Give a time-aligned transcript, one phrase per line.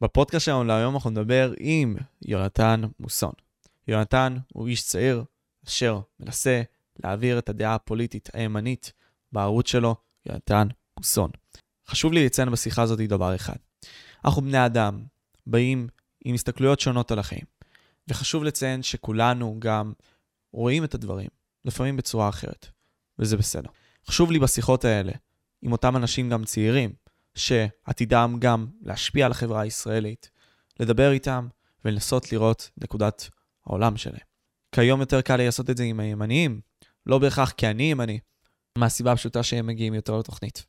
[0.00, 3.32] בפודקאסט שלנו להיום אנחנו נדבר עם יונתן מוסון.
[3.88, 5.24] יונתן הוא איש צעיר
[5.66, 6.62] אשר מנסה
[7.04, 8.92] להעביר את הדעה הפוליטית הימנית
[9.32, 9.96] בערוץ שלו,
[10.26, 11.30] יונתן מוסון.
[11.88, 13.56] חשוב לי לציין בשיחה הזאת דבר אחד.
[14.24, 15.04] אנחנו בני אדם,
[15.46, 15.88] באים
[16.24, 17.44] עם הסתכלויות שונות על החיים,
[18.08, 19.92] וחשוב לציין שכולנו גם
[20.52, 21.28] רואים את הדברים,
[21.64, 22.66] לפעמים בצורה אחרת,
[23.18, 23.70] וזה בסדר.
[24.06, 25.12] חשוב לי בשיחות האלה,
[25.62, 26.92] עם אותם אנשים גם צעירים,
[27.34, 30.30] שעתידם גם להשפיע על החברה הישראלית,
[30.80, 31.48] לדבר איתם
[31.84, 33.28] ולנסות לראות נקודת
[33.66, 34.20] העולם שלהם.
[34.72, 36.60] כיום יותר קל לי לעשות את זה עם הימניים,
[37.06, 38.18] לא בהכרח כי אני ימני,
[38.78, 40.66] מהסיבה הפשוטה שהם מגיעים יותר לתוכנית.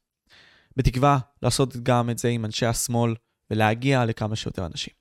[0.78, 3.16] בתקווה לעשות גם את זה עם אנשי השמאל
[3.52, 4.94] ולהגיע לכמה שיותר אנשים.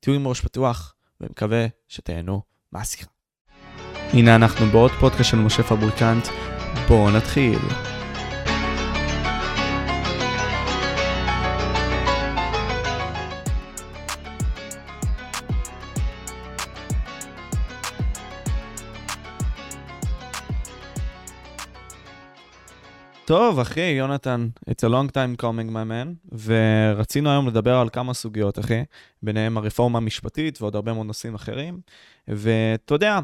[0.00, 2.42] תהיו עם ראש פתוח, ומקווה שתהנו
[2.72, 3.10] מהשיחה.
[4.12, 6.24] הנה אנחנו בעוד פודקאסט של משה פבריקנט,
[6.88, 7.95] בואו נתחיל.
[23.26, 28.14] טוב, אחי, יונתן, it's a long time coming, my man, ורצינו היום לדבר על כמה
[28.14, 28.82] סוגיות, אחי,
[29.22, 31.80] ביניהם הרפורמה המשפטית ועוד הרבה מאוד נושאים אחרים,
[32.28, 33.18] ואתה יודע,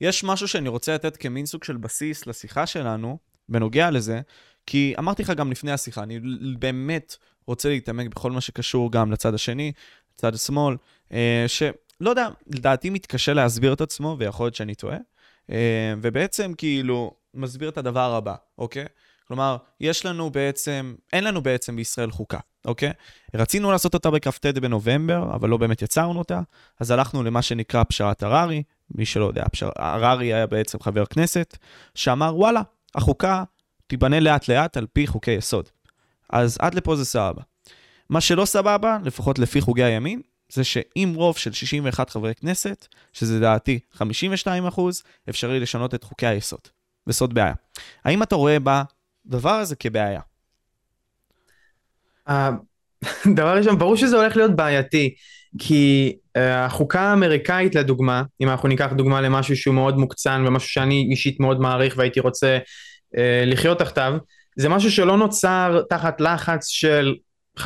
[0.00, 4.20] יש משהו שאני רוצה לתת כמין סוג של בסיס לשיחה שלנו, בנוגע לזה,
[4.66, 6.20] כי אמרתי לך גם לפני השיחה, אני
[6.58, 9.72] באמת רוצה להתעמק בכל מה שקשור גם לצד השני,
[10.14, 10.76] לצד השמאל,
[11.12, 14.98] אה, שלא יודע, לדעתי מתקשה להסביר את עצמו, ויכול להיות שאני טועה,
[15.50, 18.86] אה, ובעצם כאילו מסביר את הדבר הבא, אוקיי?
[19.28, 22.92] כלומר, יש לנו בעצם, אין לנו בעצם בישראל חוקה, אוקיי?
[23.34, 26.40] רצינו לעשות אותה בכ"ט בנובמבר, אבל לא באמת יצרנו אותה,
[26.80, 28.62] אז הלכנו למה שנקרא פשרת הררי,
[28.94, 29.68] מי שלא יודע, פשר...
[29.76, 31.56] הררי היה בעצם חבר כנסת,
[31.94, 32.62] שאמר, וואלה,
[32.94, 33.44] החוקה
[33.86, 35.68] תיבנה לאט-לאט על פי חוקי יסוד.
[36.30, 37.42] אז עד לפה זה סבבה.
[38.10, 40.20] מה שלא סבבה, לפחות לפי חוגי הימין,
[40.52, 46.26] זה שעם רוב של 61 חברי כנסת, שזה דעתי 52 אחוז, אפשרי לשנות את חוקי
[46.26, 46.60] היסוד.
[47.06, 47.54] וסוד בעיה.
[48.04, 48.82] האם אתה רואה בה
[49.26, 50.20] הדבר הזה כבעיה?
[53.36, 55.14] דבר ראשון, ברור שזה הולך להיות בעייתי,
[55.58, 61.08] כי uh, החוקה האמריקאית לדוגמה, אם אנחנו ניקח דוגמה למשהו שהוא מאוד מוקצן ומשהו שאני
[61.10, 62.58] אישית מאוד מעריך והייתי רוצה
[63.14, 64.14] uh, לחיות תחתיו,
[64.56, 67.14] זה משהו שלא נוצר תחת לחץ של
[67.58, 67.62] 51-52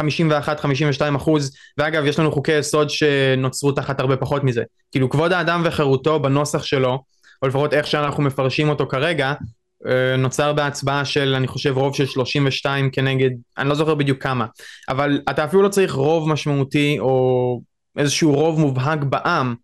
[1.17, 4.63] אחוז, ואגב יש לנו חוקי יסוד שנוצרו תחת הרבה פחות מזה.
[4.91, 7.03] כאילו כבוד האדם וחירותו בנוסח שלו,
[7.43, 9.35] או לפחות איך שאנחנו מפרשים אותו כרגע, אה,
[10.19, 14.47] נוצר בהצבעה של אני חושב רוב של 32 כנגד אני לא זוכר בדיוק כמה
[14.89, 17.61] אבל אתה אפילו לא צריך רוב משמעותי או
[17.99, 19.55] איזשהו רוב מובהק בעם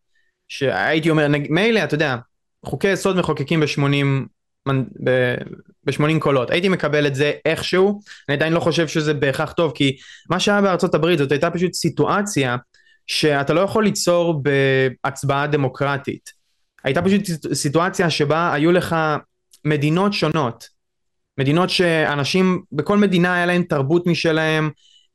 [0.48, 2.16] שהייתי אומר מילא אתה יודע
[2.64, 3.84] חוקי יסוד מחוקקים ב-80
[5.84, 6.50] ב-80 קולות.
[6.50, 9.97] הייתי מקבל את זה איכשהו אני עדיין לא חושב שזה בהכרח טוב כי
[10.30, 12.56] מה שהיה בארצות הברית זאת הייתה פשוט סיטואציה
[13.06, 16.30] שאתה לא יכול ליצור בהצבעה דמוקרטית.
[16.84, 18.97] הייתה פשוט סיטואציה שבה היו לך
[19.64, 20.69] מדינות שונות,
[21.38, 24.70] מדינות שאנשים, בכל מדינה היה להם תרבות משלהם,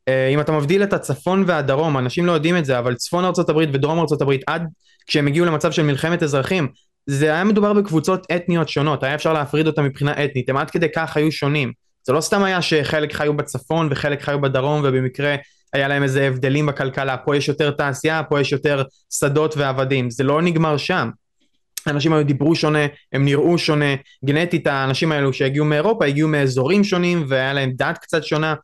[0.08, 3.70] אה, אם אתה מבדיל את הצפון והדרום, אנשים לא יודעים את זה, אבל צפון הברית
[3.74, 4.64] ודרום הברית, עד
[5.08, 6.68] כשהם הגיעו למצב של מלחמת אזרחים,
[7.06, 10.88] זה היה מדובר בקבוצות אתניות שונות, היה אפשר להפריד אותם מבחינה אתנית, הם עד כדי
[10.96, 11.72] כך היו שונים.
[12.04, 15.36] זה לא סתם היה שחלק חיו בצפון וחלק חיו בדרום ובמקרה
[15.74, 20.24] היה להם איזה הבדלים בכלכלה, פה יש יותר תעשייה, פה יש יותר שדות ועבדים, זה
[20.24, 21.10] לא נגמר שם.
[21.88, 23.96] האנשים האלו דיברו שונה, הם נראו שונה,
[24.26, 28.56] גנטית האנשים האלו שהגיעו מאירופה הגיעו מאזורים שונים והיה להם דת קצת שונה,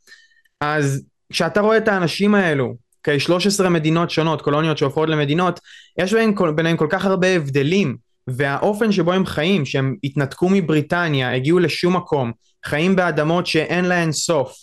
[0.62, 5.60] אז כשאתה רואה את האנשים האלו, כ-13 מדינות שונות, קולוניות שהופכות למדינות,
[6.00, 11.60] יש ביניהם, ביניהם כל כך הרבה הבדלים, והאופן שבו הם חיים, שהם התנתקו מבריטניה, הגיעו
[11.60, 12.32] לשום מקום,
[12.66, 14.58] חיים באדמות שאין להן סוף,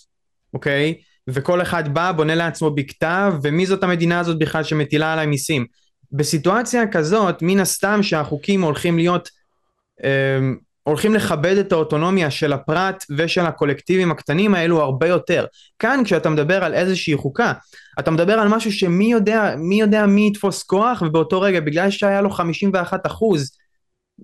[0.54, 0.94] אוקיי?
[1.28, 5.66] וכל אחד בא, בונה לעצמו בקתה, ומי זאת המדינה הזאת בכלל שמטילה עליי מיסים?
[6.12, 9.28] בסיטואציה כזאת, מן הסתם שהחוקים הולכים להיות,
[10.04, 10.38] אה,
[10.82, 15.46] הולכים לכבד את האוטונומיה של הפרט ושל הקולקטיבים הקטנים האלו הרבה יותר.
[15.78, 17.52] כאן כשאתה מדבר על איזושהי חוקה,
[17.98, 22.20] אתה מדבר על משהו שמי יודע, מי יודע מי יתפוס כוח, ובאותו רגע, בגלל שהיה
[22.20, 23.56] לו 51 אחוז,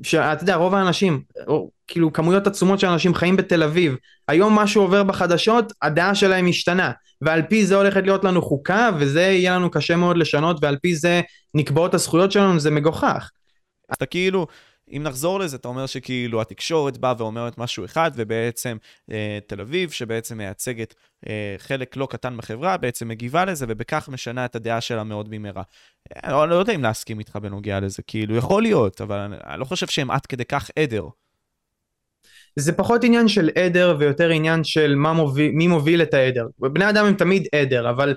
[0.02, 3.96] שאתה יודע, רוב האנשים, או, כאילו כמויות עצומות של אנשים חיים בתל אביב,
[4.28, 9.22] היום משהו עובר בחדשות, הדעה שלהם משתנה, ועל פי זה הולכת להיות לנו חוקה, וזה
[9.22, 11.20] יהיה לנו קשה מאוד לשנות, ועל פי זה
[11.54, 13.30] נקבעות הזכויות שלנו, זה מגוחך.
[13.92, 14.46] אתה כאילו,
[14.96, 18.76] אם נחזור לזה, אתה אומר שכאילו התקשורת באה ואומרת משהו אחד, ובעצם
[19.10, 20.94] אה, תל אביב, שבעצם מייצגת
[21.28, 25.62] אה, חלק לא קטן בחברה, בעצם מגיבה לזה, ובכך משנה את הדעה שלה מאוד במהרה.
[26.24, 29.60] אני לא, לא יודע אם להסכים איתך בנוגע לזה, כאילו, יכול להיות, אבל אני, אני
[29.60, 31.04] לא חושב שהם עד כדי כך עדר.
[32.56, 36.46] זה פחות עניין של עדר ויותר עניין של מוביל, מי מוביל את העדר.
[36.58, 38.14] בני אדם הם תמיד עדר, אבל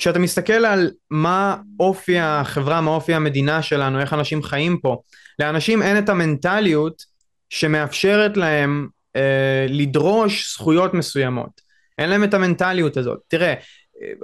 [0.00, 5.02] כשאתה מסתכל על מה אופי החברה, מה אופי המדינה שלנו, איך אנשים חיים פה,
[5.38, 7.02] לאנשים אין את המנטליות
[7.50, 11.60] שמאפשרת להם אה, לדרוש זכויות מסוימות.
[11.98, 13.18] אין להם את המנטליות הזאת.
[13.28, 13.54] תראה,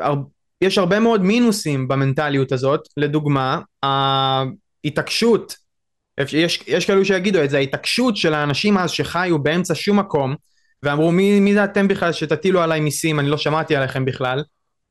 [0.01, 0.15] אה,
[0.63, 5.57] יש הרבה מאוד מינוסים במנטליות הזאת, לדוגמה, ההתעקשות,
[6.33, 10.35] יש, יש כאלו שיגידו את זה, ההתעקשות של האנשים אז שחיו באמצע שום מקום,
[10.83, 14.43] ואמרו מי, מי זה אתם בכלל שתטילו עליי מיסים, אני לא שמעתי עליכם בכלל,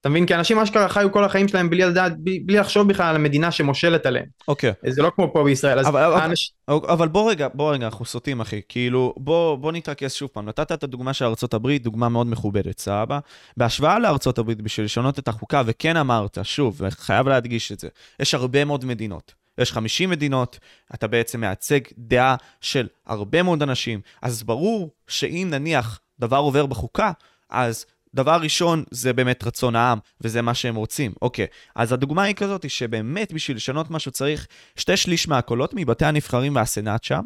[0.05, 0.25] אתה מבין?
[0.25, 4.05] כי אנשים אשכרה חיו כל החיים שלהם בלי לדעת, בלי, לחשוב בכלל על המדינה שמושלת
[4.05, 4.25] עליהם.
[4.47, 4.71] אוקיי.
[4.71, 4.89] Okay.
[4.89, 5.79] זה לא כמו פה בישראל.
[5.79, 6.53] אז אבל, האנש...
[6.67, 8.61] אבל, אבל בוא רגע, בוא רגע, אנחנו סוטים אחי.
[8.69, 10.45] כאילו, בוא, בוא נתרכז שוב פעם.
[10.45, 13.19] נתת את הדוגמה של ארה"ב, דוגמה מאוד מכובדת, סבבה?
[13.57, 17.87] בהשוואה לארה"ב, בשביל לשנות את החוקה, וכן אמרת, שוב, וחייב להדגיש את זה,
[18.19, 19.33] יש הרבה מאוד מדינות.
[19.57, 20.59] יש 50 מדינות,
[20.93, 27.11] אתה בעצם מייצג דעה של הרבה מאוד אנשים, אז ברור שאם נניח דבר עובר בחוקה,
[27.49, 27.85] אז
[28.15, 31.11] דבר ראשון, זה באמת רצון העם, וזה מה שהם רוצים.
[31.21, 31.45] אוקיי,
[31.75, 37.03] אז הדוגמה היא כזאת, שבאמת בשביל לשנות משהו צריך שתי שליש מהקולות מבתי הנבחרים והסנאט
[37.03, 37.21] שם,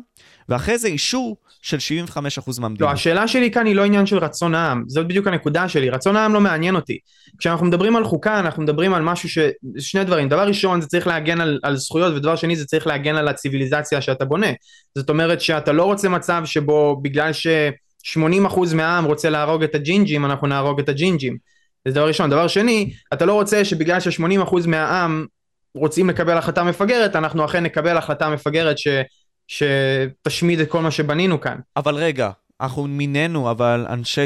[0.49, 1.77] ואחרי זה אישור של
[2.47, 2.87] 75% מהמדינה.
[2.87, 6.15] לא, השאלה שלי כאן היא לא עניין של רצון העם, זאת בדיוק הנקודה שלי, רצון
[6.15, 6.97] העם לא מעניין אותי.
[7.37, 9.37] כשאנחנו מדברים על חוקה, אנחנו מדברים על משהו ש...
[9.79, 13.15] שני דברים, דבר ראשון זה צריך להגן על, על זכויות, ודבר שני זה צריך להגן
[13.15, 14.51] על הציוויליזציה שאתה בונה.
[14.95, 17.47] זאת אומרת שאתה לא רוצה מצב שבו בגלל ש...
[18.03, 21.37] 80% מהעם רוצה להרוג את הג'ינג'ים, אנחנו נהרוג את הג'ינג'ים.
[21.85, 22.29] זה דבר ראשון.
[22.29, 25.25] דבר שני, אתה לא רוצה שבגלל ש-80% מהעם
[25.75, 28.87] רוצים לקבל החלטה מפגרת, אנחנו אכן נקבל החלטה מפגרת ש...
[29.47, 31.59] שתשמיד את כל מה שבנינו כאן.
[31.77, 32.29] אבל רגע,
[32.61, 34.25] אנחנו מינינו, אבל אנשי,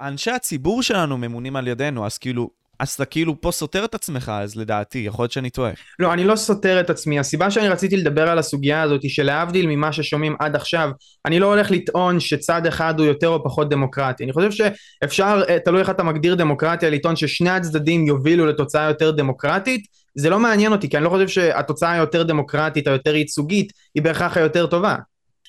[0.00, 4.32] אנשי הציבור שלנו ממונים על ידינו, אז כאילו, אז אתה כאילו פה סותר את עצמך,
[4.34, 5.70] אז לדעתי, יכול להיות שאני טועה.
[5.98, 7.18] לא, אני לא סותר את עצמי.
[7.18, 10.90] הסיבה שאני רציתי לדבר על הסוגיה הזאת היא שלהבדיל ממה ששומעים עד עכשיו,
[11.26, 14.24] אני לא הולך לטעון שצד אחד הוא יותר או פחות דמוקרטי.
[14.24, 19.10] אני חושב שאפשר, אה, תלוי איך אתה מגדיר דמוקרטיה, לטעון ששני הצדדים יובילו לתוצאה יותר
[19.10, 19.86] דמוקרטית.
[20.14, 24.36] זה לא מעניין אותי, כי אני לא חושב שהתוצאה היותר דמוקרטית, היותר ייצוגית, היא בהכרח
[24.36, 24.96] היותר טובה.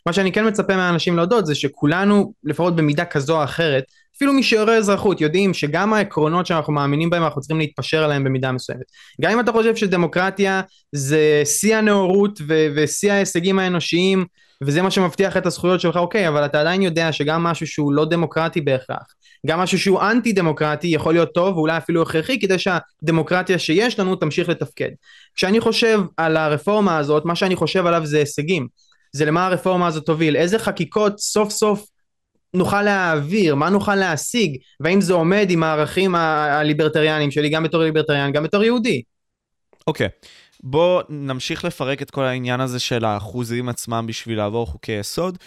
[0.06, 3.84] מה שאני כן מצפה מהאנשים להודות זה שכולנו, לפחות במידה כזו או אחרת,
[4.20, 8.52] אפילו מי שיורה אזרחות יודעים שגם העקרונות שאנחנו מאמינים בהם אנחנו צריכים להתפשר עליהם במידה
[8.52, 8.84] מסוימת.
[9.22, 10.62] גם אם אתה חושב שדמוקרטיה
[10.92, 12.42] זה שיא הנאורות
[12.76, 14.26] ושיא ההישגים האנושיים
[14.64, 18.06] וזה מה שמבטיח את הזכויות שלך, אוקיי, אבל אתה עדיין יודע שגם משהו שהוא לא
[18.06, 19.14] דמוקרטי בהכרח,
[19.48, 24.16] גם משהו שהוא אנטי דמוקרטי יכול להיות טוב ואולי אפילו הכרחי כדי שהדמוקרטיה שיש לנו
[24.16, 24.90] תמשיך לתפקד.
[25.36, 28.68] כשאני חושב על הרפורמה הזאת, מה שאני חושב עליו זה הישגים.
[29.14, 31.86] זה למה הרפורמה הזאת תוביל, איזה חקיקות סוף סוף
[32.54, 38.32] נוכל להעביר, מה נוכל להשיג, והאם זה עומד עם הערכים הליברטריאניים שלי גם בתור ליברטריאן,
[38.32, 39.02] גם בתור יהודי.
[39.88, 40.28] אוקיי, okay.
[40.64, 45.38] בוא נמשיך לפרק את כל העניין הזה של האחוזים עצמם בשביל לעבור חוקי יסוד.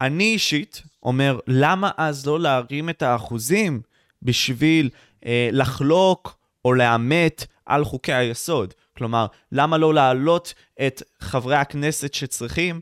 [0.00, 3.80] אני אישית אומר, למה אז לא להרים את האחוזים
[4.22, 4.90] בשביל
[5.26, 8.74] אה, לחלוק או לאמת על חוקי היסוד?
[8.96, 10.54] כלומר, למה לא להעלות
[10.86, 12.80] את חברי הכנסת שצריכים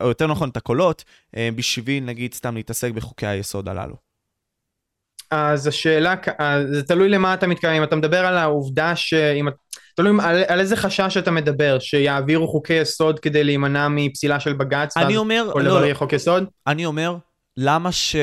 [0.00, 1.04] או יותר נכון את הקולות,
[1.36, 3.94] אה, בשביל נגיד סתם להתעסק בחוקי היסוד הללו?
[5.30, 6.14] אז השאלה,
[6.72, 9.48] זה תלוי למה אתה מתכוון, אם אתה מדבר על העובדה שאם,
[9.96, 14.96] תלוי על, על איזה חשש אתה מדבר, שיעבירו חוקי יסוד כדי להימנע מפסילה של בג"ץ,
[14.96, 16.44] אני אומר, כל דבר לא, יהיה חוק יסוד?
[16.66, 17.16] אני אומר,
[17.56, 18.16] למה ש...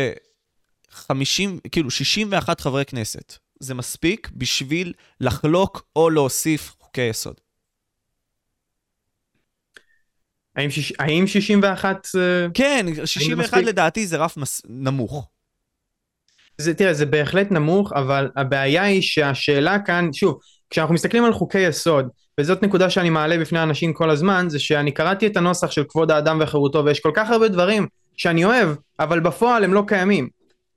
[0.91, 7.35] 50, כאילו 61 חברי כנסת, זה מספיק בשביל לחלוק או להוסיף חוקי יסוד.
[10.55, 12.07] האם, שיש, האם 61...
[12.15, 14.61] אה, כן, 61 לדעתי זה רף מס...
[14.69, 15.27] נמוך.
[16.57, 20.39] זה, תראה, זה בהחלט נמוך, אבל הבעיה היא שהשאלה כאן, שוב,
[20.69, 22.07] כשאנחנו מסתכלים על חוקי יסוד,
[22.39, 26.11] וזאת נקודה שאני מעלה בפני אנשים כל הזמן, זה שאני קראתי את הנוסח של כבוד
[26.11, 30.29] האדם וחירותו, ויש כל כך הרבה דברים שאני אוהב, אבל בפועל הם לא קיימים.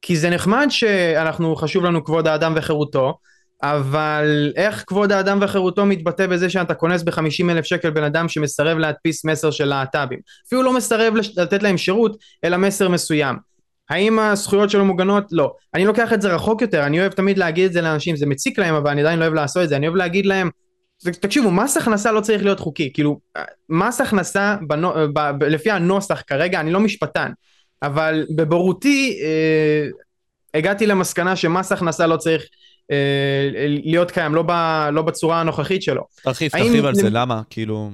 [0.03, 3.19] כי זה נחמד שאנחנו, חשוב לנו כבוד האדם וחירותו,
[3.63, 8.79] אבל איך כבוד האדם וחירותו מתבטא בזה שאתה כונס ב-50 אלף שקל בן אדם שמסרב
[8.79, 10.19] להדפיס מסר של להט"בים?
[10.47, 13.37] אפילו לא מסרב לתת להם שירות, אלא מסר מסוים.
[13.91, 15.25] האם הזכויות שלו מוגנות?
[15.33, 15.53] לא.
[15.75, 18.59] אני לוקח את זה רחוק יותר, אני אוהב תמיד להגיד את זה לאנשים, זה מציק
[18.59, 20.51] להם, אבל אני עדיין לא אוהב לעשות את זה, אני אוהב להגיד להם,
[21.21, 23.21] תקשיבו, מס הכנסה לא צריך להיות חוקי, כאילו,
[23.69, 27.33] מס הכנסה בנו, ב, לפי הנוסח כרגע, אני לא משפטן,
[27.83, 29.89] אבל בבורותי אה,
[30.55, 32.45] הגעתי למסקנה שמס הכנסה לא צריך
[33.85, 34.53] להיות קיים, לא, ב,
[34.93, 36.03] לא בצורה הנוכחית שלו.
[36.23, 37.43] תרחיב, תרחיב על זה, למה?
[37.51, 37.91] כאילו...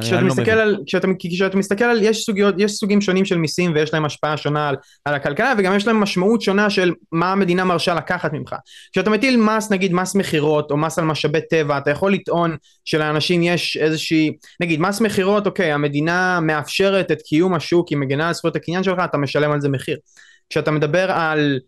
[0.00, 3.72] כשאתה לא מסתכל על, כשאתה, כשאתה מסתכל על, יש סוגיות, יש סוגים שונים של מיסים
[3.74, 7.64] ויש להם השפעה שונה על, על הכלכלה וגם יש להם משמעות שונה של מה המדינה
[7.64, 8.54] מרשה לקחת ממך.
[8.92, 13.42] כשאתה מטיל מס, נגיד מס מכירות או מס על משאבי טבע, אתה יכול לטעון שלאנשים
[13.42, 18.56] יש איזושהי, נגיד מס מכירות, אוקיי, המדינה מאפשרת את קיום השוק, היא מגנה על זכויות
[18.56, 19.96] הקניין שלך, אתה משלם על זה מחיר.
[20.50, 21.58] כשאתה מדבר על...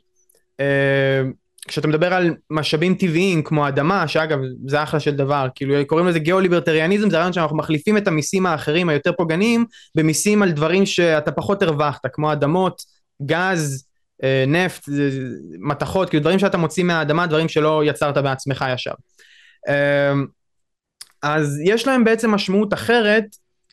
[0.61, 1.23] אה,
[1.69, 6.19] כשאתה מדבר על משאבים טבעיים כמו אדמה, שאגב זה אחלה של דבר, כאילו קוראים לזה
[6.19, 11.63] גיאו-ליברטריאניזם, זה רעיון שאנחנו מחליפים את המיסים האחרים היותר פוגעניים במיסים על דברים שאתה פחות
[11.63, 12.83] הרווחת, כמו אדמות,
[13.23, 13.87] גז,
[14.23, 14.89] אה, נפט,
[15.59, 18.93] מתכות, כאילו דברים שאתה מוציא מהאדמה, דברים שלא יצרת בעצמך ישר.
[19.69, 20.13] אה,
[21.23, 23.25] אז יש להם בעצם משמעות אחרת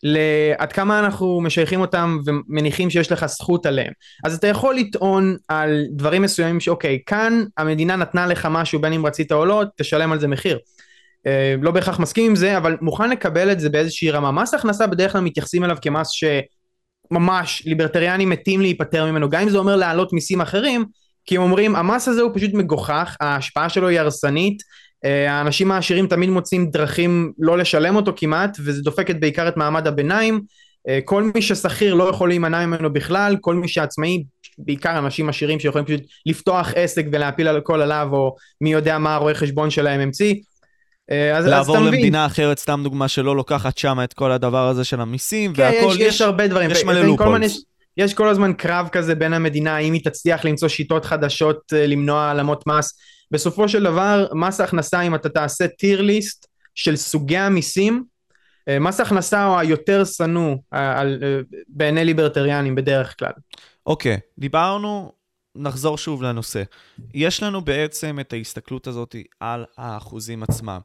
[0.04, 3.94] לעד כמה אנחנו משייכים אותם ומניחים שיש לך זכות עליהם.
[4.24, 9.06] אז אתה יכול לטעון על דברים מסוימים שאוקיי, כאן המדינה נתנה לך משהו בין אם
[9.06, 10.60] רצית או לא, תשלם על זה מחיר.
[11.28, 14.32] אה, לא בהכרח מסכים עם זה, אבל מוכן לקבל את זה באיזושהי רמה.
[14.32, 19.58] מס הכנסה בדרך כלל מתייחסים אליו כמס שממש ליברטריאנים מתים להיפטר ממנו, גם אם זה
[19.58, 20.86] אומר להעלות מיסים אחרים,
[21.26, 24.64] כי הם אומרים המס הזה הוא פשוט מגוחך, ההשפעה שלו היא הרסנית,
[25.04, 30.42] האנשים העשירים תמיד מוצאים דרכים לא לשלם אותו כמעט, וזה דופקת בעיקר את מעמד הביניים.
[30.90, 34.24] אה, כל מי ששכיר לא יכול להימנע ממנו בכלל, כל מי שעצמאי,
[34.58, 39.16] בעיקר אנשים עשירים שיכולים פשוט לפתוח עסק ולהפיל על הכל עליו, או מי יודע מה
[39.16, 40.36] הרואה חשבון שלהם המציא.
[41.12, 44.84] אה, אז, לעבור אז למדינה אחרת, סתם דוגמה שלא לוקחת שם את כל הדבר הזה
[44.84, 46.72] של המיסים, כן, והכל, יש, יש, יש הרבה דברים.
[46.72, 47.64] יש מלא לופולס.
[47.98, 52.68] יש כל הזמן קרב כזה בין המדינה, האם היא תצליח למצוא שיטות חדשות למנוע העלמות
[52.68, 52.98] מס.
[53.34, 58.04] בסופו של דבר מס הכנסה אם אתה תעשה טיר ליסט של סוגי המיסים
[58.68, 63.32] אה, מס הכנסה הוא היותר שנוא אה, אה, בעיני ליברטריאנים בדרך כלל.
[63.86, 65.12] אוקיי, okay, דיברנו,
[65.56, 66.64] נחזור שוב לנושא.
[67.14, 70.80] יש לנו בעצם את ההסתכלות הזאת על האחוזים עצמם.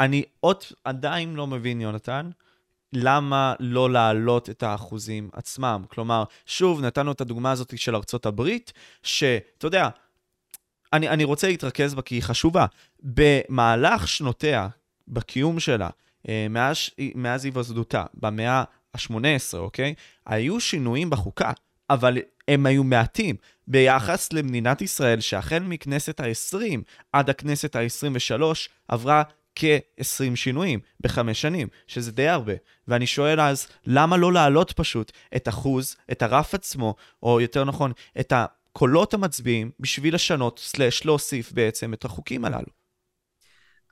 [0.00, 2.30] אני עוד עדיין לא מבין, יונתן,
[2.92, 5.84] למה לא להעלות את האחוזים עצמם.
[5.88, 8.72] כלומר, שוב, נתנו את הדוגמה הזאת של ארצות הברית,
[9.02, 9.88] שאתה יודע,
[10.92, 12.66] אני, אני רוצה להתרכז בה כי היא חשובה.
[13.02, 14.68] במהלך שנותיה,
[15.08, 15.88] בקיום שלה,
[16.28, 16.76] אה, מאז,
[17.14, 19.94] מאז היווסדותה, במאה ה-18, אוקיי?
[20.26, 21.52] היו שינויים בחוקה,
[21.90, 22.18] אבל
[22.48, 26.80] הם היו מעטים ביחס למדינת ישראל, שהחל מכנסת ה-20
[27.12, 28.42] עד הכנסת ה-23
[28.88, 29.22] עברה
[29.54, 32.52] כ-20 שינויים בחמש שנים, שזה די הרבה.
[32.88, 37.92] ואני שואל אז, למה לא להעלות פשוט את אחוז, את הרף עצמו, או יותר נכון,
[38.20, 38.46] את ה...
[38.72, 42.82] קולות המצביעים בשביל לשנות, סלש להוסיף בעצם את החוקים הללו.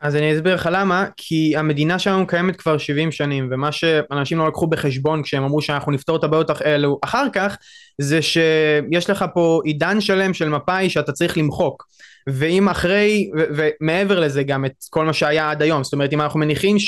[0.01, 4.49] אז אני אסביר לך למה, כי המדינה שלנו קיימת כבר 70 שנים, ומה שאנשים לא
[4.49, 7.57] לקחו בחשבון כשהם אמרו שאנחנו נפתור את הבעיות האלו אחר כך,
[8.01, 11.87] זה שיש לך פה עידן שלם של מפא"י שאתה צריך למחוק.
[12.29, 16.41] ואם אחרי, ומעבר לזה גם את כל מה שהיה עד היום, זאת אומרת אם אנחנו
[16.41, 16.79] מניחים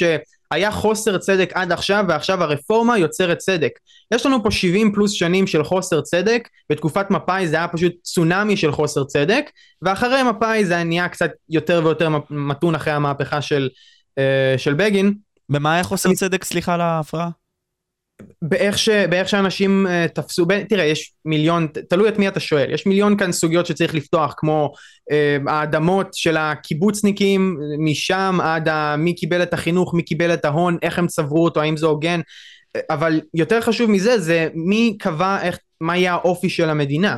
[0.52, 3.71] שהיה חוסר צדק עד עכשיו ועכשיו הרפורמה יוצרת צדק.
[4.14, 8.56] יש לנו פה 70 פלוס שנים של חוסר צדק, בתקופת מפא"י זה היה פשוט צונאמי
[8.56, 9.50] של חוסר צדק,
[9.82, 13.68] ואחרי מפא"י זה נהיה קצת יותר ויותר מתון אחרי המהפכה של,
[14.21, 15.14] uh, של בגין.
[15.49, 16.44] במה היה חוסר צדק?
[16.44, 17.41] סליחה על ההפרעה.
[18.42, 22.71] באיך, ש, באיך שאנשים uh, תפסו, ב, תראה יש מיליון, תלוי את מי אתה שואל,
[22.71, 24.73] יש מיליון כאן סוגיות שצריך לפתוח כמו
[25.11, 30.78] uh, האדמות של הקיבוצניקים משם עד ה, מי קיבל את החינוך, מי קיבל את ההון,
[30.83, 32.21] איך הם צברו אותו, האם זה הוגן,
[32.90, 37.16] אבל יותר חשוב מזה זה מי קבע איך, מה יהיה האופי של המדינה.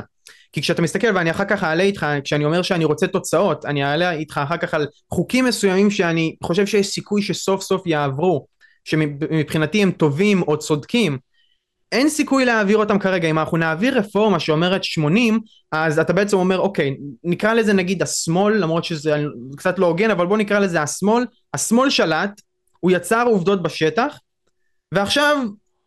[0.51, 4.11] כי כשאתה מסתכל ואני אחר כך אעלה איתך, כשאני אומר שאני רוצה תוצאות, אני אעלה
[4.11, 8.45] איתך אחר כך על חוקים מסוימים שאני חושב שיש סיכוי שסוף סוף יעברו.
[8.85, 11.17] שמבחינתי הם טובים או צודקים,
[11.91, 13.29] אין סיכוי להעביר אותם כרגע.
[13.29, 15.39] אם אנחנו נעביר רפורמה שאומרת 80,
[15.71, 19.23] אז אתה בעצם אומר, אוקיי, נקרא לזה נגיד השמאל, למרות שזה
[19.57, 21.25] קצת לא הוגן, אבל בוא נקרא לזה השמאל.
[21.53, 22.41] השמאל שלט,
[22.79, 24.19] הוא יצר עובדות בשטח,
[24.91, 25.37] ועכשיו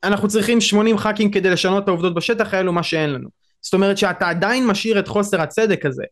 [0.04, 3.28] אנחנו צריכים 80 ח"כים כדי לשנות את העובדות בשטח האלו, מה שאין לנו.
[3.62, 6.04] זאת אומרת שאתה עדיין משאיר את חוסר הצדק הזה.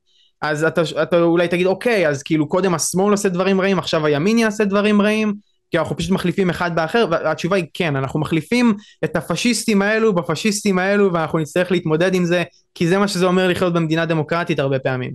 [0.43, 4.39] אז אתה, אתה אולי תגיד, אוקיי, אז כאילו קודם השמאל עושה דברים רעים, עכשיו הימין
[4.39, 5.35] יעשה דברים רעים,
[5.77, 10.79] כי אנחנו פשוט מחליפים אחד באחר, והתשובה היא כן, אנחנו מחליפים את הפשיסטים האלו בפשיסטים
[10.79, 12.43] האלו, ואנחנו נצטרך להתמודד עם זה,
[12.75, 15.15] כי זה מה שזה אומר לחיות במדינה דמוקרטית הרבה פעמים.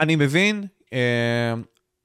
[0.00, 1.54] אני מבין, אה,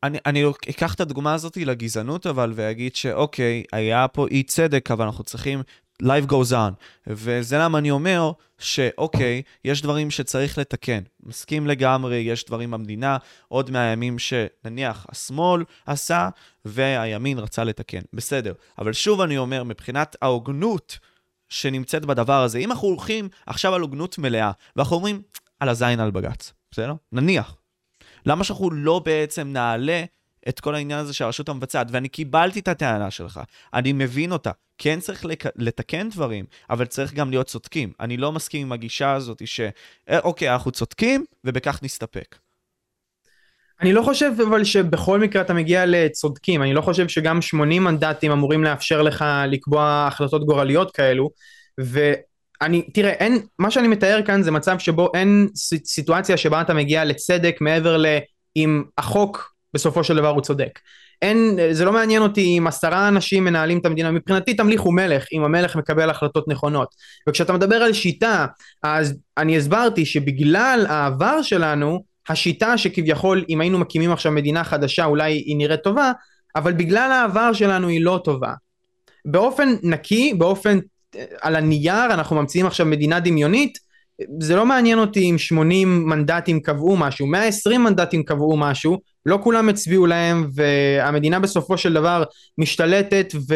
[0.03, 5.05] אני, אני אקח את הדוגמה הזאת לגזענות, אבל, ואגיד שאוקיי, היה פה אי צדק, אבל
[5.05, 5.61] אנחנו צריכים
[6.01, 6.73] life goes on.
[7.07, 11.01] וזה למה אני אומר שאוקיי, יש דברים שצריך לתקן.
[11.23, 13.17] מסכים לגמרי, יש דברים במדינה,
[13.47, 16.29] עוד מהימים שנניח השמאל עשה,
[16.65, 18.01] והימין רצה לתקן.
[18.13, 18.53] בסדר.
[18.77, 20.99] אבל שוב אני אומר, מבחינת ההוגנות
[21.49, 25.21] שנמצאת בדבר הזה, אם אנחנו הולכים עכשיו על הוגנות מלאה, ואנחנו אומרים,
[25.59, 26.93] על הזין על בג"ץ, בסדר?
[27.11, 27.55] נניח.
[28.25, 30.03] למה שאנחנו לא בעצם נעלה
[30.49, 33.39] את כל העניין הזה של הרשות המבצעת, ואני קיבלתי את הטענה שלך,
[33.73, 34.51] אני מבין אותה.
[34.83, 37.91] כן צריך לתקן דברים, אבל צריך גם להיות צודקים.
[37.99, 39.61] אני לא מסכים עם הגישה הזאת ש...
[40.09, 42.35] אה, אוקיי, אנחנו צודקים, ובכך נסתפק.
[43.81, 48.31] אני לא חושב אבל שבכל מקרה אתה מגיע לצודקים, אני לא חושב שגם 80 מנדטים
[48.31, 51.29] אמורים לאפשר לך לקבוע החלטות גורליות כאלו,
[51.77, 55.49] ואני, תראה, אין, מה שאני מתאר כאן זה מצב שבו אין
[55.85, 58.05] סיטואציה שבה אתה מגיע לצדק מעבר ל...
[58.55, 60.79] אם החוק בסופו של דבר הוא צודק.
[61.21, 65.25] אין, זה לא מעניין אותי אם עשרה אנשים מנהלים את המדינה, מבחינתי תמליך הוא מלך,
[65.33, 66.95] אם המלך מקבל החלטות נכונות.
[67.29, 68.45] וכשאתה מדבר על שיטה,
[68.83, 75.33] אז אני הסברתי שבגלל העבר שלנו, השיטה שכביכול אם היינו מקימים עכשיו מדינה חדשה אולי
[75.33, 76.11] היא נראית טובה,
[76.55, 78.53] אבל בגלל העבר שלנו היא לא טובה.
[79.25, 80.79] באופן נקי, באופן
[81.41, 83.77] על הנייר, אנחנו ממציאים עכשיו מדינה דמיונית,
[84.39, 89.69] זה לא מעניין אותי אם 80 מנדטים קבעו משהו, 120 מנדטים קבעו משהו, לא כולם
[89.69, 92.23] הצביעו להם והמדינה בסופו של דבר
[92.57, 93.55] משתלטת ו...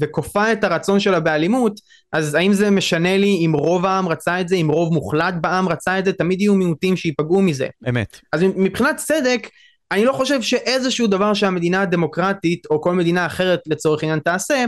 [0.00, 1.80] וכופה את הרצון שלה באלימות,
[2.12, 5.68] אז האם זה משנה לי אם רוב העם רצה את זה, אם רוב מוחלט בעם
[5.68, 7.68] רצה את זה, תמיד יהיו מיעוטים שייפגעו מזה.
[7.88, 8.20] אמת.
[8.32, 9.48] אז מבחינת צדק,
[9.92, 14.64] אני לא חושב שאיזשהו דבר שהמדינה הדמוקרטית או כל מדינה אחרת לצורך עניין תעשה,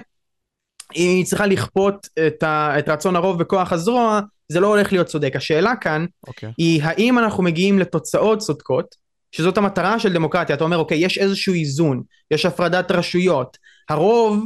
[0.95, 5.37] היא צריכה לכפות את, ה, את רצון הרוב בכוח הזרוע, זה לא הולך להיות צודק.
[5.37, 6.29] השאלה כאן okay.
[6.29, 6.53] אוקיי.
[6.59, 9.06] היא האם אנחנו מגיעים לתוצאות צודקות,
[9.37, 13.57] שזאת המטרה של דמוקרטיה, אתה אומר אוקיי, יש איזשהו איזון, יש הפרדת רשויות,
[13.89, 14.45] הרוב,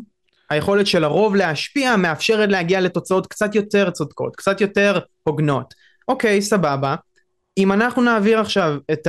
[0.50, 5.74] היכולת של הרוב להשפיע מאפשרת להגיע לתוצאות קצת יותר צודקות, קצת יותר הוגנות.
[6.08, 6.94] אוקיי, סבבה.
[7.58, 9.08] אם אנחנו נעביר עכשיו את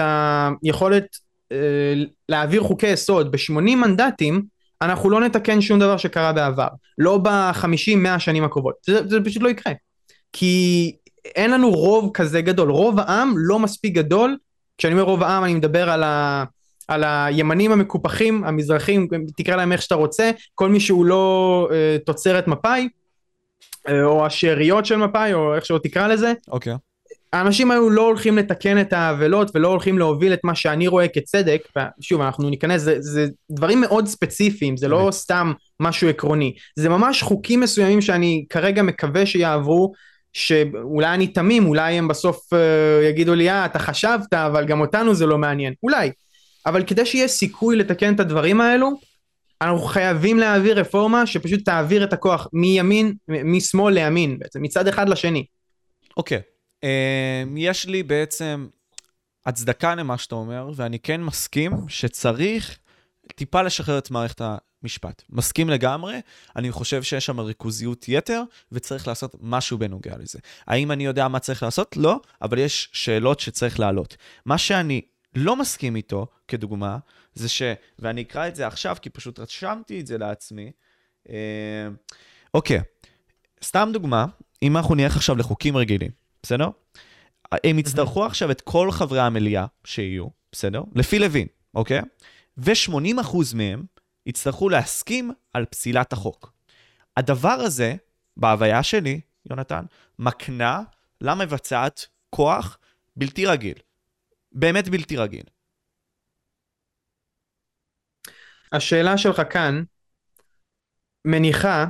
[0.63, 1.05] היכולת
[1.51, 1.93] אה,
[2.29, 4.41] להעביר חוקי יסוד ב-80 מנדטים,
[4.81, 6.67] אנחנו לא נתקן שום דבר שקרה בעבר.
[6.97, 8.75] לא ב-50-100 שנים הקרובות.
[8.85, 9.73] זה, זה פשוט לא יקרה.
[10.33, 10.95] כי
[11.25, 12.71] אין לנו רוב כזה גדול.
[12.71, 14.37] רוב העם לא מספיק גדול.
[14.77, 16.43] כשאני אומר רוב העם אני מדבר על, ה,
[16.87, 22.47] על הימנים המקופחים, המזרחים, תקרא להם איך שאתה רוצה, כל מי שהוא לא אה, תוצרת
[22.47, 22.89] מפא"י,
[23.87, 26.33] אה, או השאריות של מפא"י, או איך שלא תקרא לזה.
[26.47, 26.73] אוקיי.
[26.73, 26.77] Okay.
[27.33, 31.61] האנשים האלו לא הולכים לתקן את העוולות ולא הולכים להוביל את מה שאני רואה כצדק,
[31.99, 37.23] ושוב אנחנו ניכנס, זה, זה דברים מאוד ספציפיים, זה לא סתם משהו עקרוני, זה ממש
[37.23, 39.91] חוקים מסוימים שאני כרגע מקווה שיעברו,
[40.33, 42.57] שאולי אני תמים, אולי הם בסוף uh,
[43.09, 46.11] יגידו לי, אה, אתה חשבת, אבל גם אותנו זה לא מעניין, אולי,
[46.65, 48.91] אבל כדי שיהיה סיכוי לתקן את הדברים האלו,
[49.61, 55.45] אנחנו חייבים להעביר רפורמה שפשוט תעביר את הכוח מימין, משמאל לימין בעצם, מצד אחד לשני.
[56.17, 56.37] אוקיי.
[56.37, 56.41] Okay.
[56.83, 58.67] אמ, יש לי בעצם
[59.45, 62.77] הצדקה למה שאתה אומר, ואני כן מסכים שצריך
[63.35, 64.41] טיפה לשחרר את מערכת
[64.83, 65.23] המשפט.
[65.29, 66.19] מסכים לגמרי,
[66.55, 70.39] אני חושב שיש שם ריכוזיות יתר, וצריך לעשות משהו בנוגע לזה.
[70.67, 71.97] האם אני יודע מה צריך לעשות?
[71.97, 74.17] לא, אבל יש שאלות שצריך להעלות.
[74.45, 75.01] מה שאני
[75.35, 76.97] לא מסכים איתו, כדוגמה,
[77.33, 77.61] זה ש...
[77.99, 80.71] ואני אקרא את זה עכשיו, כי פשוט רשמתי את זה לעצמי.
[81.29, 81.35] אמ,
[82.53, 82.79] אוקיי,
[83.63, 84.25] סתם דוגמה,
[84.63, 86.11] אם אנחנו נלך עכשיו לחוקים רגילים.
[86.43, 86.69] בסדר?
[87.63, 90.83] הם יצטרכו עכשיו את כל חברי המליאה שיהיו, בסדר?
[90.95, 92.01] לפי לוין, אוקיי?
[92.57, 93.83] ו-80% מהם
[94.25, 96.53] יצטרכו להסכים על פסילת החוק.
[97.17, 97.95] הדבר הזה,
[98.37, 99.85] בהוויה שלי, יונתן,
[100.19, 100.81] מקנה
[101.21, 102.77] למבצעת כוח
[103.15, 103.77] בלתי רגיל.
[104.51, 105.43] באמת בלתי רגיל.
[108.71, 109.83] השאלה שלך כאן
[111.25, 111.85] מניחה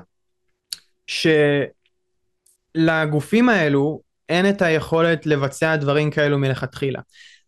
[2.78, 7.02] שלגופים האלו אין את היכולת לבצע דברים כאלו מלכתחילה.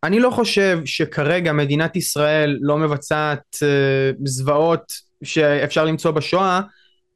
[0.04, 6.62] אני לא חושב שכרגע מדינת ישראל לא מבצעת אה, זוועות שאפשר למצוא בשואה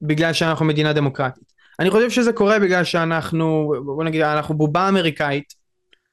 [0.02, 1.44] בגלל שאנחנו מדינה דמוקרטית.
[1.80, 5.54] אני חושב שזה קורה בגלל שאנחנו, בוא נגיד, אנחנו בובה אמריקאית,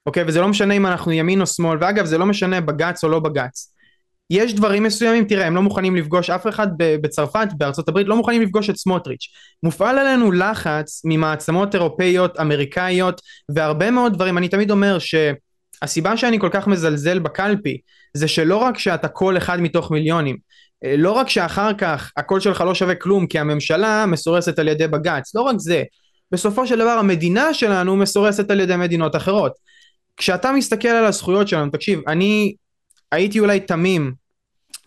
[0.06, 0.24] אוקיי?
[0.26, 3.20] וזה לא משנה אם אנחנו ימין או שמאל, ואגב זה לא משנה בג"ץ או לא
[3.20, 3.74] בג"ץ.
[4.30, 8.42] יש דברים מסוימים, תראה, הם לא מוכנים לפגוש אף אחד בצרפת, בארצות הברית, לא מוכנים
[8.42, 9.28] לפגוש את סמוטריץ'.
[9.62, 13.20] מופעל עלינו לחץ ממעצמות אירופאיות, אמריקאיות,
[13.54, 14.38] והרבה מאוד דברים.
[14.38, 14.98] אני תמיד אומר
[15.80, 17.78] שהסיבה שאני כל כך מזלזל בקלפי,
[18.14, 20.36] זה שלא רק שאתה קול אחד מתוך מיליונים,
[20.84, 24.86] אה, לא רק שאחר כך הקול שלך לא שווה כלום כי הממשלה מסורסת על ידי
[24.86, 25.82] בג"ץ, לא רק זה,
[26.32, 29.52] בסופו של דבר המדינה שלנו מסורסת על ידי מדינות אחרות.
[30.16, 32.54] כשאתה מסתכל על הזכויות שלנו, תקשיב, אני
[33.12, 34.12] הייתי אולי תמים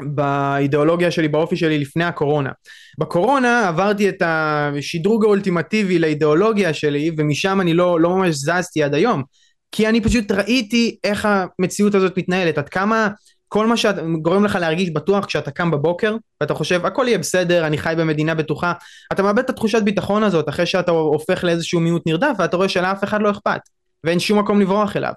[0.02, 2.52] באידיאולוגיה שלי, באופי שלי לפני הקורונה.
[3.00, 9.24] בקורונה עברתי את השדרוג האולטימטיבי לאידיאולוגיה שלי ומשם אני לא, לא ממש זזתי עד היום.
[9.72, 13.08] כי אני פשוט ראיתי איך המציאות הזאת מתנהלת, עד כמה
[13.48, 17.78] כל מה שגורם לך להרגיש בטוח כשאתה קם בבוקר ואתה חושב הכל יהיה בסדר, אני
[17.78, 18.74] חי במדינה בטוחה,
[19.14, 23.04] אתה מאבד את התחושת ביטחון הזאת אחרי שאתה הופך לאיזשהו מיעוט נרדף ואתה רואה שלאף
[23.04, 23.62] אחד לא אכפת
[24.04, 25.14] ואין שום מקום לברוח אליו.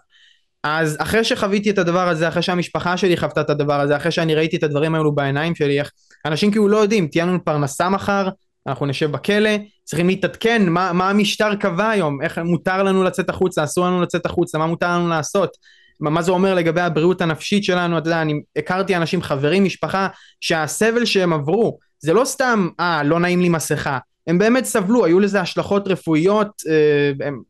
[0.64, 4.34] אז אחרי שחוויתי את הדבר הזה, אחרי שהמשפחה שלי חוותה את הדבר הזה, אחרי שאני
[4.34, 5.90] ראיתי את הדברים האלו בעיניים שלי, איך
[6.26, 8.28] אנשים כאילו לא יודעים, תהיה לנו פרנסה מחר,
[8.66, 9.50] אנחנו נשב בכלא,
[9.84, 14.26] צריכים להתעדכן מה, מה המשטר קבע היום, איך מותר לנו לצאת החוצה, אסור לנו לצאת
[14.26, 15.56] החוצה, מה מותר לנו לעשות,
[16.00, 20.08] מה, מה זה אומר לגבי הבריאות הנפשית שלנו, אתה יודע, אני הכרתי אנשים, חברים, משפחה,
[20.40, 25.20] שהסבל שהם עברו, זה לא סתם, אה, לא נעים לי מסכה, הם באמת סבלו, היו
[25.20, 27.42] לזה השלכות רפואיות, אה, הם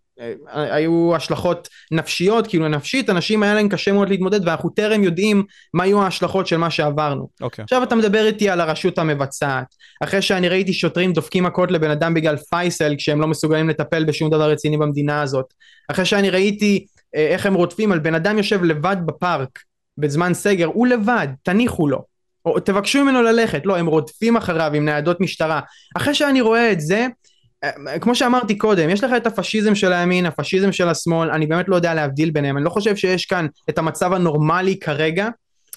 [0.52, 5.86] היו השלכות נפשיות, כאילו נפשית, אנשים היה להם קשה מאוד להתמודד ואנחנו טרם יודעים מה
[5.86, 7.22] יהיו ההשלכות של מה שעברנו.
[7.22, 7.44] Okay.
[7.44, 7.62] אוקיי.
[7.62, 9.66] עכשיו אתה מדבר איתי על הרשות המבצעת,
[10.04, 14.30] אחרי שאני ראיתי שוטרים דופקים מכות לבן אדם בגלל פייסל כשהם לא מסוגלים לטפל בשום
[14.30, 15.54] דבר רציני במדינה הזאת,
[15.88, 19.58] אחרי שאני ראיתי אה, איך הם רודפים על בן אדם יושב לבד בפארק
[19.98, 22.10] בזמן סגר, הוא לבד, תניחו לו.
[22.44, 25.60] או תבקשו ממנו ללכת, לא, הם רודפים אחריו עם ניידות משטרה.
[25.96, 27.06] אחרי שאני רואה את זה,
[28.00, 31.76] כמו שאמרתי קודם, יש לך את הפשיזם של הימין, הפשיזם של השמאל, אני באמת לא
[31.76, 35.28] יודע להבדיל ביניהם, אני לא חושב שיש כאן את המצב הנורמלי כרגע,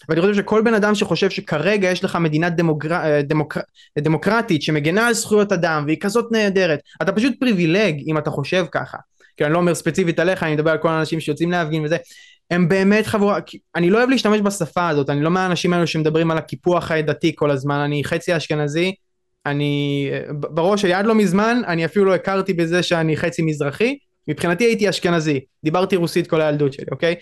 [0.10, 2.94] ואני חושב שכל בן אדם שחושב שכרגע יש לך מדינה דמוקר...
[2.94, 3.60] אה, דמוקר...
[4.00, 8.98] דמוקרטית שמגנה על זכויות אדם והיא כזאת נהדרת, אתה פשוט פריבילג אם אתה חושב ככה.
[9.38, 11.98] כי אני לא אומר ספציפית עליך, אני מדבר על כל האנשים שיוצאים להפגין וזה,
[12.52, 13.40] הם באמת חבורה,
[13.76, 17.52] אני לא אוהב להשתמש בשפה הזאת, אני לא מהאנשים האלו שמדברים על הקיפוח העדתי כל
[17.52, 18.94] הזמן, אני חצי אשכנזי,
[19.46, 24.90] אני בראש היד לא מזמן, אני אפילו לא הכרתי בזה שאני חצי מזרחי, מבחינתי הייתי
[24.90, 27.16] אשכנזי, דיברתי רוסית כל הילדות שלי, אוקיי?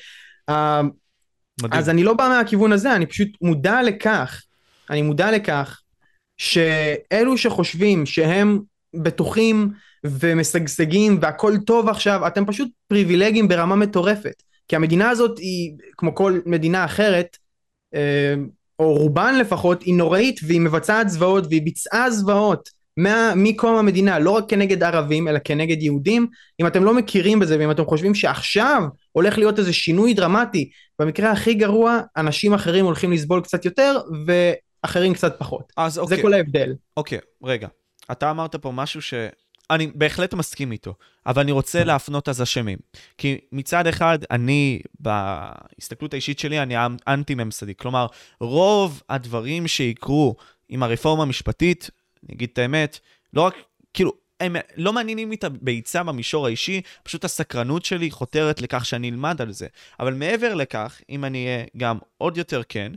[0.50, 0.82] אה,
[1.62, 1.80] מדהים.
[1.80, 4.42] אז אני לא בא מהכיוון הזה, אני פשוט מודע לכך,
[4.90, 5.82] אני מודע לכך
[6.38, 8.60] שאלו שחושבים שהם
[8.94, 9.72] בטוחים
[10.04, 14.44] ומשגשגים והכל טוב עכשיו, אתם פשוט פריבילגים ברמה מטורפת.
[14.68, 17.38] כי המדינה הזאת היא, כמו כל מדינה אחרת,
[17.94, 18.34] אה,
[18.82, 24.32] או רובן לפחות, היא נוראית והיא מבצעת זוועות והיא ביצעה זוועות מה, מקום המדינה, לא
[24.32, 26.28] רק כנגד ערבים אלא כנגד יהודים.
[26.60, 31.32] אם אתם לא מכירים בזה ואם אתם חושבים שעכשיו הולך להיות איזה שינוי דרמטי, במקרה
[31.32, 35.74] הכי גרוע אנשים אחרים הולכים לסבול קצת יותר ואחרים קצת פחות.
[35.78, 36.18] אז אוקיי.
[36.18, 36.74] זה כל ההבדל.
[36.98, 37.68] אוקיי, רגע.
[38.12, 39.14] אתה אמרת פה משהו ש...
[39.72, 40.94] אני בהחלט מסכים איתו,
[41.26, 42.78] אבל אני רוצה להפנות אז אשמים.
[43.18, 46.76] כי מצד אחד, אני, בהסתכלות האישית שלי, אני
[47.08, 47.74] אנטי-ממסדי.
[47.76, 48.08] כלומר,
[48.40, 50.36] רוב הדברים שיקרו
[50.70, 51.90] עם הרפורמה המשפטית,
[52.24, 53.00] אני אגיד את האמת,
[53.34, 53.56] לא רק,
[53.94, 59.10] כאילו, הם לא מעניינים לי את הביצה במישור האישי, פשוט הסקרנות שלי חותרת לכך שאני
[59.10, 59.68] אלמד על זה.
[60.00, 62.92] אבל מעבר לכך, אם אני אהיה גם עוד יותר כן,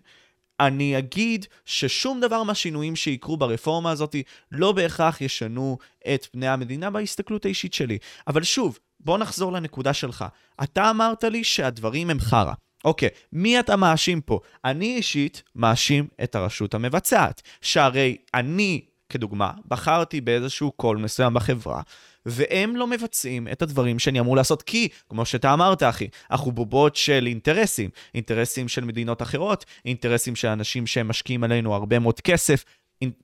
[0.60, 4.16] אני אגיד ששום דבר מהשינויים שיקרו ברפורמה הזאת
[4.52, 5.78] לא בהכרח ישנו
[6.14, 7.98] את פני המדינה בהסתכלות האישית שלי.
[8.26, 10.24] אבל שוב, בוא נחזור לנקודה שלך.
[10.62, 12.52] אתה אמרת לי שהדברים הם חרא.
[12.84, 14.40] אוקיי, מי אתה מאשים פה?
[14.64, 21.82] אני אישית מאשים את הרשות המבצעת, שהרי אני, כדוגמה, בחרתי באיזשהו קול מסוים בחברה,
[22.26, 26.96] והם לא מבצעים את הדברים שאני אמור לעשות, כי, כמו שאתה אמרת, אחי, אנחנו בובות
[26.96, 32.64] של אינטרסים, אינטרסים של מדינות אחרות, אינטרסים של אנשים שהם משקיעים עלינו הרבה מאוד כסף.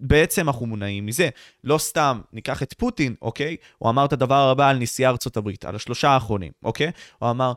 [0.01, 1.29] בעצם אנחנו מונעים מזה.
[1.65, 3.57] לא סתם, ניקח את פוטין, אוקיי?
[3.79, 6.91] הוא אמר את הדבר הבא על נשיאי ארצות הברית, על השלושה האחרונים, אוקיי?
[7.19, 7.53] הוא אמר,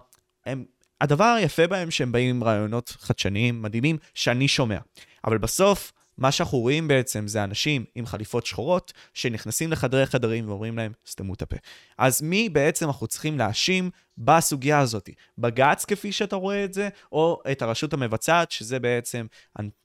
[0.46, 0.66] הם,
[1.02, 4.78] הדבר היפה בהם שהם באים עם רעיונות חדשניים, מדהימים, שאני שומע.
[5.26, 10.78] אבל בסוף, מה שאנחנו רואים בעצם זה אנשים עם חליפות שחורות שנכנסים לחדרי חדרים ואומרים
[10.78, 11.56] להם, סתמו את הפה.
[11.98, 15.10] אז מי בעצם אנחנו צריכים להאשים בסוגיה הזאת?
[15.38, 19.26] בג"ץ כפי שאתה רואה את זה, או את הרשות המבצעת, שזה בעצם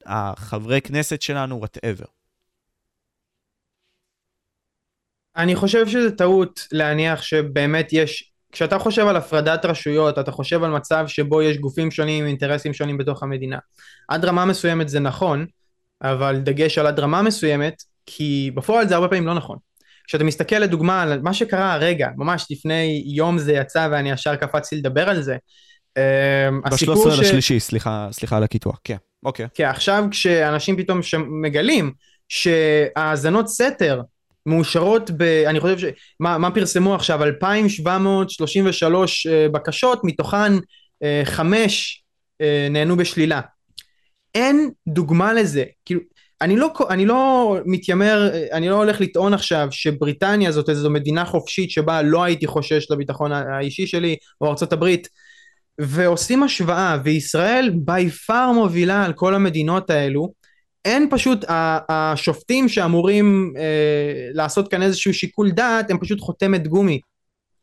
[0.06, 2.04] החברי כנסת שלנו, whatever.
[5.36, 10.70] אני חושב שזה טעות להניח שבאמת יש, כשאתה חושב על הפרדת רשויות, אתה חושב על
[10.70, 13.58] מצב שבו יש גופים שונים עם אינטרסים שונים בתוך המדינה.
[14.08, 15.46] עד רמה מסוימת זה נכון,
[16.02, 19.58] אבל דגש על הדרמה מסוימת, כי בפועל זה הרבה פעמים לא נכון.
[20.06, 24.76] כשאתה מסתכל לדוגמה על מה שקרה הרגע, ממש לפני יום זה יצא ואני ישר קפצתי
[24.76, 25.36] לדבר על זה.
[25.96, 27.20] אמ, ב-13 ש...
[27.20, 29.46] לשלישי, סליחה, סליחה על הקיטוח, כן, אוקיי.
[29.54, 31.00] כן, עכשיו כשאנשים פתאום
[31.42, 31.92] מגלים
[32.28, 34.00] שהאזנות סתר
[34.46, 35.22] מאושרות ב...
[35.22, 35.84] אני חושב ש...
[36.20, 37.24] מה, מה פרסמו עכשיו?
[37.24, 40.52] 2,733 אה, בקשות, מתוכן
[41.02, 42.04] אה, חמש
[42.40, 43.40] אה, נהנו בשלילה.
[44.38, 46.00] אין דוגמה לזה, כאילו,
[46.40, 51.70] אני לא, אני לא מתיימר, אני לא הולך לטעון עכשיו שבריטניה זאת איזו מדינה חופשית
[51.70, 55.08] שבה לא הייתי חושש לביטחון האישי שלי, או הברית,
[55.80, 60.32] ועושים השוואה, וישראל בי פאר מובילה על כל המדינות האלו,
[60.84, 61.44] אין פשוט,
[61.88, 67.00] השופטים שאמורים אה, לעשות כאן איזשהו שיקול דעת, הם פשוט חותמת גומי.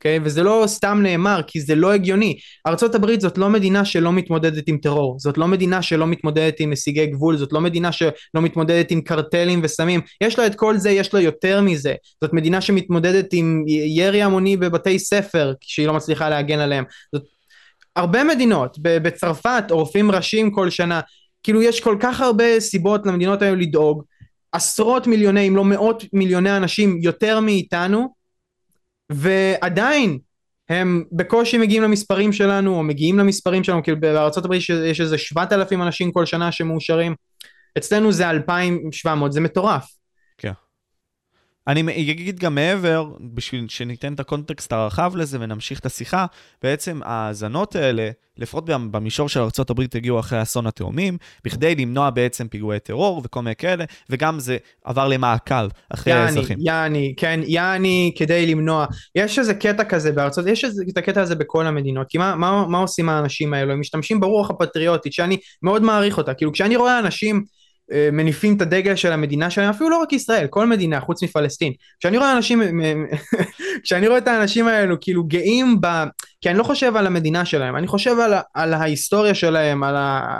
[0.05, 0.19] אוקיי?
[0.23, 2.37] וזה לא סתם נאמר, כי זה לא הגיוני.
[2.67, 7.05] ארה"ב זאת לא מדינה שלא מתמודדת עם טרור, זאת לא מדינה שלא מתמודדת עם משיגי
[7.05, 11.13] גבול, זאת לא מדינה שלא מתמודדת עם קרטלים וסמים, יש לה את כל זה, יש
[11.13, 11.93] לה יותר מזה.
[12.23, 16.83] זאת מדינה שמתמודדת עם ירי המוני בבתי ספר, כשהיא לא מצליחה להגן עליהם.
[17.15, 17.23] זאת
[17.95, 21.01] הרבה מדינות, בצרפת עורפים ראשים כל שנה,
[21.43, 24.03] כאילו יש כל כך הרבה סיבות למדינות האלו לדאוג,
[24.51, 28.14] עשרות מיליוני אם לא מאות מיליוני אנשים יותר מאיתנו
[29.11, 30.19] ועדיין
[30.69, 34.53] הם בקושי מגיעים למספרים שלנו, או מגיעים למספרים שלנו, כאילו בארה"ב
[34.85, 37.15] יש איזה 7,000 אנשים כל שנה שמאושרים,
[37.77, 39.85] אצלנו זה 2,700, זה מטורף.
[41.67, 46.25] אני אגיד גם מעבר, בשביל שניתן את הקונטקסט הרחב לזה ונמשיך את השיחה,
[46.63, 52.80] בעצם ההאזנות האלה, לפחות במישור של ארה"ב הגיעו אחרי אסון התאומים, בכדי למנוע בעצם פיגועי
[52.80, 56.58] טרור וכל מיני כאלה, וגם זה עבר למעקב אחרי יעני, האזרחים.
[56.62, 58.86] יעני, כן, יעני כדי למנוע.
[59.15, 62.67] יש איזה קטע כזה בארצות, יש איזה, את הקטע הזה בכל המדינות, כי מה, מה,
[62.67, 63.73] מה עושים האנשים האלו?
[63.73, 66.34] הם משתמשים ברוח הפטריוטית, שאני מאוד מעריך אותה.
[66.34, 67.54] כאילו, כשאני רואה אנשים...
[67.91, 71.74] אה, מניפים את הדגל של המדינה שלהם, אפילו לא רק ישראל, כל מדינה חוץ מפלסטין.
[72.00, 72.62] כשאני רואה אנשים,
[73.84, 75.88] כשאני רואה את האנשים האלו כאילו גאים ב...
[76.41, 80.39] כי אני לא חושב על המדינה שלהם, אני חושב על, על ההיסטוריה שלהם, על, ה,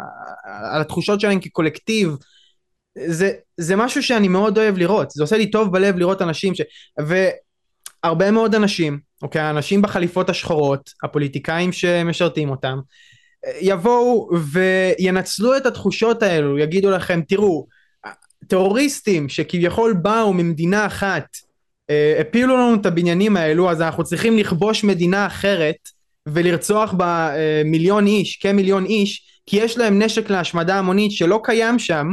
[0.74, 2.16] על התחושות שלהם כקולקטיב.
[3.06, 6.62] זה, זה משהו שאני מאוד אוהב לראות, זה עושה לי טוב בלב לראות אנשים ש...
[8.04, 12.80] והרבה מאוד אנשים, אוקיי, האנשים בחליפות השחורות, הפוליטיקאים שמשרתים אותם,
[13.62, 17.67] יבואו וינצלו את התחושות האלו, יגידו לכם, תראו,
[18.48, 21.26] טרוריסטים שכביכול באו ממדינה אחת,
[21.89, 25.76] אה, הפילו לנו את הבניינים האלו, אז אנחנו צריכים לכבוש מדינה אחרת
[26.26, 31.80] ולרצוח בה אה, מיליון איש, כמיליון איש, כי יש להם נשק להשמדה המונית שלא קיים
[31.80, 32.08] שם,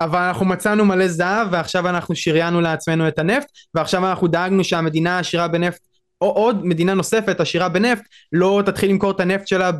[0.00, 5.16] אבל אנחנו מצאנו מלא זהב ועכשיו אנחנו שריינו לעצמנו את הנפט ועכשיו אנחנו דאגנו שהמדינה
[5.16, 5.80] העשירה בנפט
[6.20, 8.02] או עוד מדינה נוספת עשירה בנפט
[8.32, 9.70] לא תתחיל למכור את הנפט שלה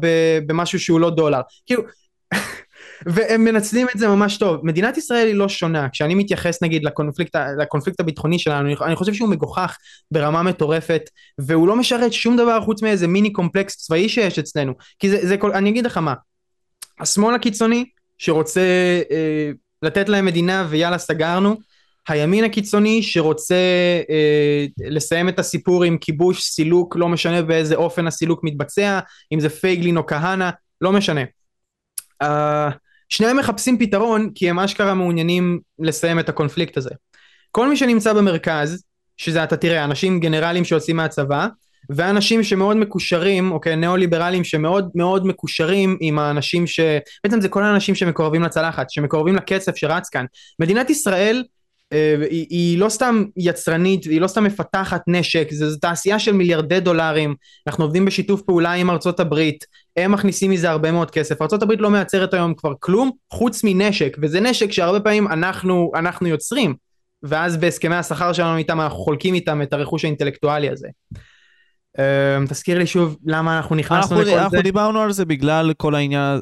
[0.46, 1.40] במשהו שהוא לא דולר.
[1.66, 1.82] כאילו
[3.06, 4.66] והם מנצלים את זה ממש טוב.
[4.66, 5.88] מדינת ישראל היא לא שונה.
[5.88, 9.76] כשאני מתייחס נגיד לקונפליקט, לקונפליקט הביטחוני שלנו אני חושב שהוא מגוחך
[10.10, 11.02] ברמה מטורפת
[11.38, 14.72] והוא לא משרת שום דבר חוץ מאיזה mini complex צבאי שיש אצלנו.
[14.98, 16.14] כי זה, זה כל, אני אגיד לך מה
[17.00, 17.84] השמאל הקיצוני
[18.18, 18.60] שרוצה
[19.10, 19.50] אה,
[19.82, 21.56] לתת להם מדינה ויאללה סגרנו
[22.08, 23.54] הימין הקיצוני שרוצה
[24.10, 29.00] אה, לסיים את הסיפור עם כיבוש, סילוק, לא משנה באיזה אופן הסילוק מתבצע,
[29.32, 31.20] אם זה פייגלין או כהנא, לא משנה.
[32.22, 32.70] אה,
[33.08, 36.90] שניהם מחפשים פתרון כי הם אשכרה מעוניינים לסיים את הקונפליקט הזה.
[37.50, 38.84] כל מי שנמצא במרכז,
[39.16, 41.46] שזה אתה תראה, אנשים גנרלים שיוצאים מהצבא,
[41.90, 46.80] ואנשים שמאוד מקושרים, אוקיי, ניאו-ליברלים שמאוד מאוד מקושרים עם האנשים ש...
[47.24, 50.24] בעצם זה כל האנשים שמקורבים לצלחת, שמקורבים לקצף שרץ כאן.
[50.60, 51.44] מדינת ישראל
[51.90, 57.34] היא, היא לא סתם יצרנית, היא לא סתם מפתחת נשק, זו תעשייה של מיליארדי דולרים,
[57.66, 59.64] אנחנו עובדים בשיתוף פעולה עם ארצות הברית,
[59.96, 64.16] הם מכניסים מזה הרבה מאוד כסף, ארצות הברית לא מייצרת היום כבר כלום חוץ מנשק,
[64.22, 66.74] וזה נשק שהרבה פעמים אנחנו, אנחנו יוצרים,
[67.22, 70.88] ואז בהסכמי השכר שלנו איתם אנחנו חולקים איתם את הרכוש האינטלקטואלי הזה.
[71.98, 74.44] Uh, תזכיר לי שוב למה אנחנו נכנסנו אנחנו, לכל אנחנו זה.
[74.44, 76.40] אנחנו דיברנו על זה בגלל כל העניין,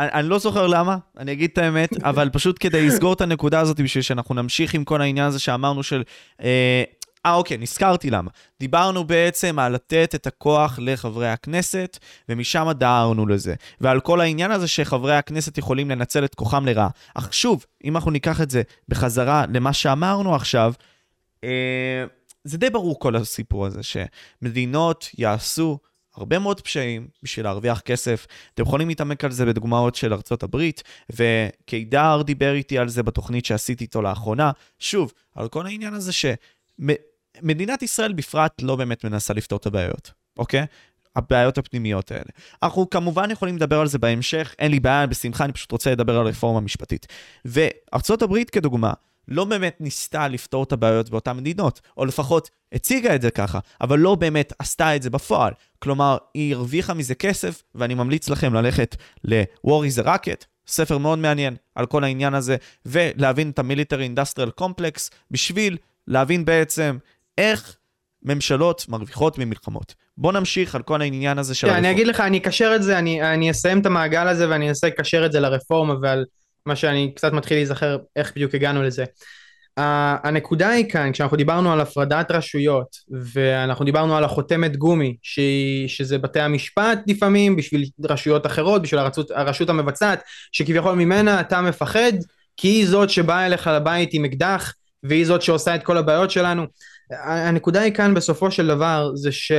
[0.00, 3.60] אני, אני לא זוכר למה, אני אגיד את האמת, אבל פשוט כדי לסגור את הנקודה
[3.60, 6.02] הזאת, בשביל שאנחנו נמשיך עם כל העניין הזה שאמרנו של...
[6.42, 6.82] אה,
[7.26, 8.30] אה, אוקיי, נזכרתי למה.
[8.60, 13.54] דיברנו בעצם על לתת את הכוח לחברי הכנסת, ומשם דהרנו לזה.
[13.80, 16.88] ועל כל העניין הזה שחברי הכנסת יכולים לנצל את כוחם לרעה.
[17.14, 20.72] אך שוב, אם אנחנו ניקח את זה בחזרה למה שאמרנו עכשיו,
[21.44, 22.04] אה,
[22.44, 25.78] זה די ברור כל הסיפור הזה, שמדינות יעשו
[26.20, 28.26] הרבה מאוד פשעים בשביל להרוויח כסף.
[28.54, 33.44] אתם יכולים להתעמק על זה בדוגמאות של ארצות הברית, וקידר דיבר איתי על זה בתוכנית
[33.44, 34.50] שעשיתי איתו לאחרונה.
[34.78, 40.66] שוב, על כל העניין הזה שמדינת ישראל בפרט לא באמת מנסה לפתור את הבעיות, אוקיי?
[41.16, 42.30] הבעיות הפנימיות האלה.
[42.62, 46.18] אנחנו כמובן יכולים לדבר על זה בהמשך, אין לי בעיה, בשמחה, אני פשוט רוצה לדבר
[46.18, 47.06] על רפורמה משפטית.
[47.44, 48.92] וארצות הברית כדוגמה,
[49.30, 53.98] לא באמת ניסתה לפתור את הבעיות באותן מדינות, או לפחות הציגה את זה ככה, אבל
[53.98, 55.52] לא באמת עשתה את זה בפועל.
[55.78, 61.18] כלומר, היא הרוויחה מזה כסף, ואני ממליץ לכם ללכת ל-War is a Rocket, ספר מאוד
[61.18, 66.98] מעניין על כל העניין הזה, ולהבין את ה-Military Industrial Complex, בשביל להבין בעצם
[67.38, 67.76] איך
[68.22, 69.94] ממשלות מרוויחות ממלחמות.
[70.18, 71.88] בוא נמשיך על כל העניין הזה של הרפורמה.
[71.88, 74.86] אני אגיד לך, אני אקשר את זה, אני, אני אסיים את המעגל הזה ואני אנסה
[74.86, 76.24] לקשר את זה לרפורמה ועל
[76.66, 79.04] מה שאני קצת מתחיל להיזכר איך בדיוק הגענו לזה.
[79.78, 79.82] Uh,
[80.24, 82.96] הנקודה היא כאן, כשאנחנו דיברנו על הפרדת רשויות,
[83.32, 85.40] ואנחנו דיברנו על החותמת גומי, ש...
[85.86, 92.12] שזה בתי המשפט לפעמים, בשביל רשויות אחרות, בשביל הרשות, הרשות המבצעת, שכביכול ממנה אתה מפחד,
[92.56, 96.66] כי היא זאת שבאה אליך לבית עם אקדח, והיא זאת שעושה את כל הבעיות שלנו.
[97.24, 99.52] הנקודה היא כאן בסופו של דבר, זה ש...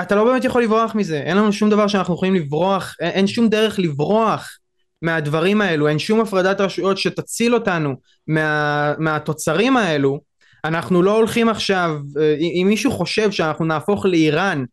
[0.00, 3.26] אתה לא באמת יכול לברוח מזה, אין לנו שום דבר שאנחנו יכולים לברוח, אין, אין
[3.26, 4.58] שום דרך לברוח
[5.02, 7.94] מהדברים האלו, אין שום הפרדת רשויות שתציל אותנו
[8.26, 10.20] מה, מהתוצרים האלו,
[10.64, 14.64] אנחנו לא הולכים עכשיו, אה, אם מישהו חושב שאנחנו נהפוך לאיראן,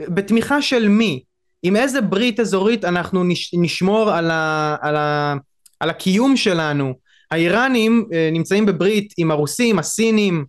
[0.00, 1.22] בתמיכה של מי?
[1.62, 5.34] עם איזה ברית אזורית אנחנו נש, נשמור על, ה, על, ה,
[5.80, 6.94] על הקיום שלנו?
[7.30, 10.44] האיראנים אה, נמצאים בברית עם הרוסים, הסינים,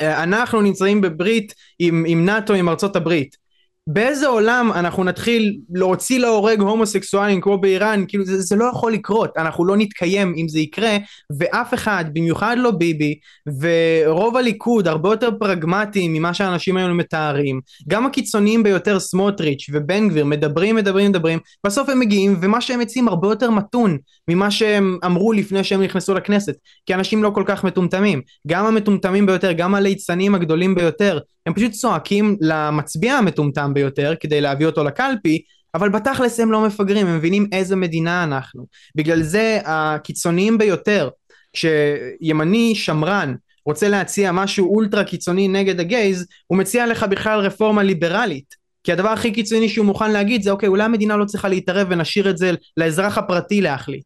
[0.00, 3.49] אנחנו נמצאים בברית עם, עם נאט"ו, עם ארצות הברית.
[3.86, 9.30] באיזה עולם אנחנו נתחיל להוציא להורג הומוסקסואלים כמו באיראן, כאילו זה, זה לא יכול לקרות,
[9.36, 10.96] אנחנו לא נתקיים אם זה יקרה,
[11.38, 13.18] ואף אחד, במיוחד לא ביבי,
[13.60, 20.24] ורוב הליכוד הרבה יותר פרגמטיים ממה שהאנשים האלו מתארים, גם הקיצוניים ביותר סמוטריץ' ובן גביר
[20.24, 25.32] מדברים מדברים מדברים, בסוף הם מגיעים ומה שהם מציעים הרבה יותר מתון ממה שהם אמרו
[25.32, 26.54] לפני שהם נכנסו לכנסת,
[26.86, 31.18] כי אנשים לא כל כך מטומטמים, גם המטומטמים ביותר, גם הליצנים הגדולים ביותר,
[31.50, 35.42] הם פשוט צועקים למצביע המטומטם ביותר כדי להביא אותו לקלפי,
[35.74, 38.66] אבל בתכלס הם לא מפגרים, הם מבינים איזה מדינה אנחנו.
[38.94, 41.08] בגלל זה הקיצוניים ביותר,
[41.52, 43.34] כשימני שמרן
[43.66, 48.54] רוצה להציע משהו אולטרה קיצוני נגד הגייז, הוא מציע לך בכלל רפורמה ליברלית.
[48.84, 52.30] כי הדבר הכי קיצוני שהוא מוכן להגיד זה אוקיי, אולי המדינה לא צריכה להתערב ונשאיר
[52.30, 54.04] את זה לאזרח הפרטי להחליט.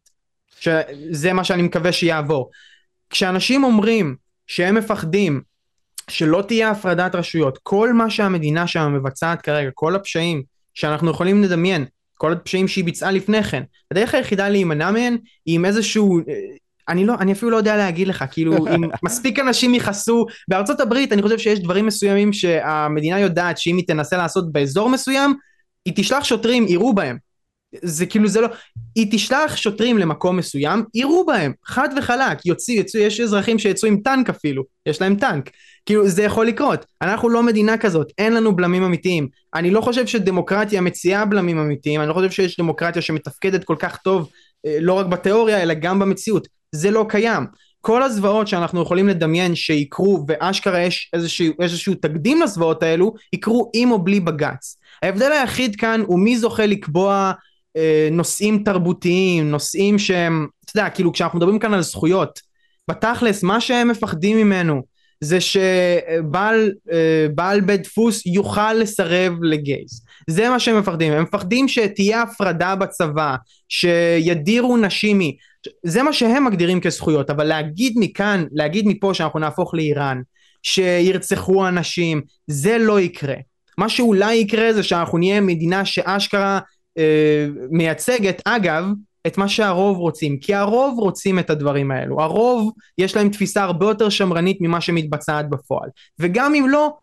[0.59, 2.49] שזה מה שאני מקווה שיעבור.
[3.09, 4.15] כשאנשים אומרים
[4.47, 5.41] שהם מפחדים
[6.09, 11.85] שלא תהיה הפרדת רשויות, כל מה שהמדינה שם מבצעת כרגע, כל הפשעים שאנחנו יכולים לדמיין,
[12.17, 16.19] כל הפשעים שהיא ביצעה לפני כן, הדרך היחידה להימנע מהן היא עם איזשהו
[16.89, 21.13] אני לא, אני אפילו לא יודע להגיד לך, כאילו אם מספיק אנשים יכעסו, בארצות הברית
[21.13, 25.33] אני חושב שיש דברים מסוימים שהמדינה יודעת שאם היא תנסה לעשות באזור מסוים,
[25.85, 27.17] היא תשלח שוטרים, יראו בהם.
[27.81, 28.47] זה כאילו זה לא,
[28.95, 34.01] היא תשלח שוטרים למקום מסוים, יראו בהם, חד וחלק, יוצאו, יוצאו, יש אזרחים שיצאו עם
[34.03, 35.49] טנק אפילו, יש להם טנק,
[35.85, 40.07] כאילו זה יכול לקרות, אנחנו לא מדינה כזאת, אין לנו בלמים אמיתיים, אני לא חושב
[40.07, 44.29] שדמוקרטיה מציעה בלמים אמיתיים, אני לא חושב שיש דמוקרטיה שמתפקדת כל כך טוב,
[44.65, 47.45] אה, לא רק בתיאוריה אלא גם במציאות, זה לא קיים,
[47.85, 53.91] כל הזוועות שאנחנו יכולים לדמיין שיקרו ואשכרה יש איזשהו, איזשהו תקדים לזוועות האלו יקרו עם
[53.91, 54.77] או בלי בג"ץ.
[55.03, 57.31] ההבדל היחיד כאן הוא מי זוכה לקבוע
[58.11, 62.39] נושאים תרבותיים, נושאים שהם, אתה יודע, כאילו כשאנחנו מדברים כאן על זכויות,
[62.89, 64.81] בתכלס מה שהם מפחדים ממנו
[65.21, 70.05] זה שבעל אה, בית דפוס יוכל לסרב לגייז.
[70.29, 73.35] זה מה שהם מפחדים, הם מפחדים שתהיה הפרדה בצבא,
[73.69, 75.21] שידירו נשים מ...
[75.85, 80.21] זה מה שהם מגדירים כזכויות, אבל להגיד מכאן, להגיד מפה שאנחנו נהפוך לאיראן,
[80.63, 83.35] שירצחו אנשים, זה לא יקרה.
[83.77, 86.59] מה שאולי יקרה זה שאנחנו נהיה מדינה שאשכרה אה,
[87.71, 88.85] מייצגת, אגב,
[89.27, 93.85] את מה שהרוב רוצים, כי הרוב רוצים את הדברים האלו, הרוב יש להם תפיסה הרבה
[93.85, 96.93] יותר שמרנית ממה שמתבצעת בפועל, וגם אם לא,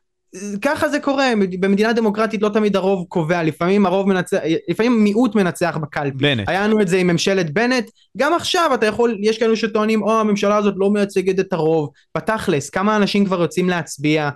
[0.62, 5.78] ככה זה קורה, במדינה דמוקרטית לא תמיד הרוב קובע, לפעמים הרוב מנצח, לפעמים מיעוט מנצח
[5.82, 6.16] בקלפי.
[6.16, 6.48] בנט.
[6.48, 10.20] היה לנו את זה עם ממשלת בנט, גם עכשיו אתה יכול, יש כאלו שטוענים, או
[10.20, 14.30] הממשלה הזאת לא מייצגת את הרוב, בתכלס, כמה אנשים כבר יוצאים להצביע,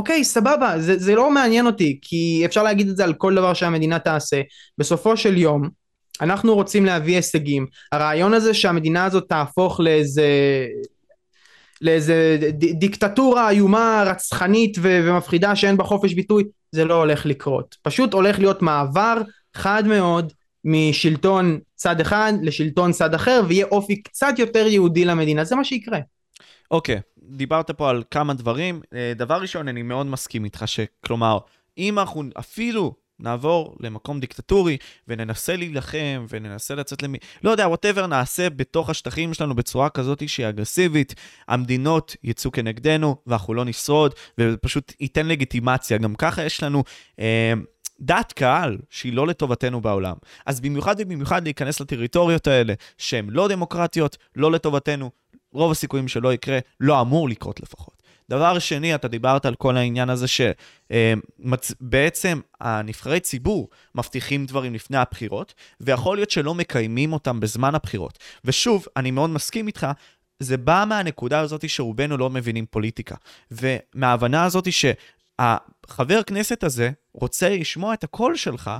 [0.00, 3.54] אוקיי, סבבה, זה, זה לא מעניין אותי, כי אפשר להגיד את זה על כל דבר
[3.54, 4.40] שהמדינה תעשה.
[4.78, 5.68] בסופו של יום,
[6.20, 7.66] אנחנו רוצים להביא הישגים.
[7.92, 10.26] הרעיון הזה שהמדינה הזאת תהפוך לאיזה...
[11.80, 17.76] לאיזה דיקטטורה איומה, רצחנית ו- ומפחידה שאין בה חופש ביטוי, זה לא הולך לקרות.
[17.82, 19.22] פשוט הולך להיות מעבר
[19.56, 20.32] חד מאוד
[20.64, 25.98] משלטון צד אחד לשלטון צד אחר, ויהיה אופי קצת יותר יהודי למדינה, זה מה שיקרה.
[26.70, 28.80] אוקיי, דיברת פה על כמה דברים.
[28.94, 31.38] אה, דבר ראשון, אני מאוד מסכים איתך שכלומר,
[31.78, 34.76] אם אנחנו אפילו נעבור למקום דיקטטורי
[35.08, 37.18] וננסה להילחם וננסה לצאת למי...
[37.44, 41.14] לא יודע, whatever נעשה בתוך השטחים שלנו בצורה כזאת שהיא אגרסיבית,
[41.48, 45.98] המדינות יצאו כנגדנו ואנחנו לא נשרוד, ופשוט ייתן לגיטימציה.
[45.98, 46.84] גם ככה יש לנו...
[47.20, 47.52] אה,
[48.00, 50.16] דעת קהל שהיא לא לטובתנו בעולם.
[50.46, 55.10] אז במיוחד ובמיוחד להיכנס לטריטוריות האלה, שהן לא דמוקרטיות, לא לטובתנו,
[55.52, 58.00] רוב הסיכויים שלא יקרה, לא אמור לקרות לפחות.
[58.30, 60.26] דבר שני, אתה דיברת על כל העניין הזה
[60.90, 68.18] שבעצם הנבחרי ציבור מבטיחים דברים לפני הבחירות, ויכול להיות שלא מקיימים אותם בזמן הבחירות.
[68.44, 69.86] ושוב, אני מאוד מסכים איתך,
[70.38, 73.14] זה בא מהנקודה הזאת שרובנו לא מבינים פוליטיקה.
[73.50, 78.70] ומההבנה הזאת שהחבר כנסת הזה רוצה לשמוע את הקול שלך,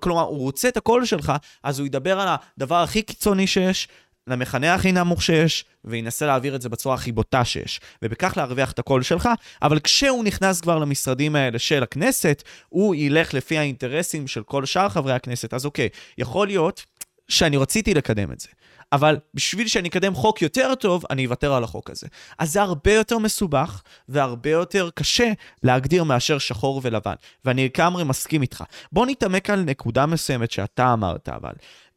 [0.00, 1.32] כלומר, הוא רוצה את הקול שלך,
[1.62, 3.88] אז הוא ידבר על הדבר הכי קיצוני שיש,
[4.26, 8.78] למכנה הכי נמוך שיש, וינסה להעביר את זה בצורה הכי בוטה שיש, ובכך להרוויח את
[8.78, 9.28] הקול שלך,
[9.62, 14.88] אבל כשהוא נכנס כבר למשרדים האלה של הכנסת, הוא ילך לפי האינטרסים של כל שאר
[14.88, 15.54] חברי הכנסת.
[15.54, 16.84] אז אוקיי, יכול להיות
[17.28, 18.48] שאני רציתי לקדם את זה.
[18.92, 22.06] אבל בשביל שאני אקדם חוק יותר טוב, אני אוותר על החוק הזה.
[22.38, 27.14] אז זה הרבה יותר מסובך והרבה יותר קשה להגדיר מאשר שחור ולבן.
[27.44, 28.64] ואני לגמרי מסכים איתך.
[28.92, 31.52] בוא נתעמק על נקודה מסוימת שאתה אמרת, אבל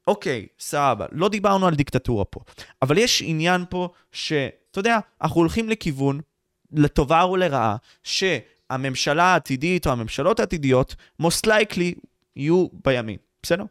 [0.09, 2.39] אוקיי, סבבה, לא דיברנו על דיקטטורה פה,
[2.81, 6.19] אבל יש עניין פה שאתה יודע, אנחנו הולכים לכיוון,
[6.71, 11.99] לטובה או לרעה, שהממשלה העתידית או הממשלות העתידיות, most likely
[12.35, 13.63] יהיו בימין, בסדר?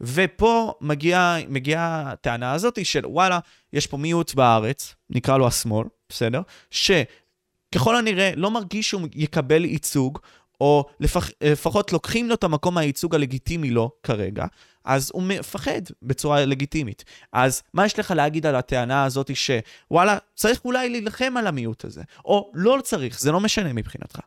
[0.00, 3.38] ופה מגיעה מגיע הטענה הזאת של וואלה,
[3.72, 6.42] יש פה מיעוט בארץ, נקרא לו השמאל, בסדר?
[6.70, 10.18] שככל הנראה לא מרגיש שהוא יקבל ייצוג,
[10.62, 14.46] או לפח, לפחות לוקחים לו את המקום הייצוג הלגיטימי לו כרגע,
[14.84, 17.04] אז הוא מפחד בצורה לגיטימית.
[17.32, 22.02] אז מה יש לך להגיד על הטענה הזאת שוואלה, צריך אולי להילחם על המיעוט הזה,
[22.24, 24.20] או לא צריך, זה לא משנה מבחינתך.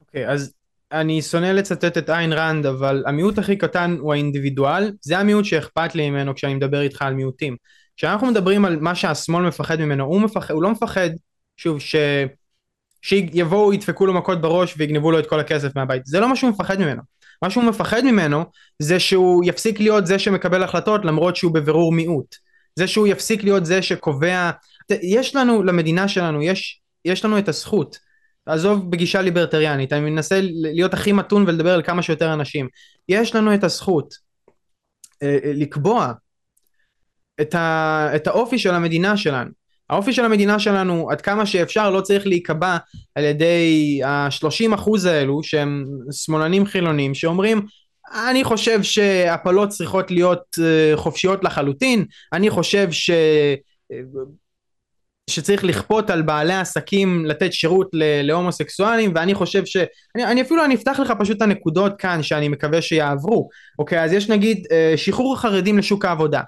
[0.00, 0.52] אוקיי, okay, אז
[0.92, 5.94] אני שונא לצטט את איין ראנד, אבל המיעוט הכי קטן הוא האינדיבידואל, זה המיעוט שאכפת
[5.94, 7.56] לי ממנו כשאני מדבר איתך על מיעוטים.
[7.96, 11.10] כשאנחנו מדברים על מה שהשמאל מפחד ממנו, הוא, מפחד, הוא לא מפחד,
[11.56, 11.96] שוב, ש...
[13.04, 16.06] שיבואו, ידפקו לו מכות בראש ויגנבו לו את כל הכסף מהבית.
[16.06, 17.02] זה לא מה שהוא מפחד ממנו.
[17.42, 18.44] מה שהוא מפחד ממנו
[18.78, 22.34] זה שהוא יפסיק להיות זה שמקבל החלטות למרות שהוא בבירור מיעוט.
[22.76, 24.50] זה שהוא יפסיק להיות זה שקובע...
[24.90, 27.98] יש לנו, למדינה שלנו, יש, יש לנו את הזכות.
[28.46, 32.68] עזוב בגישה ליברטריאנית, אני מנסה להיות הכי מתון ולדבר על כמה שיותר אנשים.
[33.08, 34.14] יש לנו את הזכות
[35.22, 36.12] אה, אה, לקבוע
[37.40, 39.63] את, ה, את האופי של המדינה שלנו.
[39.90, 42.76] האופי של המדינה שלנו עד כמה שאפשר לא צריך להיקבע
[43.14, 47.66] על ידי השלושים אחוז האלו שהם שמאלנים חילונים שאומרים
[48.30, 53.10] אני חושב שהפלות צריכות להיות אה, חופשיות לחלוטין, אני חושב ש...
[55.30, 57.88] שצריך לכפות על בעלי עסקים לתת שירות
[58.22, 59.76] להומוסקסואלים ואני חושב ש...
[60.16, 63.48] אני, אני אפילו אני אפתח לך פשוט את הנקודות כאן שאני מקווה שיעברו.
[63.78, 66.40] אוקיי אז יש נגיד אה, שחרור החרדים לשוק העבודה.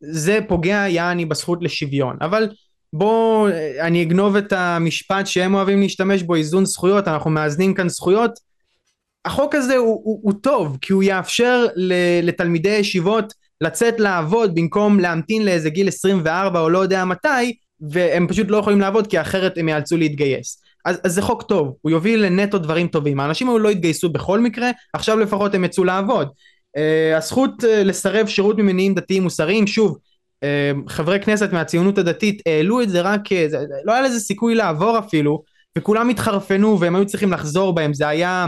[0.00, 2.16] זה פוגע יעני בזכות לשוויון.
[2.20, 2.48] אבל
[2.92, 3.48] בוא
[3.80, 8.32] אני אגנוב את המשפט שהם אוהבים להשתמש בו איזון זכויות אנחנו מאזנים כאן זכויות
[9.24, 11.66] החוק הזה הוא, הוא, הוא טוב כי הוא יאפשר
[12.22, 17.56] לתלמידי ישיבות לצאת לעבוד במקום להמתין לאיזה גיל 24 או לא יודע מתי
[17.90, 20.62] והם פשוט לא יכולים לעבוד כי אחרת הם יאלצו להתגייס.
[20.84, 23.20] אז, אז זה חוק טוב, הוא יוביל לנטו דברים טובים.
[23.20, 26.28] האנשים האלו לא יתגייסו בכל מקרה, עכשיו לפחות הם יצאו לעבוד.
[26.76, 29.98] Uh, הזכות uh, לסרב שירות ממניעים דתיים מוסריים, שוב,
[30.88, 35.42] חברי כנסת מהציונות הדתית העלו את זה רק, זה, לא היה לזה סיכוי לעבור אפילו,
[35.78, 38.46] וכולם התחרפנו והם היו צריכים לחזור בהם, זה היה,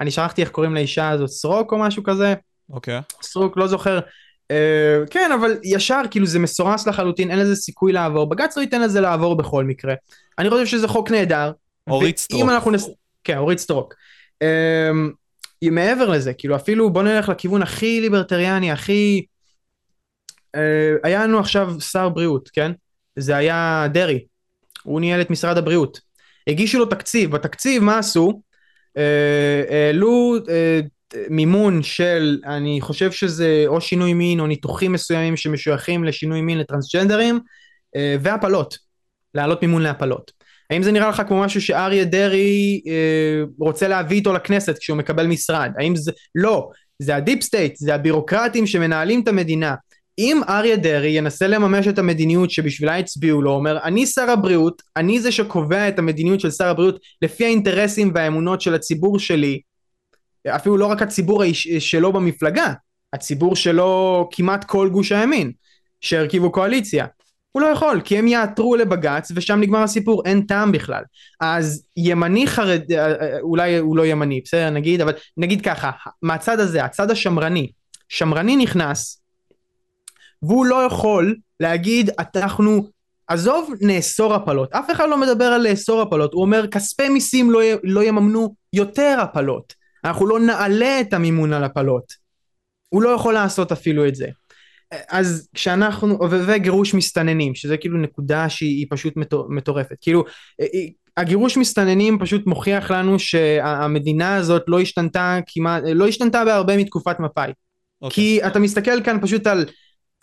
[0.00, 2.34] אני שכחתי איך קוראים לאישה הזאת, סרוק או משהו כזה?
[2.70, 2.98] אוקיי.
[2.98, 3.02] Okay.
[3.22, 4.00] סרוק, לא זוכר.
[4.52, 8.82] Uh, כן אבל ישר כאילו זה מסורס לחלוטין אין לזה סיכוי לעבור בג"ץ לא ייתן
[8.82, 9.94] לזה לעבור בכל מקרה
[10.38, 11.52] אני חושב שזה חוק נהדר.
[11.90, 12.50] אורית סטרוק.
[12.50, 12.88] אנחנו נס...
[13.24, 13.94] כן אורית סטרוק.
[14.44, 19.24] Uh, מעבר לזה כאילו אפילו בוא נלך לכיוון הכי ליברטריאני הכי
[21.02, 22.72] היה לנו עכשיו שר בריאות כן?
[23.16, 24.24] זה היה דרעי.
[24.82, 26.00] הוא ניהל את משרד הבריאות.
[26.46, 27.30] הגישו לו תקציב.
[27.30, 28.42] בתקציב מה עשו?
[29.70, 36.04] העלו uh, uh, מימון של, אני חושב שזה או שינוי מין או ניתוחים מסוימים שמשויכים
[36.04, 37.40] לשינוי מין לטרנסג'נדרים,
[37.96, 38.78] אה, והפלות,
[39.34, 40.32] להעלות מימון להפלות.
[40.70, 45.26] האם זה נראה לך כמו משהו שאריה דרעי אה, רוצה להביא איתו לכנסת כשהוא מקבל
[45.26, 45.70] משרד?
[45.78, 46.12] האם זה...
[46.34, 49.74] לא, זה ה deep state, זה הבירוקרטים שמנהלים את המדינה.
[50.18, 55.20] אם אריה דרעי ינסה לממש את המדיניות שבשבילה הצביעו לו, אומר אני שר הבריאות, אני
[55.20, 59.60] זה שקובע את המדיניות של שר הבריאות לפי האינטרסים והאמונות של הציבור שלי,
[60.48, 61.42] אפילו לא רק הציבור
[61.78, 62.72] שלו במפלגה,
[63.12, 65.52] הציבור שלו כמעט כל גוש הימין
[66.00, 67.06] שהרכיבו קואליציה.
[67.52, 71.02] הוא לא יכול, כי הם יעתרו לבג"ץ ושם נגמר הסיפור, אין טעם בכלל.
[71.40, 75.90] אז ימני חרד, אה, אה, אולי הוא לא ימני, בסדר נגיד, אבל נגיד ככה,
[76.22, 77.70] מהצד הזה, הצד השמרני,
[78.08, 79.23] שמרני נכנס,
[80.48, 82.88] והוא לא יכול להגיד אנחנו,
[83.28, 87.60] עזוב נאסור הפלות, אף אחד לא מדבר על לאסור הפלות, הוא אומר כספי מיסים לא,
[87.82, 89.84] לא יממנו יותר הפלות.
[90.04, 92.12] אנחנו לא נעלה את המימון על הפלות.
[92.88, 94.26] הוא לא יכול לעשות אפילו את זה.
[95.08, 99.14] אז כשאנחנו, וגירוש מסתננים, שזה כאילו נקודה שהיא פשוט
[99.48, 99.96] מטורפת.
[100.00, 100.24] כאילו,
[101.16, 107.50] הגירוש מסתננים פשוט מוכיח לנו שהמדינה הזאת לא השתנתה כמעט, לא השתנתה בהרבה מתקופת מפא"י.
[107.50, 107.54] Okay.
[108.02, 108.14] אוקיי.
[108.14, 109.66] כי אתה מסתכל כאן פשוט על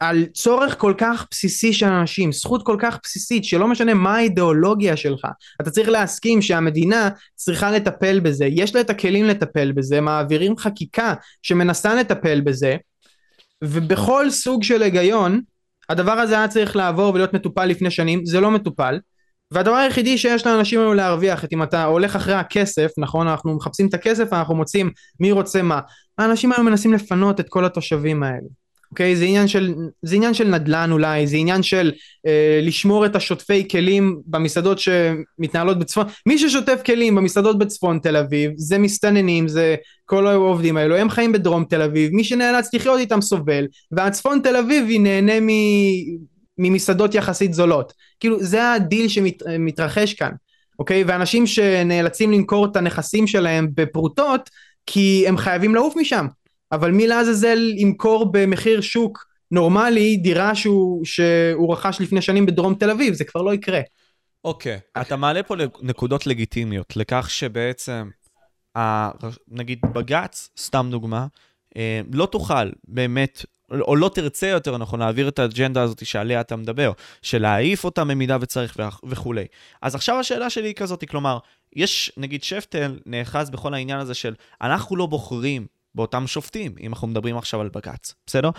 [0.01, 4.97] על צורך כל כך בסיסי של אנשים, זכות כל כך בסיסית שלא משנה מה האידיאולוגיה
[4.97, 5.27] שלך,
[5.61, 11.13] אתה צריך להסכים שהמדינה צריכה לטפל בזה, יש לה את הכלים לטפל בזה, מעבירים חקיקה
[11.43, 12.75] שמנסה לטפל בזה,
[13.63, 15.41] ובכל סוג של היגיון,
[15.89, 18.99] הדבר הזה היה צריך לעבור ולהיות מטופל לפני שנים, זה לא מטופל,
[19.51, 23.87] והדבר היחידי שיש לאנשים האלו להרוויח, את אם אתה הולך אחרי הכסף, נכון, אנחנו מחפשים
[23.87, 25.79] את הכסף, אנחנו מוצאים מי רוצה מה,
[26.17, 28.60] האנשים האלו מנסים לפנות את כל התושבים האלו.
[28.91, 29.15] אוקיי?
[29.15, 31.91] זה עניין של, זה עניין של נדל"ן אולי, זה עניין של
[32.25, 38.51] אה, לשמור את השוטפי כלים במסעדות שמתנהלות בצפון, מי ששוטף כלים במסעדות בצפון תל אביב,
[38.55, 39.75] זה מסתננים, זה
[40.05, 44.55] כל העובדים האלו, הם חיים בדרום תל אביב, מי שנאלץ לחיות איתם סובל, והצפון תל
[44.55, 45.49] אביבי נהנה מ...
[46.57, 47.93] ממסעדות יחסית זולות.
[48.19, 50.31] כאילו, זה הדיל שמתרחש כאן,
[50.79, 51.03] אוקיי?
[51.03, 54.49] ואנשים שנאלצים למכור את הנכסים שלהם בפרוטות,
[54.85, 56.25] כי הם חייבים לעוף משם.
[56.71, 62.89] אבל מי לעזאזל ימכור במחיר שוק נורמלי דירה שהוא, שהוא רכש לפני שנים בדרום תל
[62.89, 63.79] אביב, זה כבר לא יקרה.
[64.43, 65.01] אוקיי, okay.
[65.01, 68.09] אתה מעלה פה נקודות לגיטימיות, לכך שבעצם
[69.47, 71.27] נגיד בג"ץ, סתם דוגמה,
[71.77, 76.55] אה, לא תוכל באמת, או לא תרצה יותר נכון להעביר את האג'נדה הזאת שעליה אתה
[76.55, 76.91] מדבר,
[77.21, 79.45] של להעיף אותה במידה וצריך וכולי.
[79.81, 81.37] אז עכשיו השאלה שלי היא כזאת, כלומר,
[81.75, 87.07] יש, נגיד שפטל נאחז בכל העניין הזה של אנחנו לא בוחרים באותם שופטים, אם אנחנו
[87.07, 88.49] מדברים עכשיו על בג"ץ, בסדר?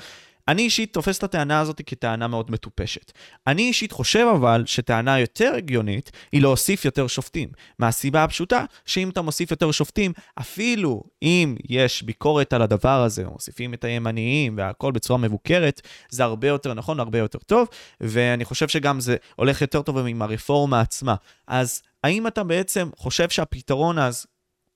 [0.48, 3.12] אני אישית תופס את הטענה הזאת כטענה מאוד מטופשת.
[3.46, 7.48] אני אישית חושב אבל שטענה יותר הגיונית היא להוסיף יותר שופטים.
[7.78, 13.74] מהסיבה הפשוטה שאם אתה מוסיף יותר שופטים, אפילו אם יש ביקורת על הדבר הזה, מוסיפים
[13.74, 15.80] את הימניים והכל בצורה מבוקרת,
[16.10, 17.68] זה הרבה יותר נכון, הרבה יותר טוב,
[18.00, 21.14] ואני חושב שגם זה הולך יותר טוב עם הרפורמה עצמה.
[21.48, 24.26] אז האם אתה בעצם חושב שהפתרון אז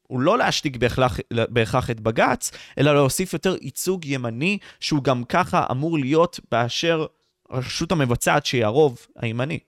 [0.06, 0.76] הוא לא להשתיק
[1.50, 7.06] בהכרח, את בג"ץ, אלא להוסיף יותר ייצוג ימני, שהוא גם ככה אמור להיות באשר
[7.50, 9.58] הרשות המבצעת שהיא הרוב הימני.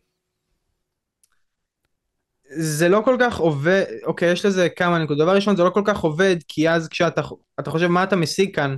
[2.50, 5.26] זה לא כל כך עובד, אוקיי, יש לזה כמה נקודות.
[5.26, 7.22] דבר ראשון, זה לא כל כך עובד, כי אז כשאתה
[7.66, 8.76] חושב מה אתה משיג כאן,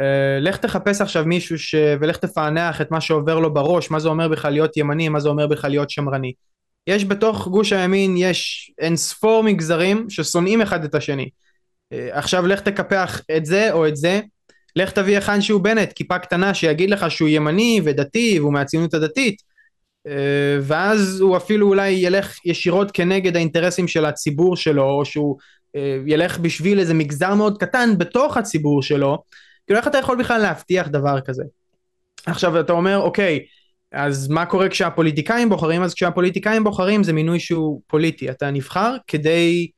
[0.00, 1.74] אה, לך תחפש עכשיו מישהו ש...
[2.00, 5.28] ולך תפענח את מה שעובר לו בראש, מה זה אומר בכלל להיות ימני, מה זה
[5.28, 6.32] אומר בכלל להיות שמרני.
[6.86, 11.28] יש בתוך גוש הימין, יש אין ספור מגזרים ששונאים אחד את השני.
[11.92, 14.20] אה, עכשיו לך תקפח את זה או את זה,
[14.76, 19.42] לך תביא היכן שהוא בנט, כיפה קטנה שיגיד לך שהוא ימני ודתי והוא מהציונות הדתית,
[20.06, 25.38] אה, ואז הוא אפילו אולי ילך ישירות כנגד האינטרסים של הציבור שלו, או שהוא
[25.76, 29.22] אה, ילך בשביל איזה מגזר מאוד קטן בתוך הציבור שלו,
[29.66, 31.44] כאילו איך אתה יכול בכלל להבטיח דבר כזה?
[32.26, 33.44] עכשיו אתה אומר אוקיי,
[33.92, 35.82] אז מה קורה כשהפוליטיקאים בוחרים?
[35.82, 38.30] אז כשהפוליטיקאים בוחרים זה מינוי שהוא פוליטי.
[38.30, 39.70] אתה נבחר כדי...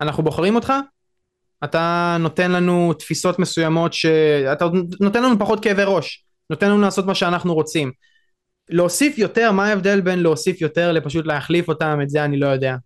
[0.00, 0.72] אנחנו בוחרים אותך,
[1.64, 4.06] אתה נותן לנו תפיסות מסוימות ש...
[4.52, 4.66] אתה
[5.00, 7.92] נותן לנו פחות כאבי ראש, נותן לנו לעשות מה שאנחנו רוצים.
[8.70, 12.76] להוסיף יותר, מה ההבדל בין להוסיף יותר לפשוט להחליף אותם, את זה אני לא יודע.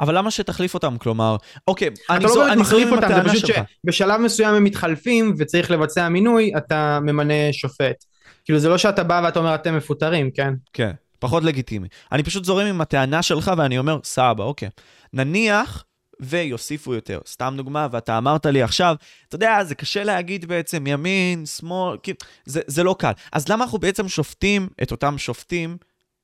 [0.00, 0.98] אבל למה שתחליף אותם?
[0.98, 1.36] כלומר,
[1.68, 3.50] אוקיי, אני זו, אני מחליף אותם, זה פשוט
[3.84, 8.04] שבשלב מסוים הם מתחלפים וצריך לבצע מינוי, אתה ממנה שופט.
[8.48, 10.54] כאילו זה לא שאתה בא ואתה אומר אתם מפוטרים, כן?
[10.72, 11.88] כן, פחות לגיטימי.
[12.12, 14.68] אני פשוט זורם עם הטענה שלך ואני אומר, סבא, אוקיי.
[15.12, 15.84] נניח
[16.20, 17.20] ויוסיפו יותר.
[17.26, 18.96] סתם דוגמה, ואתה אמרת לי עכשיו,
[19.28, 21.96] אתה יודע, זה קשה להגיד בעצם ימין, שמאל,
[22.44, 23.12] זה, זה לא קל.
[23.32, 25.76] אז למה אנחנו בעצם שופטים את אותם שופטים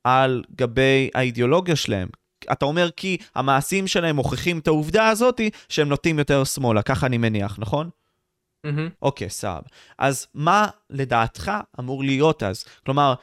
[0.05, 2.09] על גבי האידיאולוגיה שלהם?
[2.53, 7.19] אתה אומר כי המעשים שלהם מוכיחים את העובדה הזאת שהם נוטים יותר שמאלה, ככה אני
[7.19, 7.91] מניח, נכון?
[9.03, 9.31] אוקיי, mm-hmm.
[9.31, 9.69] okay, סבבה.
[9.99, 12.65] אז מה לדעתך אמור להיות אז?
[12.85, 13.15] כלומר,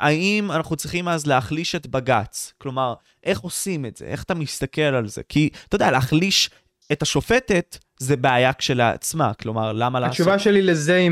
[0.00, 2.52] האם אנחנו צריכים אז להחליש את בג"ץ?
[2.58, 2.94] כלומר,
[3.24, 4.04] איך עושים את זה?
[4.04, 5.22] איך אתה מסתכל על זה?
[5.28, 6.50] כי, אתה יודע, להחליש
[6.92, 9.34] את השופטת זה בעיה כשלעצמה.
[9.34, 10.20] כלומר, למה לעשות...
[10.20, 11.10] התשובה שלי לזה היא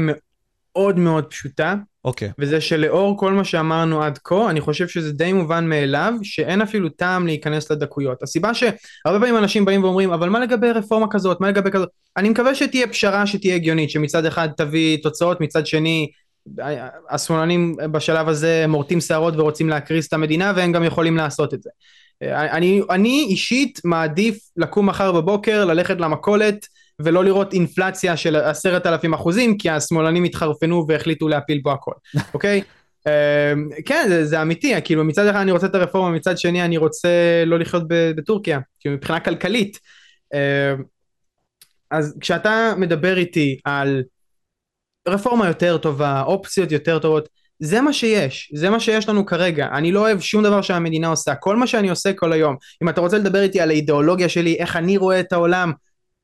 [0.76, 1.74] מאוד מאוד פשוטה.
[2.04, 2.28] אוקיי.
[2.28, 2.32] Okay.
[2.38, 6.88] וזה שלאור כל מה שאמרנו עד כה, אני חושב שזה די מובן מאליו, שאין אפילו
[6.88, 8.22] טעם להיכנס לדקויות.
[8.22, 11.88] הסיבה שהרבה פעמים אנשים באים ואומרים, אבל מה לגבי רפורמה כזאת, מה לגבי כזאת?
[12.16, 16.10] אני מקווה שתהיה פשרה שתהיה הגיונית, שמצד אחד תביא תוצאות, מצד שני,
[17.10, 21.70] השמאלנים בשלב הזה מורטים שערות ורוצים להקריס את המדינה, והם גם יכולים לעשות את זה.
[22.22, 26.66] אני, אני אישית מעדיף לקום מחר בבוקר, ללכת למכולת,
[27.04, 31.92] ולא לראות אינפלציה של עשרת אלפים אחוזים, כי השמאלנים התחרפנו והחליטו להפיל פה הכל,
[32.34, 32.62] אוקיי?
[33.06, 36.76] אמ, כן, זה, זה אמיתי, כאילו מצד אחד אני רוצה את הרפורמה, מצד שני אני
[36.76, 37.08] רוצה
[37.46, 39.78] לא לחיות בטורקיה, כאילו מבחינה כלכלית.
[40.34, 40.82] אמ,
[41.90, 44.02] אז כשאתה מדבר איתי על
[45.08, 47.28] רפורמה יותר טובה, אופציות יותר טובות,
[47.58, 49.68] זה מה שיש, זה מה שיש לנו כרגע.
[49.72, 52.56] אני לא אוהב שום דבר שהמדינה עושה, כל מה שאני עושה כל היום.
[52.82, 55.72] אם אתה רוצה לדבר איתי על האידיאולוגיה שלי, איך אני רואה את העולם,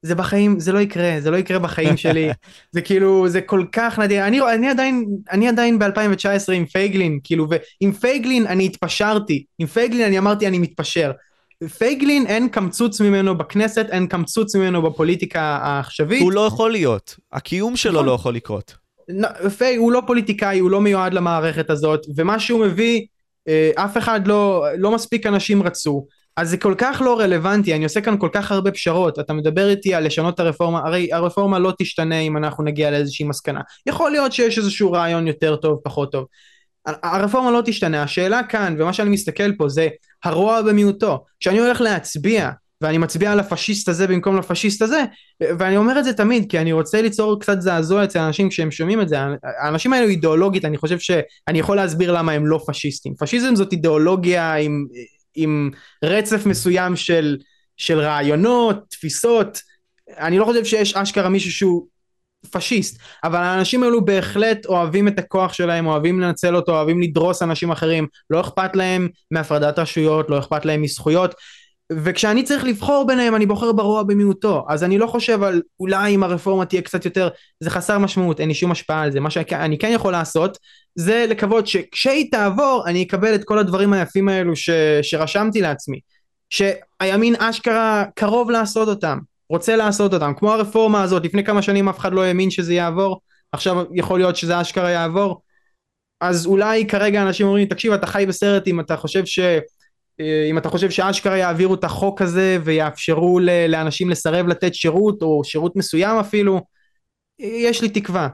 [0.07, 2.29] זה בחיים, זה לא יקרה, זה לא יקרה בחיים שלי.
[2.73, 4.27] זה כאילו, זה כל כך נדיר.
[4.27, 9.45] אני, אני עדיין, אני עדיין ב-2019 עם פייגלין, כאילו, ועם פייגלין אני התפשרתי.
[9.59, 11.13] עם פייגלין אני אמרתי אני מתפשר.
[11.79, 16.23] פייגלין אין קמצוץ ממנו בכנסת, אין קמצוץ ממנו בפוליטיקה העכשווית.
[16.23, 18.07] הוא לא יכול להיות, הקיום שלו נכון.
[18.07, 18.75] לא יכול לקרות.
[19.59, 23.07] פיי הוא לא פוליטיקאי, הוא לא מיועד למערכת הזאת, ומה שהוא מביא,
[23.49, 26.07] אה, אף אחד לא, לא מספיק אנשים רצו.
[26.37, 29.69] אז זה כל כך לא רלוונטי, אני עושה כאן כל כך הרבה פשרות, אתה מדבר
[29.71, 33.61] איתי על לשנות את הרפורמה, הרי הרפורמה לא תשתנה אם אנחנו נגיע לאיזושהי מסקנה.
[33.87, 36.25] יכול להיות שיש איזשהו רעיון יותר טוב, פחות טוב.
[36.87, 39.89] הרפורמה לא תשתנה, השאלה כאן, ומה שאני מסתכל פה זה
[40.25, 41.25] הרוע במיעוטו.
[41.41, 45.05] כשאני הולך להצביע, ואני מצביע על הפשיסט הזה במקום לפשיסט הזה,
[45.41, 49.01] ואני אומר את זה תמיד, כי אני רוצה ליצור קצת זעזוע אצל אנשים כשהם שומעים
[49.01, 49.17] את זה.
[49.63, 53.15] האנשים האלו אידיאולוגית, אני חושב שאני יכול להסביר למה הם לא פשיסטים.
[53.19, 54.87] פשיזם זאת אידיאולוגיה עם
[55.37, 55.71] עם
[56.05, 57.37] רצף מסוים של,
[57.77, 59.61] של רעיונות, תפיסות,
[60.19, 61.87] אני לא חושב שיש אשכרה מישהו שהוא
[62.51, 67.71] פשיסט, אבל האנשים האלו בהחלט אוהבים את הכוח שלהם, אוהבים לנצל אותו, אוהבים לדרוס אנשים
[67.71, 71.35] אחרים, לא אכפת להם מהפרדת רשויות, לא אכפת להם מזכויות.
[71.93, 74.65] וכשאני צריך לבחור ביניהם אני בוחר ברוע במיעוטו.
[74.69, 77.29] אז אני לא חושב על אולי אם הרפורמה תהיה קצת יותר
[77.61, 79.21] זה חסר משמעות אין לי שום השפעה על זה.
[79.21, 80.59] מה שאני כן יכול לעשות
[80.95, 84.71] זה לקוות שכשהיא תעבור אני אקבל את כל הדברים היפים האלו ש,
[85.03, 86.01] שרשמתי לעצמי.
[86.51, 89.19] שהימין אשכרה קרוב לעשות אותם
[89.51, 90.33] רוצה לעשות אותם.
[90.37, 93.21] כמו הרפורמה הזאת לפני כמה שנים אף אחד לא האמין שזה יעבור
[93.53, 95.43] עכשיו יכול להיות שזה אשכרה יעבור.
[96.21, 99.39] אז אולי כרגע אנשים אומרים תקשיב אתה חי בסרט אם אתה חושב ש...
[100.21, 105.45] אה, אם אתה חושב שאשכרה יעבירו את החוק הזה ויאפשרו לאנשים לסרב לתת שירות או
[105.45, 106.61] שירות מסוים אפילו,
[107.39, 108.29] יש לי תקווה.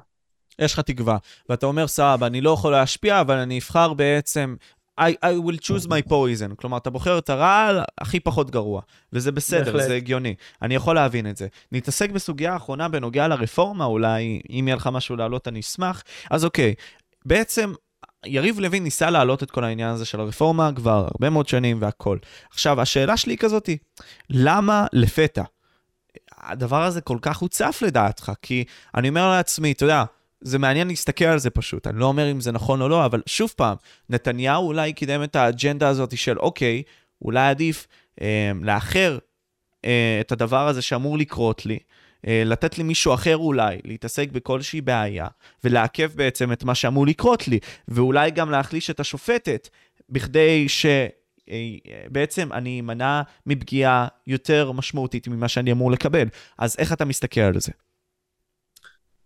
[0.58, 1.16] יש לך תקווה,
[1.48, 4.54] ואתה אומר סבבה, אני לא יכול להשפיע, אבל אני אבחר בעצם,
[5.00, 8.80] I, I will choose my poison, כלומר, אתה בוחר את הרעל הכי פחות גרוע,
[9.12, 9.88] וזה בסדר, בהחלט.
[9.88, 11.46] זה הגיוני, אני יכול להבין את זה.
[11.72, 16.02] נתעסק בסוגיה האחרונה בנוגע לרפורמה, אולי, אם יהיה לך משהו להעלות אני אשמח.
[16.30, 16.74] אז אוקיי,
[17.24, 17.72] בעצם
[18.26, 22.18] יריב לוין ניסה להעלות את כל העניין הזה של הרפורמה כבר הרבה מאוד שנים והכל.
[22.50, 23.78] עכשיו, השאלה שלי היא כזאתי,
[24.30, 25.42] למה לפתע
[26.38, 28.32] הדבר הזה כל כך הוצף לדעתך?
[28.42, 28.64] כי
[28.94, 30.04] אני אומר לעצמי, אתה יודע,
[30.40, 33.22] זה מעניין להסתכל על זה פשוט, אני לא אומר אם זה נכון או לא, אבל
[33.26, 33.76] שוב פעם,
[34.10, 36.82] נתניהו אולי קידם את האג'נדה הזאת של אוקיי,
[37.22, 37.86] אולי עדיף
[38.20, 39.18] אה, לאחר
[39.84, 41.78] אה, את הדבר הזה שאמור לקרות לי,
[42.24, 45.26] לתת למישהו אחר אולי להתעסק בכלשהי בעיה,
[45.64, 47.58] ולעכב בעצם את מה שאמור לקרות לי,
[47.88, 49.68] ואולי גם להחליש את השופטת,
[50.10, 50.86] בכדי ש...
[51.50, 51.56] אה,
[52.08, 56.26] בעצם אני אמנע מפגיעה יותר משמעותית ממה שאני אמור לקבל.
[56.58, 57.72] אז איך אתה מסתכל על זה?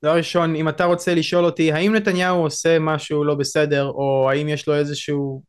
[0.02, 4.48] דבר ראשון, אם אתה רוצה לשאול אותי, האם נתניהו עושה משהו לא בסדר, או האם
[4.48, 5.42] יש לו איזשהו,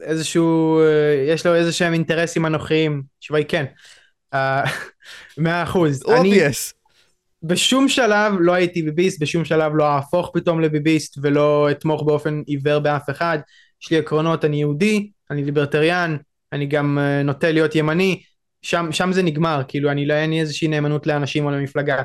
[0.00, 3.02] איזשהו, אה, יש לו איזה שהם אינטרסים אנוכיים?
[3.18, 3.64] התשובה היא כן.
[5.38, 6.02] מאה אחוז.
[6.08, 6.40] אני
[7.42, 12.78] בשום שלב לא הייתי ביביסט, בשום שלב לא אהפוך פתאום לביביסט ולא אתמוך באופן עיוור
[12.78, 13.38] באף אחד.
[13.82, 16.16] יש לי עקרונות, אני יהודי, אני ליברטריאן,
[16.52, 18.22] אני גם uh, נוטה להיות ימני,
[18.62, 22.02] שם, שם זה נגמר, כאילו אני לא, אין לי איזושהי נאמנות לאנשים או למפלגה.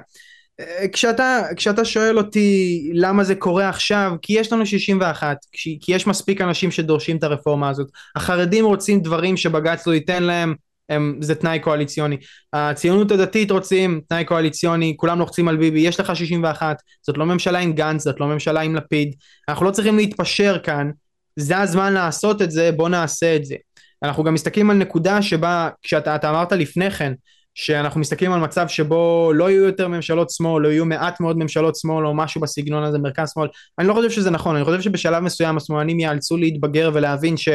[0.61, 0.63] Uh,
[0.93, 6.07] כשאתה, כשאתה שואל אותי למה זה קורה עכשיו, כי יש לנו 61, כי, כי יש
[6.07, 7.87] מספיק אנשים שדורשים את הרפורמה הזאת.
[8.15, 10.55] החרדים רוצים דברים שבג"ץ לא ייתן להם,
[10.89, 12.17] הם, זה תנאי קואליציוני.
[12.53, 17.59] הציונות הדתית רוצים תנאי קואליציוני, כולם לוחצים על ביבי, יש לך 61, זאת לא ממשלה
[17.59, 19.15] עם גנץ, זאת לא ממשלה עם לפיד,
[19.49, 20.91] אנחנו לא צריכים להתפשר כאן,
[21.35, 23.55] זה הזמן לעשות את זה, בוא נעשה את זה.
[24.03, 27.13] אנחנו גם מסתכלים על נקודה שבה, כשאתה אמרת לפני כן,
[27.55, 31.75] שאנחנו מסתכלים על מצב שבו לא יהיו יותר ממשלות שמאל, לא יהיו מעט מאוד ממשלות
[31.75, 33.47] שמאל או משהו בסגנון הזה, מרכז שמאל,
[33.79, 37.49] אני לא חושב שזה נכון, אני חושב שבשלב מסוים השמאלנים ייאלצו להתבגר ולהבין ש...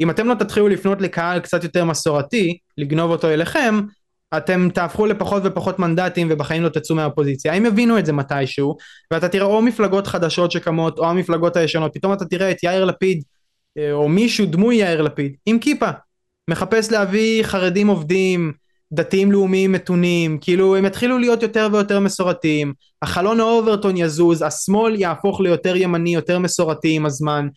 [0.00, 3.80] אם אתם לא תתחילו לפנות לקהל קצת יותר מסורתי, לגנוב אותו אליכם,
[4.36, 7.54] אתם תהפכו לפחות ופחות מנדטים ובחיים לא תצאו מהאופוזיציה.
[7.54, 8.76] הם יבינו את זה מתישהו,
[9.10, 13.22] ואתה תראה או מפלגות חדשות שקמות, או המפלגות הישנות, פתאום אתה תראה את יאיר לפיד,
[13.78, 15.90] אה, או מישהו דמוי יאיר לפיד, עם כיפה,
[16.50, 18.52] מחפש להביא חרדים עובדים,
[18.92, 22.72] דתיים לאומיים מתונים, כאילו הם יתחילו להיות יותר ויותר מסורתיים,
[23.02, 27.48] החלון האוברטון יזוז, השמאל יהפוך ליותר ימני, יותר מסורתי עם הזמן,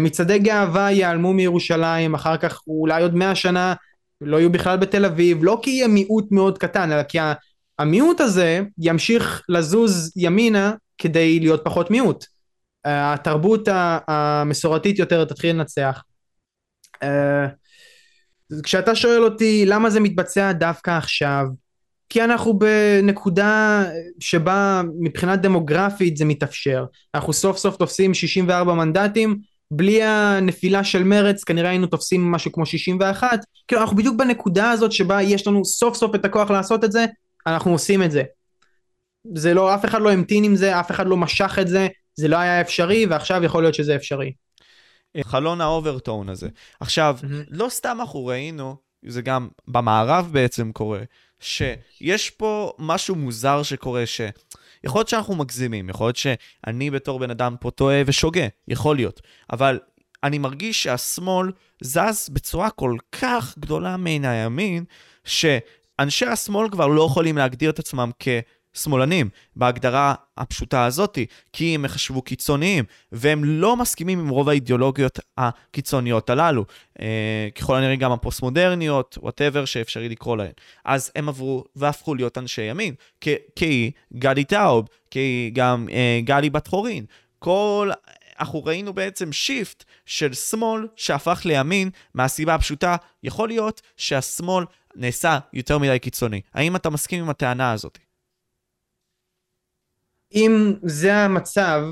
[0.00, 3.74] מצעדי גאווה ייעלמו מירושלים, אחר כך אולי עוד מאה שנה
[4.20, 7.18] לא יהיו בכלל בתל אביב, לא כי יהיה מיעוט מאוד קטן, אלא כי
[7.78, 12.24] המיעוט הזה ימשיך לזוז ימינה כדי להיות פחות מיעוט.
[12.86, 13.68] אה, התרבות
[14.08, 16.02] המסורתית יותר תתחיל לנצח.
[17.02, 17.46] אה,
[18.62, 21.46] כשאתה שואל אותי למה זה מתבצע דווקא עכשיו,
[22.08, 23.84] כי אנחנו בנקודה
[24.20, 26.84] שבה מבחינה דמוגרפית זה מתאפשר.
[27.14, 29.38] אנחנו סוף סוף תופסים 64 מנדטים,
[29.70, 34.92] בלי הנפילה של מרץ כנראה היינו תופסים משהו כמו 61, כאילו אנחנו בדיוק בנקודה הזאת
[34.92, 37.06] שבה יש לנו סוף סוף את הכוח לעשות את זה,
[37.46, 38.22] אנחנו עושים את זה.
[39.34, 42.28] זה לא, אף אחד לא המתין עם זה, אף אחד לא משך את זה, זה
[42.28, 44.32] לא היה אפשרי, ועכשיו יכול להיות שזה אפשרי.
[45.22, 46.48] חלון האוברטון הזה.
[46.80, 47.26] עכשיו, mm-hmm.
[47.48, 51.00] לא סתם אנחנו ראינו, זה גם במערב בעצם קורה,
[51.40, 54.20] שיש פה משהו מוזר שקורה, ש...
[54.84, 59.20] יכול להיות שאנחנו מגזימים, יכול להיות שאני בתור בן אדם פה טועה ושוגה, יכול להיות.
[59.52, 59.78] אבל
[60.24, 61.52] אני מרגיש שהשמאל
[61.82, 64.84] זז בצורה כל כך גדולה מן הימין,
[65.24, 68.28] שאנשי השמאל כבר לא יכולים להגדיר את עצמם כ...
[68.74, 76.30] שמאלנים, בהגדרה הפשוטה הזאתי, כי הם יחשבו קיצוניים, והם לא מסכימים עם רוב האידיאולוגיות הקיצוניות
[76.30, 76.64] הללו.
[77.00, 80.52] אה, ככל הנראה גם הפוסט-מודרניות, whatever שאפשרי לקרוא להן.
[80.84, 82.94] אז הם עברו והפכו להיות אנשי ימין,
[83.56, 87.04] כהי גלי טאוב, כהי גם אה, גלי בת חורין.
[87.38, 87.90] כל...
[88.40, 94.64] אנחנו ראינו בעצם שיפט של שמאל שהפך לימין מהסיבה הפשוטה, יכול להיות שהשמאל
[94.94, 96.40] נעשה יותר מדי קיצוני.
[96.54, 97.98] האם אתה מסכים עם הטענה הזאת?
[100.34, 101.82] אם זה המצב,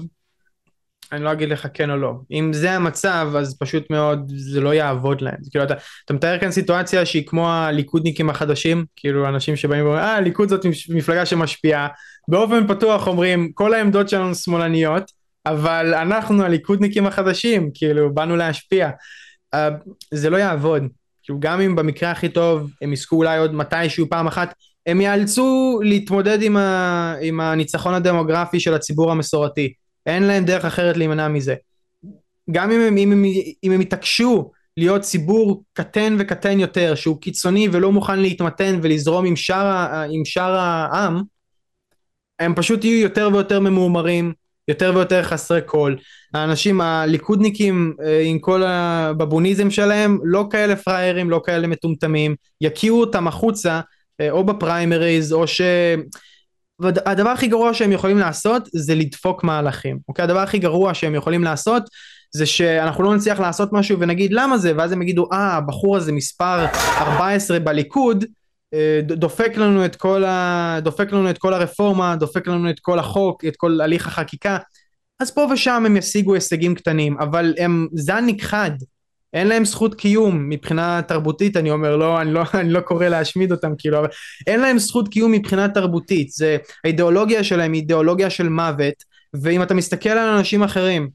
[1.12, 2.14] אני לא אגיד לך כן או לא.
[2.32, 5.36] אם זה המצב, אז פשוט מאוד זה לא יעבוד להם.
[5.50, 5.74] כאילו אתה,
[6.04, 10.66] אתה מתאר כאן סיטואציה שהיא כמו הליכודניקים החדשים, כאילו אנשים שבאים ואומרים, אה, הליכוד זאת
[10.88, 11.88] מפלגה שמשפיעה.
[12.28, 15.10] באופן פתוח אומרים, כל העמדות שלנו שמאלניות,
[15.46, 18.90] אבל אנחנו הליכודניקים החדשים, כאילו, באנו להשפיע.
[19.54, 19.58] Uh,
[20.14, 20.82] זה לא יעבוד.
[21.22, 24.54] כאילו, גם אם במקרה הכי טוב הם יזכו אולי עוד מתישהו פעם אחת,
[24.88, 29.72] הם יאלצו להתמודד עם, ה, עם הניצחון הדמוגרפי של הציבור המסורתי.
[30.06, 31.54] אין להם דרך אחרת להימנע מזה.
[32.50, 33.24] גם אם הם, אם הם,
[33.64, 39.36] אם הם יתעקשו להיות ציבור קטן וקטן יותר, שהוא קיצוני ולא מוכן להתמתן ולזרום עם
[39.36, 41.22] שאר, עם שאר העם,
[42.38, 44.32] הם פשוט יהיו יותר ויותר ממורמרים,
[44.68, 45.98] יותר ויותר חסרי קול.
[46.34, 53.28] האנשים, הליכודניקים אה, עם כל הבבוניזם שלהם, לא כאלה פראיירים, לא כאלה מטומטמים, יקיעו אותם
[53.28, 53.80] החוצה,
[54.30, 55.60] או בפריימריז, או ש...
[57.06, 60.22] הדבר הכי גרוע שהם יכולים לעשות זה לדפוק מהלכים, אוקיי?
[60.22, 61.82] הדבר הכי גרוע שהם יכולים לעשות
[62.34, 66.12] זה שאנחנו לא נצליח לעשות משהו ונגיד למה זה, ואז הם יגידו, אה, הבחור הזה
[66.12, 66.66] מספר
[66.98, 68.24] 14 בליכוד,
[68.74, 70.78] אה, דופק לנו את כל ה...
[70.82, 74.58] דופק לנו את כל הרפורמה, דופק לנו את כל החוק, את כל הליך החקיקה,
[75.20, 78.70] אז פה ושם הם ישיגו הישגים קטנים, אבל הם זן נכחד,
[79.38, 83.52] אין להם זכות קיום מבחינה תרבותית, אני אומר, לא, אני לא, אני לא קורא להשמיד
[83.52, 84.08] אותם, כאילו, אבל
[84.46, 88.94] אין להם זכות קיום מבחינה תרבותית, זה, האידיאולוגיה שלהם היא אידיאולוגיה של מוות,
[89.42, 91.08] ואם אתה מסתכל על אנשים אחרים,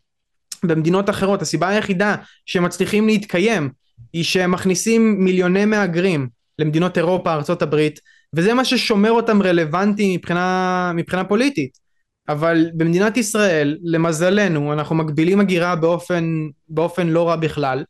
[0.63, 2.15] במדינות אחרות, הסיבה היחידה
[2.45, 3.69] שהם מצליחים להתקיים,
[4.13, 6.27] היא שהם מכניסים מיליוני מהגרים
[6.59, 7.87] למדינות אירופה, ארה"ב,
[8.35, 11.83] וזה מה ששומר אותם רלוונטיים מבחינה, מבחינה פוליטית.
[12.29, 17.83] אבל במדינת ישראל, למזלנו, אנחנו מגבילים הגירה באופן, באופן לא רע בכלל,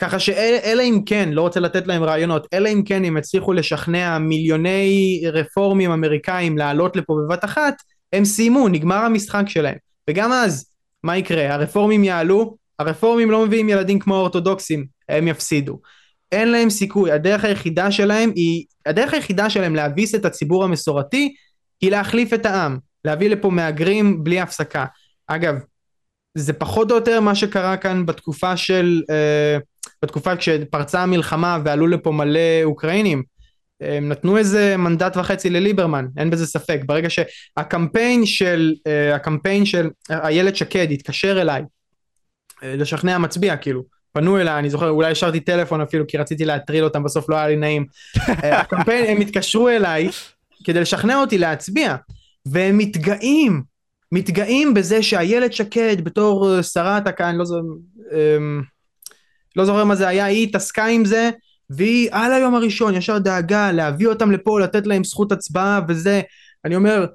[0.00, 4.18] ככה שאלה אם כן, לא רוצה לתת להם רעיונות, אלא אם כן הם הצליחו לשכנע
[4.18, 7.74] מיליוני רפורמים אמריקאים לעלות לפה בבת אחת,
[8.12, 9.76] הם סיימו, נגמר המשחק שלהם.
[10.10, 10.70] וגם אז,
[11.02, 11.54] מה יקרה?
[11.54, 15.80] הרפורמים יעלו, הרפורמים לא מביאים ילדים כמו האורתודוקסים, הם יפסידו.
[16.32, 21.34] אין להם סיכוי, הדרך היחידה שלהם היא, הדרך היחידה שלהם להביס את הציבור המסורתי
[21.80, 24.84] היא להחליף את העם, להביא לפה מהגרים בלי הפסקה.
[25.26, 25.54] אגב,
[26.34, 29.58] זה פחות או יותר מה שקרה כאן בתקופה של, אה,
[30.04, 33.22] בתקופה כשפרצה המלחמה ועלו לפה מלא אוקראינים.
[33.80, 36.80] הם נתנו איזה מנדט וחצי לליברמן, אין בזה ספק.
[36.86, 41.62] ברגע שהקמפיין של, אה, הקמפיין של איילת שקד התקשר אליי,
[42.62, 43.82] אה, לשכנע מצביע כאילו,
[44.12, 47.48] פנו אליי, אני זוכר, אולי השארתי טלפון אפילו כי רציתי להטריל אותם, בסוף לא היה
[47.48, 47.86] לי נעים.
[48.60, 50.08] הקמפיין, הם התקשרו אליי
[50.64, 51.96] כדי לשכנע אותי להצביע,
[52.46, 53.62] והם מתגאים
[54.12, 57.44] מתגאים בזה שאיילת שקד בתור אה, שרת הכאן, לא,
[58.12, 58.62] אמ,
[59.56, 61.30] לא זוכר מה זה היה, היא התעסקה עם זה,
[61.70, 66.20] והיא על היום הראשון ישר דאגה להביא אותם לפה, לתת להם זכות הצבעה וזה,
[66.64, 67.06] אני אומר,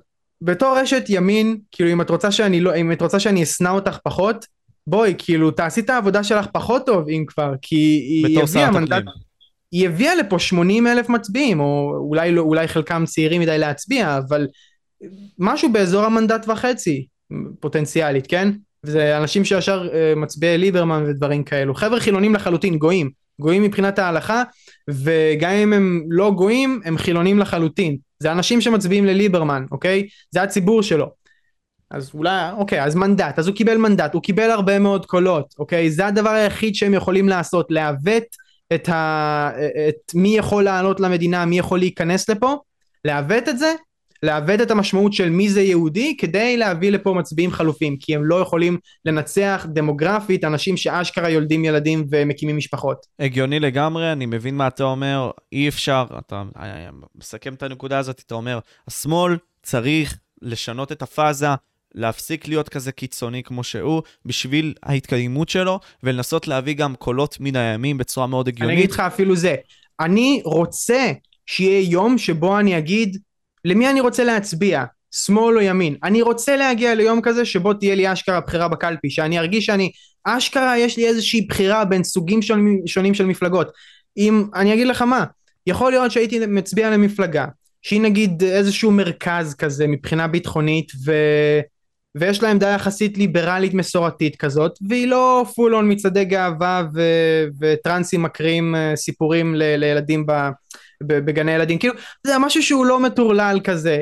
[0.42, 3.98] בתור אשת ימין, כאילו אם את רוצה שאני לא, אם את רוצה שאני אשנא אותך
[4.04, 4.46] פחות,
[4.88, 9.04] בואי, כאילו תעשי את העבודה שלך פחות טוב אם כבר, כי היא הביאה מנדט,
[9.72, 14.48] היא הביאה לפה 80 אלף מצביעים, או אולי, לא, אולי חלקם צעירים מדי להצביע, אבל
[15.40, 17.06] משהו באזור המנדט וחצי
[17.60, 18.52] פוטנציאלית, כן?
[18.86, 21.76] וזה אנשים שישר uh, מצביעי ליברמן ודברים כאלו.
[21.76, 23.10] חבר'ה חילונים לחלוטין, גויים.
[23.40, 24.44] גויים מבחינת ההלכה,
[24.90, 27.98] וגם אם הם לא גויים, הם חילונים לחלוטין.
[28.20, 30.08] זה אנשים שמצביעים לליברמן, אוקיי?
[30.32, 31.12] זה הציבור שלו.
[31.92, 35.92] אז אולי, אוקיי, אז מנדט, אז הוא קיבל מנדט, הוא קיבל הרבה מאוד קולות, אוקיי?
[35.92, 38.24] זה הדבר היחיד שהם יכולים לעשות, לעוות
[38.76, 39.52] את, ה...
[39.90, 42.56] את מי יכול לעלות למדינה, מי יכול להיכנס לפה,
[43.06, 43.74] לעוות את זה,
[44.24, 48.36] לעוות את המשמעות של מי זה יהודי כדי להביא לפה מצביעים חלופים כי הם לא
[48.36, 53.06] יכולים לנצח דמוגרפית אנשים שאשכרה יולדים ילדים ומקימים משפחות.
[53.20, 56.44] הגיוני לגמרי, אני מבין מה אתה אומר, אי אפשר, אתה
[57.16, 61.48] מסכם את הנקודה הזאת, אתה אומר, השמאל צריך לשנות את הפאזה,
[61.96, 67.98] להפסיק להיות כזה קיצוני כמו שהוא, בשביל ההתקיימות שלו, ולנסות להביא גם קולות מן הימין
[67.98, 68.74] בצורה מאוד הגיונית.
[68.74, 69.56] אני אגיד לך אפילו זה,
[70.00, 71.12] אני רוצה
[71.46, 73.18] שיהיה יום שבו אני אגיד,
[73.66, 74.84] למי אני רוצה להצביע?
[75.12, 75.96] שמאל או ימין.
[76.04, 79.92] אני רוצה להגיע ליום כזה שבו תהיה לי אשכרה בחירה בקלפי, שאני ארגיש שאני,
[80.24, 83.72] אשכרה יש לי איזושהי בחירה בין סוגים שונים, שונים של מפלגות.
[84.18, 85.26] אם, אני אגיד לך מה,
[85.68, 87.46] יכול להיות שהייתי מצביע למפלגה,
[87.82, 91.14] שהיא נגיד איזשהו מרכז כזה מבחינה ביטחונית, ו...
[92.18, 97.02] ויש לה עמדה יחסית ליברלית מסורתית כזאת, והיא לא פול און מצעדי גאווה ו...
[97.62, 99.76] וטרנסים מקריאים אה, סיפורים ל...
[99.76, 100.32] לילדים ב...
[101.02, 101.94] בגני ילדים, כאילו
[102.28, 104.02] זה משהו שהוא לא מטורלל כזה,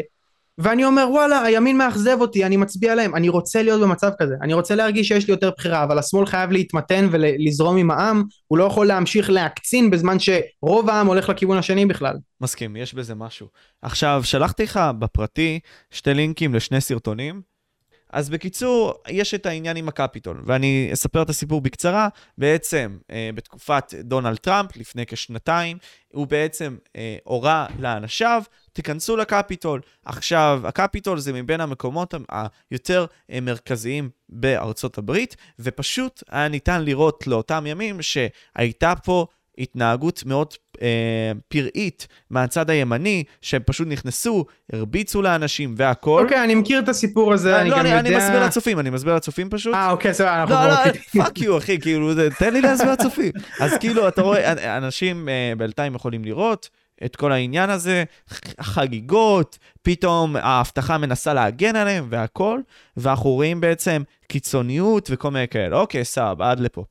[0.58, 3.16] ואני אומר וואלה הימין מאכזב אותי אני מצביע להם.
[3.16, 4.36] אני רוצה להיות במצב כזה.
[4.42, 8.24] אני רוצה להרגיש שיש לי יותר בחירה אבל השמאל חייב להתמתן ולזרום עם העם.
[8.48, 12.16] הוא לא יכול להמשיך להקצין בזמן שרוב העם הולך לכיוון השני בכלל.
[12.42, 13.48] מסכים יש בזה משהו.
[13.82, 15.60] עכשיו שלחתי לך בפרטי
[15.92, 17.53] שתי לינקים לשני סרטונים
[18.14, 22.08] אז בקיצור, יש את העניין עם הקפיטול, ואני אספר את הסיפור בקצרה.
[22.38, 25.78] בעצם, אה, בתקופת דונלד טראמפ, לפני כשנתיים,
[26.14, 28.44] הוא בעצם אה, הורה לאנשיו,
[28.74, 29.82] תיכנסו לקפיטול.
[30.06, 32.14] עכשיו, הקפיטול זה מבין המקומות
[32.72, 40.54] היותר אה, מרכזיים בארצות הברית, ופשוט היה ניתן לראות לאותם ימים שהייתה פה התנהגות מאוד
[40.82, 46.24] אה, פראית מהצד הימני, שהם פשוט נכנסו, הרביצו לאנשים והכול.
[46.24, 48.00] אוקיי, okay, אני מכיר את הסיפור הזה, אני לא, גם אני, יודע...
[48.00, 49.74] אני מסביר לצופים, אני מסביר לצופים פשוט.
[49.74, 50.56] אה, אוקיי, סבבה, אנחנו...
[50.56, 53.32] לא, לא, fuck you, אחי, כאילו, תן לי להסביר לצופים.
[53.60, 56.70] אז כאילו, אתה רואה, אנשים אה, בינתיים יכולים לראות.
[57.06, 58.04] את כל העניין הזה,
[58.62, 62.60] חגיגות, פתאום ההבטחה מנסה להגן עליהם והכל,
[62.98, 65.78] ואנחנו רואים בעצם קיצוניות וכל מיני כאלה.
[65.78, 66.84] אוקיי, סבבה, עד לפה.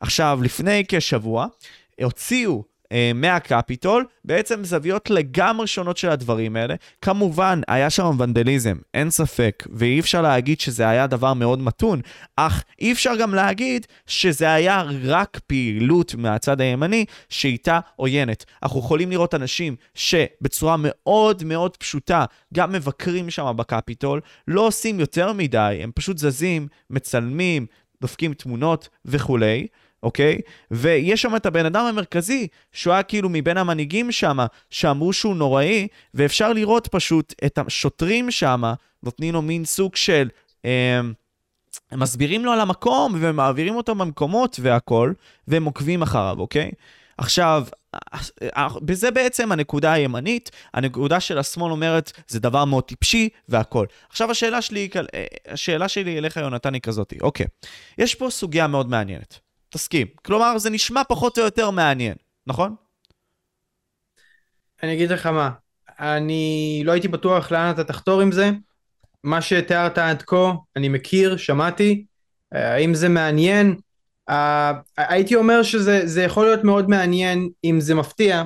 [0.00, 1.46] עכשיו, לפני כשבוע,
[2.04, 6.74] הוציאו אה, מהקפיטול, בעצם זוויות לגמרי שונות של הדברים האלה.
[7.00, 12.00] כמובן, היה שם ונדליזם, אין ספק, ואי אפשר להגיד שזה היה דבר מאוד מתון,
[12.36, 18.44] אך אי אפשר גם להגיד שזה היה רק פעילות מהצד הימני שאיתה עוינת.
[18.62, 22.24] אנחנו יכולים לראות אנשים שבצורה מאוד מאוד פשוטה
[22.54, 27.66] גם מבקרים שם בקפיטול, לא עושים יותר מדי, הם פשוט זזים, מצלמים,
[28.02, 29.66] דופקים תמונות וכולי.
[30.02, 30.38] אוקיי?
[30.70, 34.38] ויש שם את הבן אדם המרכזי, שהוא היה כאילו מבין המנהיגים שם,
[34.70, 38.62] שאמרו שהוא נוראי, ואפשר לראות פשוט את השוטרים שם,
[39.02, 40.28] נותנים לו מין סוג של...
[40.64, 41.00] אה,
[41.92, 45.12] מסבירים לו על המקום, ומעבירים אותו במקומות והכל,
[45.48, 46.70] והם עוקבים אחריו, אוקיי?
[47.18, 47.64] עכשיו,
[48.82, 53.86] בזה בעצם הנקודה הימנית, הנקודה של השמאל אומרת, זה דבר מאוד טיפשי והכל.
[54.10, 54.88] עכשיו השאלה שלי,
[55.48, 57.46] השאלה שלי אליך, יונתן, היא כזאתי, אוקיי,
[57.98, 59.38] יש פה סוגיה מאוד מעניינת.
[59.72, 60.06] תסכים.
[60.24, 62.14] כלומר, זה נשמע פחות או יותר מעניין,
[62.46, 62.74] נכון?
[64.82, 65.50] אני אגיד לך מה,
[66.00, 68.50] אני לא הייתי בטוח לאן אתה תחתור עם זה.
[69.24, 72.04] מה שתיארת עד כה, אני מכיר, שמעתי.
[72.52, 73.76] האם זה מעניין?
[74.30, 74.34] Uh,
[74.96, 78.42] הייתי אומר שזה יכול להיות מאוד מעניין אם זה מפתיע,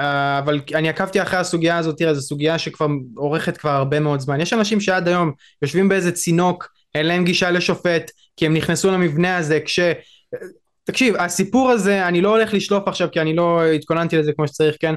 [0.00, 0.02] uh,
[0.38, 2.86] אבל אני עקבתי אחרי הסוגיה הזאת, תראה, זו סוגיה שכבר
[3.16, 4.40] אורכת כבר הרבה מאוד זמן.
[4.40, 5.32] יש אנשים שעד היום
[5.62, 9.80] יושבים באיזה צינוק, אין להם גישה לשופט, כי הם נכנסו למבנה הזה כש...
[10.86, 14.76] תקשיב, הסיפור הזה, אני לא הולך לשלוף עכשיו כי אני לא התכוננתי לזה כמו שצריך,
[14.80, 14.94] כן?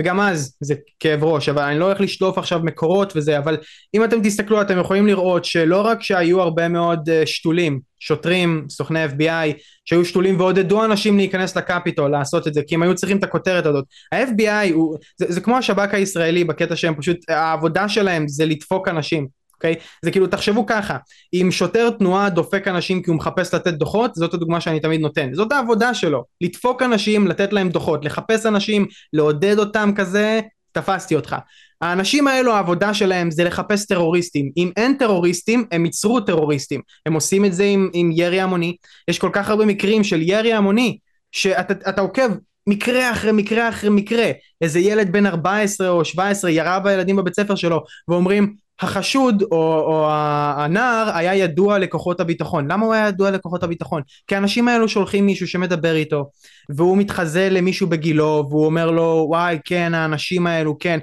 [0.00, 3.56] וגם אז זה כאב ראש, אבל אני לא הולך לשלוף עכשיו מקורות וזה, אבל
[3.94, 9.04] אם אתם תסתכלו אתם יכולים לראות שלא רק שהיו הרבה מאוד uh, שתולים, שוטרים, סוכני
[9.04, 9.52] FBI,
[9.84, 13.66] שהיו שתולים ועודדו אנשים להיכנס לקפיטול לעשות את זה, כי הם היו צריכים את הכותרת
[13.66, 13.84] הזאת.
[14.12, 19.41] ה-FBI הוא, זה, זה כמו השב"כ הישראלי בקטע שהם פשוט, העבודה שלהם זה לדפוק אנשים.
[19.62, 19.74] אוקיי?
[20.02, 20.96] זה כאילו תחשבו ככה,
[21.34, 25.34] אם שוטר תנועה דופק אנשים כי הוא מחפש לתת דוחות, זאת הדוגמה שאני תמיד נותן,
[25.34, 30.40] זאת העבודה שלו, לדפוק אנשים, לתת להם דוחות, לחפש אנשים, לעודד אותם כזה,
[30.72, 31.36] תפסתי אותך.
[31.80, 37.44] האנשים האלו העבודה שלהם זה לחפש טרוריסטים, אם אין טרוריסטים הם ייצרו טרוריסטים, הם עושים
[37.44, 38.76] את זה עם, עם ירי המוני,
[39.08, 40.98] יש כל כך הרבה מקרים של ירי המוני,
[41.32, 42.28] שאתה עוקב
[42.66, 47.54] מקרה אחרי מקרה אחרי מקרה, איזה ילד בן 14 או 17 ירה בילדים בבית ספר
[47.54, 48.54] שלו ואומרים
[48.84, 52.72] החשוד או, או הנער היה ידוע לכוחות הביטחון.
[52.72, 54.02] למה הוא היה ידוע לכוחות הביטחון?
[54.26, 56.30] כי האנשים האלו שולחים מישהו שמדבר איתו
[56.76, 60.98] והוא מתחזה למישהו בגילו והוא אומר לו וואי כן האנשים האלו כן.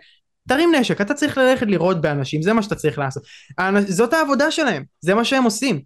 [0.47, 3.23] תרים נשק אתה צריך ללכת לראות באנשים זה מה שאתה צריך לעשות.
[3.87, 5.81] זאת העבודה שלהם זה מה שהם עושים.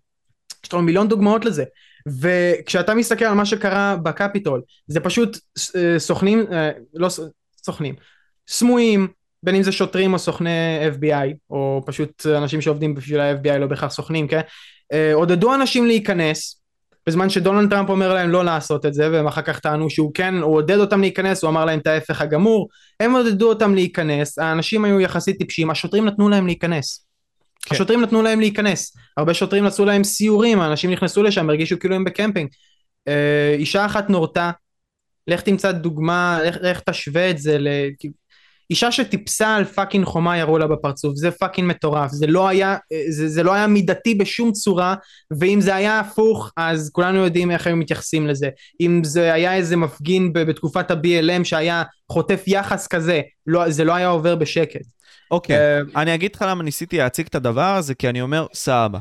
[0.65, 1.63] יש לנו מיליון דוגמאות לזה.
[2.21, 5.37] וכשאתה מסתכל על מה שקרה בקפיטול זה פשוט
[5.75, 7.09] אה, סוכנים אה, לא
[7.63, 7.95] סוכנים.
[8.47, 9.07] סמויים
[9.43, 13.91] בין אם זה שוטרים או סוכני FBI, או פשוט אנשים שעובדים בשביל ה-FBI, לא בהכרח
[13.91, 14.41] סוכנים, כן?
[14.93, 16.63] אה, עודדו אנשים להיכנס,
[17.07, 20.35] בזמן שדונלד טראמפ אומר להם לא לעשות את זה, והם אחר כך טענו שהוא כן,
[20.35, 22.69] הוא עודד אותם להיכנס, הוא אמר להם את ההפך הגמור,
[22.99, 27.05] הם עודדו אותם להיכנס, האנשים היו יחסית טיפשים, השוטרים נתנו להם להיכנס.
[27.65, 27.75] כן.
[27.75, 32.03] השוטרים נתנו להם להיכנס, הרבה שוטרים עשו להם סיורים, האנשים נכנסו לשם, הרגישו כאילו הם
[32.03, 32.49] בקמפינג.
[33.07, 34.51] אה, אישה אחת נורתה,
[35.27, 37.57] לך תמצא דוגמה, לך, לך תשווה את זה,
[38.69, 42.77] אישה שטיפסה על fucking חומה ירו לה בפרצוף, זה fucking מטורף, זה לא היה,
[43.09, 44.95] זה, זה לא היה מידתי בשום צורה,
[45.39, 48.49] ואם זה היה הפוך, אז כולנו יודעים איך היו מתייחסים לזה.
[48.81, 54.07] אם זה היה איזה מפגין בתקופת ה-BLM שהיה חוטף יחס כזה, לא, זה לא היה
[54.07, 54.85] עובר בשקט.
[55.31, 55.95] אוקיי, okay.
[55.95, 58.99] uh, אני אגיד לך למה ניסיתי להציג את הדבר הזה, כי אני אומר, סבבה.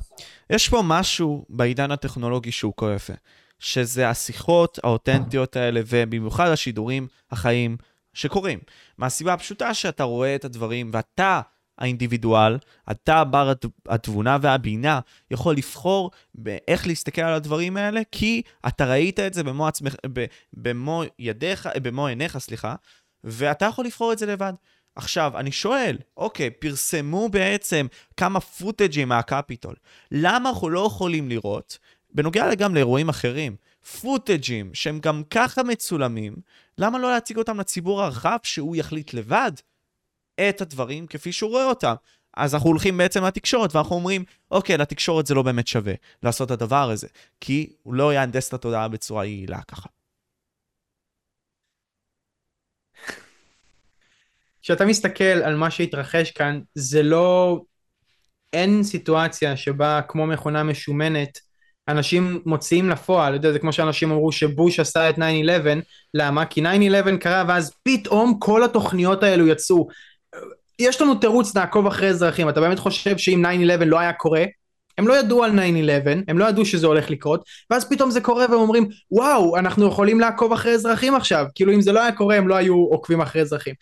[0.50, 3.12] יש פה משהו בעידן הטכנולוגי שהוא כה יפה,
[3.58, 7.76] שזה השיחות האותנטיות האלה, ובמיוחד השידורים החיים.
[8.14, 8.58] שקורים.
[8.98, 11.40] מהסיבה הפשוטה שאתה רואה את הדברים ואתה
[11.78, 12.58] האינדיבידואל,
[12.90, 13.52] אתה בר
[13.88, 15.00] התבונה והבינה,
[15.30, 19.94] יכול לבחור באיך להסתכל על הדברים האלה, כי אתה ראית את זה במו, עצמך,
[20.52, 22.74] במו ידיך, במו עיניך, סליחה,
[23.24, 24.52] ואתה יכול לבחור את זה לבד.
[24.96, 27.86] עכשיו, אני שואל, אוקיי, פרסמו בעצם
[28.16, 29.74] כמה פוטג'ים מהקפיטול.
[30.10, 31.78] למה אנחנו לא יכולים לראות,
[32.14, 33.56] בנוגע גם לאירועים אחרים,
[34.00, 36.36] פוטג'ים שהם גם ככה מצולמים,
[36.78, 39.52] למה לא להציג אותם לציבור הרחב שהוא יחליט לבד
[40.48, 41.94] את הדברים כפי שהוא רואה אותם?
[42.36, 46.50] אז אנחנו הולכים בעצם לתקשורת ואנחנו אומרים, אוקיי, לתקשורת זה לא באמת שווה לעשות את
[46.50, 47.08] הדבר הזה,
[47.40, 49.88] כי הוא לא יהנדס את התודעה בצורה יעילה ככה.
[54.62, 57.60] כשאתה מסתכל על מה שהתרחש כאן, זה לא...
[58.52, 61.38] אין סיטואציה שבה כמו מכונה משומנת,
[61.88, 65.20] אנשים מוציאים לפועל, יודע, זה כמו שאנשים אמרו שבוש עשה את 9-11,
[66.14, 66.44] למה?
[66.44, 69.88] כי 9-11 קרה ואז פתאום כל התוכניות האלו יצאו.
[70.78, 73.44] יש לנו תירוץ לעקוב אחרי אזרחים, אתה באמת חושב שאם
[73.80, 74.44] 9-11 לא היה קורה,
[74.98, 75.54] הם לא ידעו על 9-11,
[76.28, 80.20] הם לא ידעו שזה הולך לקרות, ואז פתאום זה קורה והם אומרים, וואו, אנחנו יכולים
[80.20, 83.42] לעקוב אחרי אזרחים עכשיו, כאילו אם זה לא היה קורה הם לא היו עוקבים אחרי
[83.42, 83.74] אזרחים.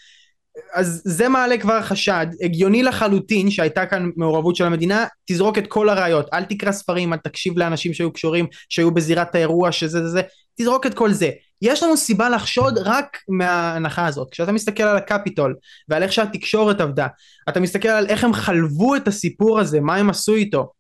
[0.73, 5.89] אז זה מעלה כבר חשד, הגיוני לחלוטין שהייתה כאן מעורבות של המדינה, תזרוק את כל
[5.89, 10.23] הראיות, אל תקרא ספרים, אל תקשיב לאנשים שהיו קשורים, שהיו בזירת האירוע, שזה זה זה,
[10.61, 11.31] תזרוק את כל זה.
[11.63, 14.31] יש לנו סיבה לחשוד רק מההנחה הזאת.
[14.31, 15.57] כשאתה מסתכל על הקפיטול
[15.89, 17.07] ועל איך שהתקשורת עבדה,
[17.49, 20.73] אתה מסתכל על איך הם חלבו את הסיפור הזה, מה הם עשו איתו.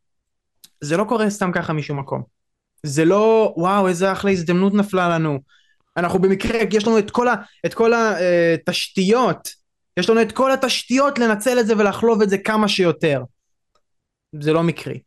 [0.80, 2.22] זה לא קורה סתם ככה משום מקום.
[2.82, 5.38] זה לא, וואו, איזה אחלה הזדמנות נפלה לנו.
[5.96, 7.34] אנחנו במקרה, יש לנו את כל, ה,
[7.66, 9.59] את כל התשתיות, אה,
[9.96, 13.22] יש לנו את כל התשתיות לנצל את זה ולחלוב את זה כמה שיותר.
[14.40, 14.98] זה לא מקרי.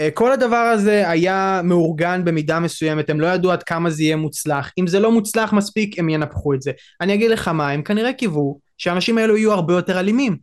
[0.00, 4.16] אה, כל הדבר הזה היה מאורגן במידה מסוימת, הם לא ידעו עד כמה זה יהיה
[4.16, 4.72] מוצלח.
[4.78, 6.72] אם זה לא מוצלח מספיק, הם ינפחו את זה.
[7.00, 10.36] אני אגיד לך מה, הם כנראה קיוו שהאנשים האלו יהיו הרבה יותר אלימים.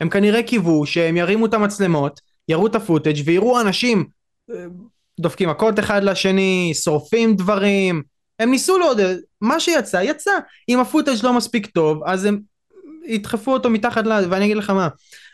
[0.00, 4.06] הם כנראה קיוו שהם ירימו את המצלמות, יראו את הפוטאג' ויראו אנשים
[4.50, 4.64] אה,
[5.20, 8.02] דופקים מכות אחד לשני, שורפים דברים.
[8.38, 10.30] הם ניסו לעודד, מה שיצא, יצא.
[10.68, 12.40] אם הפוטאג' לא מספיק טוב, אז הם
[13.06, 14.12] ידחפו אותו מתחת ל...
[14.30, 14.88] ואני אגיד לך מה,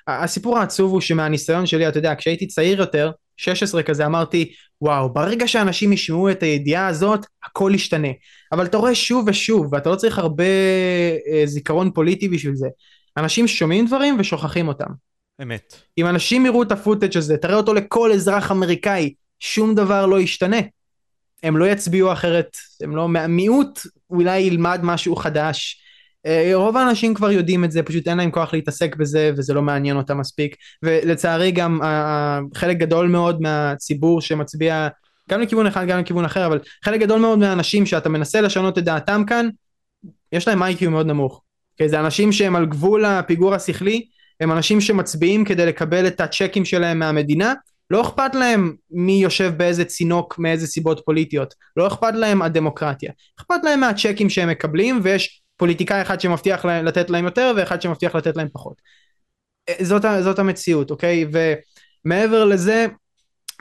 [0.08, 5.48] הסיפור העצוב הוא שמהניסיון שלי, אתה יודע, כשהייתי צעיר יותר, 16 כזה, אמרתי, וואו, ברגע
[5.48, 8.08] שאנשים ישמעו את הידיעה הזאת, הכל ישתנה.
[8.52, 10.44] אבל אתה רואה שוב ושוב, ואתה לא צריך הרבה
[11.32, 12.68] אה, זיכרון פוליטי בשביל זה.
[13.16, 14.90] אנשים שומעים דברים ושוכחים אותם.
[15.42, 15.74] אמת.
[15.98, 20.60] אם אנשים יראו את הפוטאג' הזה, תראה אותו לכל אזרח אמריקאי, שום דבר לא ישתנה.
[21.42, 25.82] הם לא יצביעו אחרת, הם לא, מיעוט אולי ילמד משהו חדש,
[26.54, 29.96] רוב האנשים כבר יודעים את זה, פשוט אין להם כוח להתעסק בזה וזה לא מעניין
[29.96, 30.56] אותם מספיק.
[30.82, 31.80] ולצערי גם
[32.54, 34.88] חלק גדול מאוד מהציבור שמצביע
[35.30, 38.84] גם לכיוון אחד גם לכיוון אחר אבל חלק גדול מאוד מהאנשים שאתה מנסה לשנות את
[38.84, 39.48] דעתם כאן
[40.32, 41.42] יש להם איי-קיו מאוד נמוך.
[41.76, 44.06] כי זה אנשים שהם על גבול הפיגור השכלי
[44.40, 47.54] הם אנשים שמצביעים כדי לקבל את הצ'קים שלהם מהמדינה.
[47.90, 51.54] לא אכפת להם מי יושב באיזה צינוק מאיזה סיבות פוליטיות.
[51.76, 53.12] לא אכפת להם הדמוקרטיה.
[53.40, 58.36] אכפת להם מהצ'קים שהם מקבלים ויש פוליטיקאי אחד שמבטיח לתת להם יותר ואחד שמבטיח לתת
[58.36, 58.82] להם פחות.
[59.80, 61.24] זאת, זאת המציאות, אוקיי?
[62.04, 62.86] ומעבר לזה,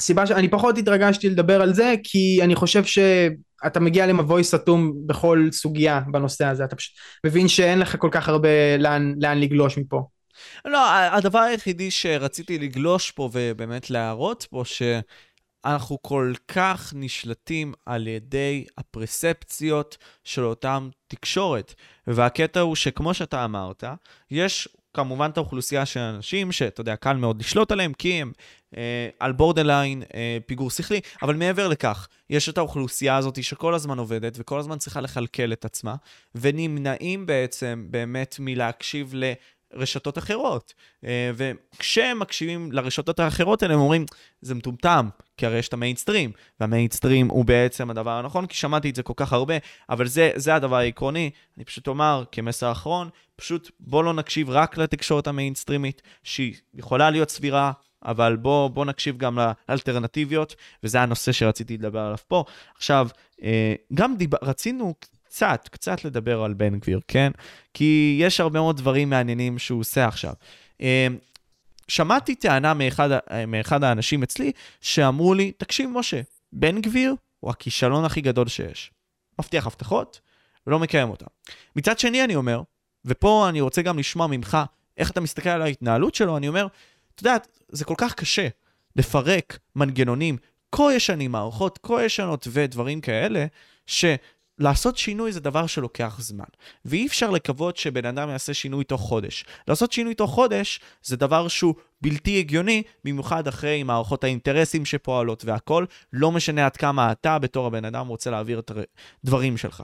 [0.01, 5.47] סיבה שאני פחות התרגשתי לדבר על זה, כי אני חושב שאתה מגיע למבוי סתום בכל
[5.51, 6.93] סוגיה בנושא הזה, אתה פשוט
[7.25, 10.03] מבין שאין לך כל כך הרבה לאן, לאן לגלוש מפה.
[10.65, 14.81] לא, הדבר היחידי שרציתי לגלוש פה ובאמת להראות פה, ש...
[15.65, 21.73] אנחנו כל כך נשלטים על ידי הפרספציות של אותם תקשורת.
[22.07, 23.83] והקטע הוא שכמו שאתה אמרת,
[24.31, 28.31] יש כמובן את האוכלוסייה של אנשים שאתה יודע, קל מאוד לשלוט עליהם, כי הם
[28.77, 33.97] אה, על בורדרליין, אה, פיגור שכלי, אבל מעבר לכך, יש את האוכלוסייה הזאת שכל הזמן
[33.97, 35.95] עובדת וכל הזמן צריכה לכלכל את עצמה,
[36.35, 39.33] ונמנעים בעצם באמת מלהקשיב ל...
[39.75, 40.73] רשתות אחרות.
[41.05, 44.05] אה, וכשהם מקשיבים לרשתות האחרות האלה, הם אומרים,
[44.41, 48.95] זה מטומטם, כי הרי יש את המיינסטרים, והמיינסטרים הוא בעצם הדבר הנכון, כי שמעתי את
[48.95, 49.53] זה כל כך הרבה,
[49.89, 51.29] אבל זה, זה הדבר העקרוני.
[51.57, 57.29] אני פשוט אומר, כמסר אחרון, פשוט בוא לא נקשיב רק לתקשורת המיינסטרימית, שהיא יכולה להיות
[57.29, 57.71] סבירה,
[58.05, 62.43] אבל בוא, בוא נקשיב גם לאלטרנטיביות, וזה הנושא שרציתי לדבר עליו פה.
[62.75, 63.07] עכשיו,
[63.43, 64.29] אה, גם דיב...
[64.43, 64.93] רצינו
[65.35, 67.31] קצת, קצת לדבר על בן גביר, כן?
[67.73, 70.33] כי יש הרבה מאוד דברים מעניינים שהוא עושה עכשיו.
[70.81, 71.07] אה,
[71.87, 73.09] שמעתי טענה מאחד,
[73.47, 76.21] מאחד האנשים אצלי, שאמרו לי, תקשיב, משה,
[76.53, 78.91] בן גביר הוא הכישלון הכי גדול שיש.
[79.39, 80.21] מבטיח הבטחות,
[80.67, 81.25] ולא מקיים אותן.
[81.75, 82.61] מצד שני, אני אומר,
[83.05, 84.57] ופה אני רוצה גם לשמוע ממך
[84.97, 86.67] איך אתה מסתכל על ההתנהלות שלו, אני אומר,
[87.15, 87.37] אתה יודע,
[87.69, 88.47] זה כל כך קשה
[88.95, 90.37] לפרק מנגנונים
[90.71, 93.45] כה ישנים, מערכות כה ישנות ודברים כאלה,
[93.85, 94.05] ש...
[94.59, 96.45] לעשות שינוי זה דבר שלוקח זמן,
[96.85, 99.45] ואי אפשר לקוות שבן אדם יעשה שינוי תוך חודש.
[99.67, 105.85] לעשות שינוי תוך חודש זה דבר שהוא בלתי הגיוני, במיוחד אחרי מערכות האינטרסים שפועלות והכל,
[106.13, 108.71] לא משנה עד כמה אתה בתור הבן אדם רוצה להעביר את
[109.23, 109.83] הדברים שלך.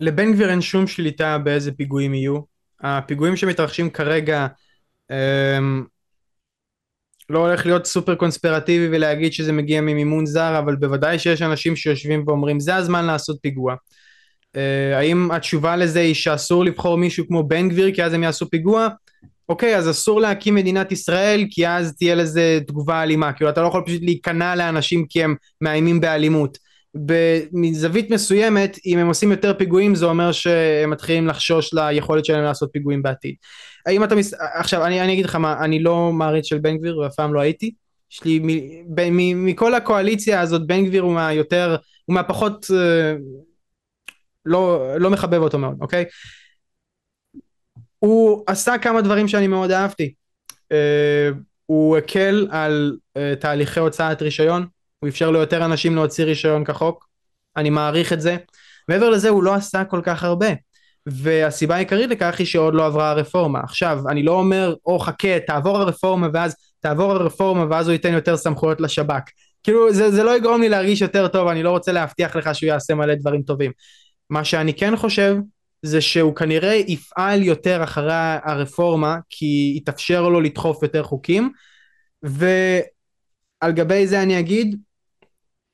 [0.00, 2.40] לבן גביר אין שום שליטה באיזה פיגועים יהיו.
[2.80, 4.46] הפיגועים שמתרחשים כרגע
[5.10, 5.84] אמ,
[7.30, 12.24] לא הולך להיות סופר קונספירטיבי ולהגיד שזה מגיע ממימון זר, אבל בוודאי שיש אנשים שיושבים
[12.26, 13.74] ואומרים זה הזמן לעשות פיגוע.
[14.56, 18.50] אה, האם התשובה לזה היא שאסור לבחור מישהו כמו בן גביר כי אז הם יעשו
[18.50, 18.88] פיגוע?
[19.48, 23.32] אוקיי, אז אסור להקים מדינת ישראל כי אז תהיה לזה תגובה אלימה.
[23.32, 26.58] כאילו אתה לא יכול פשוט להיכנע לאנשים כי הם מאיימים באלימות.
[27.52, 32.70] מזווית מסוימת, אם הם עושים יותר פיגועים זה אומר שהם מתחילים לחשוש ליכולת שלהם לעשות
[32.72, 33.34] פיגועים בעתיד.
[33.86, 34.34] האם אתה מס...
[34.54, 37.40] עכשיו אני, אני אגיד לך מה, אני לא מעריץ של בן גביר ואף פעם לא
[37.40, 37.70] הייתי.
[38.12, 38.48] יש לי, מ,
[38.94, 43.14] ב, מ, מכל הקואליציה הזאת בן גביר הוא מהיותר, הוא מהפחות, אה,
[44.46, 46.04] לא, לא מחבב אותו מאוד, אוקיי?
[47.98, 50.14] הוא עשה כמה דברים שאני מאוד אהבתי.
[50.72, 51.30] אה,
[51.66, 54.66] הוא הקל על אה, תהליכי הוצאת רישיון,
[54.98, 57.06] הוא אפשר ליותר אנשים להוציא רישיון כחוק,
[57.56, 58.36] אני מעריך את זה.
[58.88, 60.48] מעבר לזה הוא לא עשה כל כך הרבה.
[61.06, 63.60] והסיבה העיקרית לכך היא שעוד לא עברה הרפורמה.
[63.60, 68.36] עכשיו, אני לא אומר, או חכה, תעבור הרפורמה ואז, תעבור הרפורמה ואז הוא ייתן יותר
[68.36, 69.22] סמכויות לשב"כ.
[69.62, 72.68] כאילו, זה, זה לא יגרום לי להרגיש יותר טוב, אני לא רוצה להבטיח לך שהוא
[72.68, 73.72] יעשה מלא דברים טובים.
[74.30, 75.36] מה שאני כן חושב,
[75.82, 78.12] זה שהוא כנראה יפעל יותר אחרי
[78.44, 81.50] הרפורמה, כי יתאפשר לו לדחוף יותר חוקים,
[82.22, 84.76] ועל גבי זה אני אגיד,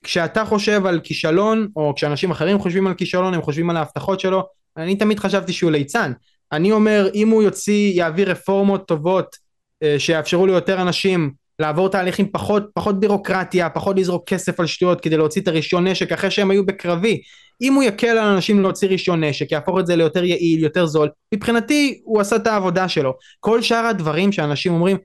[0.02, 4.42] כשאתה חושב על כישלון, או כשאנשים אחרים חושבים על כישלון, הם חושבים על ההבטחות שלו,
[4.76, 6.12] אני תמיד חשבתי שהוא ליצן.
[6.52, 9.36] אני אומר, אם הוא יוציא, יעביר רפורמות טובות,
[9.82, 15.16] אה, שיאפשרו ליותר אנשים לעבור תהליכים פחות, פחות בירוקרטיה, פחות לזרוק כסף על שטויות כדי
[15.16, 17.22] להוציא את הרישיון נשק אחרי שהם היו בקרבי.
[17.60, 21.08] אם הוא יקל על אנשים להוציא רישיון נשק, יהפוך את זה ליותר יעיל, יותר זול,
[21.34, 23.14] מבחינתי הוא עשה את העבודה שלו.
[23.40, 24.96] כל שאר הדברים שאנשים אומרים,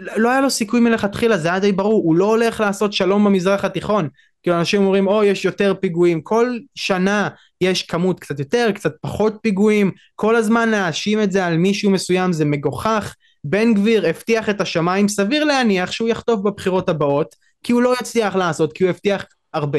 [0.00, 3.64] לא היה לו סיכוי מלכתחילה, זה היה די ברור, הוא לא הולך לעשות שלום במזרח
[3.64, 4.08] התיכון.
[4.42, 7.28] כאילו אנשים אומרים, או, יש יותר פיגועים, כל שנה
[7.60, 12.32] יש כמות קצת יותר, קצת פחות פיגועים, כל הזמן להאשים את זה על מישהו מסוים
[12.32, 13.14] זה מגוחך.
[13.44, 18.36] בן גביר הבטיח את השמיים, סביר להניח שהוא יחטוף בבחירות הבאות, כי הוא לא יצליח
[18.36, 19.24] לעשות, כי הוא הבטיח
[19.54, 19.78] הרבה.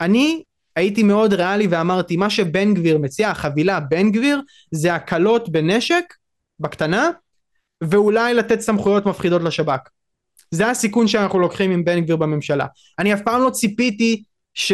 [0.00, 0.42] אני
[0.76, 6.04] הייתי מאוד ריאלי ואמרתי, מה שבן גביר מציע, החבילה בן גביר, זה הקלות בנשק,
[6.60, 7.10] בקטנה,
[7.90, 9.88] ואולי לתת סמכויות מפחידות לשב"כ.
[10.50, 12.66] זה הסיכון שאנחנו לוקחים עם בן גביר בממשלה.
[12.98, 14.22] אני אף פעם לא ציפיתי
[14.54, 14.72] ש...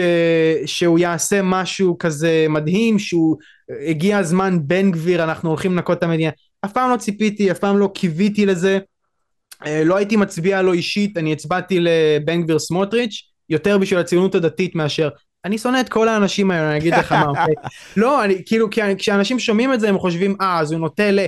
[0.66, 3.36] שהוא יעשה משהו כזה מדהים, שהוא
[3.86, 6.30] הגיע הזמן בן גביר, אנחנו הולכים לנקות את המדינה.
[6.64, 8.78] אף פעם לא ציפיתי, אף פעם לא קיוויתי לזה.
[9.66, 14.74] אה, לא הייתי מצביע לו אישית, אני הצבעתי לבן גביר סמוטריץ', יותר בשביל הציונות הדתית
[14.74, 15.08] מאשר
[15.44, 17.54] אני שונא את כל האנשים האלה, אני אגיד לך מה, אוקיי?
[17.96, 21.18] לא, אני, כאילו, כי כשאנשים שומעים את זה הם חושבים, אה, אז הוא נוטה ל...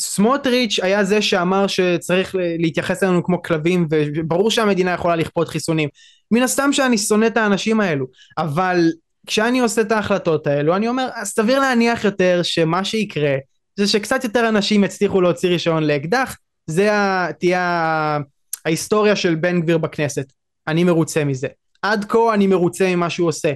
[0.00, 5.88] סמוטריץ' היה זה שאמר שצריך להתייחס אלינו כמו כלבים, וברור שהמדינה יכולה לכפות חיסונים.
[6.30, 8.06] מן הסתם שאני שונא את האנשים האלו,
[8.38, 8.90] אבל
[9.26, 13.36] כשאני עושה את ההחלטות האלו, אני אומר, סביר להניח יותר שמה שיקרה,
[13.76, 16.36] זה שקצת יותר אנשים יצליחו להוציא רישיון לאקדח,
[16.66, 16.90] זה.
[17.38, 18.18] תהיה
[18.64, 20.32] ההיסטוריה של בן גביר בכנסת.
[20.68, 21.48] אני מרוצה מזה.
[21.82, 23.52] עד כה אני מרוצה ממה שהוא עושה.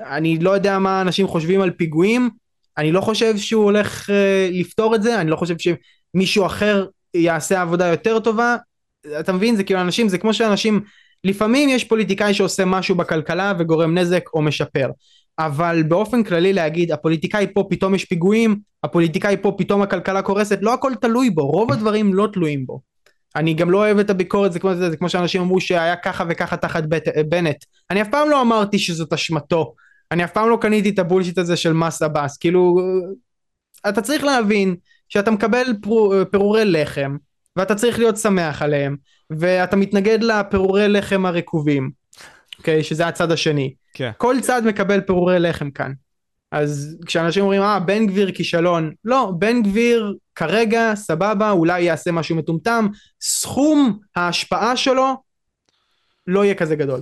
[0.00, 2.30] אני לא יודע מה אנשים חושבים על פיגועים,
[2.78, 4.12] אני לא חושב שהוא הולך uh,
[4.52, 8.56] לפתור את זה, אני לא חושב שמישהו אחר יעשה עבודה יותר טובה.
[9.20, 9.56] אתה מבין?
[9.56, 10.80] זה כאילו אנשים, זה כמו שאנשים,
[11.24, 14.88] לפעמים יש פוליטיקאי שעושה משהו בכלכלה וגורם נזק או משפר.
[15.38, 20.74] אבל באופן כללי להגיד הפוליטיקאי פה פתאום יש פיגועים, הפוליטיקאי פה פתאום הכלכלה קורסת, לא
[20.74, 22.80] הכל תלוי בו, רוב הדברים לא תלויים בו.
[23.36, 26.24] אני גם לא אוהב את הביקורת, זה כמו, זה, זה כמו שאנשים אמרו שהיה ככה
[26.28, 26.82] וככה תחת
[27.28, 27.56] בנט.
[27.90, 29.74] אני אף פעם לא אמרתי שזאת אשמתו.
[30.14, 32.36] אני אף פעם לא קניתי את הבולשיט הזה של מס עבאס.
[32.36, 32.80] כאילו,
[33.88, 34.76] אתה צריך להבין
[35.08, 37.16] שאתה מקבל פרו, פירורי לחם,
[37.56, 38.96] ואתה צריך להיות שמח עליהם,
[39.30, 41.90] ואתה מתנגד לפירורי לחם הרקובים,
[42.58, 42.80] אוקיי?
[42.80, 43.74] Okay, שזה הצד השני.
[43.94, 44.10] כן.
[44.18, 45.92] כל צד מקבל פירורי לחם כאן.
[46.52, 52.36] אז כשאנשים אומרים, אה, בן גביר כישלון, לא, בן גביר כרגע, סבבה, אולי יעשה משהו
[52.36, 52.86] מטומטם,
[53.20, 55.22] סכום ההשפעה שלו
[56.26, 57.00] לא יהיה כזה גדול.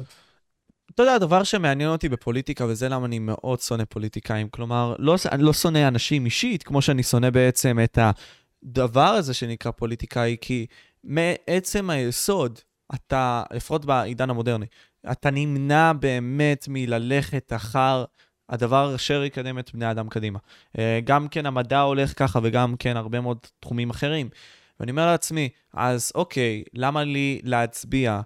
[0.94, 5.42] אתה יודע, הדבר שמעניין אותי בפוליטיקה, וזה למה אני מאוד שונא פוליטיקאים, כלומר, לא, אני
[5.42, 10.66] לא שונא אנשים אישית, כמו שאני שונא בעצם את הדבר הזה שנקרא פוליטיקאי, כי
[11.04, 12.58] מעצם היסוד,
[12.94, 14.66] אתה, לפחות בעידן המודרני,
[15.12, 18.04] אתה נמנע באמת מללכת אחר
[18.48, 20.38] הדבר אשר יקדם את בני האדם קדימה.
[20.78, 24.28] אה, גם כן המדע הולך ככה וגם כן הרבה מאוד תחומים אחרים.
[24.80, 28.20] ואני אומר לעצמי, אז אוקיי, למה לי להצביע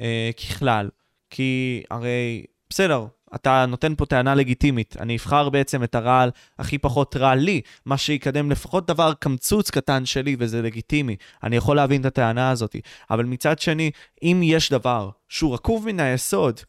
[0.00, 0.88] אה, ככלל?
[1.34, 4.96] כי הרי, בסדר, אתה נותן פה טענה לגיטימית.
[5.00, 10.06] אני אבחר בעצם את הרעל הכי פחות רע לי, מה שיקדם לפחות דבר קמצוץ קטן
[10.06, 11.16] שלי, וזה לגיטימי.
[11.42, 12.76] אני יכול להבין את הטענה הזאת.
[13.10, 13.90] אבל מצד שני,
[14.22, 16.60] אם יש דבר שהוא רקוב מן היסוד,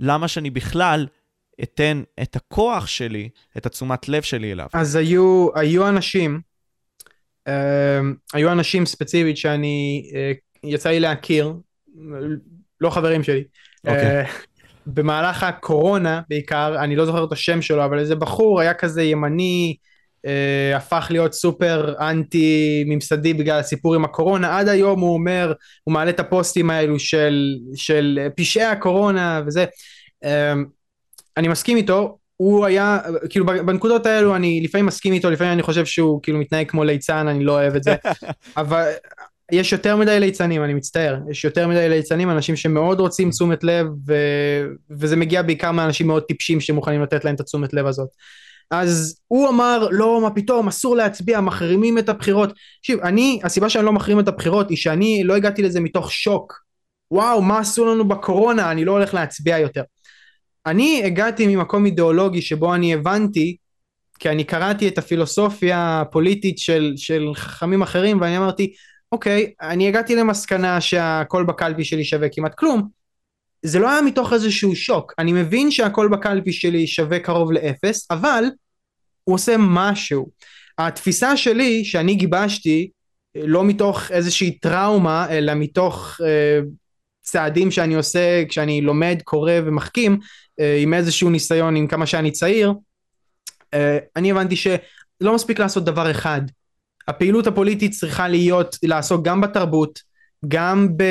[0.00, 1.06] למה שאני בכלל
[1.62, 4.66] אתן את הכוח שלי, את התשומת לב שלי אליו.
[4.72, 6.40] אז היו, היו אנשים,
[7.48, 8.00] אה,
[8.32, 10.32] היו אנשים ספציפית שאני, אה,
[10.64, 11.52] יצא לי להכיר,
[12.80, 13.44] לא חברים שלי.
[13.86, 14.20] אוקיי.
[14.20, 14.24] אה,
[14.86, 19.76] במהלך הקורונה בעיקר, אני לא זוכר את השם שלו, אבל איזה בחור היה כזה ימני,
[20.26, 25.52] אה, הפך להיות סופר אנטי ממסדי בגלל הסיפור עם הקורונה, עד היום הוא אומר,
[25.84, 29.64] הוא מעלה את הפוסטים האלו של, של פשעי הקורונה וזה.
[30.24, 30.54] אה,
[31.36, 32.98] אני מסכים איתו, הוא היה,
[33.30, 37.28] כאילו בנקודות האלו אני לפעמים מסכים איתו, לפעמים אני חושב שהוא כאילו מתנהג כמו ליצן,
[37.28, 37.94] אני לא אוהב את זה,
[38.56, 38.90] אבל
[39.52, 43.86] יש יותר מדי ליצנים, אני מצטער, יש יותר מדי ליצנים, אנשים שמאוד רוצים תשומת לב,
[44.06, 44.14] ו...
[44.90, 48.08] וזה מגיע בעיקר מאנשים מאוד טיפשים שמוכנים לתת להם את התשומת לב הזאת.
[48.70, 52.52] אז הוא אמר, לא, מה פתאום, אסור להצביע, מחרימים את הבחירות.
[52.80, 56.62] תקשיב, אני, הסיבה שאני לא מחרים את הבחירות היא שאני לא הגעתי לזה מתוך שוק.
[57.10, 59.82] וואו, מה עשו לנו בקורונה, אני לא הולך להצביע יותר.
[60.66, 63.56] אני הגעתי ממקום אידיאולוגי שבו אני הבנתי,
[64.18, 68.72] כי אני קראתי את הפילוסופיה הפוליטית של, של חכמים אחרים, ואני אמרתי,
[69.12, 72.88] אוקיי, אני הגעתי למסקנה שהכל בקלפי שלי שווה כמעט כלום.
[73.62, 75.12] זה לא היה מתוך איזשהו שוק.
[75.18, 78.44] אני מבין שהכל בקלפי שלי שווה קרוב לאפס, אבל
[79.24, 80.28] הוא עושה משהו.
[80.78, 82.90] התפיסה שלי, שאני גיבשתי,
[83.34, 86.60] לא מתוך איזושהי טראומה, אלא מתוך אה,
[87.22, 90.18] צעדים שאני עושה כשאני לומד, קורא ומחכים,
[90.60, 92.72] אה, עם איזשהו ניסיון, עם כמה שאני צעיר,
[93.74, 96.40] אה, אני הבנתי שלא מספיק לעשות דבר אחד.
[97.08, 99.98] הפעילות הפוליטית צריכה להיות, לעסוק גם בתרבות,
[100.48, 101.02] גם ב...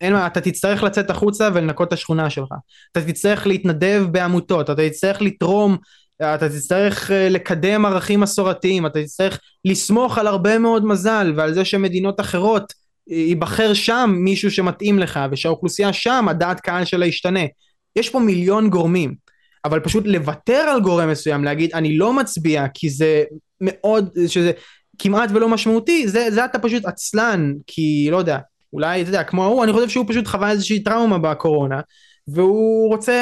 [0.00, 2.48] אין מה, אתה תצטרך לצאת החוצה ולנקות את השכונה שלך.
[2.92, 5.76] אתה תצטרך להתנדב בעמותות, אתה תצטרך לתרום,
[6.22, 11.64] אתה תצטרך אה, לקדם ערכים מסורתיים, אתה תצטרך לסמוך על הרבה מאוד מזל ועל זה
[11.64, 12.72] שמדינות אחרות
[13.10, 17.40] אה, ייבחר שם מישהו שמתאים לך ושהאוכלוסייה שם הדעת קהל שלה ישתנה.
[17.96, 19.14] יש פה מיליון גורמים,
[19.64, 23.24] אבל פשוט לוותר על גורם מסוים, להגיד אני לא מצביע כי זה
[23.60, 24.52] מאוד, שזה
[25.02, 28.38] כמעט ולא משמעותי, זה, זה אתה פשוט עצלן, כי לא יודע,
[28.72, 31.80] אולי, אתה יודע, כמו ההוא, אני חושב שהוא פשוט חווה איזושהי טראומה בקורונה,
[32.28, 33.18] והוא רוצה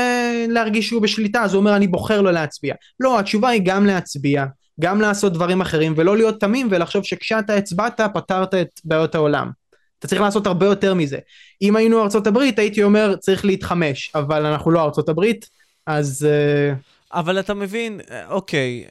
[0.48, 2.74] להרגיש שהוא בשליטה, אז הוא אומר, אני בוחר לא להצביע.
[3.00, 4.44] לא, התשובה היא גם להצביע,
[4.80, 9.50] גם לעשות דברים אחרים, ולא להיות תמים ולחשוב שכשאתה הצבעת, פתרת את בעיות העולם.
[9.98, 11.18] אתה צריך לעשות הרבה יותר מזה.
[11.62, 15.48] אם היינו ארצות הברית, הייתי אומר, צריך להתחמש, אבל אנחנו לא ארצות הברית,
[15.86, 16.28] אז...
[16.30, 16.74] אה,
[17.12, 18.84] אבל אתה מבין, אוקיי,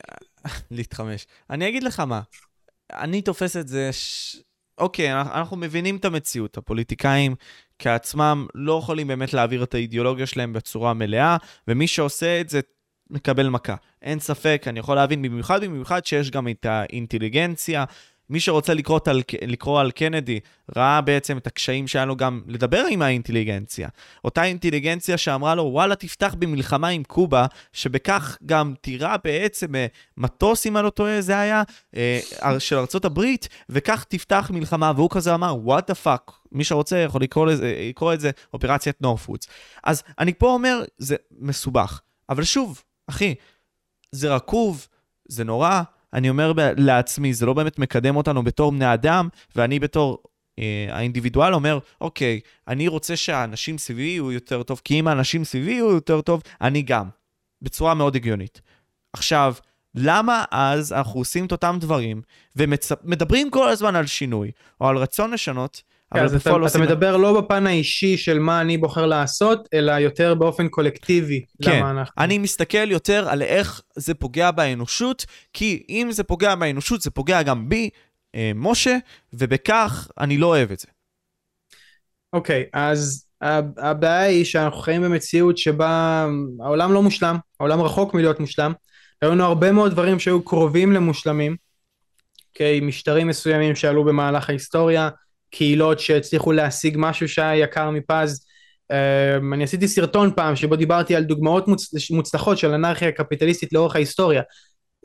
[0.71, 1.27] להתחמש.
[1.49, 2.21] אני אגיד לך מה,
[2.93, 4.37] אני תופס את זה, ש...
[4.77, 7.35] אוקיי, אנחנו מבינים את המציאות, הפוליטיקאים
[7.79, 11.37] כעצמם לא יכולים באמת להעביר את האידיאולוגיה שלהם בצורה מלאה,
[11.67, 12.59] ומי שעושה את זה
[13.09, 13.75] מקבל מכה.
[14.01, 17.85] אין ספק, אני יכול להבין במיוחד במיוחד שיש גם את האינטליגנציה
[18.29, 20.39] מי שרוצה לקרוא על, לקרוא על קנדי,
[20.75, 23.89] ראה בעצם את הקשיים שהיה לו גם לדבר עם האינטליגנציה.
[24.23, 29.85] אותה אינטליגנציה שאמרה לו, וואלה, תפתח במלחמה עם קובה, שבכך גם תירט בעצם אה,
[30.17, 31.63] מטוס, אם אני לא טועה, זה היה,
[31.95, 32.19] אה,
[32.59, 37.21] של ארצות הברית, וכך תפתח מלחמה, והוא כזה אמר, what the fuck, מי שרוצה יכול
[37.21, 39.47] לקרוא, לזה, לקרוא את זה אופרציית נורת'וודס.
[39.83, 42.01] אז אני פה אומר, זה מסובך.
[42.29, 43.35] אבל שוב, אחי,
[44.11, 44.87] זה רקוב,
[45.27, 45.81] זה נורא,
[46.13, 50.23] אני אומר לעצמי, זה לא באמת מקדם אותנו בתור בני אדם, ואני בתור
[50.59, 55.71] אה, האינדיבידואל אומר, אוקיי, אני רוצה שהאנשים סביבי יהיו יותר טוב, כי אם האנשים סביבי
[55.71, 57.09] יהיו יותר טוב, אני גם.
[57.61, 58.61] בצורה מאוד הגיונית.
[59.13, 59.53] עכשיו,
[59.95, 62.21] למה אז אנחנו עושים את אותם דברים,
[62.55, 64.51] ומדברים כל הזמן על שינוי,
[64.81, 68.77] או על רצון לשנות, כן, אז אתה, אתה מדבר לא בפן האישי של מה אני
[68.77, 71.45] בוחר לעשות, אלא יותר באופן קולקטיבי.
[71.63, 72.23] כן, אנחנו...
[72.23, 77.43] אני מסתכל יותר על איך זה פוגע באנושות, כי אם זה פוגע באנושות, זה פוגע
[77.43, 77.89] גם בי,
[78.35, 78.97] אה, משה,
[79.33, 80.87] ובכך אני לא אוהב את זה.
[82.33, 83.25] אוקיי, okay, אז
[83.77, 86.25] הבעיה היא שאנחנו חיים במציאות שבה
[86.63, 88.73] העולם לא מושלם, העולם רחוק מלהיות מושלם.
[89.21, 91.55] היו לנו הרבה מאוד דברים שהיו קרובים למושלמים,
[92.49, 95.09] אוקיי, okay, משטרים מסוימים שעלו במהלך ההיסטוריה,
[95.49, 98.47] קהילות שהצליחו להשיג משהו שהיה יקר מפז.
[98.93, 102.11] Um, אני עשיתי סרטון פעם שבו דיברתי על דוגמאות מוצ...
[102.11, 104.41] מוצלחות של אנרכיה קפיטליסטית לאורך ההיסטוריה.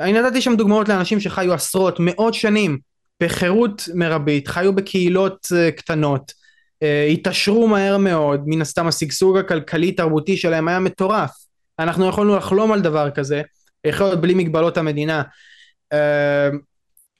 [0.00, 2.78] אני נתתי שם דוגמאות לאנשים שחיו עשרות, מאות שנים
[3.22, 10.68] בחירות מרבית, חיו בקהילות uh, קטנות, uh, התעשרו מהר מאוד, מן הסתם השגשוג הכלכלי-תרבותי שלהם
[10.68, 11.30] היה מטורף.
[11.78, 13.42] אנחנו יכולנו לחלום על דבר כזה,
[13.84, 15.22] להיות בלי מגבלות המדינה.
[15.94, 16.56] Uh,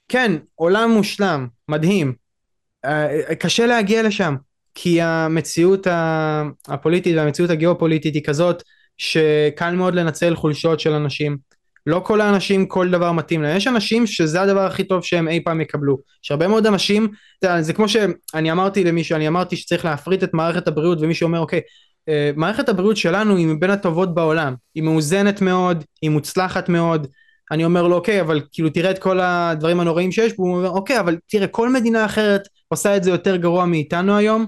[0.09, 2.22] כן, עולם מושלם, מדהים,
[3.39, 4.35] קשה להגיע לשם,
[4.75, 5.87] כי המציאות
[6.67, 8.63] הפוליטית והמציאות הגיאופוליטית היא כזאת
[8.97, 11.37] שקל מאוד לנצל חולשות של אנשים.
[11.85, 15.43] לא כל האנשים כל דבר מתאים להם, יש אנשים שזה הדבר הכי טוב שהם אי
[15.43, 15.97] פעם יקבלו.
[16.23, 17.07] יש הרבה מאוד אנשים,
[17.59, 21.61] זה כמו שאני אמרתי למישהו, אני אמרתי שצריך להפריט את מערכת הבריאות ומישהו אומר אוקיי,
[22.09, 27.07] אה, מערכת הבריאות שלנו היא מבין הטובות בעולם, היא מאוזנת מאוד, היא מוצלחת מאוד,
[27.51, 30.69] אני אומר לו אוקיי אבל כאילו תראה את כל הדברים הנוראים שיש פה, הוא אומר
[30.69, 32.41] אוקיי אבל תראה כל מדינה אחרת
[32.73, 34.45] עושה את זה יותר גרוע מאיתנו היום,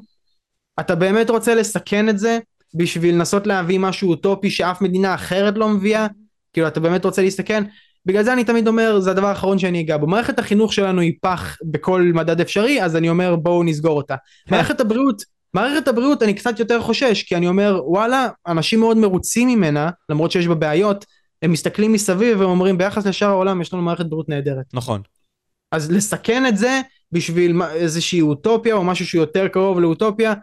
[0.79, 2.39] אתה באמת רוצה לסכן את זה
[2.75, 6.07] בשביל לנסות להביא משהו אוטופי שאף מדינה אחרת לא מביאה,
[6.53, 7.63] כאילו אתה באמת רוצה להסתכן,
[8.05, 11.13] בגלל זה אני תמיד אומר זה הדבר האחרון שאני אגע בו, מערכת החינוך שלנו היא
[11.21, 14.15] פח בכל מדד אפשרי אז אני אומר בואו נסגור אותה,
[14.51, 15.21] מערכת הבריאות
[15.53, 20.31] מערכת הבריאות אני קצת יותר חושש כי אני אומר וואלה אנשים מאוד מרוצים ממנה למרות
[20.31, 21.05] שיש בה בעיות
[21.41, 24.65] הם מסתכלים מסביב והם אומרים ביחס לשאר העולם יש לנו מערכת בריאות נהדרת.
[24.73, 25.01] נכון.
[25.75, 26.81] אז לסכן את זה
[27.11, 30.33] בשביל איזושהי אוטופיה או משהו שהוא יותר קרוב לאוטופיה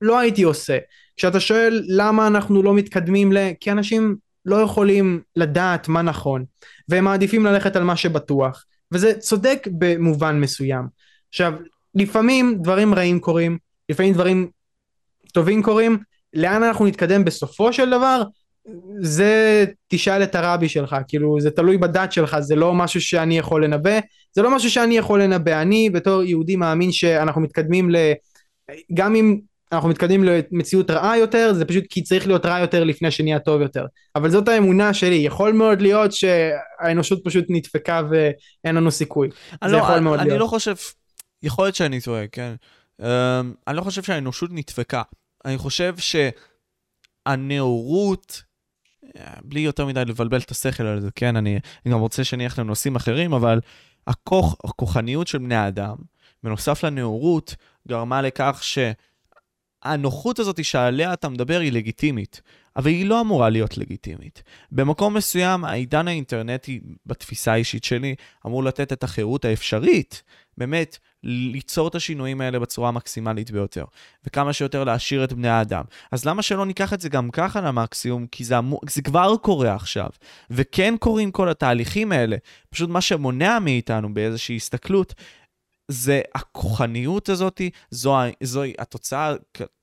[0.00, 0.78] לא הייתי עושה.
[1.16, 3.36] כשאתה שואל למה אנחנו לא מתקדמים ל...
[3.60, 4.16] כי אנשים
[4.46, 6.44] לא יכולים לדעת מה נכון
[6.88, 10.84] והם מעדיפים ללכת על מה שבטוח וזה צודק במובן מסוים.
[11.28, 11.52] עכשיו
[11.94, 13.58] לפעמים דברים רעים קורים
[13.88, 14.50] לפעמים דברים
[15.32, 15.98] טובים קורים
[16.34, 18.22] לאן אנחנו נתקדם בסופו של דבר
[19.00, 23.64] זה תשאל את הרבי שלך כאילו זה תלוי בדת שלך זה לא משהו שאני יכול
[23.64, 23.98] לנבא
[24.32, 27.96] זה לא משהו שאני יכול לנבא אני בתור יהודי מאמין שאנחנו מתקדמים ל...
[28.94, 29.38] גם אם
[29.72, 33.60] אנחנו מתקדמים למציאות רעה יותר זה פשוט כי צריך להיות רע יותר לפני שנהיה טוב
[33.60, 33.86] יותר
[34.16, 39.28] אבל זאת האמונה שלי יכול מאוד להיות שהאנושות פשוט נדפקה ואין לנו סיכוי
[39.64, 40.40] זה לא, יכול מאוד אני להיות.
[40.40, 40.74] לא חושב,
[41.42, 42.54] יכול להיות שאני טועה, כן.
[43.00, 43.04] Um,
[43.68, 45.02] אני לא חושב שהאנושות נדפקה.
[45.44, 45.94] אני חושב
[47.26, 48.42] שהנאורות,
[49.44, 52.96] בלי יותר מדי לבלבל את השכל על זה, כן, אני, אני גם רוצה שנלך לנושאים
[52.96, 53.60] אחרים, אבל
[54.06, 55.96] הכוח, הכוחניות של בני האדם,
[56.42, 57.54] בנוסף לנאורות,
[57.88, 58.62] גרמה לכך
[59.84, 62.40] שהנוחות הזאת שעליה אתה מדבר היא לגיטימית,
[62.76, 64.42] אבל היא לא אמורה להיות לגיטימית.
[64.72, 68.14] במקום מסוים, העידן האינטרנטי, בתפיסה האישית שלי,
[68.46, 70.22] אמור לתת את החירות האפשרית,
[70.58, 73.84] באמת, ליצור את השינויים האלה בצורה המקסימלית ביותר,
[74.26, 75.84] וכמה שיותר להעשיר את בני האדם.
[76.12, 78.26] אז למה שלא ניקח את זה גם ככה למקסימום?
[78.26, 80.08] כי זה, אמור, זה כבר קורה עכשיו,
[80.50, 82.36] וכן קורים כל התהליכים האלה.
[82.70, 85.14] פשוט מה שמונע מאיתנו באיזושהי הסתכלות,
[85.88, 87.60] זה הכוחניות הזאת,
[87.90, 89.34] זו, זו התוצאה,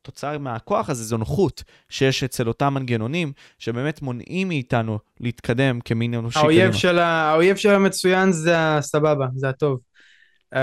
[0.02, 6.40] תוצאה מהכוח הזה, זו נוחות שיש אצל אותם מנגנונים, שבאמת מונעים מאיתנו להתקדם כמין אנושי
[6.40, 7.32] האויב של, ה...
[7.32, 9.80] האויב של המצוין זה הסבבה, זה הטוב.
[10.56, 10.60] Uh,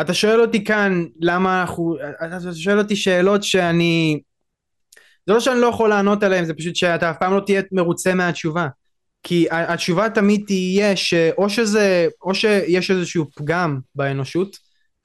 [0.00, 1.96] אתה שואל אותי כאן למה אנחנו,
[2.26, 4.20] אתה שואל אותי שאלות שאני,
[5.26, 8.14] זה לא שאני לא יכול לענות עליהן, זה פשוט שאתה אף פעם לא תהיה מרוצה
[8.14, 8.68] מהתשובה.
[9.22, 14.56] כי התשובה תמיד תהיה שאו שזה, או שיש איזשהו פגם באנושות,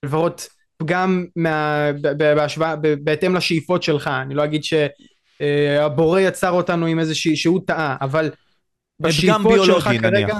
[0.03, 7.35] לפחות פגם מה, בהשוואה, בהתאם לשאיפות שלך, אני לא אגיד שהבורא יצר אותנו עם איזושהי,
[7.35, 8.29] שהוא טעה, אבל
[8.99, 10.39] בשאיפות שלך כרגע,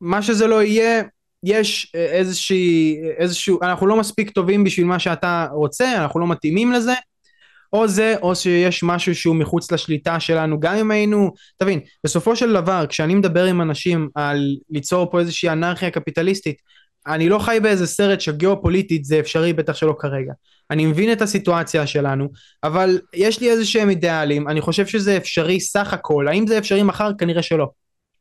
[0.00, 1.02] מה שזה לא יהיה,
[1.42, 6.94] יש איזושהי, איזשהו, אנחנו לא מספיק טובים בשביל מה שאתה רוצה, אנחנו לא מתאימים לזה,
[7.72, 12.52] או זה או שיש משהו שהוא מחוץ לשליטה שלנו גם אם היינו תבין בסופו של
[12.52, 16.56] דבר כשאני מדבר עם אנשים על ליצור פה איזושהי אנרכיה קפיטליסטית
[17.06, 20.32] אני לא חי באיזה סרט שגיאופוליטית זה אפשרי בטח שלא כרגע.
[20.70, 22.28] אני מבין את הסיטואציה שלנו
[22.64, 26.82] אבל יש לי איזה שהם אידיאלים אני חושב שזה אפשרי סך הכל האם זה אפשרי
[26.82, 27.10] מחר?
[27.18, 27.68] כנראה שלא.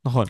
[0.06, 0.26] נכון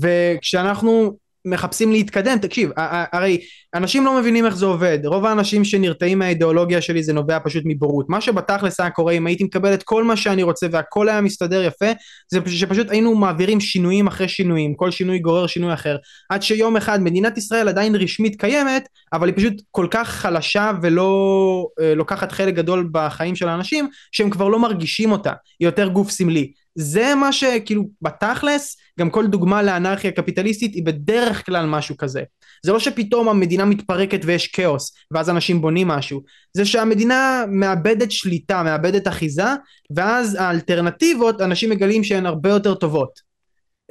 [0.00, 1.16] וכשאנחנו
[1.46, 2.70] מחפשים להתקדם, תקשיב,
[3.12, 3.40] הרי
[3.74, 8.06] אנשים לא מבינים איך זה עובד, רוב האנשים שנרתעים מהאידיאולוגיה שלי זה נובע פשוט מבורות,
[8.08, 11.62] מה שבתכלס היה קורה אם הייתי מקבל את כל מה שאני רוצה והכל היה מסתדר
[11.62, 11.86] יפה,
[12.28, 15.96] זה שפשוט היינו מעבירים שינויים אחרי שינויים, כל שינוי גורר שינוי אחר,
[16.30, 21.68] עד שיום אחד מדינת ישראל עדיין רשמית קיימת, אבל היא פשוט כל כך חלשה ולא
[21.80, 26.10] אה, לוקחת חלק גדול בחיים של האנשים, שהם כבר לא מרגישים אותה, היא יותר גוף
[26.10, 26.52] סמלי.
[26.76, 32.22] זה מה שכאילו בתכלס גם כל דוגמה לאנרכיה קפיטליסטית היא בדרך כלל משהו כזה.
[32.64, 36.22] זה לא שפתאום המדינה מתפרקת ויש כאוס ואז אנשים בונים משהו.
[36.54, 39.48] זה שהמדינה מאבדת שליטה מאבדת אחיזה
[39.96, 43.20] ואז האלטרנטיבות אנשים מגלים שהן הרבה יותר טובות.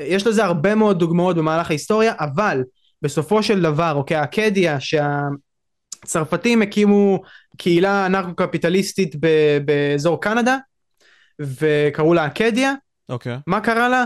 [0.02, 2.64] יש לזה הרבה מאוד דוגמאות במהלך ההיסטוריה אבל
[3.02, 4.78] בסופו של דבר אוקיי אקדיה
[6.04, 7.22] שהצרפתים הקימו
[7.58, 9.16] קהילה אנרכו קפיטליסטית
[9.66, 10.58] באזור קנדה
[11.42, 12.74] וקראו לה אקדיה.
[13.10, 13.36] אוקיי.
[13.36, 13.40] Okay.
[13.48, 14.04] מה קרה לה?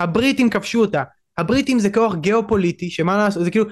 [0.00, 1.02] הבריטים כבשו אותה.
[1.38, 3.64] הבריטים זה כוח גיאופוליטי, שמה לעשות, זה כאילו,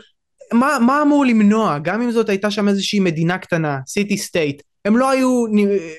[0.52, 1.78] מה, מה אמור למנוע?
[1.78, 5.44] גם אם זאת הייתה שם איזושהי מדינה קטנה, סיטי סטייט, הם לא היו,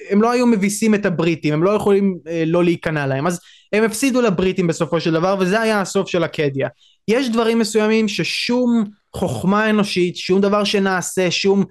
[0.09, 3.39] הם לא היו מביסים את הבריטים, הם לא יכולים אה, לא להיכנע להם, אז
[3.73, 6.67] הם הפסידו לבריטים בסופו של דבר, וזה היה הסוף של אקדיה.
[7.07, 8.84] יש דברים מסוימים ששום
[9.15, 11.65] חוכמה אנושית, שום דבר שנעשה, שום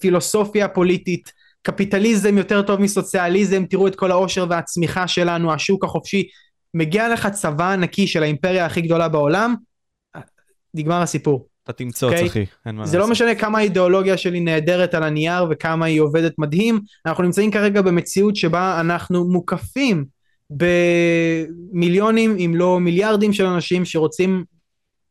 [0.00, 1.32] פילוסופיה פוליטית,
[1.62, 6.28] קפיטליזם יותר טוב מסוציאליזם, תראו את כל העושר והצמיחה שלנו, השוק החופשי,
[6.74, 9.54] מגיע לך צבא ענקי של האימפריה הכי גדולה בעולם,
[10.74, 11.46] נגמר הסיפור.
[11.64, 12.26] אתה תמצוץ, אוקיי?
[12.26, 13.12] אחי, אין מה זה לא לעשות.
[13.12, 18.36] משנה כמה האידיאולוגיה שלי נהדרת על הנייר וכמה היא עובדת מדהים, אנחנו נמצאים כרגע במציאות
[18.36, 20.04] שבה אנחנו מוקפים
[21.70, 24.44] במיליונים אם לא מיליארדים של אנשים שרוצים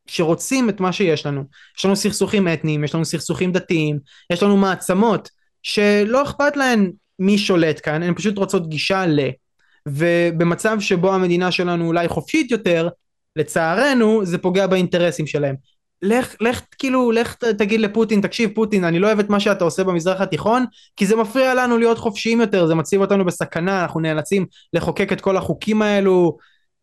[0.07, 1.43] שרוצים את מה שיש לנו.
[1.77, 3.99] יש לנו סכסוכים אתניים, יש לנו סכסוכים דתיים,
[4.34, 5.30] יש לנו מעצמות
[5.64, 9.19] שלא אכפת להן מי שולט כאן, הן פשוט רוצות גישה ל...
[9.88, 12.90] ובמצב שבו המדינה שלנו אולי חופשית יותר,
[13.36, 15.56] לצערנו זה פוגע באינטרסים שלהם.
[16.02, 19.84] לך, לך, כאילו, לך תגיד לפוטין, תקשיב פוטין, אני לא אוהב את מה שאתה עושה
[19.84, 20.65] במזרח התיכון,
[20.95, 25.22] כי זה מפריע לנו להיות חופשיים יותר, זה מציב אותנו בסכנה, אנחנו נאלצים לחוקק את
[25.22, 26.38] כל החוקים האלו.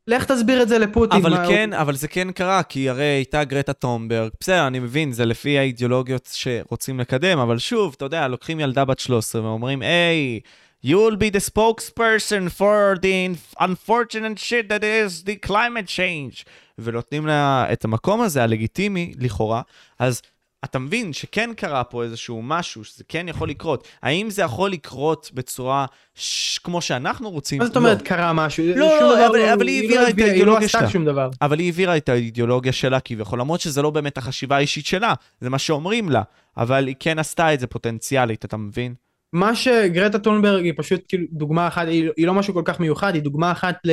[0.09, 1.20] לך תסביר את זה לפוטין.
[1.20, 5.12] אבל מה- כן, אבל זה כן קרה, כי הרי הייתה גרטה טומברג, בסדר, אני מבין,
[5.12, 10.41] זה לפי האידיאולוגיות שרוצים לקדם, אבל שוב, אתה יודע, לוקחים ילדה בת 13 ואומרים, היי,
[10.87, 16.45] you'll be the spokesperson for the unfortunate shit that is the climate change,
[16.78, 19.62] ונותנים לה את המקום הזה, הלגיטימי, לכאורה,
[19.99, 20.23] אז
[20.66, 23.88] אתה מבין שכן קרה פה איזשהו משהו, שזה כן יכול לקרות.
[24.02, 26.59] האם זה יכול לקרות בצורה ש...
[26.59, 27.59] כמו שאנחנו רוצים?
[27.59, 27.80] מה זאת לא.
[27.80, 28.64] אומרת קרה משהו?
[28.76, 30.88] לא, דבר אבל- לא- אבל היא לא העבירה את הביאה- היא לא האידיאולוגיה עשתה שלה.
[30.90, 31.28] שום דבר.
[31.43, 35.51] אבל היא העבירה את האידיאולוגיה שלה כביכול, למרות שזה לא באמת החשיבה האישית שלה, זה
[35.51, 36.22] מה שאומרים לה,
[36.56, 38.94] אבל היא כן עשתה את זה פוטנציאלית, אתה מבין?
[39.32, 43.14] מה שגרטה טונברג היא פשוט כאילו דוגמה אחת, היא, היא לא משהו כל כך מיוחד,
[43.14, 43.90] היא דוגמה אחת ל...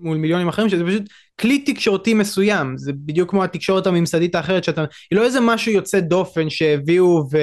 [0.00, 1.02] מול מיליונים אחרים, שזה פשוט
[1.40, 6.00] כלי תקשורתי מסוים, זה בדיוק כמו התקשורת הממסדית האחרת שאתה, היא לא איזה משהו יוצא
[6.00, 7.38] דופן שהביאו ו...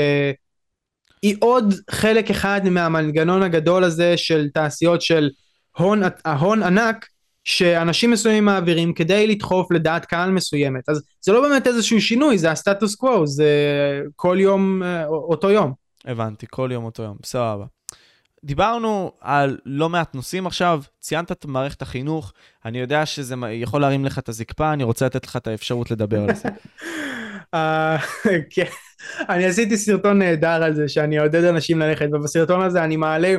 [1.21, 5.29] היא עוד חלק אחד מהמנגנון הגדול הזה של תעשיות של
[5.77, 7.05] הון, ההון ענק
[7.43, 10.89] שאנשים מסוימים מעבירים כדי לדחוף לדעת קהל מסוימת.
[10.89, 13.51] אז זה לא באמת איזשהו שינוי, זה הסטטוס קוו, זה
[14.15, 15.73] כל יום אה, אותו יום.
[16.05, 17.76] הבנתי, כל יום אותו יום, סבבה.
[18.43, 22.33] דיברנו על לא מעט נושאים עכשיו, ציינת את מערכת החינוך,
[22.65, 26.23] אני יודע שזה יכול להרים לך את הזקפה, אני רוצה לתת לך את האפשרות לדבר
[26.23, 26.49] על זה.
[27.53, 27.97] אה,
[28.49, 28.65] כן,
[29.29, 33.35] אני עשיתי סרטון נהדר על זה שאני אעודד אנשים ללכת ובסרטון הזה אני מעלה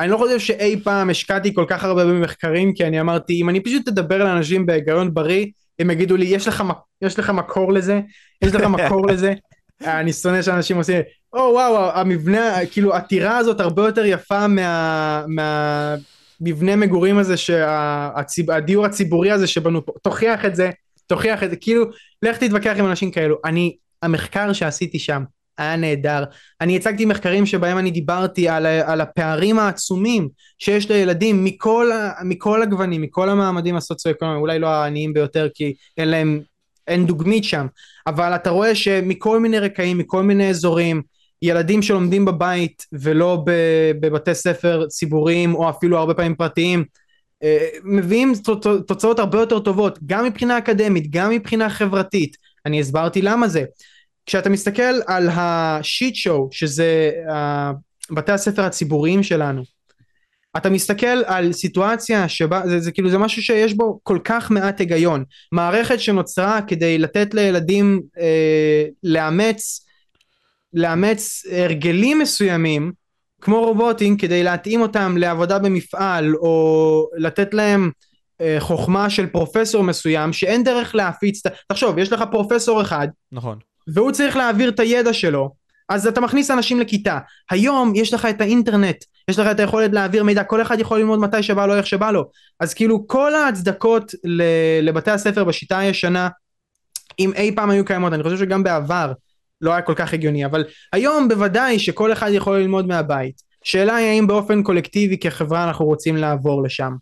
[0.00, 3.60] אני לא חושב שאי פעם השקעתי כל כך הרבה במחקרים כי אני אמרתי אם אני
[3.60, 5.46] פשוט אדבר לאנשים בהיגיון בריא
[5.78, 6.62] הם יגידו לי יש לך,
[7.02, 8.00] יש לך מקור לזה?
[8.42, 9.34] יש לך מקור לזה?
[10.00, 11.00] אני שונא שאנשים עושים
[11.32, 15.24] או וואו המבנה כאילו הטירה הזאת הרבה יותר יפה מה...
[15.28, 15.94] מה...
[16.40, 20.70] מגורים הזה שהדיור הציבורי הזה שבנו פה תוכיח את זה
[21.06, 21.84] תוכיח את זה כאילו
[22.22, 23.36] לך תתווכח עם אנשים כאלו.
[23.44, 25.22] אני, המחקר שעשיתי שם
[25.58, 26.24] היה נהדר.
[26.60, 30.28] אני הצגתי מחקרים שבהם אני דיברתי על, ה- על הפערים העצומים
[30.58, 36.08] שיש לילדים מכל, ה- מכל הגוונים, מכל המעמדים הסוציו-אקונומיים, אולי לא העניים ביותר כי אין
[36.08, 36.40] להם,
[36.88, 37.66] אין דוגמית שם,
[38.06, 41.02] אבל אתה רואה שמכל מיני רקעים, מכל מיני אזורים,
[41.42, 43.44] ילדים שלומדים בבית ולא
[44.00, 46.84] בבתי ספר ציבוריים או אפילו הרבה פעמים פרטיים,
[47.42, 52.36] אה, מביאים תוצ- תוצאות הרבה יותר טובות, גם מבחינה אקדמית, גם מבחינה חברתית.
[52.66, 53.64] אני הסברתי למה זה.
[54.26, 57.34] כשאתה מסתכל על השיט שואו, שזה uh,
[58.14, 59.62] בתי הספר הציבוריים שלנו,
[60.56, 64.80] אתה מסתכל על סיטואציה שבה, זה, זה כאילו זה משהו שיש בו כל כך מעט
[64.80, 65.24] היגיון.
[65.52, 69.86] מערכת שנוצרה כדי לתת לילדים אה, לאמץ,
[70.74, 72.92] לאמץ הרגלים מסוימים,
[73.40, 77.90] כמו רובוטים, כדי להתאים אותם לעבודה במפעל, או לתת להם
[78.40, 83.08] אה, חוכמה של פרופסור מסוים, שאין דרך להפיץ, את ה- תחשוב, יש לך פרופסור אחד,
[83.32, 83.58] נכון.
[83.94, 85.50] והוא צריך להעביר את הידע שלו,
[85.88, 87.18] אז אתה מכניס אנשים לכיתה.
[87.50, 88.96] היום יש לך את האינטרנט,
[89.28, 92.10] יש לך את היכולת להעביר מידע, כל אחד יכול ללמוד מתי שבא לו, איך שבא
[92.10, 92.24] לו.
[92.60, 94.12] אז כאילו כל ההצדקות
[94.82, 96.28] לבתי הספר בשיטה הישנה,
[97.18, 99.12] אם אי פעם היו קיימות, אני חושב שגם בעבר
[99.62, 103.42] לא היה כל כך הגיוני, אבל היום בוודאי שכל אחד יכול ללמוד מהבית.
[103.64, 106.92] שאלה היא האם באופן קולקטיבי כחברה אנחנו רוצים לעבור לשם.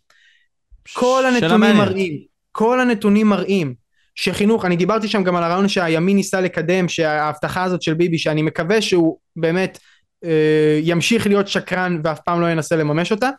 [0.93, 1.77] כל הנתונים.
[1.77, 2.19] מראים,
[2.53, 3.75] כל הנתונים מראים
[4.15, 8.43] שחינוך, אני דיברתי שם גם על הרעיון שהימין ניסה לקדם, שההבטחה הזאת של ביבי, שאני
[8.43, 9.79] מקווה שהוא באמת
[10.25, 13.31] אה, ימשיך להיות שקרן ואף פעם לא ינסה לממש אותה,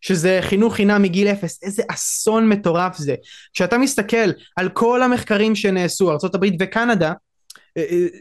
[0.00, 3.14] שזה חינוך חינם מגיל אפס, איזה אסון מטורף זה.
[3.54, 7.12] כשאתה מסתכל על כל המחקרים שנעשו, ארה"ב וקנדה,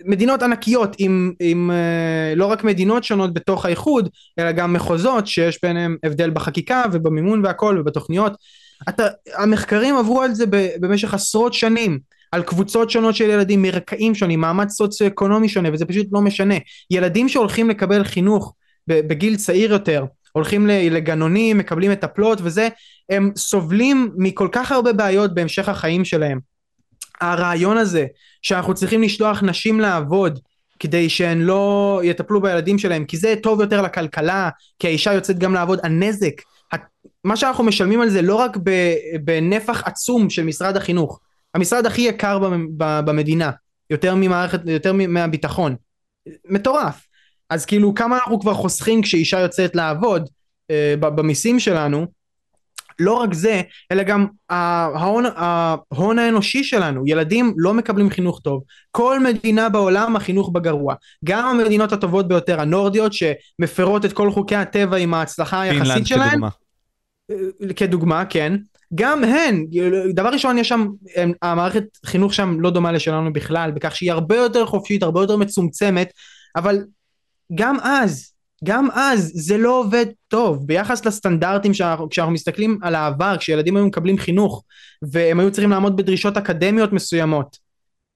[0.05, 4.09] מדינות ענקיות עם, עם אה, לא רק מדינות שונות בתוך האיחוד,
[4.39, 8.33] אלא גם מחוזות שיש ביניהם הבדל בחקיקה ובמימון והכל ובתוכניות.
[8.89, 9.07] אתה,
[9.37, 10.45] המחקרים עברו על זה
[10.79, 11.99] במשך עשרות שנים,
[12.31, 16.55] על קבוצות שונות של ילדים מרקעים שונים, מעמד סוציו-אקונומי שונה, וזה פשוט לא משנה.
[16.91, 18.53] ילדים שהולכים לקבל חינוך
[18.87, 22.67] בגיל צעיר יותר, הולכים לגנונים, מקבלים מטפלות וזה,
[23.09, 26.56] הם סובלים מכל כך הרבה בעיות בהמשך החיים שלהם.
[27.21, 28.05] הרעיון הזה
[28.41, 30.39] שאנחנו צריכים לשלוח נשים לעבוד
[30.79, 34.49] כדי שהן לא יטפלו בילדים שלהם, כי זה טוב יותר לכלכלה,
[34.79, 36.41] כי האישה יוצאת גם לעבוד, הנזק,
[37.23, 38.57] מה שאנחנו משלמים על זה לא רק
[39.23, 41.19] בנפח עצום של משרד החינוך,
[41.53, 42.39] המשרד הכי יקר
[42.77, 43.51] במדינה,
[43.89, 45.75] יותר ממערכת, יותר מהביטחון.
[46.45, 47.07] מטורף.
[47.49, 50.29] אז כאילו כמה אנחנו כבר חוסכים כשאישה יוצאת לעבוד
[50.71, 52.07] אה, במיסים שלנו,
[52.99, 53.61] לא רק זה,
[53.91, 60.49] אלא גם ההון, ההון האנושי שלנו, ילדים לא מקבלים חינוך טוב, כל מדינה בעולם החינוך
[60.49, 60.95] בגרוע,
[61.25, 66.49] גם המדינות הטובות ביותר, הנורדיות שמפרות את כל חוקי הטבע עם ההצלחה היחסית שלהן, כדוגמה.
[67.31, 68.53] אה, כדוגמה, כן,
[68.95, 69.65] גם הן,
[70.13, 70.87] דבר ראשון יש שם,
[71.41, 76.11] המערכת חינוך שם לא דומה לשלנו בכלל, בכך שהיא הרבה יותר חופשית, הרבה יותר מצומצמת,
[76.55, 76.83] אבל
[77.55, 78.31] גם אז,
[78.63, 80.67] גם אז זה לא עובד טוב.
[80.67, 84.63] ביחס לסטנדרטים שאנחנו, כשאנחנו מסתכלים על העבר כשילדים היו מקבלים חינוך
[85.11, 87.57] והם היו צריכים לעמוד בדרישות אקדמיות מסוימות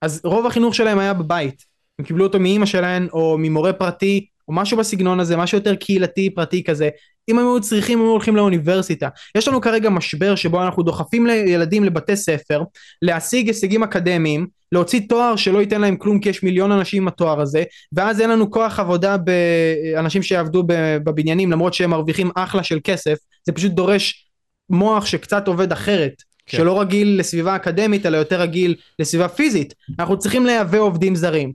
[0.01, 1.65] אז רוב החינוך שלהם היה בבית.
[1.99, 6.29] הם קיבלו אותו מאימא שלהם או ממורה פרטי או משהו בסגנון הזה משהו יותר קהילתי
[6.29, 6.89] פרטי כזה
[7.29, 9.09] אם הם היו צריכים הם היו הולכים לאוניברסיטה.
[9.37, 12.63] יש לנו כרגע משבר שבו אנחנו דוחפים לילדים לבתי ספר
[13.01, 17.41] להשיג הישגים אקדמיים להוציא תואר שלא ייתן להם כלום כי יש מיליון אנשים עם התואר
[17.41, 20.63] הזה ואז אין לנו כוח עבודה באנשים שיעבדו
[21.03, 24.27] בבניינים למרות שהם מרוויחים אחלה של כסף זה פשוט דורש
[24.69, 26.13] מוח שקצת עובד אחרת
[26.45, 26.57] כן.
[26.57, 29.73] שלא רגיל לסביבה אקדמית אלא יותר רגיל לסביבה פיזית.
[29.99, 31.53] אנחנו צריכים לייבא עובדים זרים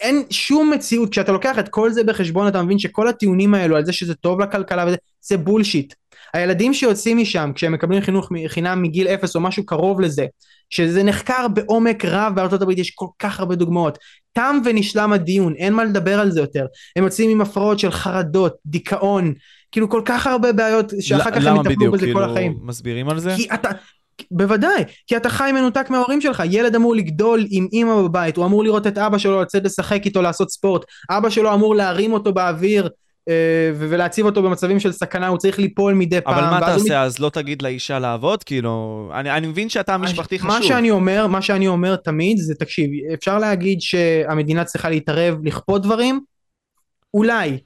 [0.00, 3.84] אין שום מציאות כשאתה לוקח את כל זה בחשבון אתה מבין שכל הטיעונים האלו על
[3.84, 5.94] זה שזה טוב לכלכלה וזה זה בולשיט
[6.34, 10.26] הילדים שיוצאים משם כשהם מקבלים חינוך חינם מגיל אפס או משהו קרוב לזה
[10.70, 13.98] שזה נחקר בעומק רב בארצות הברית יש כל כך הרבה דוגמאות
[14.32, 16.66] תם ונשלם הדיון אין מה לדבר על זה יותר
[16.96, 19.34] הם יוצאים עם הפרעות של חרדות דיכאון
[19.72, 22.58] כאילו כל כך הרבה בעיות שאחר כך הם יטפלו בזה כאילו כל החיים.
[22.62, 23.34] מסבירים על זה?
[23.36, 23.70] כי אתה
[24.30, 28.64] בוודאי, כי אתה חי מנותק מההורים שלך, ילד אמור לגדול עם אימא בבית, הוא אמור
[28.64, 32.88] לראות את אבא שלו לצאת לשחק איתו לעשות ספורט, אבא שלו אמור להרים אותו באוויר
[33.28, 36.34] אה, ולהציב אותו במצבים של סכנה, הוא צריך ליפול מדי פעם.
[36.34, 37.06] אבל מה תעשה, הוא...
[37.06, 38.44] אז לא תגיד לאישה לעבוד?
[38.44, 40.50] כאילו, אני, אני מבין שאתה המשפחתי חשוב.
[40.50, 45.82] מה שאני אומר, מה שאני אומר תמיד זה, תקשיב, אפשר להגיד שהמדינה צריכה להתערב, לכפות
[45.82, 46.20] דברים?
[47.14, 47.58] אולי.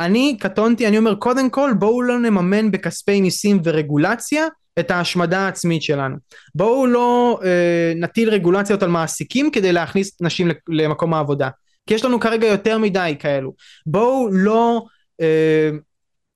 [0.00, 4.46] אני קטונתי, אני אומר, קודם כל בואו לא נממן בכספי מיסים ורגולציה
[4.80, 6.16] את ההשמדה העצמית שלנו.
[6.54, 11.48] בואו לא אה, נטיל רגולציות על מעסיקים כדי להכניס נשים למקום העבודה.
[11.86, 13.52] כי יש לנו כרגע יותר מדי כאלו.
[13.86, 14.84] בואו לא...
[15.20, 15.70] אה,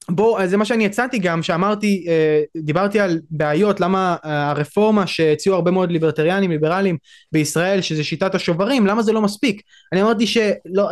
[0.09, 5.71] בואו, זה מה שאני הצעתי גם, שאמרתי, אה, דיברתי על בעיות, למה הרפורמה שהציעו הרבה
[5.71, 6.97] מאוד ליברטריאנים, ליברלים
[7.33, 9.63] בישראל, שזה שיטת השוברים, למה זה לא מספיק?
[9.93, 10.27] אני אמרתי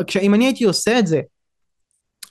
[0.09, 1.21] שאם אני הייתי עושה את זה,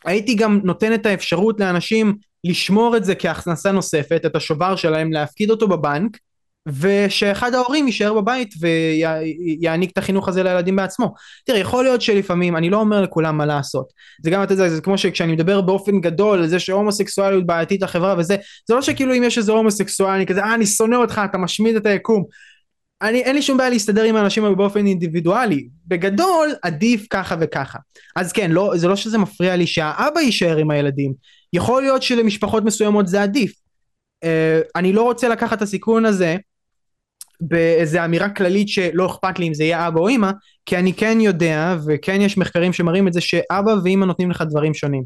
[0.05, 5.49] הייתי גם נותן את האפשרות לאנשים לשמור את זה כהכנסה נוספת, את השובר שלהם, להפקיד
[5.49, 6.17] אותו בבנק,
[6.67, 11.13] ושאחד ההורים יישאר בבית ויעניק את החינוך הזה לילדים בעצמו.
[11.45, 13.85] תראה, יכול להיות שלפעמים, אני לא אומר לכולם מה לעשות.
[14.23, 18.15] זה גם, אתה יודע, זה כמו שכשאני מדבר באופן גדול על זה שהומוסקסואליות בעייתית לחברה
[18.17, 18.35] וזה,
[18.67, 21.75] זה לא שכאילו אם יש איזה הומוסקסואל, אני כזה, אה, אני שונא אותך, אתה משמיד
[21.75, 22.23] את היקום.
[23.01, 25.67] אני, אין לי שום בעיה להסתדר עם האנשים האלה באופן אינדיבידואלי.
[25.87, 27.79] בגדול, עדיף ככה וככה.
[28.15, 31.13] אז כן, לא, זה לא שזה מפריע לי שהאבא יישאר עם הילדים.
[31.53, 33.53] יכול להיות שלמשפחות מסוימות זה עדיף.
[34.25, 34.27] Uh,
[34.75, 36.37] אני לא רוצה לקחת את הסיכון הזה
[37.41, 40.31] באיזה אמירה כללית שלא אכפת לי אם זה יהיה אבא או אמא,
[40.65, 44.73] כי אני כן יודע, וכן יש מחקרים שמראים את זה, שאבא ואמא נותנים לך דברים
[44.73, 45.03] שונים.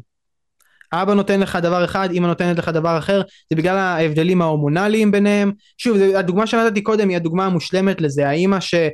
[0.92, 5.52] אבא נותן לך דבר אחד, אמא נותנת לך דבר אחר, זה בגלל ההבדלים ההורמונליים ביניהם.
[5.78, 8.88] שוב, הדוגמה שנתתי קודם היא הדוגמה המושלמת לזה, האמא שהיא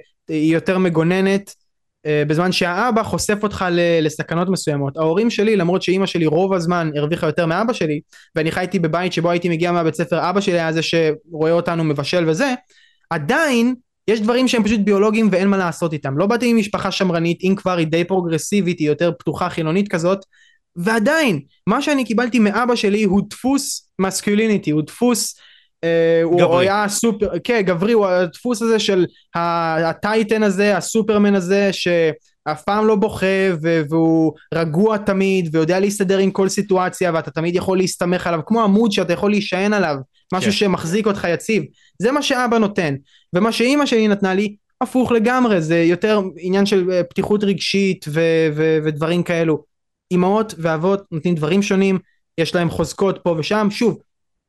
[0.55, 1.62] יותר מגוננת, אה,
[2.07, 3.65] בזמן שהאבא חושף אותך
[4.03, 4.97] לסכנות מסוימות.
[4.97, 8.01] ההורים שלי, למרות שאימא שלי רוב הזמן הרוויחה יותר מאבא שלי,
[8.37, 12.29] ואני חייתי בבית שבו הייתי מגיע מהבית ספר, אבא שלי היה זה שרואה אותנו מבשל
[12.29, 12.55] וזה,
[13.11, 13.75] עדיין
[14.09, 16.19] יש דברים שהם פשוט ביולוגיים ואין מה לעשות איתם.
[16.19, 20.19] לא באתי ממשפחה שמרנית, אם כבר היא די פרוגרסיבית, היא יותר פתוחה חילונית כזאת,
[20.77, 25.43] ועדיין, מה שאני קיבלתי מאבא שלי הוא דפוס מסקיוליניטי, הוא דפוס אה,
[26.23, 32.87] הוא היה סופר, כן גברי, הוא הדפוס הזה של הטייטן הזה, הסופרמן הזה שאף פעם
[32.87, 33.27] לא בוכה
[33.91, 38.93] והוא רגוע תמיד ויודע להסתדר עם כל סיטואציה ואתה תמיד יכול להסתמך עליו כמו עמוד
[38.93, 39.97] שאתה יכול להישען עליו,
[40.33, 40.57] משהו כן.
[40.57, 41.63] שמחזיק אותך יציב,
[41.99, 42.95] זה מה שאבא נותן
[43.33, 48.49] ומה שאימא שלי נתנה לי הפוך לגמרי, זה יותר עניין של אה, פתיחות רגשית ו-
[48.57, 49.65] ו- ודברים כאלו.
[50.11, 51.99] אימהות ואבות נותנים דברים שונים,
[52.39, 53.99] יש להם חוזקות פה ושם, שוב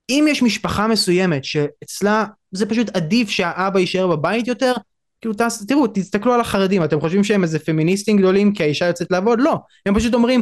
[0.09, 4.73] אם יש משפחה מסוימת שאצלה זה פשוט עדיף שהאבא יישאר בבית יותר,
[5.21, 9.11] כאילו תס, תראו תסתכלו על החרדים אתם חושבים שהם איזה פמיניסטים גדולים כי האישה יוצאת
[9.11, 9.39] לעבוד?
[9.41, 10.41] לא, הם פשוט אומרים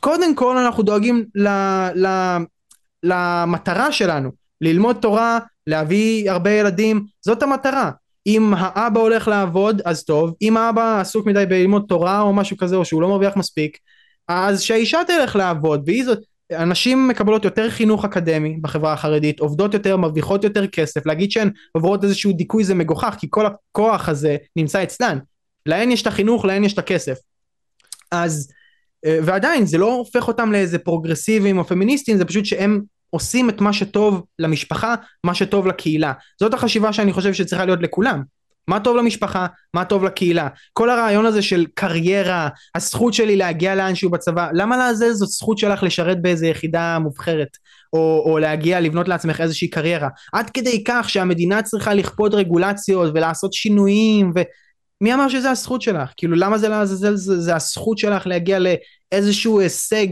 [0.00, 1.48] קודם כל אנחנו דואגים ל,
[1.94, 2.36] ל,
[3.02, 7.90] למטרה שלנו ללמוד תורה, להביא הרבה ילדים, זאת המטרה.
[8.26, 12.76] אם האבא הולך לעבוד אז טוב, אם האבא עסוק מדי בללמוד תורה או משהו כזה
[12.76, 13.78] או שהוא לא מרוויח מספיק
[14.28, 16.18] אז שהאישה תלך לעבוד והיא זאת
[16.50, 22.04] הנשים מקבלות יותר חינוך אקדמי בחברה החרדית, עובדות יותר, מרוויחות יותר כסף, להגיד שהן עוברות
[22.04, 25.18] איזשהו דיכוי זה מגוחך, כי כל הכוח הזה נמצא אצלן.
[25.66, 27.18] להן יש את החינוך, להן יש את הכסף.
[28.10, 28.52] אז,
[29.06, 32.80] אה, ועדיין זה לא הופך אותם לאיזה פרוגרסיביים או פמיניסטים, זה פשוט שהם
[33.10, 34.94] עושים את מה שטוב למשפחה,
[35.24, 36.12] מה שטוב לקהילה.
[36.40, 38.22] זאת החשיבה שאני חושב שצריכה להיות לכולם.
[38.68, 40.48] מה טוב למשפחה, מה טוב לקהילה.
[40.72, 45.82] כל הרעיון הזה של קריירה, הזכות שלי להגיע לאנשהו בצבא, למה לעזאזל זאת זכות שלך
[45.82, 47.56] לשרת באיזה יחידה מובחרת,
[47.92, 50.08] או, או להגיע, לבנות לעצמך איזושהי קריירה.
[50.32, 56.12] עד כדי כך שהמדינה צריכה לכפות רגולציות ולעשות שינויים, ומי אמר שזה הזכות שלך?
[56.16, 60.06] כאילו למה זה לעזאזל זה, זה הזכות שלך להגיע לאיזשהו הישג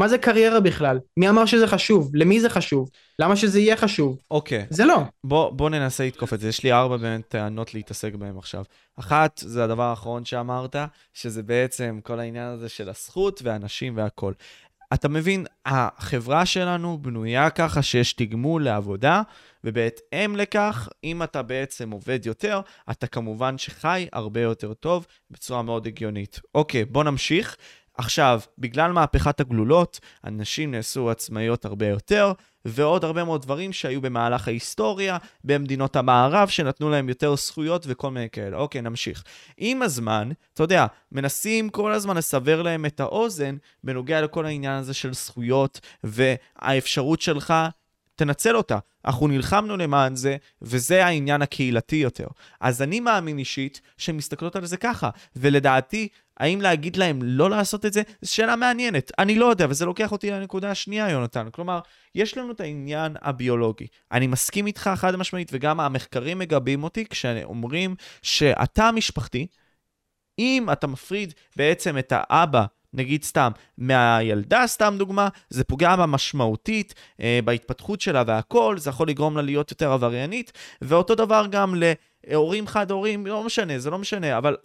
[0.00, 0.98] מה זה קריירה בכלל?
[1.16, 2.10] מי אמר שזה חשוב?
[2.14, 2.90] למי זה חשוב?
[3.18, 4.18] למה שזה יהיה חשוב?
[4.30, 4.66] אוקיי.
[4.70, 5.02] זה לא.
[5.24, 6.48] בוא, בוא ננסה לתקוף את זה.
[6.48, 8.64] יש לי ארבע באמת טענות להתעסק בהן עכשיו.
[8.96, 10.76] אחת, זה הדבר האחרון שאמרת,
[11.14, 14.34] שזה בעצם כל העניין הזה של הזכות והנשים והכול.
[14.94, 19.22] אתה מבין, החברה שלנו בנויה ככה שיש תגמול לעבודה,
[19.64, 22.60] ובהתאם לכך, אם אתה בעצם עובד יותר,
[22.90, 26.40] אתה כמובן שחי הרבה יותר טוב בצורה מאוד הגיונית.
[26.54, 27.56] אוקיי, בוא נמשיך.
[28.00, 32.32] עכשיו, בגלל מהפכת הגלולות, הנשים נעשו עצמאיות הרבה יותר,
[32.64, 38.30] ועוד הרבה מאוד דברים שהיו במהלך ההיסטוריה במדינות המערב, שנתנו להם יותר זכויות וכל מיני
[38.30, 38.56] כאלה.
[38.56, 39.24] אוקיי, נמשיך.
[39.56, 44.94] עם הזמן, אתה יודע, מנסים כל הזמן לסבר להם את האוזן בנוגע לכל העניין הזה
[44.94, 47.54] של זכויות, והאפשרות שלך
[48.16, 48.78] תנצל אותה.
[49.04, 52.26] אנחנו נלחמנו למען זה, וזה העניין הקהילתי יותר.
[52.60, 56.08] אז אני מאמין אישית שהן מסתכלות על זה ככה, ולדעתי,
[56.40, 58.02] האם להגיד להם לא לעשות את זה?
[58.22, 59.12] זו שאלה מעניינת.
[59.18, 61.48] אני לא יודע, וזה לוקח אותי לנקודה השנייה, יונתן.
[61.52, 61.80] כלומר,
[62.14, 63.86] יש לנו את העניין הביולוגי.
[64.12, 69.46] אני מסכים איתך חד משמעית, וגם המחקרים מגבים אותי כשאומרים שאתה המשפחתי,
[70.38, 76.94] אם אתה מפריד בעצם את האבא נגיד סתם, מהילדה, סתם דוגמה, זה פוגע בה משמעותית
[77.20, 80.52] אה, בהתפתחות שלה והכל, זה יכול לגרום לה להיות יותר עבריינית,
[80.82, 81.74] ואותו דבר גם
[82.26, 84.56] להורים חד-הורים, לא משנה, זה לא משנה, אבל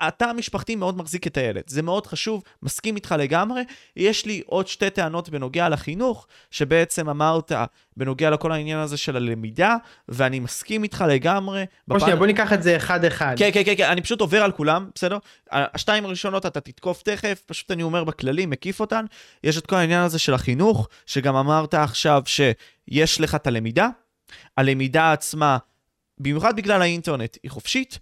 [0.00, 3.62] התא המשפחתי מאוד מחזיק את הילד, זה מאוד חשוב, מסכים איתך לגמרי.
[3.96, 7.52] יש לי עוד שתי טענות בנוגע לחינוך, שבעצם אמרת
[7.96, 9.76] בנוגע לכל העניין הזה של הלמידה,
[10.08, 11.64] ואני מסכים איתך לגמרי.
[11.88, 13.34] בוא שנייה, בוא ניקח את זה אחד-אחד.
[13.38, 15.18] כן, כן, כן, כן, אני פשוט עובר על כולם, בסדר?
[15.50, 19.04] השתיים הראשונות אתה תתקוף תכף, פשוט אני אומר בכללי, מקיף אותן.
[19.44, 23.88] יש את כל העניין הזה של החינוך, שגם אמרת עכשיו שיש לך את הלמידה.
[24.56, 25.58] הלמידה עצמה,
[26.18, 27.98] במיוחד בגלל האינטרנט, היא חופשית.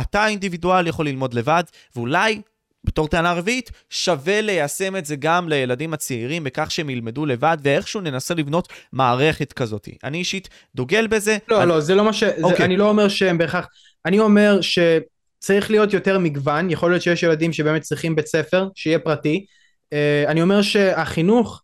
[0.00, 1.62] אתה האינדיבידואל יכול ללמוד לבד,
[1.96, 2.40] ואולי,
[2.84, 8.00] בתור טענה רביעית, שווה ליישם את זה גם לילדים הצעירים, בכך שהם ילמדו לבד, ואיכשהו
[8.00, 9.88] ננסה לבנות מערכת כזאת.
[10.04, 11.38] אני אישית דוגל בזה.
[11.48, 11.68] לא, אני...
[11.68, 12.22] לא, זה לא מה ש...
[12.22, 12.26] Okay.
[12.26, 12.64] זה, אוקיי.
[12.64, 13.66] אני לא אומר שהם בהכרח...
[14.06, 18.98] אני אומר שצריך להיות יותר מגוון, יכול להיות שיש ילדים שבאמת צריכים בית ספר, שיהיה
[18.98, 19.46] פרטי.
[19.94, 21.62] Uh, אני אומר שהחינוך,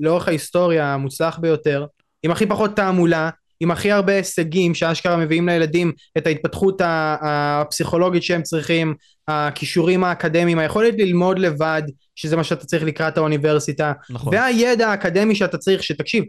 [0.00, 1.86] לאורך ההיסטוריה המוצלח ביותר,
[2.22, 3.30] עם הכי פחות תעמולה,
[3.60, 8.94] עם הכי הרבה הישגים שאשכרה מביאים לילדים את ההתפתחות הפסיכולוגית שהם צריכים,
[9.28, 11.82] הכישורים האקדמיים, היכולת ללמוד לבד,
[12.14, 14.34] שזה מה שאתה צריך לקראת האוניברסיטה, נכון.
[14.34, 16.24] והידע האקדמי שאתה צריך, שתקשיב,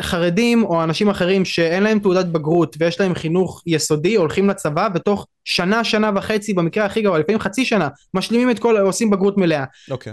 [0.00, 5.26] חרדים או אנשים אחרים שאין להם תעודת בגרות ויש להם חינוך יסודי הולכים לצבא ותוך
[5.44, 9.64] שנה שנה וחצי במקרה הכי גרוע לפעמים חצי שנה משלימים את כל עושים בגרות מלאה.
[9.90, 10.12] אוקיי.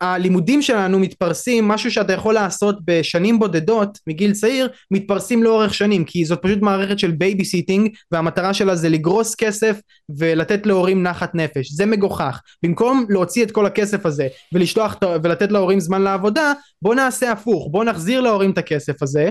[0.00, 6.24] הלימודים שלנו מתפרסים, משהו שאתה יכול לעשות בשנים בודדות מגיל צעיר, מתפרסים לאורך שנים, כי
[6.24, 9.80] זאת פשוט מערכת של babysitting, והמטרה שלה זה לגרוס כסף
[10.18, 11.72] ולתת להורים נחת נפש.
[11.72, 12.40] זה מגוחך.
[12.62, 16.52] במקום להוציא את כל הכסף הזה ולשלוח ולתת להורים זמן לעבודה,
[16.82, 19.30] בוא נעשה הפוך, בוא נחזיר להורים את הכסף הזה,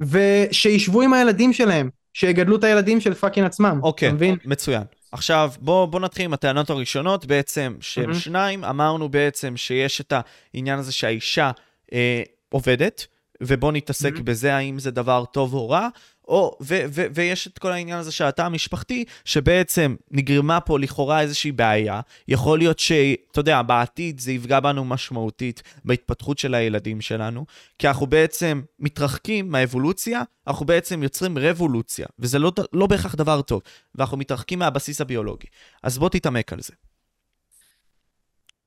[0.00, 3.80] ושישבו עם הילדים שלהם, שיגדלו את הילדים של fucking עצמם.
[3.82, 4.12] אוקיי,
[4.44, 4.82] מצוין.
[5.16, 8.14] עכשיו, בוא, בוא נתחיל עם הטענות הראשונות בעצם של mm-hmm.
[8.14, 8.64] שניים.
[8.64, 10.12] אמרנו בעצם שיש את
[10.54, 11.50] העניין הזה שהאישה
[11.92, 13.06] אה, עובדת,
[13.40, 14.22] ובוא נתעסק mm-hmm.
[14.22, 15.88] בזה, האם זה דבר טוב או רע.
[16.28, 21.20] או, ו, ו, ויש את כל העניין הזה של התא המשפחתי, שבעצם נגרמה פה לכאורה
[21.20, 22.00] איזושהי בעיה.
[22.28, 27.46] יכול להיות שאתה יודע, בעתיד זה יפגע בנו משמעותית בהתפתחות של הילדים שלנו,
[27.78, 33.62] כי אנחנו בעצם מתרחקים מהאבולוציה, אנחנו בעצם יוצרים רבולוציה, וזה לא, לא בהכרח דבר טוב,
[33.94, 35.46] ואנחנו מתרחקים מהבסיס הביולוגי.
[35.82, 36.72] אז בוא תתעמק על זה.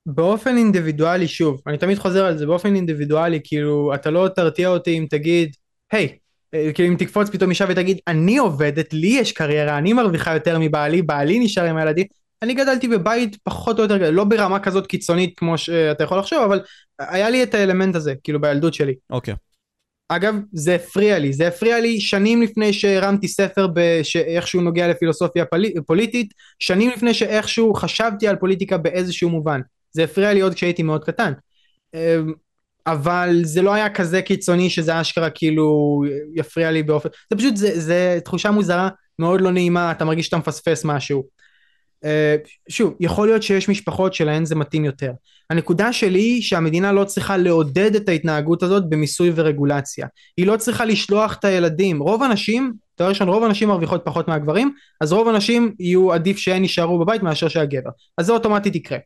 [0.05, 4.97] באופן אינדיבידואלי, שוב, אני תמיד חוזר על זה, באופן אינדיבידואלי, כאילו, אתה לא תרתיע אותי
[4.97, 5.55] אם תגיד,
[5.91, 6.28] היי, hey,
[6.73, 11.01] כאילו אם תקפוץ פתאום אישה ותגיד אני עובדת, לי יש קריירה, אני מרוויחה יותר מבעלי,
[11.01, 12.05] בעלי נשאר עם הילדים,
[12.41, 16.59] אני גדלתי בבית פחות או יותר, לא ברמה כזאת קיצונית כמו שאתה יכול לחשוב, אבל
[16.99, 18.95] היה לי את האלמנט הזה, כאילו בילדות שלי.
[19.09, 19.33] אוקיי.
[19.33, 19.37] Okay.
[20.11, 23.67] אגב, זה הפריע לי, זה הפריע לי שנים לפני שהרמתי ספר
[24.03, 25.45] שאיכשהו נוגע לפילוסופיה
[25.85, 29.61] פוליטית, שנים לפני שאיכשהו חשבתי על פוליטיקה באיזשהו מובן.
[29.91, 31.33] זה הפריע לי עוד כשהייתי מאוד קטן.
[32.91, 36.01] אבל זה לא היה כזה קיצוני שזה אשכרה כאילו
[36.35, 38.89] יפריע לי באופן, זה פשוט, זה, זה תחושה מוזרה,
[39.19, 41.23] מאוד לא נעימה, אתה מרגיש שאתה מפספס משהו.
[42.05, 42.35] אה,
[42.69, 45.11] שוב, יכול להיות שיש משפחות שלהן זה מתאים יותר.
[45.49, 50.07] הנקודה שלי היא שהמדינה לא צריכה לעודד את ההתנהגות הזאת במיסוי ורגולציה.
[50.37, 51.99] היא לא צריכה לשלוח את הילדים.
[51.99, 56.61] רוב הנשים, דבר ראשון, רוב הנשים מרוויחות פחות מהגברים, אז רוב הנשים יהיו עדיף שהן
[56.61, 57.89] יישארו בבית מאשר שהגבר.
[58.17, 58.97] אז זה אוטומטית יקרה.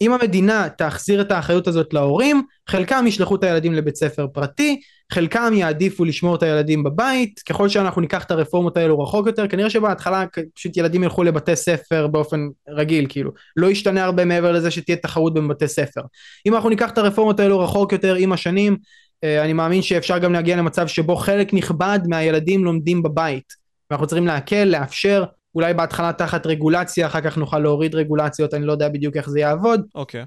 [0.00, 4.80] אם המדינה תחזיר את האחריות הזאת להורים, חלקם ישלחו את הילדים לבית ספר פרטי,
[5.12, 9.70] חלקם יעדיפו לשמור את הילדים בבית, ככל שאנחנו ניקח את הרפורמות האלו רחוק יותר, כנראה
[9.70, 10.24] שבהתחלה
[10.54, 15.34] פשוט ילדים ילכו לבתי ספר באופן רגיל, כאילו, לא ישתנה הרבה מעבר לזה שתהיה תחרות
[15.34, 16.00] בין בתי ספר.
[16.46, 18.76] אם אנחנו ניקח את הרפורמות האלו רחוק יותר עם השנים,
[19.24, 23.52] אה, אני מאמין שאפשר גם להגיע למצב שבו חלק נכבד מהילדים לומדים בבית,
[23.90, 25.24] ואנחנו צריכים להקל, לאפשר,
[25.54, 29.40] אולי בהתחלה תחת רגולציה, אחר כך נוכל להוריד רגולציות, אני לא יודע בדיוק איך זה
[29.40, 29.86] יעבוד.
[29.94, 30.22] אוקיי.
[30.22, 30.26] Okay.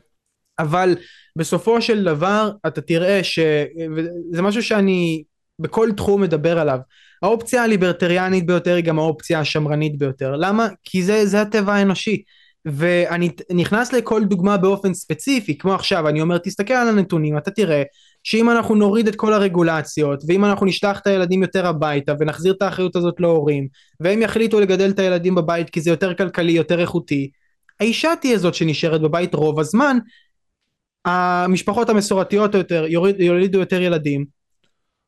[0.60, 0.96] אבל
[1.36, 5.24] בסופו של דבר אתה תראה שזה משהו שאני
[5.60, 6.80] בכל תחום מדבר עליו.
[7.24, 10.36] האופציה הליברטריאנית ביותר היא גם האופציה השמרנית ביותר.
[10.36, 10.68] למה?
[10.84, 12.24] כי זה, זה הטבע האנושי.
[12.66, 17.84] ואני נכנס לכל דוגמה באופן ספציפי, כמו עכשיו, אני אומר, תסתכל על הנתונים, אתה תראה
[18.24, 22.62] שאם אנחנו נוריד את כל הרגולציות, ואם אנחנו נשלח את הילדים יותר הביתה, ונחזיר את
[22.62, 23.68] האחריות הזאת להורים,
[24.00, 27.30] והם יחליטו לגדל את הילדים בבית כי זה יותר כלכלי, יותר איכותי,
[27.80, 29.98] האישה תהיה זאת שנשארת בבית רוב הזמן,
[31.06, 34.26] המשפחות המסורתיות יותר יוריד, יולידו יותר ילדים,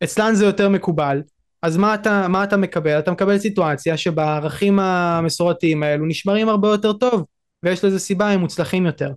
[0.03, 1.21] אצלן זה יותר מקובל,
[1.61, 2.99] אז מה אתה, מה אתה מקבל?
[2.99, 7.23] אתה מקבל סיטואציה שבה הערכים המסורתיים האלו נשמרים הרבה יותר טוב,
[7.63, 9.11] ויש לזה סיבה, הם מוצלחים יותר.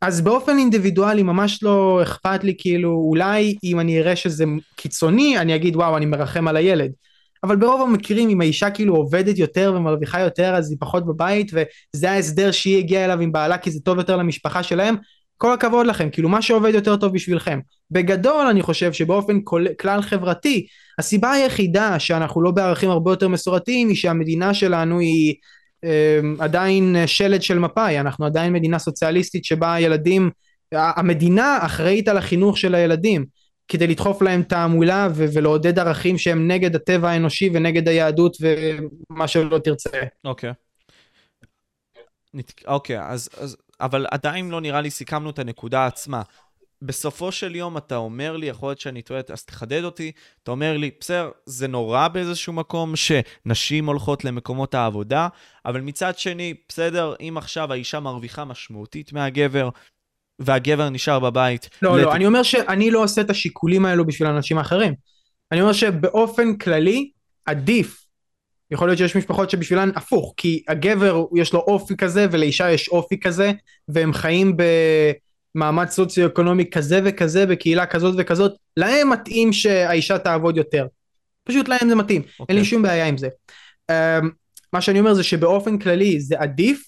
[0.00, 4.44] אז באופן אינדיבידואלי ממש לא אכפת לי כאילו אולי אם אני אראה שזה
[4.76, 6.92] קיצוני אני אגיד וואו אני מרחם על הילד
[7.42, 12.10] אבל ברוב המקרים אם האישה כאילו עובדת יותר ומרוויחה יותר אז היא פחות בבית וזה
[12.10, 14.96] ההסדר שהיא הגיעה אליו עם בעלה כי זה טוב יותר למשפחה שלהם
[15.38, 17.60] כל הכבוד לכם, כאילו מה שעובד יותר טוב בשבילכם.
[17.90, 20.66] בגדול אני חושב שבאופן כל, כלל חברתי,
[20.98, 25.34] הסיבה היחידה שאנחנו לא בערכים הרבה יותר מסורתיים היא שהמדינה שלנו היא
[26.38, 30.30] עדיין שלד של מפא"י, אנחנו עדיין מדינה סוציאליסטית שבה הילדים,
[30.72, 33.24] המדינה אחראית על החינוך של הילדים.
[33.68, 38.36] כדי לדחוף להם תעמולה ו- ולעודד ערכים שהם נגד הטבע האנושי ונגד היהדות
[39.10, 39.90] ומה שלא תרצה.
[40.24, 40.50] אוקיי.
[40.50, 40.54] Okay.
[42.66, 46.22] אוקיי, okay, אז, אז אבל עדיין לא נראה לי סיכמנו את הנקודה עצמה.
[46.82, 50.12] בסופו של יום אתה אומר לי, יכול להיות שאני טועה, אז תחדד אותי,
[50.42, 55.28] אתה אומר לי, בסדר, זה נורא באיזשהו מקום שנשים הולכות למקומות העבודה,
[55.66, 59.68] אבל מצד שני, בסדר, אם עכשיו האישה מרוויחה משמעותית מהגבר,
[60.38, 61.68] והגבר נשאר בבית.
[61.82, 62.04] לא, לת...
[62.04, 64.94] לא, אני אומר שאני לא עושה את השיקולים האלו בשביל אנשים אחרים.
[65.52, 67.10] אני אומר שבאופן כללי,
[67.46, 68.06] עדיף
[68.70, 73.20] יכול להיות שיש משפחות שבשבילן הפוך, כי הגבר יש לו אופי כזה ולאישה יש אופי
[73.20, 73.52] כזה,
[73.88, 74.56] והם חיים
[75.56, 80.86] במעמד סוציו-אקונומי כזה וכזה, בקהילה כזאת וכזאת, להם מתאים שהאישה תעבוד יותר.
[81.44, 82.44] פשוט להם זה מתאים, okay.
[82.48, 82.64] אין לי אוקיי.
[82.64, 83.28] שום בעיה עם זה.
[83.92, 84.24] Um,
[84.72, 86.82] מה שאני אומר זה שבאופן כללי זה עדיף,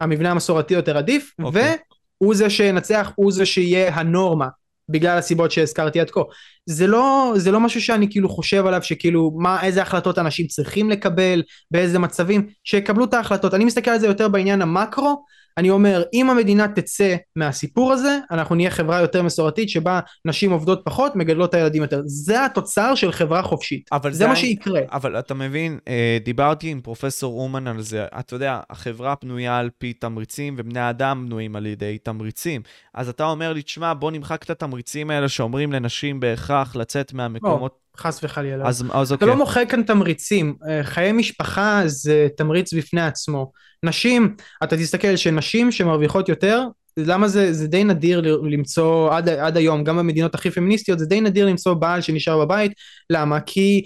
[0.00, 1.44] המבנה המסורתי יותר עדיף, okay.
[1.44, 1.76] אוקיי.
[2.20, 4.48] והוא זה שינצח, הוא זה שיהיה הנורמה.
[4.88, 6.20] בגלל הסיבות שהזכרתי עד כה.
[6.66, 10.90] זה לא, זה לא משהו שאני כאילו חושב עליו שכאילו מה, איזה החלטות אנשים צריכים
[10.90, 13.54] לקבל, באיזה מצבים, שיקבלו את ההחלטות.
[13.54, 15.24] אני מסתכל על זה יותר בעניין המקרו,
[15.58, 20.82] אני אומר, אם המדינה תצא מהסיפור הזה, אנחנו נהיה חברה יותר מסורתית שבה נשים עובדות
[20.84, 22.02] פחות, מגדלות את הילדים יותר.
[22.04, 23.90] זה התוצר של חברה חופשית.
[24.02, 24.80] זה, זה מה שיקרה.
[24.92, 28.04] אבל אתה מבין, אה, דיברתי עם פרופסור אומן על זה.
[28.20, 32.62] אתה יודע, החברה בנויה על פי תמריצים, ובני אדם בנויים על ידי תמריצים.
[32.94, 37.81] אז אתה אומר לי, תשמע, בוא נמחק את התמריצים האלה שאומרים לנשים בהכרח לצאת מהמקומות...
[37.98, 38.02] לא.
[38.02, 38.68] חס וחלילה.
[38.68, 39.26] אז, אז אוקיי.
[39.26, 43.52] אתה לא מוחק כאן תמריצים, אה, חיי משפחה זה תמריץ בפני עצמו.
[43.82, 46.64] נשים, אתה תסתכל שנשים שמרוויחות יותר,
[46.96, 48.20] למה זה, זה די נדיר
[48.50, 52.72] למצוא עד, עד היום, גם במדינות הכי פמיניסטיות, זה די נדיר למצוא בעל שנשאר בבית,
[53.10, 53.40] למה?
[53.40, 53.82] כי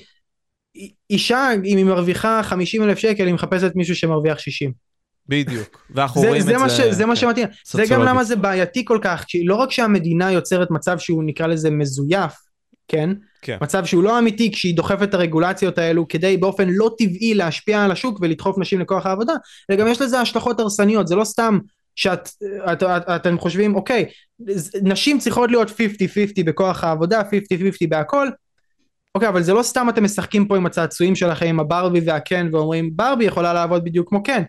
[1.10, 4.72] אישה, אם היא מרוויחה 50 אלף שקל, היא מחפשת מישהו שמרוויח 60.
[5.28, 6.76] בדיוק, ואנחנו רואים זה את זה.
[6.76, 9.70] ש, זה מה כן, שמתאים, זה גם למה זה בעייתי כל כך, כי לא רק
[9.70, 12.32] שהמדינה יוצרת מצב שהוא נקרא לזה מזויף,
[12.88, 13.10] כן?
[13.46, 13.56] כן.
[13.60, 17.90] מצב שהוא לא אמיתי כשהיא דוחפת את הרגולציות האלו כדי באופן לא טבעי להשפיע על
[17.90, 19.32] השוק ולדחוף נשים לכוח העבודה,
[19.70, 21.58] אלא גם יש לזה השלכות הרסניות, זה לא סתם
[21.96, 22.30] שאתם
[22.72, 24.04] את, את, את, חושבים אוקיי,
[24.82, 25.72] נשים צריכות להיות 50-50
[26.44, 27.24] בכוח העבודה, 50-50
[27.88, 28.28] בהכל,
[29.14, 32.90] אוקיי, אבל זה לא סתם אתם משחקים פה עם הצעצועים שלכם, עם הברבי והקן, ואומרים
[32.92, 34.42] ברבי יכולה לעבוד בדיוק כמו קן.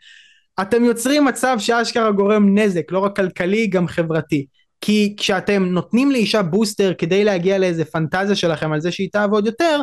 [0.61, 4.45] אתם יוצרים מצב שאשכרה גורם נזק, לא רק כלכלי, גם חברתי.
[4.81, 9.81] כי כשאתם נותנים לאישה בוסטר כדי להגיע לאיזה פנטזיה שלכם על זה שהיא תעבוד יותר,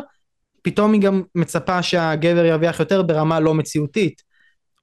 [0.61, 4.21] פתאום היא גם מצפה שהגבר ירוויח יותר ברמה לא מציאותית.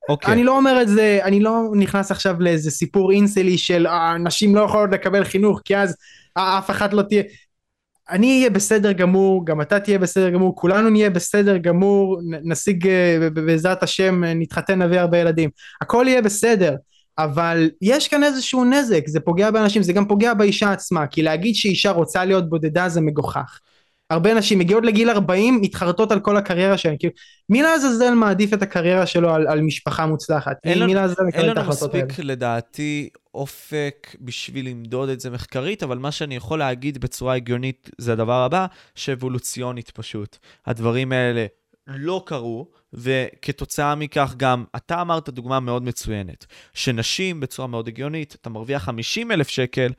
[0.08, 0.30] אוקיי.
[0.30, 0.32] Okay.
[0.32, 4.54] אני לא אומר את זה, אני לא נכנס עכשיו לאיזה סיפור אינסלי של אה, נשים
[4.54, 5.96] לא יכולות לקבל חינוך כי אז
[6.36, 7.22] אה, אף אחת לא תהיה...
[8.10, 13.30] אני אהיה בסדר גמור, גם אתה תהיה בסדר גמור, כולנו נהיה בסדר גמור, נשיג אה,
[13.34, 15.50] בעזרת השם, נתחתן, נביא הרבה ילדים.
[15.80, 16.74] הכל יהיה בסדר,
[17.24, 21.54] אבל יש כאן איזשהו נזק, זה פוגע באנשים, זה גם פוגע באישה עצמה, כי להגיד
[21.54, 23.60] שאישה רוצה להיות בודדה זה מגוחך.
[24.10, 27.12] הרבה נשים מגיעות לגיל 40, מתחרטות על כל הקריירה שלהן, כאילו,
[27.48, 30.56] מי לעזאזל מעדיף את הקריירה שלו על, על משפחה מוצלחת?
[30.64, 32.02] אין מי לעזאזל מקבל את ההחלטות האלה?
[32.02, 36.98] אין לנו מספיק, לדעתי, אופק בשביל למדוד את זה מחקרית, אבל מה שאני יכול להגיד
[36.98, 40.36] בצורה הגיונית זה הדבר הבא, שאבולוציונית פשוט.
[40.66, 41.46] הדברים האלה
[41.86, 48.50] לא קרו, וכתוצאה מכך גם, אתה אמרת דוגמה מאוד מצוינת, שנשים בצורה מאוד הגיונית, אתה
[48.50, 49.92] מרוויח 50 אלף שקל,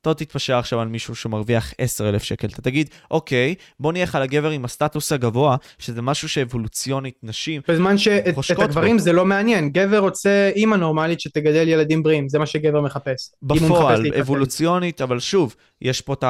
[0.00, 2.46] אתה לא תתפשר עכשיו על מישהו שמרוויח 10,000 שקל.
[2.46, 7.98] אתה תגיד, אוקיי, בוא נלך על הגבר עם הסטטוס הגבוה, שזה משהו שאבולוציונית נשים בזמן
[7.98, 9.02] שאת הגברים בו.
[9.02, 9.70] זה לא מעניין.
[9.70, 13.30] גבר רוצה אימא נורמלית שתגדל ילדים בריאים, זה מה שגבר מחפש.
[13.42, 16.24] בפועל, מחפש אבולוציונית, אבל שוב, יש פה את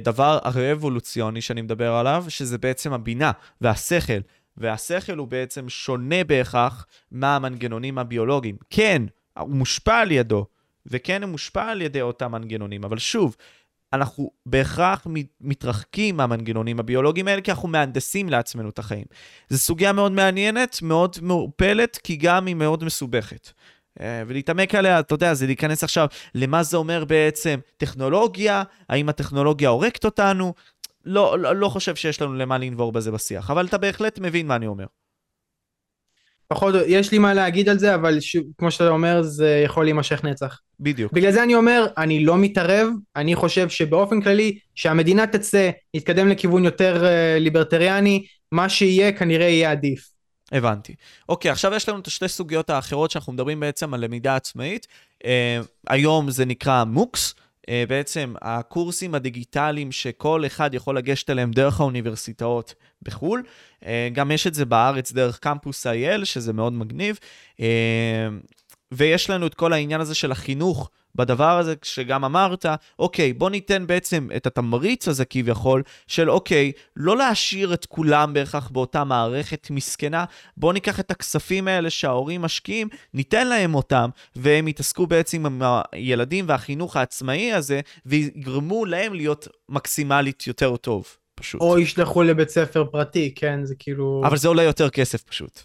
[0.00, 4.20] הדבר הרה-אבולוציוני שאני מדבר עליו, שזה בעצם הבינה והשכל.
[4.56, 8.56] והשכל הוא בעצם שונה בהכרח מהמנגנונים הביולוגיים.
[8.70, 9.02] כן,
[9.38, 10.46] הוא מושפע על ידו,
[10.86, 13.36] וכן הוא מושפע על ידי אותם מנגנונים, אבל שוב,
[13.92, 15.06] אנחנו בהכרח
[15.40, 19.04] מתרחקים מהמנגנונים הביולוגיים האלה, כי אנחנו מהנדסים לעצמנו את החיים.
[19.48, 23.52] זו סוגיה מאוד מעניינת, מאוד מעורפלת, כי גם היא מאוד מסובכת.
[24.00, 29.68] אה, ולהתעמק עליה, אתה יודע, זה להיכנס עכשיו למה זה אומר בעצם טכנולוגיה, האם הטכנולוגיה
[29.68, 30.54] הורגת אותנו,
[31.04, 34.56] לא, לא, לא חושב שיש לנו למה לנבור בזה בשיח, אבל אתה בהחלט מבין מה
[34.56, 34.86] אני אומר.
[36.52, 38.36] פחות, יש לי מה להגיד על זה, אבל ש...
[38.58, 40.58] כמו שאתה אומר, זה יכול להימשך נצח.
[40.80, 41.12] בדיוק.
[41.12, 46.64] בגלל זה אני אומר, אני לא מתערב, אני חושב שבאופן כללי, שהמדינה תצא, נתקדם לכיוון
[46.64, 50.08] יותר uh, ליברטריאני, מה שיהיה כנראה יהיה עדיף.
[50.52, 50.94] הבנתי.
[51.28, 54.86] אוקיי, עכשיו יש לנו את השתי סוגיות האחרות שאנחנו מדברים בעצם על למידה עצמאית.
[55.22, 55.26] Uh,
[55.88, 57.34] היום זה נקרא מוקס.
[57.34, 63.42] Uh, בעצם הקורסים הדיגיטליים שכל אחד יכול לגשת אליהם דרך האוניברסיטאות בחו"ל.
[63.82, 67.18] Uh, גם יש את זה בארץ דרך קמפוס IL, שזה מאוד מגניב.
[67.56, 67.60] Uh,
[68.92, 72.66] ויש לנו את כל העניין הזה של החינוך בדבר הזה, שגם אמרת,
[72.98, 78.68] אוקיי, בוא ניתן בעצם את התמריץ הזה כביכול, של אוקיי, לא להשאיר את כולם בהכרח
[78.68, 80.24] באותה מערכת מסכנה,
[80.56, 86.44] בוא ניקח את הכספים האלה שההורים משקיעים, ניתן להם אותם, והם יתעסקו בעצם עם הילדים
[86.48, 91.60] והחינוך העצמאי הזה, ויגרמו להם להיות מקסימלית יותר טוב, פשוט.
[91.60, 94.22] או ישלחו לבית ספר פרטי, כן, זה כאילו...
[94.24, 95.60] אבל זה עולה יותר כסף פשוט.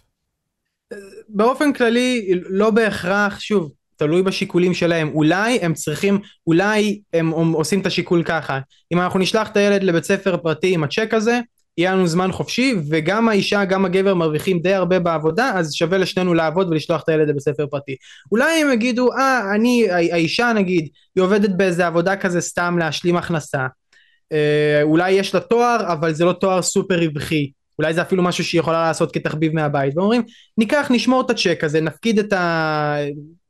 [1.28, 5.10] באופן כללי, לא בהכרח, שוב, תלוי בשיקולים שלהם.
[5.14, 8.58] אולי הם צריכים, אולי הם עושים את השיקול ככה.
[8.92, 11.40] אם אנחנו נשלח את הילד לבית ספר פרטי עם הצ'ק הזה,
[11.78, 16.34] יהיה לנו זמן חופשי, וגם האישה, גם הגבר מרוויחים די הרבה בעבודה, אז שווה לשנינו
[16.34, 17.96] לעבוד ולשלוח את הילד לבית ספר פרטי.
[18.32, 23.66] אולי הם יגידו, אה, אני, האישה נגיד, היא עובדת באיזה עבודה כזה סתם להשלים הכנסה.
[24.32, 27.50] אה, אולי יש לה תואר, אבל זה לא תואר סופר רווחי.
[27.78, 30.22] אולי זה אפילו משהו שהיא יכולה לעשות כתחביב מהבית, ואומרים,
[30.58, 32.96] ניקח, נשמור את הצ'ק הזה, נפקיד את ה...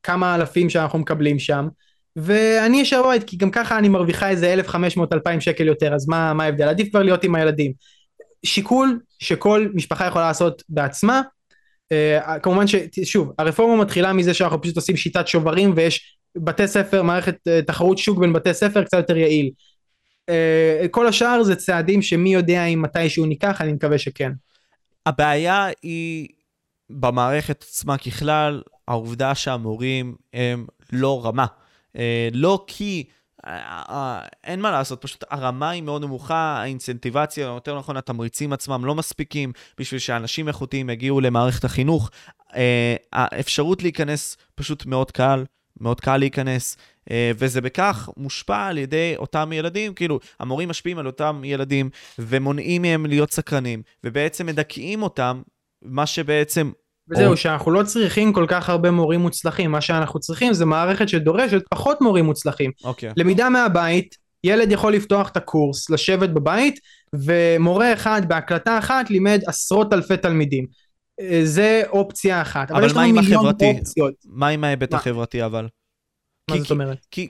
[0.03, 1.67] כמה אלפים שאנחנו מקבלים שם,
[2.15, 6.43] ואני אשאר בבית, כי גם ככה אני מרוויחה איזה 1,500-2,000 שקל יותר, אז מה, מה
[6.43, 6.67] ההבדל?
[6.67, 7.71] עדיף כבר להיות עם הילדים.
[8.45, 11.21] שיקול שכל משפחה יכולה לעשות בעצמה,
[11.93, 17.35] uh, כמובן ששוב, הרפורמה מתחילה מזה שאנחנו פשוט עושים שיטת שוברים ויש בתי ספר, מערכת
[17.35, 19.51] uh, תחרות שוק בין בתי ספר קצת יותר יעיל.
[20.29, 24.31] Uh, כל השאר זה צעדים שמי יודע אם מתישהו ניקח, אני מקווה שכן.
[25.05, 26.27] הבעיה היא
[26.89, 31.45] במערכת עצמה ככלל, העובדה שהמורים הם לא רמה.
[31.95, 33.03] אה, לא כי...
[33.45, 38.53] אה, אה, אין מה לעשות, פשוט הרמה היא מאוד נמוכה, האינצנטיבציה, או יותר נכון, התמריצים
[38.53, 42.09] עצמם לא מספיקים בשביל שאנשים איכותיים יגיעו למערכת החינוך.
[43.13, 45.45] האפשרות להיכנס פשוט מאוד קל,
[45.79, 46.77] מאוד קל להיכנס,
[47.11, 51.89] וזה בכך מושפע על ידי אותם ילדים, כאילו, המורים משפיעים על אותם ילדים
[52.19, 55.41] ומונעים מהם להיות סקרנים, ובעצם מדכאים אותם,
[55.81, 56.71] מה שבעצם
[57.11, 57.37] וזהו, או...
[57.37, 62.01] שאנחנו לא צריכים כל כך הרבה מורים מוצלחים, מה שאנחנו צריכים זה מערכת שדורשת פחות
[62.01, 62.71] מורים מוצלחים.
[62.83, 63.11] אוקיי.
[63.17, 66.79] למידה מהבית, ילד יכול לפתוח את הקורס, לשבת בבית,
[67.13, 70.65] ומורה אחד בהקלטה אחת לימד עשרות אלפי תלמידים.
[71.21, 72.71] אה, זה אופציה אחת.
[72.71, 73.71] אבל, אבל מה עם החברתי?
[73.77, 74.13] אופציות.
[74.25, 75.67] מה עם ההיבט החברתי אבל?
[76.49, 77.05] מה כי, זאת אומרת?
[77.11, 77.27] כי,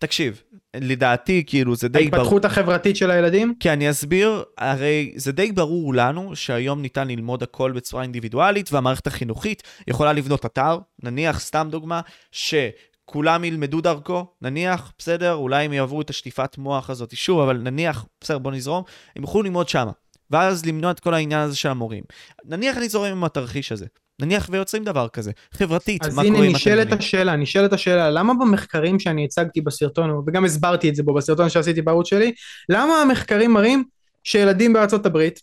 [0.00, 0.42] תקשיב,
[0.76, 2.20] לדעתי, כאילו, זה די ברור.
[2.20, 3.54] ההתפתחות החברתית של הילדים?
[3.60, 4.42] כן, אני אסביר.
[4.58, 10.46] הרי זה די ברור לנו שהיום ניתן ללמוד הכל בצורה אינדיבידואלית, והמערכת החינוכית יכולה לבנות
[10.46, 12.00] אתר, נניח, סתם דוגמה,
[12.32, 18.04] שכולם ילמדו דרכו, נניח, בסדר, אולי הם יעברו את השטיפת מוח הזאת שוב, אבל נניח,
[18.20, 18.82] בסדר, בוא נזרום,
[19.16, 19.90] הם יוכלו ללמוד שמה.
[20.32, 22.04] ואז למנוע את כל העניין הזה של המורים.
[22.44, 23.86] נניח אני זורם עם התרחיש הזה,
[24.22, 26.98] נניח ויוצרים דבר כזה, חברתית, מה קורה עם אז הנה נשאלת התלמידים?
[26.98, 31.82] השאלה, נשאלת השאלה, למה במחקרים שאני הצגתי בסרטון, וגם הסברתי את זה בו בסרטון שעשיתי
[31.82, 32.32] בערוץ שלי,
[32.68, 33.84] למה המחקרים מראים
[34.24, 35.40] שילדים בארצות הברית,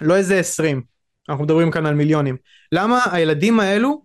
[0.00, 0.82] לא איזה 20,
[1.28, 2.36] אנחנו מדברים כאן על מיליונים,
[2.72, 4.02] למה הילדים האלו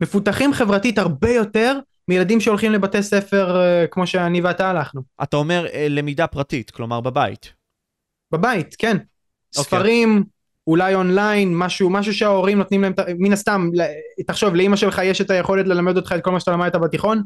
[0.00, 1.78] מפותחים חברתית הרבה יותר
[2.08, 5.02] מילדים שהולכים לבתי ספר אה, כמו שאני ואתה הלכנו.
[5.22, 7.52] אתה אומר אה, למידה פרטית, כלומר בבית.
[8.32, 8.96] בבית, כן.
[9.58, 9.78] אוקיי.
[9.78, 10.24] ספרים,
[10.66, 13.70] אולי אונליין, משהו, משהו שההורים נותנים להם, מן הסתם,
[14.26, 17.22] תחשוב, לאמא שלך יש את היכולת ללמד אותך את כל מה שאתה למדת בתיכון?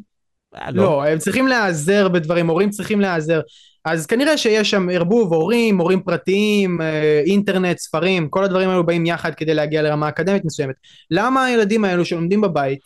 [0.57, 3.41] אה, לא, הם צריכים להיעזר בדברים, הורים צריכים להיעזר.
[3.85, 9.07] אז כנראה שיש שם ערבוב, הורים, הורים פרטיים, אה, אינטרנט, ספרים, כל הדברים האלו באים
[9.07, 10.75] יחד כדי להגיע לרמה אקדמית מסוימת.
[11.11, 12.79] למה הילדים האלו שלומדים בבית,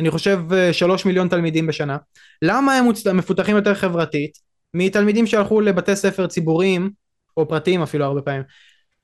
[0.00, 1.96] אני חושב אה, שלוש מיליון תלמידים בשנה,
[2.42, 4.38] למה הם מפותחים יותר חברתית
[4.74, 6.90] מתלמידים שהלכו לבתי ספר ציבוריים,
[7.36, 8.42] או פרטיים אפילו הרבה פעמים?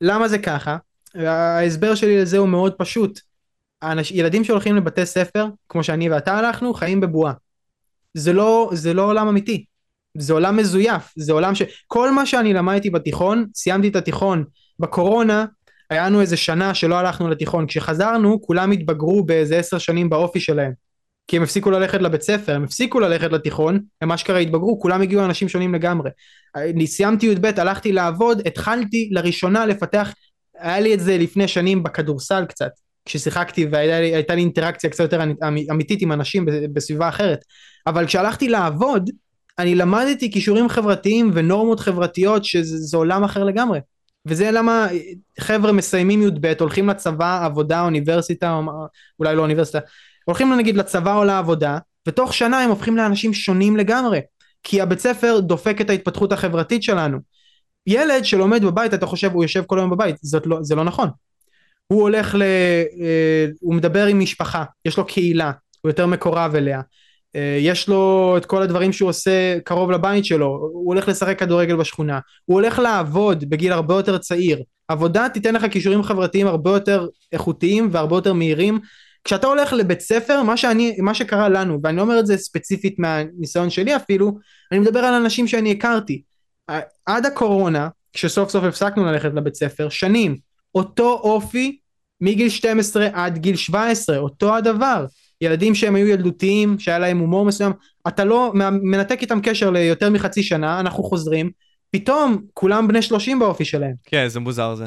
[0.00, 0.76] למה זה ככה?
[1.14, 3.20] ההסבר שלי לזה הוא מאוד פשוט.
[3.82, 4.10] האנש...
[4.10, 7.32] ילדים שהולכים לבתי ספר, כמו שאני ואתה הלכנו, חיים בבועה.
[8.14, 9.64] זה לא, זה לא עולם אמיתי.
[10.18, 11.62] זה עולם מזויף, זה עולם ש...
[11.86, 14.44] כל מה שאני למדתי בתיכון, סיימתי את התיכון
[14.78, 15.44] בקורונה,
[15.90, 17.66] היה לנו איזה שנה שלא הלכנו לתיכון.
[17.66, 20.85] כשחזרנו, כולם התבגרו באיזה עשר שנים באופי שלהם.
[21.28, 25.24] כי הם הפסיקו ללכת לבית ספר, הם הפסיקו ללכת לתיכון, הם אשכרה התבגרו, כולם הגיעו
[25.24, 26.10] אנשים שונים לגמרי.
[26.56, 30.14] אני סיימתי י"ב, הלכתי לעבוד, התחלתי לראשונה לפתח,
[30.58, 32.70] היה לי את זה לפני שנים בכדורסל קצת,
[33.04, 35.34] כששיחקתי והייתה לי אינטראקציה קצת יותר אמ-
[35.70, 37.38] אמיתית עם אנשים בסביבה אחרת,
[37.86, 39.10] אבל כשהלכתי לעבוד,
[39.58, 43.78] אני למדתי כישורים חברתיים ונורמות חברתיות שזה עולם אחר לגמרי.
[44.26, 44.86] וזה למה
[45.40, 48.62] חבר'ה מסיימים י"ב, הולכים לצבא, עבודה, אוניברסיטה, או
[49.18, 49.78] אולי לא אוניברסיטה,
[50.26, 51.78] הולכים נגיד לצבא או לעבודה,
[52.08, 54.20] ותוך שנה הם הופכים לאנשים שונים לגמרי.
[54.62, 57.18] כי הבית ספר דופק את ההתפתחות החברתית שלנו.
[57.86, 61.08] ילד שלומד בבית, אתה חושב הוא יושב כל היום בבית, זאת לא, זה לא נכון.
[61.86, 62.42] הוא הולך ל...
[62.42, 66.80] אה, הוא מדבר עם משפחה, יש לו קהילה, הוא יותר מקורב אליה.
[67.36, 71.76] אה, יש לו את כל הדברים שהוא עושה קרוב לבית שלו, הוא הולך לשחק כדורגל
[71.76, 74.62] בשכונה, הוא הולך לעבוד בגיל הרבה יותר צעיר.
[74.88, 78.78] עבודה תיתן לך כישורים חברתיים הרבה יותר איכותיים והרבה יותר מהירים.
[79.26, 82.98] כשאתה הולך לבית ספר, מה, שאני, מה שקרה לנו, ואני לא אומר את זה ספציפית
[82.98, 84.38] מהניסיון שלי אפילו,
[84.72, 86.22] אני מדבר על אנשים שאני הכרתי.
[87.06, 90.36] עד הקורונה, כשסוף סוף הפסקנו ללכת לבית ספר, שנים,
[90.74, 91.78] אותו אופי
[92.20, 95.06] מגיל 12 עד גיל 17, אותו הדבר.
[95.40, 97.72] ילדים שהם היו ילדותיים, שהיה להם הומור מסוים,
[98.08, 101.50] אתה לא מנתק איתם קשר ליותר מחצי שנה, אנחנו חוזרים,
[101.90, 103.94] פתאום כולם בני 30 באופי שלהם.
[104.04, 104.84] כן, זה מוזר זה.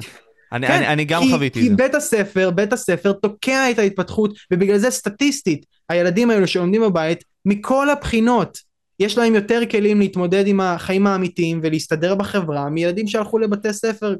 [0.51, 1.69] אני, כן, אני, אני גם כי, חוויתי את זה.
[1.69, 7.23] כי בית הספר, בית הספר תוקע את ההתפתחות, ובגלל זה סטטיסטית, הילדים האלו שלומדים בבית,
[7.45, 8.57] מכל הבחינות,
[8.99, 14.15] יש להם יותר כלים להתמודד עם החיים האמיתיים ולהסתדר בחברה, מילדים שהלכו לבתי ספר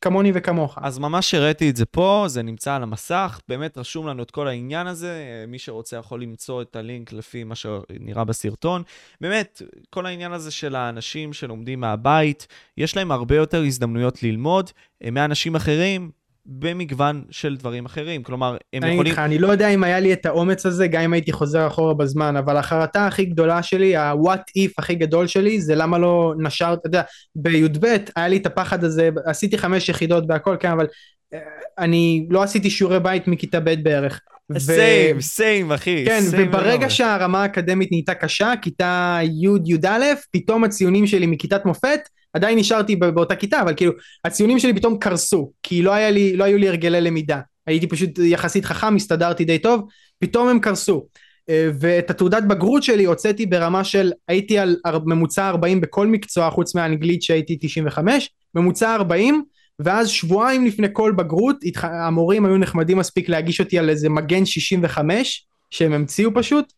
[0.00, 0.78] כמוני וכמוך.
[0.82, 4.48] אז ממש הראיתי את זה פה, זה נמצא על המסך, באמת רשום לנו את כל
[4.48, 8.82] העניין הזה, מי שרוצה יכול למצוא את הלינק לפי מה שנראה בסרטון.
[9.20, 12.46] באמת, כל העניין הזה של האנשים שלומדים מהבית,
[12.76, 14.70] יש להם הרבה יותר הזדמנויות ללמוד
[15.12, 16.10] מאנשים אחרים,
[16.48, 19.10] במגוון של דברים אחרים, כלומר, הם אני יכולים...
[19.10, 21.94] איתך, אני לא יודע אם היה לי את האומץ הזה, גם אם הייתי חוזר אחורה
[21.94, 26.74] בזמן, אבל החרטה הכי גדולה שלי, ה-what if הכי גדול שלי, זה למה לא נשר,
[26.80, 27.02] אתה יודע,
[27.36, 30.86] בי"ב היה לי את הפחד הזה, עשיתי חמש יחידות בהכל, כן, אבל
[31.34, 31.38] אה,
[31.78, 34.20] אני לא עשיתי שיעורי בית מכיתה ב' בערך.
[34.58, 36.04] סיים, סיים, אחי.
[36.06, 42.00] כן, וברגע שהרמה האקדמית נהייתה קשה, כיתה י', י"א, פתאום הציונים שלי מכיתת מופת,
[42.32, 43.92] עדיין נשארתי באותה כיתה, אבל כאילו,
[44.24, 47.40] הציונים שלי פתאום קרסו, כי לא, לי, לא היו לי הרגלי למידה.
[47.66, 49.88] הייתי פשוט יחסית חכם, הסתדרתי די טוב,
[50.18, 51.06] פתאום הם קרסו.
[51.50, 57.22] ואת התעודת בגרות שלי הוצאתי ברמה של, הייתי על ממוצע 40 בכל מקצוע, חוץ מהאנגלית
[57.22, 59.42] שהייתי 95, ממוצע 40,
[59.78, 65.46] ואז שבועיים לפני כל בגרות, המורים היו נחמדים מספיק להגיש אותי על איזה מגן 65,
[65.70, 66.72] שהם המציאו פשוט,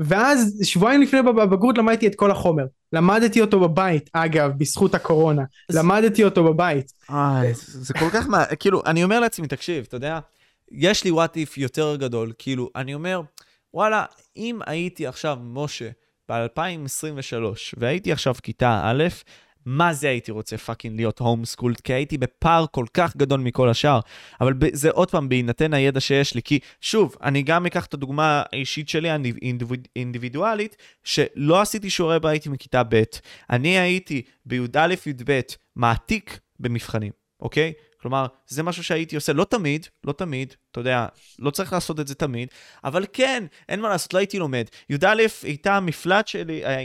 [0.00, 2.64] ואז שבועיים לפני בבגרות למדתי את כל החומר.
[2.92, 5.42] למדתי אותו בבית, אגב, בזכות הקורונה.
[5.70, 6.92] למדתי אותו בבית.
[7.10, 8.44] איי, זה כל כך מה...
[8.44, 10.18] כאילו, אני אומר לעצמי, תקשיב, אתה יודע,
[10.70, 13.20] יש לי וואט איף יותר גדול, כאילו, אני אומר,
[13.74, 14.04] וואלה,
[14.36, 15.88] אם הייתי עכשיו משה
[16.28, 17.34] ב-2023,
[17.76, 19.04] והייתי עכשיו כיתה א',
[19.66, 24.00] מה זה הייתי רוצה fucking להיות homeschooled, כי הייתי בפער כל כך גדול מכל השאר.
[24.40, 28.42] אבל זה עוד פעם, בהינתן הידע שיש לי, כי שוב, אני גם אקח את הדוגמה
[28.52, 29.08] האישית שלי,
[29.96, 33.02] האינדיבידואלית, שלא עשיתי שיעורי בית מכיתה ב',
[33.50, 35.40] אני הייתי בי"א-י"ב
[35.76, 37.72] מעתיק במבחנים, אוקיי?
[38.04, 41.06] כלומר, זה משהו שהייתי עושה, לא תמיד, לא תמיד, אתה יודע,
[41.38, 42.48] לא צריך לעשות את זה תמיד,
[42.84, 44.64] אבל כן, אין מה לעשות, לא הייתי לומד.
[44.90, 46.82] י"א הייתה המפלט שלי אה,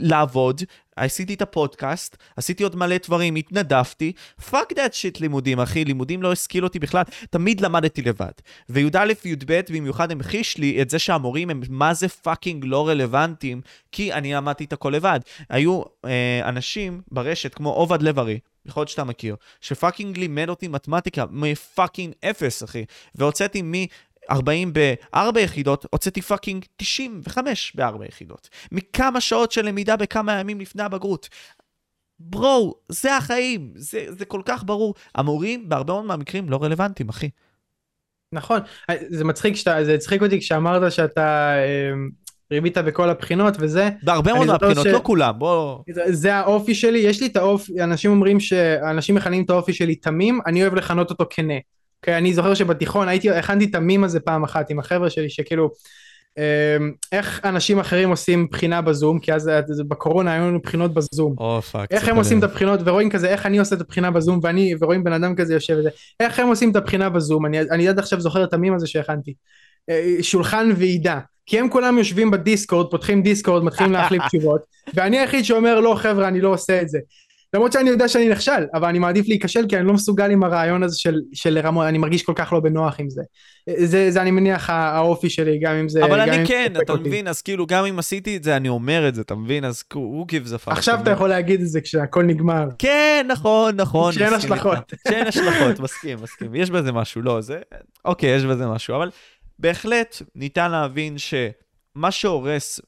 [0.00, 0.62] לעבוד,
[0.96, 4.12] עשיתי את הפודקאסט, עשיתי עוד מלא דברים, התנדבתי,
[4.50, 8.32] fuck that shit לימודים, אחי, לימודים לא השכיל אותי בכלל, תמיד למדתי לבד.
[8.68, 13.60] וי"א, י"ב במיוחד המחיש לי את זה שהמורים הם מה זה fucking לא רלוונטיים,
[13.92, 15.20] כי אני למדתי את הכל לבד.
[15.48, 20.68] היו אה, אנשים ברשת כמו עובד לב-ארי, יכול להיות שאתה מכיר, ש fucking לימד אותי
[20.68, 22.84] מתמטיקה מ fucking אפס, אחי,
[23.14, 23.72] והוצאתי מ...
[24.30, 28.48] 40 בארבע יחידות, הוצאתי fucking 95 בארבע יחידות.
[28.72, 31.28] מכמה שעות של למידה בכמה ימים לפני הבגרות.
[32.18, 34.94] bro, זה החיים, זה, זה כל כך ברור.
[35.14, 37.30] המורים בהרבה מאוד מהמקרים לא רלוונטיים, אחי.
[38.32, 38.60] נכון,
[39.08, 41.54] זה מצחיק, שאתה, זה הצחיק אותי כשאמרת שאתה
[42.52, 43.90] אה, רימית בכל הבחינות וזה.
[44.02, 44.86] בהרבה מאוד מהבחינות, ש...
[44.86, 45.78] לא כולם, בוא...
[45.94, 49.94] זה, זה האופי שלי, יש לי את האופי, אנשים אומרים שאנשים מכנים את האופי שלי
[49.94, 51.54] תמים, אני אוהב לכנות אותו כנה.
[52.04, 55.30] כי אוקיי, אני זוכר שבתיכון הייתי, הכנתי את המים הזה פעם אחת עם החבר'ה שלי,
[55.30, 55.70] שכאילו,
[56.38, 59.50] אמ, איך אנשים אחרים עושים בחינה בזום, כי אז
[59.88, 61.34] בקורונה היו לנו בחינות בזום.
[61.38, 61.92] או fuck.
[61.92, 65.04] איך הם עושים את הבחינות, ורואים כזה, איך אני עושה את הבחינה בזום, ואני, ורואים
[65.04, 65.90] בן אדם כזה יושב וזה,
[66.20, 69.34] איך הם עושים את הבחינה בזום, אני, אני עד עכשיו זוכר את המים הזה שהכנתי.
[70.22, 71.20] שולחן ועידה.
[71.46, 74.60] כי הם כולם יושבים בדיסקורד, פותחים דיסקורד, מתחילים להחליף תשובות,
[74.94, 76.98] ואני היחיד שאומר לא חבר'ה אני לא עושה את זה.
[77.54, 80.82] למרות שאני יודע שאני נכשל, אבל אני מעדיף להיכשל כי אני לא מסוגל עם הרעיון
[80.82, 83.22] הזה של, של רמות, אני מרגיש כל כך לא בנוח עם זה.
[83.76, 86.04] זה, זה אני מניח האופי שלי, גם אם זה...
[86.04, 87.08] אבל אני כן, אתה אותי.
[87.08, 89.64] מבין, אז כאילו גם אם עשיתי את זה, אני אומר את זה, אתה מבין?
[89.64, 89.96] אז who
[90.30, 90.72] gives a fuck.
[90.72, 92.64] עכשיו אתה יכול להגיד את זה כשהכל נגמר.
[92.78, 94.12] כן, נכון, נכון.
[94.12, 94.92] שאין השלכות.
[95.08, 96.54] שאין השלכות, מסכים, מסכים.
[96.54, 97.58] יש בזה משהו, לא, זה...
[98.04, 99.10] אוקיי, יש בזה משהו, אבל
[99.58, 102.80] בהחלט ניתן להבין שמה שהורס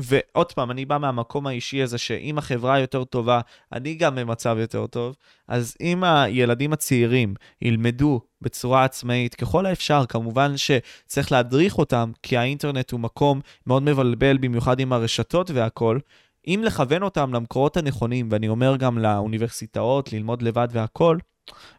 [0.00, 3.40] ועוד פעם, אני בא מהמקום האישי הזה שאם החברה יותר טובה,
[3.72, 5.16] אני גם במצב יותר טוב.
[5.48, 12.90] אז אם הילדים הצעירים ילמדו בצורה עצמאית, ככל האפשר, כמובן שצריך להדריך אותם, כי האינטרנט
[12.90, 16.00] הוא מקום מאוד מבלבל, במיוחד עם הרשתות והכול.
[16.46, 21.18] אם לכוון אותם למקורות הנכונים, ואני אומר גם לאוניברסיטאות, ללמוד לבד והכול,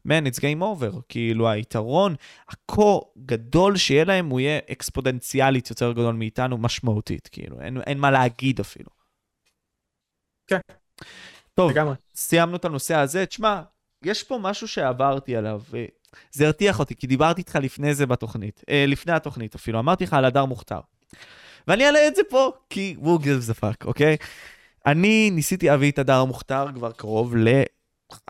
[0.07, 1.01] man, it's game over.
[1.09, 2.15] כאילו, היתרון
[2.49, 8.11] הכה גדול שיהיה להם, הוא יהיה אקספודנציאלית יותר גדול מאיתנו, משמעותית, כאילו, אין, אין מה
[8.11, 8.89] להגיד אפילו.
[10.47, 10.59] כן.
[11.53, 11.95] טוב, לגמרי.
[12.15, 13.25] סיימנו את הנושא הזה.
[13.25, 13.61] תשמע,
[14.03, 18.85] יש פה משהו שעברתי עליו, וזה הרתיח אותי, כי דיברתי איתך לפני זה בתוכנית, אה,
[18.87, 20.79] לפני התוכנית אפילו, אמרתי לך על הדר מוכתר.
[21.67, 24.17] ואני אעלה את זה פה, כי who gives a fuck, אוקיי?
[24.85, 27.47] אני ניסיתי להביא את הדר מוכתר כבר קרוב ל...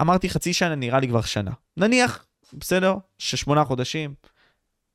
[0.01, 1.51] אמרתי חצי שנה, נראה לי כבר שנה.
[1.77, 4.13] נניח, בסדר, ששמונה חודשים,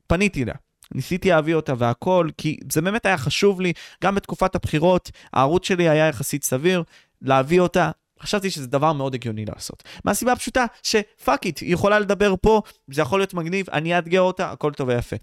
[0.07, 0.55] פניתי לה.
[0.95, 3.73] ניסיתי להביא אותה והכל, כי זה באמת היה חשוב לי,
[4.05, 6.83] גם בתקופת הבחירות, הערוץ שלי היה יחסית סביר,
[7.23, 7.91] להביא אותה.
[8.23, 9.83] חשבתי שזה דבר מאוד הגיוני לעשות.
[10.05, 14.51] מהסיבה הפשוטה שפאק איט, היא יכולה לדבר פה, זה יכול להיות מגניב, אני אאתגר אותה,
[14.51, 15.17] הכל טוב ויפה.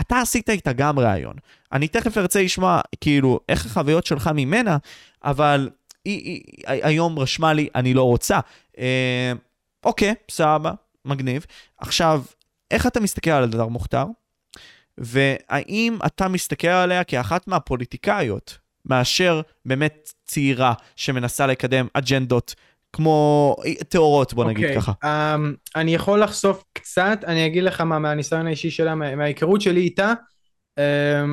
[0.00, 1.34] אתה עשית איתה גם ראיון.
[1.72, 4.76] אני תכף ארצה לשמוע, כאילו, איך החוויות שלך ממנה,
[5.24, 5.70] אבל
[6.04, 8.40] היא, היא, היא היום רשמה לי, אני לא רוצה.
[8.78, 9.32] אה,
[9.84, 10.72] אוקיי, סבבה,
[11.04, 11.46] מגניב.
[11.78, 12.22] עכשיו,
[12.70, 14.04] איך אתה מסתכל על הדר מוכתר?
[14.98, 22.54] והאם אתה מסתכל עליה כאחת מהפוליטיקאיות, מאשר באמת צעירה שמנסה לקדם אג'נדות
[22.92, 23.56] כמו
[23.88, 24.68] טהורות, בוא נגיד okay.
[24.68, 24.92] אוקיי, ככה.
[25.04, 30.12] Um, אני יכול לחשוף קצת, אני אגיד לך מה מהניסיון האישי שלה, מההיכרות שלי איתה.
[30.78, 30.82] Um,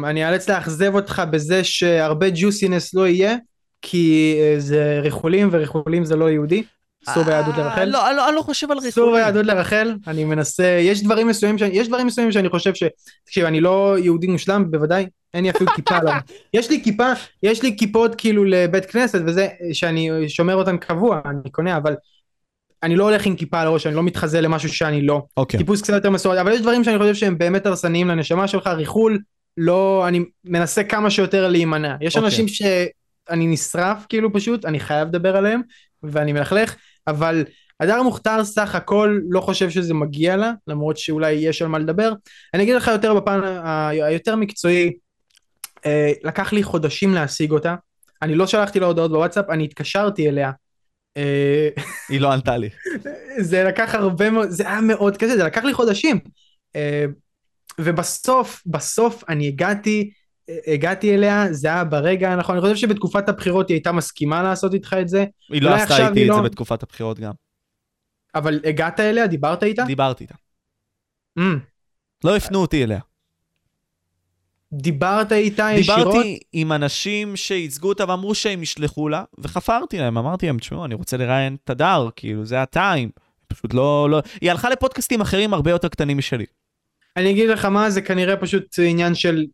[0.06, 3.36] אני אאלץ לאכזב אותך בזה שהרבה ג'וסינס לא יהיה,
[3.82, 6.64] כי uh, זה ריחולים, וריחולים זה לא יהודי.
[7.08, 7.86] אסור ביהדות אה, לרחל?
[7.86, 8.92] לא, לא, אני לא חושב על ריחולים.
[8.92, 12.84] אסור ביהדות לרחל, אני מנסה, יש דברים מסוימים שאני, יש דברים מסוימים שאני חושב ש...
[13.26, 16.16] תקשיב, אני לא יהודי מושלם, בוודאי, אין לי אפילו כיפה עליו.
[16.54, 17.12] יש לי כיפה,
[17.44, 21.96] יש לי כיפות כאילו לבית כנסת וזה, שאני שומר אותן קבוע, אני קונה, אבל
[22.84, 25.22] אני לא הולך עם כיפה על הראש, אני לא מתחזה למשהו שאני לא.
[25.38, 25.58] אוקיי.
[25.58, 29.20] טיפוס קצת יותר מסורת, אבל יש דברים שאני חושב שהם באמת הרסניים לנשמה שלך, ריחול,
[29.58, 31.96] לא, אני מנסה כמה שיותר להימנע.
[32.02, 32.28] יש אוקיי.
[32.28, 35.62] אנשים שאני נשרף כאילו פשוט, אני חייב לדבר עליהם,
[36.04, 36.76] ואני מלכלך,
[37.08, 37.46] אבל
[37.80, 42.14] הדר מוכתר סך הכל לא חושב שזה מגיע לה, למרות שאולי יש על מה לדבר.
[42.54, 43.42] אני אגיד לך יותר בפן
[44.02, 44.94] היותר מקצועי,
[45.86, 47.76] אה, לקח לי חודשים להשיג אותה,
[48.22, 50.52] אני לא שלחתי לה הודעות בוואטסאפ, אני התקשרתי אליה.
[51.18, 51.70] אה,
[52.10, 52.70] היא לא ענתה לי.
[53.50, 56.20] זה לקח הרבה מאוד, זה היה מאוד קשה, זה לקח לי חודשים.
[56.76, 57.06] אה,
[57.80, 60.12] ובסוף, בסוף אני הגעתי,
[60.68, 64.96] הגעתי אליה, זה היה ברגע הנכון, אני חושב שבתקופת הבחירות היא הייתה מסכימה לעשות איתך
[65.02, 65.26] את זה.
[65.50, 66.36] היא לא עשתה איתי את לא...
[66.36, 67.32] זה בתקופת הבחירות גם.
[68.36, 69.28] אבל הגעת אליה?
[69.28, 69.84] דיברת איתה?
[69.84, 70.36] דיברתי איתה.
[71.40, 71.42] Mm.
[72.24, 73.00] לא הפנו אותי אליה.
[74.74, 76.00] דיברת איתה ישירות?
[76.00, 80.96] דיברתי עם אנשים שייצגו אותה ואמרו שהם ישלחו לה, וחפרתי להם, אמרתי להם, תשמעו, אני
[80.96, 83.10] רוצה לראיין את הדר, כאילו, זה הטיים.
[83.48, 86.46] פשוט לא, לא, היא הלכה לפודקאסטים אחרים הרבה יותר קטנים משלי.
[87.18, 89.46] אני אגיד לך מה, זה כנראה פשוט עניין של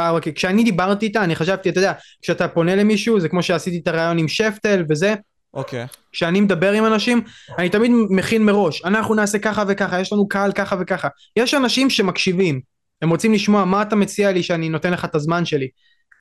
[0.00, 3.88] פער, כשאני דיברתי איתה, אני חשבתי, אתה יודע, כשאתה פונה למישהו, זה כמו שעשיתי את
[3.88, 5.14] הרעיון עם שפטל וזה,
[5.54, 5.86] אוקיי.
[6.12, 7.20] כשאני מדבר עם אנשים,
[7.58, 11.08] אני תמיד מכין מראש, אנחנו נעשה ככה וככה, יש לנו קהל ככה וככה.
[11.36, 12.60] יש אנשים שמקשיבים,
[13.02, 15.68] הם רוצים לשמוע מה אתה מציע לי שאני נותן לך את הזמן שלי.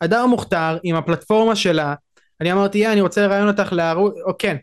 [0.01, 1.93] הדר מוכתר, עם הפלטפורמה שלה,
[2.41, 4.55] אני אמרתי, יא, אני רוצה לראיין אותך לערוץ, או כן.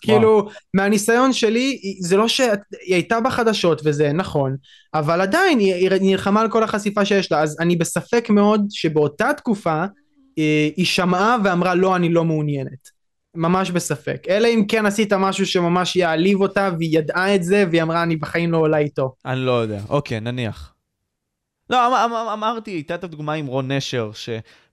[0.00, 2.50] כאילו, מהניסיון שלי, זה לא שהיא
[2.86, 4.56] הייתה בחדשות וזה נכון,
[4.94, 9.84] אבל עדיין היא, נלחמה על כל החשיפה שיש לה, אז אני בספק מאוד שבאותה תקופה
[10.38, 13.00] אה, היא שמעה ואמרה לא, אני לא מעוניינת.
[13.34, 14.26] ממש בספק.
[14.28, 18.16] אלא אם כן עשית משהו שממש יעליב אותה והיא ידעה את זה והיא אמרה אני
[18.16, 19.14] בחיים לא עולה איתו.
[19.26, 19.80] אני לא יודע.
[19.88, 20.74] אוקיי, נניח.
[21.70, 24.28] לא, אמ, אמ, אמ, אמרתי, הייתה את הדוגמה עם רון נשר, ש...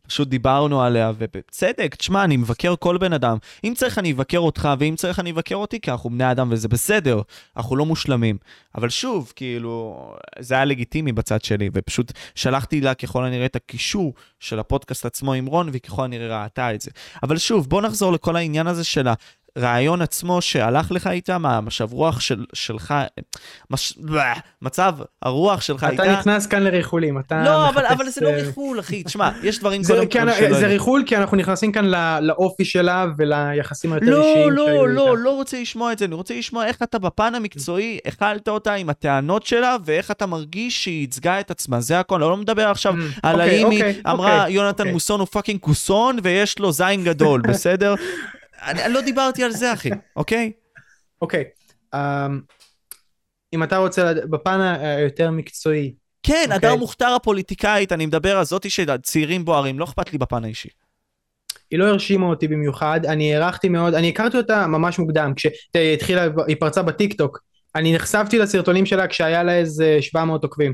[0.08, 3.38] פשוט דיברנו עליה, ובצדק, תשמע, אני מבקר כל בן אדם.
[3.64, 6.68] אם צריך אני אבקר אותך, ואם צריך אני אבקר אותי, כי אנחנו בני אדם וזה
[6.68, 7.22] בסדר,
[7.58, 8.38] אנחנו לא מושלמים.
[8.76, 10.08] אבל שוב, כאילו,
[10.40, 15.34] זה היה לגיטימי בצד שלי, ופשוט שלחתי לה ככל הנראה את הקישור של הפודקאסט עצמו
[15.34, 16.92] עם רון, והיא ככל הנראה ראתה את זה.
[17.24, 19.08] אבל שוב, בוא נחזור לכל העניין הזה של
[19.58, 22.94] הרעיון עצמו שהלך לך איתה, מה, משב רוח של, שלך,
[23.72, 24.00] מש,
[24.62, 26.04] מצב הרוח שלך אתה איתה...
[26.04, 29.84] אתה נכנס כאן לריחולים, אתה לא, אבל, אבל זה לא ריחול, אחי, תשמע, יש דברים
[29.84, 30.60] זה, קודם כל שלא...
[30.60, 34.88] זה ריחול כי אנחנו נכנסים כאן לא, לאופי שלה וליחסים היותר לא, אישיים לא, לא,
[34.88, 38.74] לא, לא רוצה לשמוע את זה, אני רוצה לשמוע איך אתה בפן המקצועי הכלת אותה
[38.74, 42.68] עם הטענות שלה, ואיך אתה מרגיש שהיא ייצגה את עצמה, זה הכל, אני לא מדבר
[42.68, 46.60] עכשיו mm, על אוקיי, האם היא אוקיי, אמרה, אוקיי, יונתן מוסון הוא fucking כוסון ויש
[46.60, 47.96] לו זין גדול, בסדר?
[48.62, 50.52] אני, לא דיברתי על זה, אחי, אוקיי?
[51.22, 51.44] אוקיי.
[51.96, 51.98] Um,
[53.54, 55.94] אם אתה רוצה, בפן היותר מקצועי.
[56.24, 56.44] כן, okay.
[56.44, 56.56] אוקיי?
[56.56, 60.70] הדר מוכתר הפוליטיקאית, אני מדבר על זאתי של צעירים בוערים, לא אכפת לי בפן האישי.
[61.72, 66.28] היא לא הרשימה אותי במיוחד, אני הערכתי מאוד, אני הכרתי אותה ממש מוקדם, כשהיא התחילה,
[66.48, 67.40] היא פרצה בטיקטוק,
[67.76, 70.74] אני נחשפתי לסרטונים שלה כשהיה לה איזה 700 עוקבים,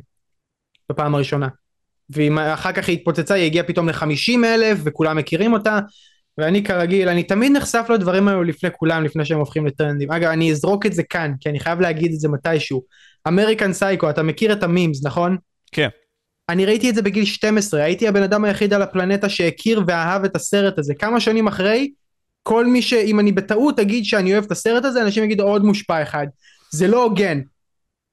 [0.90, 1.48] בפעם הראשונה.
[2.10, 5.80] ואחר כך היא התפוצצה, היא הגיעה פתאום ל-50 אלף, וכולם מכירים אותה,
[6.38, 10.12] ואני כרגיל, אני תמיד נחשף לדברים האלו לפני כולם, לפני שהם הופכים לטרנדים.
[10.12, 12.84] אגב, אני אזרוק את זה כאן, כי אני חייב להגיד את זה מתישהו.
[13.28, 15.38] אמריקן סייקו, אתה מכיר את המימס, נכון?
[15.72, 15.90] כן.
[16.50, 20.36] אני ראיתי את זה בגיל 12, הייתי הבן אדם היחיד על הפלנטה שהכיר ואהב את
[20.36, 20.94] הסרט הזה.
[20.96, 21.92] כמה שנים אחרי,
[22.44, 22.94] כל מי ש...
[22.94, 26.28] אם אני בטעות אגיד שאני אוהב את הסרט הזה, אנשים יגידו עוד מושפע אחד.
[26.72, 27.42] זה לא הוגן.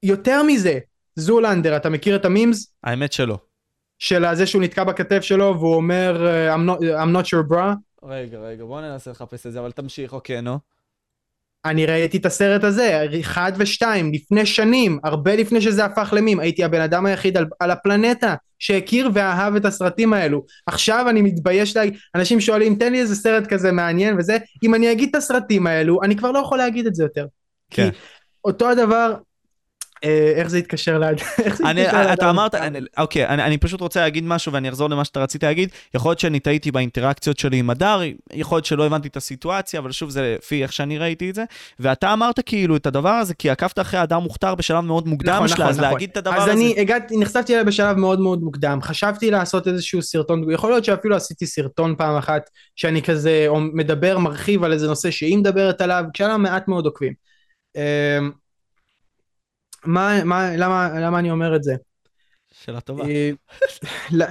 [0.03, 0.79] יותר מזה,
[1.15, 2.73] זולנדר, אתה מכיר את המימס?
[2.83, 3.37] האמת שלא.
[3.99, 7.73] של זה שהוא נתקע בכתף שלו והוא אומר I'm not, I'm not your bra?
[8.03, 10.59] רגע, רגע, בוא ננסה לחפש את זה, אבל תמשיך, אוקיי, נו.
[11.65, 16.63] אני ראיתי את הסרט הזה, אחד ושתיים, לפני שנים, הרבה לפני שזה הפך למים, הייתי
[16.63, 20.45] הבן אדם היחיד על, על הפלנטה שהכיר ואהב את הסרטים האלו.
[20.65, 24.91] עכשיו אני מתבייש להגיד, אנשים שואלים, תן לי איזה סרט כזה מעניין וזה, אם אני
[24.91, 27.27] אגיד את הסרטים האלו, אני כבר לא יכול להגיד את זה יותר.
[27.69, 27.91] כן.
[27.91, 27.97] כי
[28.45, 29.15] אותו הדבר,
[30.35, 31.25] איך זה יתקשר לאדם?
[32.13, 32.55] אתה אמרת,
[32.97, 35.69] אוקיי, אני פשוט רוצה להגיד משהו ואני אחזור למה שאתה רצית להגיד.
[35.93, 38.01] יכול להיות שאני טעיתי באינטראקציות שלי עם הדר,
[38.33, 41.43] יכול להיות שלא הבנתי את הסיטואציה, אבל שוב, זה לפי איך שאני ראיתי את זה.
[41.79, 45.47] ואתה אמרת כאילו את הדבר הזה, כי עקבת אחרי הדר מוכתר בשלב מאוד מוקדם נכון,
[45.47, 45.91] שלה, נכון, אז נכון.
[45.91, 46.51] להגיד את הדבר הזה.
[46.51, 48.79] אז אני הגעתי, נחשפתי אליה בשלב מאוד מאוד מוקדם.
[48.81, 54.63] חשבתי לעשות איזשהו סרטון, יכול להיות שאפילו עשיתי סרטון פעם אחת, שאני כזה מדבר, מרחיב
[54.63, 57.13] על איזה נושא שהיא מדברת עליו, כשהיה לה מעט מאוד עוקבים.
[57.75, 58.31] אמ,
[59.85, 61.75] מה, מה, למה, למה אני אומר את זה?
[62.63, 63.05] שאלה טובה.
[63.07, 63.31] אה,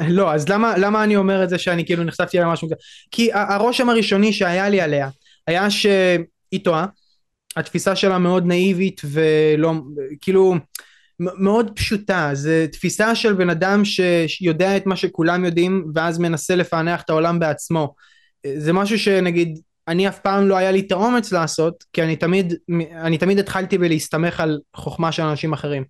[0.08, 2.76] לא, אז למה, למה אני אומר את זה שאני כאילו נחשפתי על משהו כזה?
[3.10, 5.08] כי הרושם הראשוני שהיה לי עליה,
[5.46, 6.86] היה שהיא טועה,
[7.56, 9.72] התפיסה שלה מאוד נאיבית ולא,
[10.20, 10.54] כאילו,
[11.20, 13.82] מאוד פשוטה, זה תפיסה של בן אדם
[14.26, 17.94] שיודע את מה שכולם יודעים ואז מנסה לפענח את העולם בעצמו.
[18.56, 22.54] זה משהו שנגיד אני אף פעם לא היה לי את האומץ לעשות, כי אני תמיד,
[22.92, 25.84] אני תמיד התחלתי בלהסתמך על חוכמה של אנשים אחרים.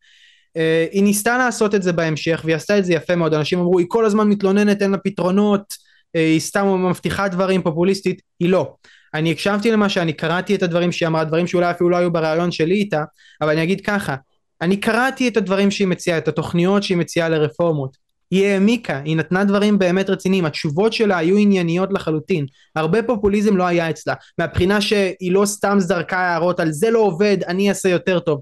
[0.48, 3.78] Uh, היא ניסתה לעשות את זה בהמשך, והיא עשתה את זה יפה מאוד, אנשים אמרו,
[3.78, 8.74] היא כל הזמן מתלוננת, אין לה פתרונות, uh, היא סתם מבטיחה דברים פופוליסטית, היא לא.
[9.14, 12.52] אני הקשבתי למה שאני קראתי את הדברים שהיא אמרה, דברים שאולי אפילו לא היו בריאיון
[12.52, 13.04] שלי איתה,
[13.40, 14.16] אבל אני אגיד ככה,
[14.60, 17.96] אני קראתי את הדברים שהיא מציעה, את התוכניות שהיא מציעה לרפורמות.
[18.30, 22.46] היא העמיקה, היא נתנה דברים באמת רציניים, התשובות שלה היו ענייניות לחלוטין,
[22.76, 27.36] הרבה פופוליזם לא היה אצלה, מהבחינה שהיא לא סתם זרקה הערות על זה לא עובד,
[27.48, 28.40] אני אעשה יותר טוב.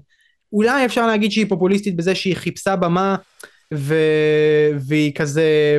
[0.53, 3.15] אולי אפשר להגיד שהיא פופוליסטית בזה שהיא חיפשה במה
[3.73, 3.95] ו...
[4.79, 5.77] והיא כזה,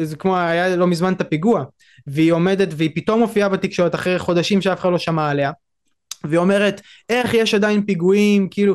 [0.00, 1.64] זה כמו היה לא מזמן את הפיגוע,
[2.06, 5.50] והיא עומדת והיא פתאום מופיעה בתקשורת אחרי חודשים שאף אחד לא שמע עליה,
[6.24, 8.74] והיא אומרת איך יש עדיין פיגועים, כאילו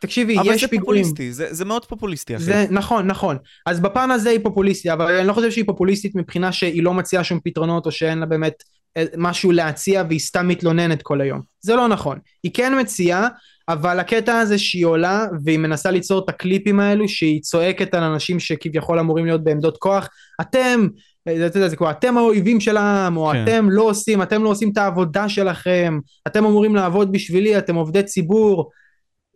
[0.00, 0.50] תקשיבי, יש פיגועים.
[0.50, 2.44] אבל זה פופוליסטי, זה, זה מאוד פופוליסטי, אחי.
[2.44, 3.36] זה, נכון, נכון.
[3.66, 7.24] אז בפן הזה היא פופוליסטית, אבל אני לא חושב שהיא פופוליסטית מבחינה שהיא לא מציעה
[7.24, 8.62] שום פתרונות, או שאין לה באמת
[8.96, 11.40] אה, משהו להציע והיא סתם מתלוננת כל היום.
[11.60, 12.18] זה לא נכון.
[12.42, 13.28] היא כן מציעה,
[13.68, 18.40] אבל הקטע הזה שהיא עולה והיא מנסה ליצור את הקליפים האלו שהיא צועקת על אנשים
[18.40, 20.08] שכביכול אמורים להיות בעמדות כוח,
[20.40, 20.88] אתם,
[21.28, 23.42] אה, אתה יודע, זה כמו אתם האויבים של העם, או כן.
[23.42, 28.02] אתם לא עושים, אתם לא עושים את העבודה שלכם, אתם אמורים לעבוד בשבילי, אתם עובדי
[28.02, 28.70] ציבור.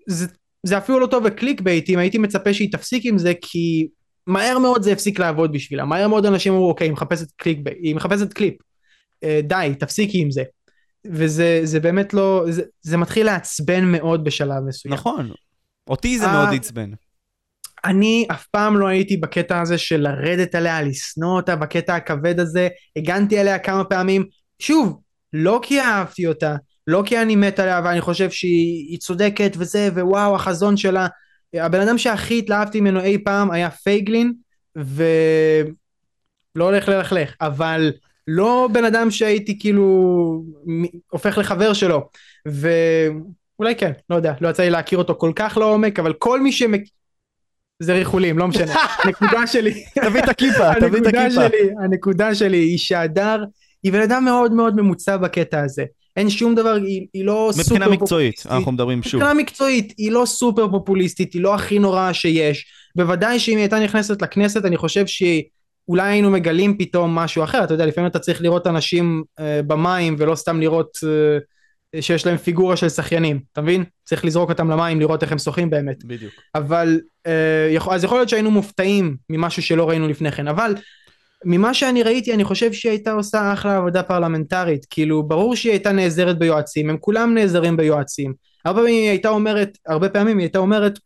[0.08, 0.26] זה,
[0.64, 3.88] זה אפילו לא טוב וקליקבייטים, הייתי מצפה שהיא תפסיק עם זה כי
[4.26, 7.94] מהר מאוד זה הפסיק לעבוד בשבילה, מהר מאוד אנשים אמרו אוקיי, היא מחפשת קליק, היא
[7.94, 8.54] מחפשת קליפ,
[9.24, 10.42] אה, די, תפסיקי עם זה.
[11.06, 14.94] וזה זה באמת לא, זה, זה מתחיל לעצבן מאוד בשלב מסוים.
[14.94, 15.30] נכון,
[15.86, 16.90] אותי זה מאוד אה, עצבן.
[17.84, 22.68] אני אף פעם לא הייתי בקטע הזה של לרדת עליה, לשנוא אותה, בקטע הכבד הזה,
[22.96, 24.24] הגנתי עליה כמה פעמים,
[24.58, 25.00] שוב,
[25.32, 30.34] לא כי אהבתי אותה, לא כי אני מת עליה ואני חושב שהיא צודקת וזה, ווואו,
[30.34, 31.06] החזון שלה.
[31.54, 34.32] הבן אדם שהכי התלהבתי ממנו אי פעם היה פייגלין,
[34.76, 37.92] ולא הולך ללכלך, אבל
[38.28, 40.42] לא בן אדם שהייתי כאילו
[41.10, 42.08] הופך לחבר שלו,
[42.46, 46.52] ואולי כן, לא יודע, לא יצא לי להכיר אותו כל כך לעומק, אבל כל מי
[46.52, 46.80] שמק...
[47.82, 48.74] זה ריחולים, לא משנה.
[49.04, 49.84] הנקודה שלי...
[49.94, 51.40] תביא את הכיפה, תביא את הכיפה.
[51.84, 53.44] הנקודה שלי היא שהדר
[53.82, 55.84] היא בן אדם מאוד מאוד ממוצע בקטע הזה.
[56.16, 59.20] אין שום דבר, היא, היא לא סופר מבחינה מקצועית, אנחנו מדברים שוב.
[59.20, 62.66] מבחינה מקצועית, היא לא סופר פופוליסטית, היא לא הכי נוראה שיש.
[62.96, 67.64] בוודאי שאם היא הייתה נכנסת לכנסת, אני חושב שאולי היינו מגלים פתאום משהו אחר.
[67.64, 70.98] אתה יודע, לפעמים אתה צריך לראות אנשים אה, במים, ולא סתם לראות
[71.94, 73.84] אה, שיש להם פיגורה של שחיינים, אתה מבין?
[74.04, 76.04] צריך לזרוק אותם למים, לראות איך הם שוחים באמת.
[76.04, 76.32] בדיוק.
[76.54, 80.74] אבל, אה, אז יכול להיות שהיינו מופתעים ממשהו שלא ראינו לפני כן, אבל...
[81.44, 84.86] ממה שאני ראיתי אני חושב שהיא הייתה עושה אחלה עבודה פרלמנטרית.
[84.90, 88.34] כאילו ברור שהיא הייתה נעזרת ביועצים הם כולם נעזרים ביועצים.
[88.64, 90.98] הרבה פעמים היא הייתה אומרת הרבה פעמים היא הייתה אומרת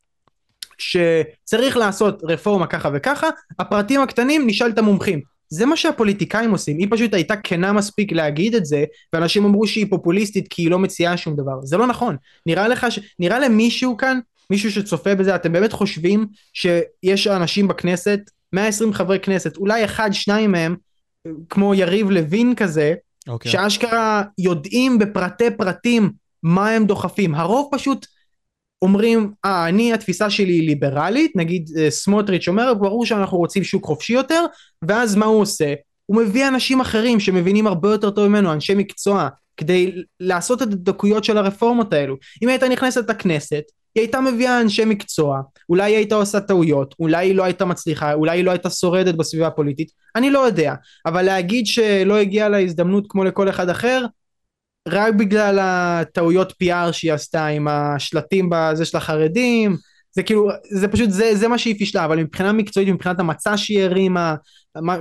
[0.79, 3.29] שצריך לעשות רפורמה ככה וככה
[3.59, 5.21] הפרטים הקטנים נשאל את המומחים.
[5.51, 6.79] זה מה שהפוליטיקאים עושים.
[6.79, 10.79] היא פשוט הייתה כנה מספיק להגיד את זה ואנשים אמרו שהיא פופוליסטית כי היא לא
[10.79, 11.61] מציעה שום דבר.
[11.63, 12.17] זה לא נכון.
[12.47, 12.99] נראה לך ש...
[13.19, 14.19] נראה למישהו כאן
[14.51, 18.21] מישהו שצופה בזה אתם באמת חושבים שיש אנשים בכנסת
[18.53, 20.77] 120 חברי כנסת, אולי אחד, שניים מהם,
[21.49, 23.33] כמו יריב לוין כזה, okay.
[23.33, 23.53] אוקיי.
[23.53, 26.11] שאשכרה יודעים בפרטי פרטים
[26.43, 27.35] מה הם דוחפים.
[27.35, 28.07] הרוב פשוט
[28.83, 33.85] אומרים, אה, אני, התפיסה שלי היא ליברלית, נגיד אה, סמוטריץ' אומר, ברור שאנחנו רוצים שוק
[33.85, 34.45] חופשי יותר,
[34.83, 35.75] ואז מה הוא עושה?
[36.07, 41.25] הוא מביא אנשים אחרים שמבינים הרבה יותר טוב ממנו, אנשי מקצוע, כדי לעשות את הדקויות
[41.25, 42.17] של הרפורמות האלו.
[42.43, 43.63] אם הייתה נכנסת לכנסת,
[43.99, 48.15] היא הייתה מביאה אנשי מקצוע, אולי היא הייתה עושה טעויות, אולי היא לא הייתה מצליחה,
[48.15, 50.75] אולי היא לא הייתה שורדת בסביבה הפוליטית, אני לא יודע,
[51.07, 54.05] אבל להגיד שלא הגיעה לה הזדמנות כמו לכל אחד אחר,
[54.89, 59.77] רק בגלל הטעויות PR שהיא עשתה עם השלטים בזה של החרדים,
[60.13, 63.83] זה כאילו, זה פשוט, זה, זה מה שהיא פישלה, אבל מבחינה מקצועית, מבחינת המצע שהיא
[63.83, 64.35] הרימה,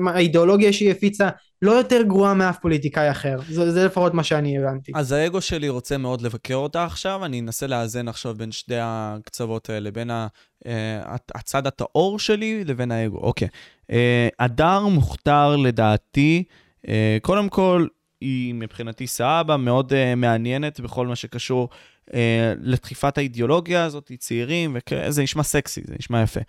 [0.07, 1.29] האידיאולוגיה שהיא הפיצה,
[1.61, 3.37] לא יותר גרועה מאף פוליטיקאי אחר.
[3.49, 4.91] זה, זה לפחות מה שאני הבנתי.
[4.95, 9.69] אז האגו שלי רוצה מאוד לבקר אותה עכשיו, אני אנסה לאזן עכשיו בין שתי הקצוות
[9.69, 10.27] האלה, בין ה,
[10.63, 10.67] uh,
[11.35, 13.17] הצד הטהור שלי לבין האגו.
[13.17, 13.47] אוקיי.
[13.91, 13.93] Uh,
[14.39, 16.43] הדר מוכתר לדעתי,
[16.85, 16.89] uh,
[17.21, 17.87] קודם כל,
[18.21, 21.69] היא מבחינתי סבא, מאוד uh, מעניינת בכל מה שקשור
[22.09, 22.13] uh,
[22.61, 26.41] לדחיפת האידיאולוגיה הזאת, צעירים, וזה נשמע סקסי, זה נשמע יפה.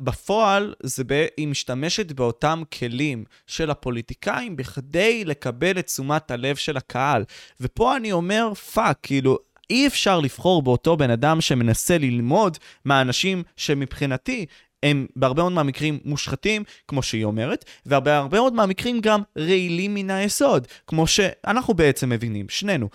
[0.00, 1.26] בפועל, זה ב...
[1.36, 7.24] היא משתמשת באותם כלים של הפוליטיקאים בכדי לקבל את תשומת הלב של הקהל.
[7.60, 9.38] ופה אני אומר, פאק, כאילו,
[9.70, 14.46] אי אפשר לבחור באותו בן אדם שמנסה ללמוד מהאנשים שמבחינתי
[14.82, 20.66] הם בהרבה מאוד מהמקרים מושחתים, כמו שהיא אומרת, ובהרבה מאוד מהמקרים גם רעילים מן היסוד,
[20.86, 22.88] כמו שאנחנו בעצם מבינים, שנינו.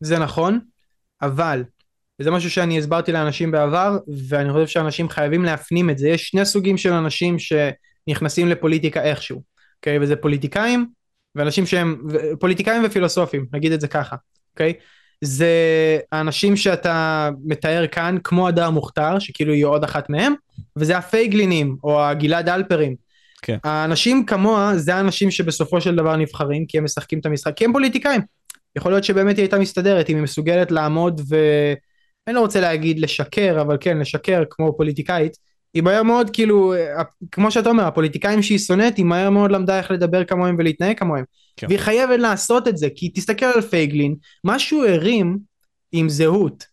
[0.00, 0.60] זה נכון,
[1.22, 1.64] אבל
[2.22, 6.08] וזה משהו שאני הסברתי לאנשים בעבר, ואני חושב שאנשים חייבים להפנים את זה.
[6.08, 9.42] יש שני סוגים של אנשים שנכנסים לפוליטיקה איכשהו,
[9.76, 9.98] אוקיי?
[9.98, 10.86] וזה פוליטיקאים,
[11.34, 12.02] ואנשים שהם,
[12.40, 14.16] פוליטיקאים ופילוסופים, נגיד את זה ככה,
[14.54, 14.72] אוקיי?
[15.20, 15.48] זה
[16.12, 20.34] האנשים שאתה מתאר כאן, כמו הדר מוכתר, שכאילו יהיו עוד אחת מהם,
[20.76, 22.94] וזה הפייגלינים, או הגלעד אלפרים.
[23.42, 23.56] כן.
[23.64, 27.72] האנשים כמוה, זה האנשים שבסופו של דבר נבחרים, כי הם משחקים את המשחק, כי הם
[27.72, 28.20] פוליטיקאים.
[28.76, 31.36] יכול להיות שבאמת היא הייתה מסתדרת, אם היא מסוגלת לעמוד ו...
[32.26, 35.36] אני לא רוצה להגיד לשקר, אבל כן, לשקר כמו פוליטיקאית,
[35.74, 36.74] היא מהר מאוד כאילו,
[37.32, 41.24] כמו שאתה אומר, הפוליטיקאים שהיא שונאת, היא מהר מאוד למדה איך לדבר כמוהם ולהתנהג כמוהם.
[41.56, 41.66] כן.
[41.66, 45.38] והיא חייבת לעשות את זה, כי תסתכל על פייגלין, מה שהוא הרים
[45.92, 46.64] עם זהות,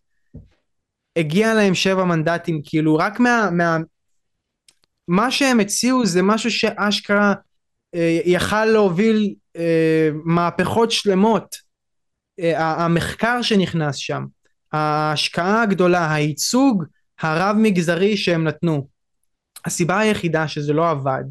[1.15, 3.49] הגיע להם שבע מנדטים, כאילו רק מה...
[3.51, 3.77] מה
[5.09, 7.33] מה שהם הציעו זה משהו שאשכרה
[7.95, 11.55] אה, יכל להוביל אה, מהפכות שלמות.
[12.39, 14.25] אה, המחקר שנכנס שם,
[14.73, 16.83] ההשקעה הגדולה, הייצוג
[17.21, 18.87] הרב מגזרי שהם נתנו.
[19.65, 21.23] הסיבה היחידה שזה לא עבד,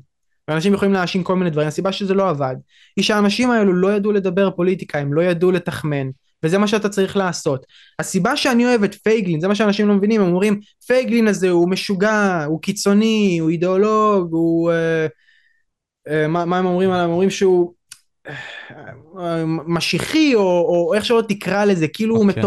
[0.48, 2.56] ואנשים יכולים להאשים כל מיני דברים, הסיבה שזה לא עבד,
[2.96, 6.06] היא שהאנשים האלו לא ידעו לדבר פוליטיקה, הם לא ידעו לתחמן,
[6.42, 7.66] וזה מה שאתה צריך לעשות.
[7.98, 11.70] הסיבה שאני אוהב את פייגלין, זה מה שאנשים לא מבינים, הם אומרים, פייגלין הזה הוא
[11.70, 14.70] משוגע, הוא קיצוני, הוא אידיאולוג, הוא...
[14.70, 15.06] אה,
[16.08, 17.04] אה, מה, מה הם אומרים עליו?
[17.04, 17.74] הם אומרים שהוא
[19.18, 22.18] אה, משיחי, או, או איך שלא תקרא לזה, כאילו okay.
[22.18, 22.42] הוא אוקיי.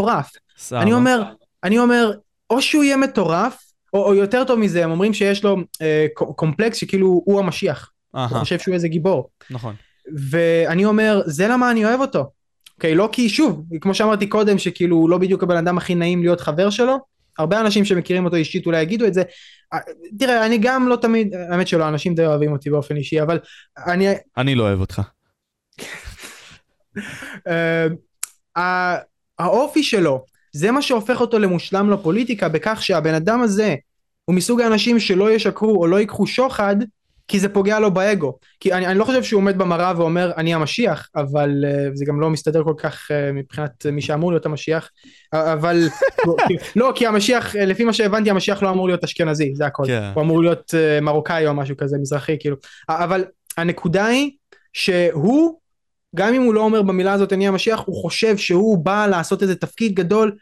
[0.68, 0.82] מטורף.
[0.82, 1.24] אני אומר,
[1.64, 2.12] אני אומר,
[2.50, 3.58] או שהוא יהיה מטורף,
[3.94, 7.92] או, או יותר טוב מזה, הם אומרים שיש לו אה, קומפלקס שכאילו הוא המשיח.
[8.12, 9.30] הוא חושב שהוא איזה גיבור.
[9.50, 9.76] נכון.
[10.30, 12.32] ואני אומר, זה למה אני אוהב אותו.
[12.76, 16.22] אוקיי, לא כי שוב, כמו שאמרתי קודם, שכאילו הוא לא בדיוק הבן אדם הכי נעים
[16.22, 16.98] להיות חבר שלו,
[17.38, 19.24] הרבה אנשים שמכירים אותו אישית אולי יגידו את זה.
[19.74, 19.80] אה,
[20.20, 23.40] תראה, אני גם לא תמיד, האמת שלא, אנשים די אוהבים אותי באופן אישי, אבל
[23.88, 24.08] אני...
[24.38, 25.02] אני לא אוהב אותך.
[28.58, 28.98] אה,
[29.40, 33.76] האופי שלו, זה מה שהופך אותו למושלם לפוליטיקה, בכך שהבן אדם הזה
[34.26, 36.76] הוא מסוג האנשים שלא ישקרו או לא ייקחו שוחד,
[37.28, 38.38] כי זה פוגע לו באגו.
[38.60, 42.22] כי אני, אני לא חושב שהוא עומד במראה ואומר אני המשיח, אבל uh, זה גם
[42.22, 44.90] לא מסתדר כל כך uh, מבחינת מי שאמור להיות המשיח,
[45.34, 45.88] אבל
[46.76, 49.84] לא, כי המשיח, לפי מה שהבנתי, המשיח לא אמור להיות אשכנזי, זה הכל.
[49.88, 50.12] כן.
[50.14, 52.56] הוא אמור להיות uh, מרוקאי או משהו כזה, מזרחי, כאילו.
[52.90, 53.26] אבל
[53.58, 54.32] הנקודה היא
[54.74, 55.60] שהוא,
[56.16, 59.56] גם אם הוא לא אומר במילה הזאת אני המשיח, הוא חושב שהוא בא לעשות איזה
[59.56, 60.36] תפקיד גדול.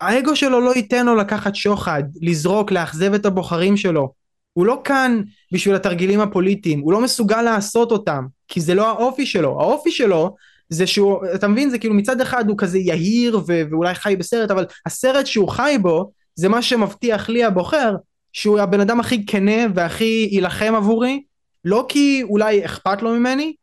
[0.00, 4.12] האגו שלו לא ייתן לו לקחת שוחד, לזרוק, לאכזב את הבוחרים שלו.
[4.52, 5.22] הוא לא כאן
[5.52, 10.34] בשביל התרגילים הפוליטיים, הוא לא מסוגל לעשות אותם, כי זה לא האופי שלו, האופי שלו
[10.68, 14.50] זה שהוא, אתה מבין, זה כאילו מצד אחד הוא כזה יהיר ו- ואולי חי בסרט,
[14.50, 17.94] אבל הסרט שהוא חי בו, זה מה שמבטיח לי הבוחר,
[18.32, 21.22] שהוא הבן אדם הכי כנה והכי יילחם עבורי,
[21.64, 23.54] לא כי אולי אכפת לו ממני,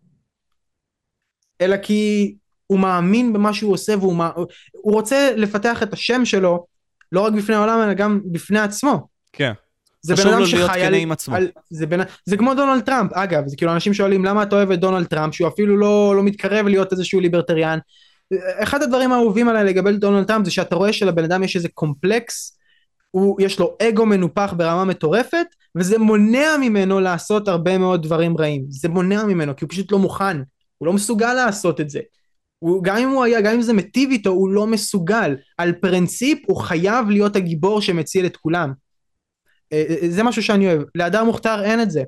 [1.61, 2.33] אלא כי
[2.67, 4.31] הוא מאמין במה שהוא עושה והוא מה...
[4.71, 6.65] הוא רוצה לפתח את השם שלו
[7.11, 9.07] לא רק בפני העולם אלא גם בפני עצמו.
[9.33, 9.53] כן.
[10.01, 10.95] זה בן אדם שחי על,
[11.31, 13.13] על זה, בין, זה כמו דונלד טראמפ.
[13.13, 16.23] אגב זה כאילו אנשים שואלים למה אתה אוהב את דונלד טראמפ שהוא אפילו לא, לא
[16.23, 17.79] מתקרב להיות איזשהו ליברטריאן?
[18.63, 22.57] אחד הדברים האהובים עליי לגבי דונלד טראמפ זה שאתה רואה שלבן אדם יש איזה קומפלקס
[23.11, 28.65] הוא יש לו אגו מנופח ברמה מטורפת וזה מונע ממנו לעשות הרבה מאוד דברים רעים.
[28.69, 30.38] זה מונע ממנו כי הוא פשוט לא מוכן
[30.81, 31.99] הוא לא מסוגל לעשות את זה
[32.59, 35.35] הוא, גם אם הוא היה, גם אם זה מיטיב איתו, הוא לא מסוגל.
[35.57, 38.73] על פרינציפ הוא חייב להיות הגיבור שמציל את כולם.
[39.73, 40.81] אה, אה, זה משהו שאני אוהב.
[40.95, 42.03] להדר מוכתר אין את זה.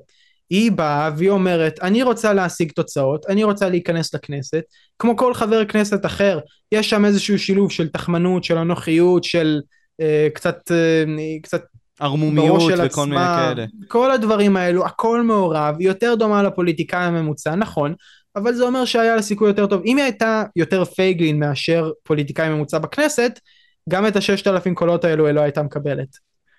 [0.50, 4.62] היא באה והיא אומרת, אני רוצה להשיג תוצאות, אני רוצה להיכנס לכנסת,
[4.98, 6.38] כמו כל חבר כנסת אחר,
[6.72, 9.60] יש שם איזשהו שילוב של תחמנות, של אנוכיות, של
[10.00, 11.04] אה, קצת, אה,
[11.42, 11.62] קצת
[12.00, 13.66] ערמומיות וכל עצמה, מיני כאלה.
[13.88, 17.94] כל הדברים האלו, הכל מעורב, היא יותר דומה לפוליטיקאי הממוצע, נכון,
[18.36, 19.82] אבל זה אומר שהיה לה סיכוי יותר טוב.
[19.84, 23.40] אם היא הייתה יותר פייגלין מאשר פוליטיקאי ממוצע בכנסת,
[23.88, 26.18] גם את הששת אלפים קולות האלו היא לא הייתה מקבלת.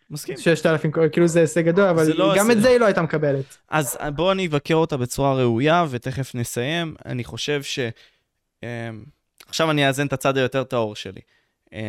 [0.09, 0.37] מסכים.
[0.37, 3.01] ששת אלפים קולות, כאילו זה הישג גדול, אבל לא גם את זה היא לא הייתה
[3.01, 3.57] מקבלת.
[3.69, 6.95] אז בואו אני אבקר אותה בצורה ראויה, ותכף נסיים.
[7.05, 7.79] אני חושב ש...
[8.63, 8.67] אמ,
[9.47, 11.21] עכשיו אני אאזן את הצד היותר טהור שלי.
[11.73, 11.79] אמ,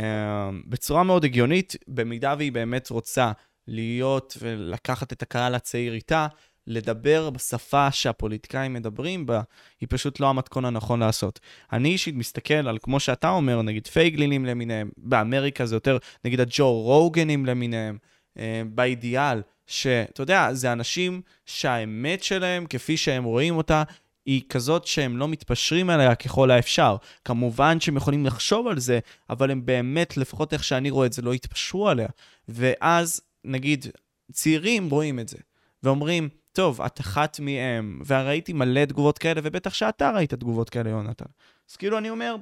[0.66, 3.32] בצורה מאוד הגיונית, במידה והיא באמת רוצה
[3.68, 6.26] להיות ולקחת את הקהל הצעיר איתה,
[6.66, 9.40] לדבר בשפה שהפוליטיקאים מדברים בה,
[9.80, 11.40] היא פשוט לא המתכון הנכון לעשות.
[11.72, 16.72] אני אישית מסתכל על, כמו שאתה אומר, נגיד פייגלינים למיניהם, באמריקה זה יותר, נגיד הג'ו
[16.72, 17.98] רוגנים למיניהם,
[18.38, 23.82] אה, באידיאל, שאתה יודע, זה אנשים שהאמת שלהם, כפי שהם רואים אותה,
[24.26, 26.96] היא כזאת שהם לא מתפשרים עליה ככל האפשר.
[27.24, 28.98] כמובן שהם יכולים לחשוב על זה,
[29.30, 32.08] אבל הם באמת, לפחות איך שאני רואה את זה, לא יתפשרו עליה.
[32.48, 33.86] ואז, נגיד,
[34.32, 35.38] צעירים רואים את זה,
[35.82, 41.24] ואומרים, טוב, את אחת מהם, וראיתי מלא תגובות כאלה, ובטח שאתה ראית תגובות כאלה, יונתן.
[41.70, 42.36] אז כאילו, אני אומר,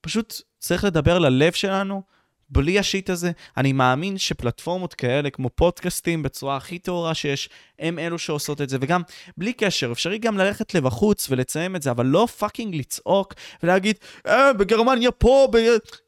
[0.00, 2.02] פשוט צריך לדבר ללב שלנו,
[2.50, 3.30] בלי ה shit הזה.
[3.56, 7.48] אני מאמין שפלטפורמות כאלה, כמו פודקאסטים, בצורה הכי טהורה שיש,
[7.78, 8.76] הם אלו שעושות את זה.
[8.80, 9.02] וגם,
[9.36, 13.96] בלי קשר, אפשרי גם ללכת לבחוץ ולציין את זה, אבל לא fucking לצעוק ולהגיד,
[14.26, 15.58] אה, בגרמניה פה, ב...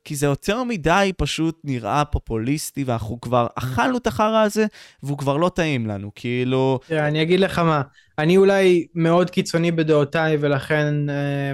[0.04, 4.66] כי זה יותר מדי פשוט נראה פופוליסטי, ואנחנו כבר אכלנו את החרא הזה,
[5.02, 6.80] והוא כבר לא טעים לנו, כאילו...
[6.90, 7.82] אני אגיד לך מה,
[8.18, 11.52] אני אולי מאוד קיצוני בדעותיי, ולכן אה,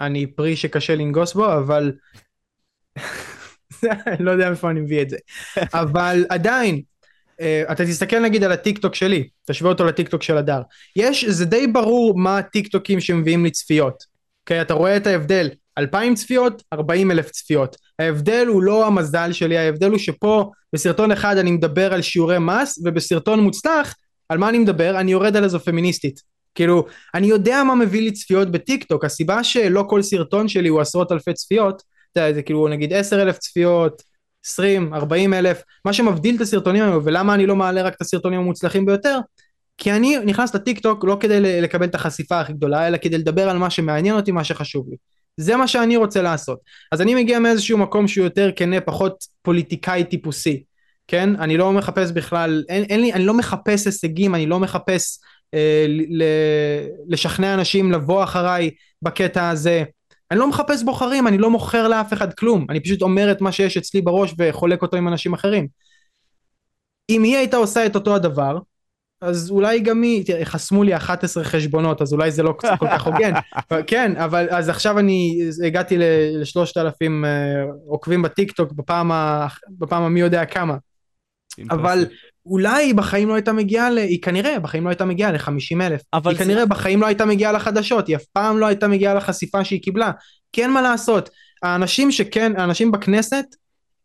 [0.00, 1.92] אני פרי שקשה לנגוס בו, אבל...
[4.20, 5.16] לא יודע איפה אני מביא את זה.
[5.74, 6.80] אבל עדיין,
[7.32, 10.62] uh, אתה תסתכל נגיד על הטיק טוק שלי, תשווה אותו לטיק טוק של הדר.
[10.96, 14.04] יש, זה די ברור מה הטיק טוקים שמביאים לי צפיות.
[14.42, 15.48] אוקיי, okay, אתה רואה את ההבדל,
[15.78, 17.76] 2,000 צפיות, 40 אלף צפיות.
[17.98, 22.78] ההבדל הוא לא המזל שלי, ההבדל הוא שפה בסרטון אחד אני מדבר על שיעורי מס,
[22.84, 23.94] ובסרטון מוצלח,
[24.28, 25.00] על מה אני מדבר?
[25.00, 26.20] אני יורד על איזו פמיניסטית.
[26.54, 30.80] כאילו, אני יודע מה מביא לי צפיות בטיק טוק, הסיבה שלא כל סרטון שלי הוא
[30.80, 31.82] עשרות אלפי צפיות,
[32.16, 34.02] יודע, זה כאילו נגיד 10 אלף צפיות,
[34.46, 38.40] 20, 40 אלף, מה שמבדיל את הסרטונים האלו ולמה אני לא מעלה רק את הסרטונים
[38.40, 39.18] המוצלחים ביותר,
[39.78, 43.48] כי אני נכנס לטיק טוק לא כדי לקבל את החשיפה הכי גדולה, אלא כדי לדבר
[43.48, 44.96] על מה שמעניין אותי, מה שחשוב לי.
[45.36, 46.58] זה מה שאני רוצה לעשות.
[46.92, 50.62] אז אני מגיע מאיזשהו מקום שהוא יותר כנה, פחות פוליטיקאי טיפוסי,
[51.08, 51.36] כן?
[51.40, 55.18] אני לא מחפש בכלל, אין, אין לי, אני לא מחפש הישגים, אני לא מחפש
[55.54, 56.22] אה, ל,
[57.08, 58.70] לשכנע אנשים לבוא אחריי
[59.02, 59.84] בקטע הזה.
[60.30, 63.52] אני לא מחפש בוחרים, אני לא מוכר לאף אחד כלום, אני פשוט אומר את מה
[63.52, 65.68] שיש אצלי בראש וחולק אותו עם אנשים אחרים.
[67.10, 68.58] אם היא הייתה עושה את אותו הדבר,
[69.20, 73.06] אז אולי גם היא, תראה, חסמו לי 11 חשבונות, אז אולי זה לא כל כך
[73.06, 73.32] הוגן.
[73.86, 75.96] כן, אבל אז עכשיו אני הגעתי
[76.40, 79.10] לשלושת אלפים אה, עוקבים בטיק טוק בפעם,
[79.78, 80.76] בפעם המי יודע כמה.
[81.70, 82.06] אבל
[82.46, 83.98] אולי היא בחיים לא הייתה מגיעה, ל...
[83.98, 86.00] היא כנראה בחיים לא הייתה מגיעה ל-50 אלף.
[86.12, 86.44] היא זה...
[86.44, 90.10] כנראה בחיים לא הייתה מגיעה לחדשות, היא אף פעם לא הייתה מגיעה לחשיפה שהיא קיבלה.
[90.52, 91.30] כי אין מה לעשות,
[91.62, 93.44] האנשים שכן, האנשים בכנסת,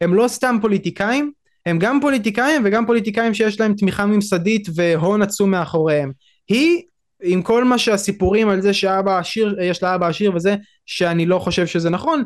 [0.01, 1.31] הם לא סתם פוליטיקאים,
[1.65, 6.11] הם גם פוליטיקאים וגם פוליטיקאים שיש להם תמיכה ממסדית והון עצום מאחוריהם.
[6.47, 6.81] היא,
[7.23, 10.55] עם כל מה שהסיפורים על זה שאבא עשיר, יש לה אבא עשיר וזה,
[10.85, 12.23] שאני לא חושב שזה נכון,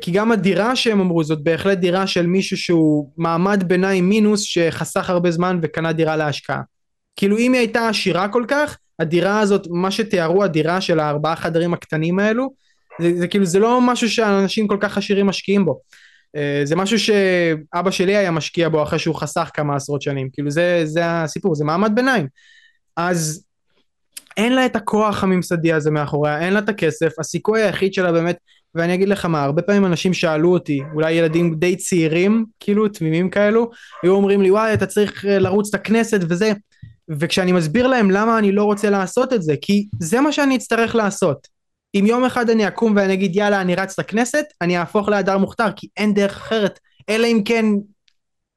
[0.00, 5.10] כי גם הדירה שהם אמרו זאת בהחלט דירה של מישהו שהוא מעמד ביניים מינוס שחסך
[5.10, 6.60] הרבה זמן וקנה דירה להשקעה.
[7.16, 11.74] כאילו אם היא הייתה עשירה כל כך, הדירה הזאת, מה שתיארו הדירה של הארבעה חדרים
[11.74, 12.50] הקטנים האלו,
[13.00, 15.80] זה, זה כאילו זה לא משהו שאנשים כל כך עשירים משקיעים בו.
[16.36, 20.50] אה, זה משהו שאבא שלי היה משקיע בו אחרי שהוא חסך כמה עשרות שנים, כאילו
[20.50, 22.26] זה, זה הסיפור, זה מעמד ביניים.
[22.96, 23.44] אז
[24.36, 28.36] אין לה את הכוח הממסדי הזה מאחוריה, אין לה את הכסף, הסיכוי היחיד שלה באמת,
[28.74, 33.30] ואני אגיד לך מה, הרבה פעמים אנשים שאלו אותי, אולי ילדים די צעירים, כאילו תמימים
[33.30, 33.70] כאלו,
[34.02, 36.52] היו אומרים לי וואי אתה צריך אה, לרוץ את הכנסת וזה,
[37.08, 40.94] וכשאני מסביר להם למה אני לא רוצה לעשות את זה, כי זה מה שאני אצטרך
[40.94, 41.48] לעשות.
[41.94, 45.72] אם יום אחד אני אקום ואני אגיד יאללה אני רץ לכנסת, אני אהפוך להדר מוכתר,
[45.76, 46.78] כי אין דרך אחרת,
[47.08, 47.64] אלא אם כן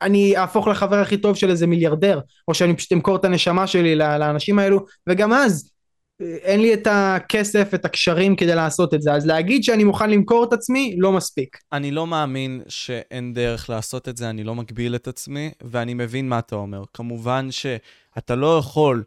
[0.01, 3.95] אני אהפוך לחבר הכי טוב של איזה מיליארדר, או שאני פשוט אמכור את הנשמה שלי
[3.95, 5.71] לאנשים האלו, וגם אז
[6.19, 10.43] אין לי את הכסף, את הקשרים כדי לעשות את זה, אז להגיד שאני מוכן למכור
[10.43, 11.57] את עצמי, לא מספיק.
[11.73, 16.29] אני לא מאמין שאין דרך לעשות את זה, אני לא מגביל את עצמי, ואני מבין
[16.29, 16.83] מה אתה אומר.
[16.93, 19.03] כמובן שאתה לא יכול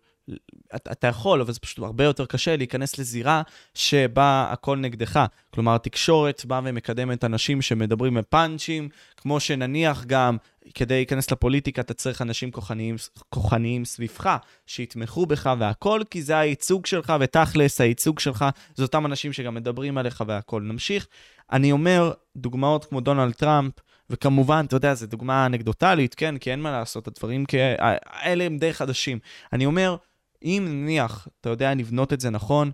[0.74, 3.42] אתה, אתה יכול, אבל זה פשוט הרבה יותר קשה להיכנס לזירה
[3.74, 5.24] שבה הכל נגדך.
[5.50, 10.36] כלומר, התקשורת באה ומקדמת אנשים שמדברים בפאנצ'ים, כמו שנניח גם
[10.74, 12.96] כדי להיכנס לפוליטיקה אתה צריך אנשים כוחניים,
[13.28, 14.36] כוחניים סביבך,
[14.66, 18.44] שיתמכו בך והכל, כי זה הייצוג שלך, ותכלס הייצוג שלך
[18.74, 20.62] זה אותם אנשים שגם מדברים עליך והכל.
[20.62, 21.06] נמשיך.
[21.52, 23.72] אני אומר, דוגמאות כמו דונלד טראמפ,
[24.10, 28.72] וכמובן, אתה יודע, זו דוגמה אנקדוטלית, כן, כי אין מה לעשות, הדברים כאלה הם די
[28.72, 29.18] חדשים.
[29.52, 29.96] אני אומר,
[30.44, 32.70] אם נניח, אתה יודע לבנות את זה נכון,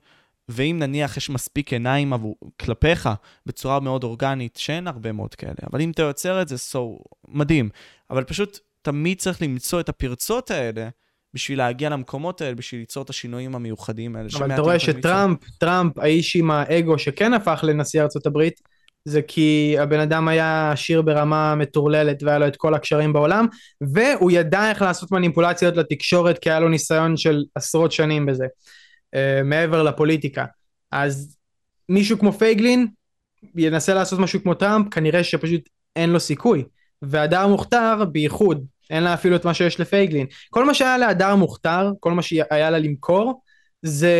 [0.48, 3.08] ואם נניח יש מספיק עיניים עבור, כלפיך
[3.46, 6.78] בצורה מאוד אורגנית, שאין הרבה מאוד כאלה, אבל אם אתה יוצר את זה, so,
[7.28, 7.68] מדהים.
[8.10, 10.88] אבל פשוט תמיד צריך למצוא את הפרצות האלה
[11.34, 14.28] בשביל להגיע למקומות האלה, בשביל ליצור את השינויים המיוחדים האלה.
[14.34, 18.60] אבל אתה רואה שטראמפ, טראמפ, האיש עם האגו שכן הפך לנשיא ארצות הברית,
[19.06, 23.46] זה כי הבן אדם היה עשיר ברמה מטורללת והיה לו את כל הקשרים בעולם
[23.80, 29.18] והוא ידע איך לעשות מניפולציות לתקשורת כי היה לו ניסיון של עשרות שנים בזה uh,
[29.44, 30.44] מעבר לפוליטיקה.
[30.90, 31.36] אז
[31.88, 32.86] מישהו כמו פייגלין
[33.56, 36.64] ינסה לעשות משהו כמו טראמפ כנראה שפשוט אין לו סיכוי.
[37.02, 40.26] והדר מוכתר בייחוד אין לה אפילו את מה שיש לפייגלין.
[40.50, 43.42] כל מה שהיה להדר מוכתר כל מה שהיה לה למכור
[43.82, 44.14] זה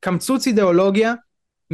[0.00, 1.14] קמצוץ אידיאולוגיה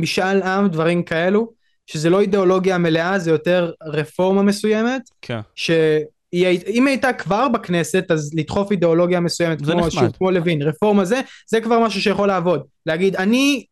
[0.00, 1.52] משאל עם, דברים כאלו,
[1.86, 5.02] שזה לא אידיאולוגיה מלאה, זה יותר רפורמה מסוימת.
[5.22, 5.40] כן.
[5.54, 6.02] שאם
[6.32, 11.60] היא הייתה כבר בכנסת, אז לדחוף אידיאולוגיה מסוימת, כמו, שוב, כמו לוין, רפורמה זה, זה
[11.60, 12.62] כבר משהו שיכול לעבוד.
[12.86, 13.64] להגיד, אני,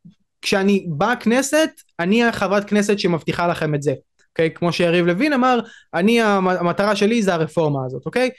[0.43, 1.71] כשאני בכנסת,
[2.01, 3.95] אני החברת כנסת שמבטיחה לכם את זה.
[4.31, 4.51] אוקיי?
[4.51, 5.61] כמו שיריב לוין אמר,
[5.95, 8.31] אני, המטרה שלי זה הרפורמה הזאת, אוקיי?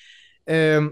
[0.49, 0.89] אמ,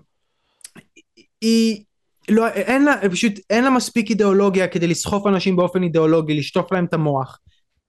[1.41, 1.83] היא
[2.29, 6.85] לא, אין לה, פשוט אין לה מספיק אידיאולוגיה כדי לסחוף אנשים באופן אידיאולוגי, לשטוף להם
[6.85, 7.39] את המוח.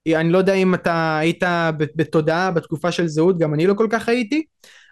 [0.09, 1.43] אני לא יודע אם אתה היית
[1.79, 4.45] בתודעה בתקופה של זהות, גם אני לא כל כך הייתי,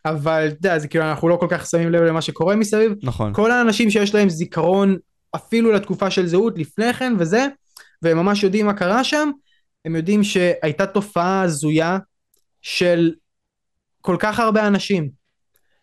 [0.04, 2.92] אבל אתה יודע, זה כאילו אנחנו לא כל כך שמים לב למה שקורה מסביב.
[3.02, 3.32] נכון.
[3.34, 4.96] כל האנשים שיש להם זיכרון
[5.36, 7.46] אפילו לתקופה של זהות לפני כן וזה,
[8.02, 9.30] והם ממש יודעים מה קרה שם,
[9.84, 11.98] הם יודעים שהייתה תופעה הזויה
[12.62, 13.12] של
[14.00, 15.23] כל כך הרבה אנשים.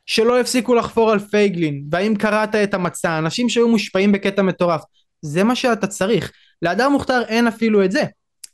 [0.05, 4.81] שלא הפסיקו לחפור על פייגלין, והאם קראת את המצע, אנשים שהיו מושפעים בקטע מטורף,
[5.21, 6.31] זה מה שאתה צריך.
[6.61, 8.03] להדר מוכתר אין אפילו את זה.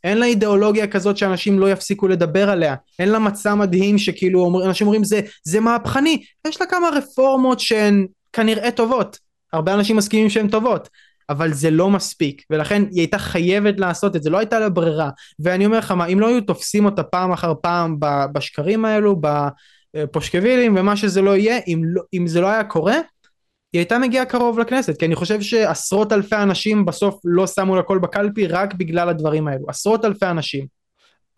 [0.03, 4.65] אין לה אידיאולוגיה כזאת שאנשים לא יפסיקו לדבר עליה, אין לה מצע מדהים שכאילו אומר,
[4.65, 9.17] אנשים אומרים זה, זה מהפכני, יש לה כמה רפורמות שהן כנראה טובות,
[9.53, 10.89] הרבה אנשים מסכימים שהן טובות,
[11.29, 15.09] אבל זה לא מספיק, ולכן היא הייתה חייבת לעשות את זה, לא הייתה לה ברירה,
[15.39, 17.97] ואני אומר לך מה, אם לא היו תופסים אותה פעם אחר פעם
[18.33, 19.21] בשקרים האלו,
[20.11, 22.95] פושקווילים ומה שזה לא יהיה, אם, לא, אם זה לא היה קורה,
[23.73, 27.83] היא הייתה מגיעה קרוב לכנסת, כי אני חושב שעשרות אלפי אנשים בסוף לא שמו לה
[27.83, 29.65] קול בקלפי רק בגלל הדברים האלו.
[29.69, 30.65] עשרות אלפי אנשים.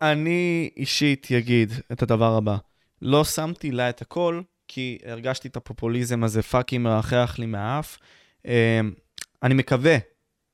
[0.02, 2.56] אני אישית אגיד את הדבר הבא.
[3.02, 7.98] לא שמתי לה את הכל, כי הרגשתי את הפופוליזם הזה פאקינג מרחח לי מהאף.
[8.44, 8.92] אמ,
[9.42, 9.96] אני מקווה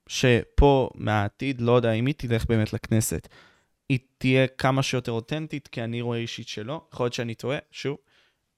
[0.09, 3.29] שפה מהעתיד, לא יודע אם היא תלך באמת לכנסת,
[3.89, 6.81] היא תהיה כמה שיותר אותנטית, כי אני רואה אישית שלא.
[6.93, 7.97] יכול להיות שאני טועה, שוב.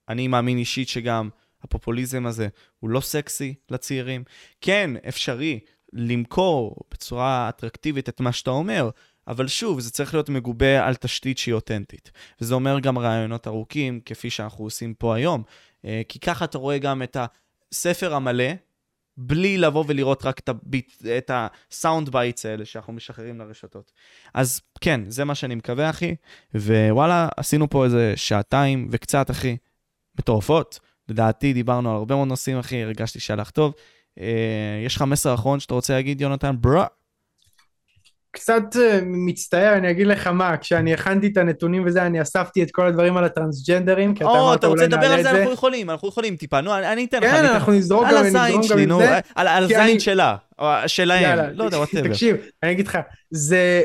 [0.09, 1.29] אני מאמין אישית שגם
[1.63, 2.49] הפופוליזם הזה
[2.79, 4.25] הוא לא סקסי לצעירים.
[4.61, 5.61] כן, אפשרי
[5.93, 8.91] למכור בצורה אטרקטיבית את מה שאתה אומר,
[9.29, 12.11] אבל שוב, זה צריך להיות מגובה על תשתית שהיא אותנטית.
[12.41, 15.43] וזה אומר גם רעיונות ארוכים, כפי שאנחנו עושים פה היום.
[15.85, 17.17] אה, כי ככה אתה רואה גם את
[17.73, 18.45] הספר המלא,
[19.21, 23.93] בלי לבוא ולראות רק את, הביט, את ה sound bites האלה שאנחנו משחררים לרשתות.
[24.35, 26.15] אז כן, זה מה שאני מקווה, אחי.
[26.55, 29.57] ווואלה, עשינו פה איזה שעתיים וקצת, אחי,
[30.19, 30.81] מטורפות.
[31.09, 33.75] לדעתי דיברנו על הרבה מאוד נושאים, אחי, הרגשתי שהלך טוב.
[34.21, 36.57] אה, יש לך מסר אחרון שאתה רוצה להגיד, יונתן?
[36.61, 36.87] Bro.
[38.39, 42.71] קצת uh, מצטער, אני אגיד לך מה, כשאני הכנתי את הנתונים וזה, אני אספתי את
[42.71, 44.67] כל הדברים על הטרנסג'נדרים, כי אתה אמרת אולי נעלה את זה.
[44.67, 45.31] אתה רוצה לדבר על זה?
[45.31, 47.31] אנחנו יכולים, אנחנו יכולים טיפה, נו, אני אתן לך.
[47.31, 48.39] כן, אנחנו נזרוק גם את זה.
[49.35, 50.37] על הזין שלה,
[50.87, 52.09] שלהם, לא יודע, whatever.
[52.09, 52.99] תקשיב, אני אגיד לך,
[53.31, 53.83] זה,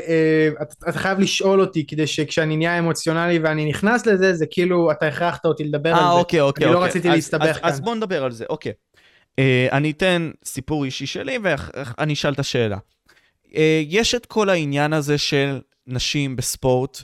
[0.58, 5.06] uh, אתה חייב לשאול אותי, כדי שכשאני נהיה אמוציונלי ואני נכנס לזה, זה כאילו, אתה
[5.06, 6.02] הכרחת אותי לדבר על זה.
[6.02, 6.64] אה, אוקיי, אוקיי.
[6.64, 6.90] אני לא אוקיי.
[6.90, 7.68] רציתי להסתבך כאן.
[7.68, 8.72] אז בוא נדבר על זה, אוקיי.
[9.38, 12.76] אה, אני אתן סיפור אישי שלי ואני אשאל את השאלה.
[13.56, 17.02] אה, יש את כל העניין הזה של נשים בספורט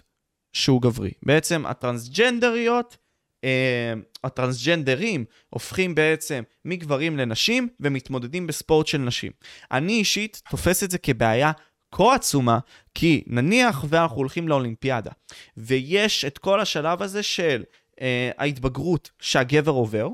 [0.53, 1.11] שהוא גברי.
[1.23, 2.97] בעצם הטרנסג'נדריות,
[3.45, 3.93] אה,
[4.25, 9.33] הטרנסג'נדרים הופכים בעצם מגברים לנשים ומתמודדים בספורט של נשים.
[9.73, 11.53] אני אישית תופס את זה כבעיה
[11.95, 12.59] כה עצומה,
[12.95, 15.11] כי נניח ואנחנו הולכים לאולימפיאדה,
[15.57, 17.63] ויש את כל השלב הזה של
[18.01, 20.09] אה, ההתבגרות שהגבר עובר,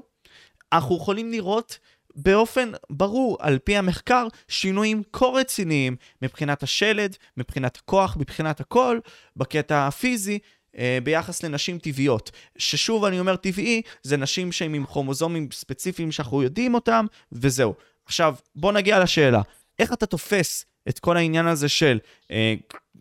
[0.73, 1.79] אנחנו יכולים לראות
[2.17, 8.99] באופן ברור, על פי המחקר, שינויים כה רציניים מבחינת השלד, מבחינת הכוח, מבחינת הכל,
[9.37, 10.39] בקטע הפיזי,
[10.79, 12.31] אה, ביחס לנשים טבעיות.
[12.59, 17.75] ששוב, אני אומר טבעי, זה נשים שהן עם כרומוזומים ספציפיים שאנחנו יודעים אותם, וזהו.
[18.07, 19.43] עכשיו, בוא נגיע לשאלה.
[19.79, 21.99] איך אתה תופס את כל העניין הזה של
[22.31, 22.55] אה,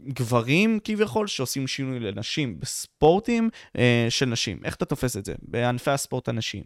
[0.08, 4.60] גברים כביכול שעושים שינוי לנשים בספורטים אה, של נשים?
[4.64, 6.64] איך אתה תופס את זה בענפי הספורט הנשיים?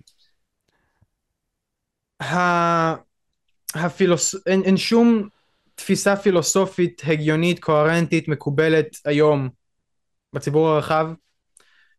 [3.76, 4.36] הפילוס...
[4.48, 5.28] אין, אין שום
[5.76, 9.50] תפיסה פילוסופית הגיונית, קוהרנטית, מקובלת היום
[10.34, 11.08] בציבור הרחב,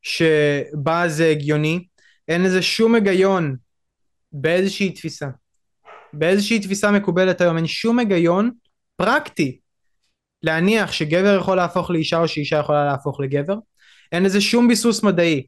[0.03, 1.85] שבה זה הגיוני,
[2.29, 3.57] אין לזה שום היגיון
[4.33, 5.29] באיזושהי תפיסה.
[6.13, 8.51] באיזושהי תפיסה מקובלת היום, אין שום היגיון
[8.97, 9.59] פרקטי
[10.43, 13.55] להניח שגבר יכול להפוך לאישה או שאישה יכולה להפוך לגבר.
[14.13, 15.47] אין לזה שום ביסוס מדעי.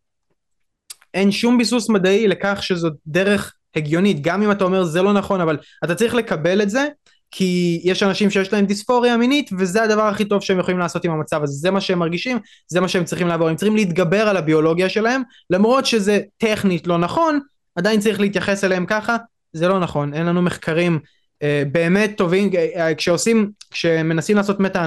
[1.14, 5.40] אין שום ביסוס מדעי לכך שזאת דרך הגיונית, גם אם אתה אומר זה לא נכון,
[5.40, 6.86] אבל אתה צריך לקבל את זה,
[7.30, 11.10] כי יש אנשים שיש להם דיספוריה מינית, וזה הדבר הכי טוב שהם יכולים לעשות עם
[11.10, 12.38] המצב הזה, זה מה שהם מרגישים,
[12.68, 16.98] זה מה שהם צריכים לעבור, הם צריכים להתגבר על הביולוגיה שלהם, למרות שזה טכנית לא
[16.98, 17.40] נכון,
[17.76, 19.16] עדיין צריך להתייחס אליהם ככה,
[19.52, 20.98] זה לא נכון, אין לנו מחקרים
[21.42, 24.84] אה, באמת טובים, אה, כשעושים, כשמנסים לעשות מטה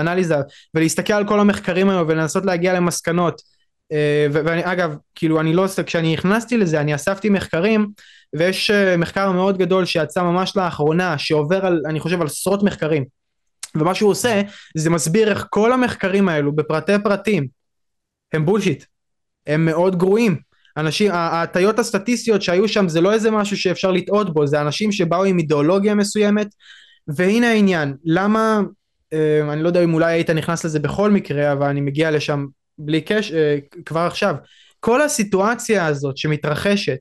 [0.00, 0.36] אנליזה
[0.74, 3.42] ולהסתכל על כל המחקרים האלו ולנסות להגיע למסקנות,
[3.92, 7.88] אה, ואני אגב, כאילו אני לא, כשאני נכנסתי לזה אני אספתי מחקרים
[8.36, 13.04] ויש אה, מחקר מאוד גדול שיצא ממש לאחרונה שעובר על, אני חושב על עשרות מחקרים.
[13.74, 14.42] ומה שהוא עושה
[14.76, 17.46] זה מסביר איך כל המחקרים האלו בפרטי פרטים
[18.32, 18.84] הם בולשיט,
[19.46, 20.36] הם מאוד גרועים.
[20.76, 25.24] אנשים, ההטיות הסטטיסטיות שהיו שם זה לא איזה משהו שאפשר לטעות בו, זה אנשים שבאו
[25.24, 26.46] עם אידיאולוגיה מסוימת.
[27.08, 28.60] והנה העניין, למה,
[29.12, 32.46] אה, אני לא יודע אם אולי היית נכנס לזה בכל מקרה אבל אני מגיע לשם
[32.84, 34.34] בלי קשר, אה, כבר עכשיו,
[34.80, 36.98] כל הסיטואציה הזאת שמתרחשת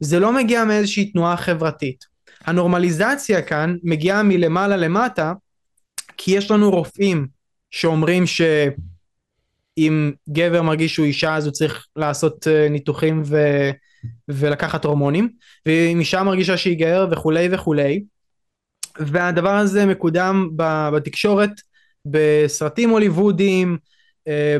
[0.00, 2.04] זה לא מגיע מאיזושהי תנועה חברתית.
[2.44, 5.32] הנורמליזציה כאן מגיעה מלמעלה למטה,
[6.16, 7.26] כי יש לנו רופאים
[7.70, 13.36] שאומרים שאם גבר מרגיש שהוא אישה אז הוא צריך לעשות אה, ניתוחים ו...
[14.28, 15.28] ולקחת הורמונים,
[15.66, 18.04] ואם אישה מרגישה שהיא גר וכולי וכולי,
[18.98, 21.50] והדבר הזה מקודם בתקשורת
[22.06, 23.78] בסרטים הוליוודיים,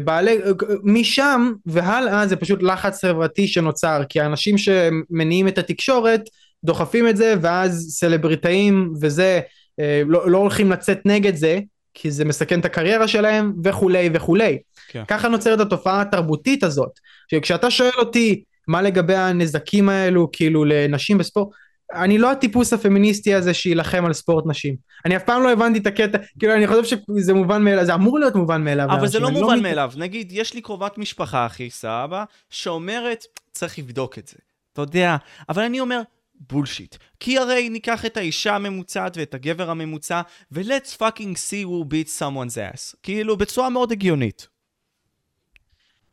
[0.05, 0.39] בעלי,
[0.83, 6.21] משם והלאה זה פשוט לחץ חברתי שנוצר, כי האנשים שמניעים את התקשורת
[6.65, 9.41] דוחפים את זה, ואז סלבריטאים וזה
[9.81, 11.59] אה, לא, לא הולכים לצאת נגד זה,
[11.95, 14.59] כי זה מסכן את הקריירה שלהם וכולי וכולי.
[14.89, 15.03] כן.
[15.09, 16.91] ככה נוצרת התופעה התרבותית הזאת,
[17.31, 21.49] שכשאתה שואל אותי מה לגבי הנזקים האלו כאילו לנשים בספורט,
[21.95, 24.77] אני לא הטיפוס הפמיניסטי הזה שיילחם על ספורט נשים.
[25.05, 28.19] אני אף פעם לא הבנתי את הקטע, כאילו אני חושב שזה מובן מאליו, זה אמור
[28.19, 28.89] להיות מובן מאליו.
[28.91, 33.79] אבל זה לא מובן לא מאליו, נגיד, יש לי קרובת משפחה, אחי, סבא, שאומרת, צריך
[33.79, 34.37] לבדוק את זה.
[34.73, 35.17] אתה יודע,
[35.49, 36.01] אבל אני אומר,
[36.49, 36.97] בולשיט.
[37.21, 40.21] כי הרי ניקח את האישה הממוצעת ואת הגבר הממוצע,
[40.53, 42.97] ו-let's fucking see who beat someone's ass.
[43.03, 44.49] כאילו, בצורה מאוד הגיונית.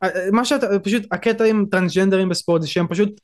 [0.03, 3.21] אה, מה שאתה, פשוט הקטע עם טרנסג'נדרים בספורט זה שהם פשוט,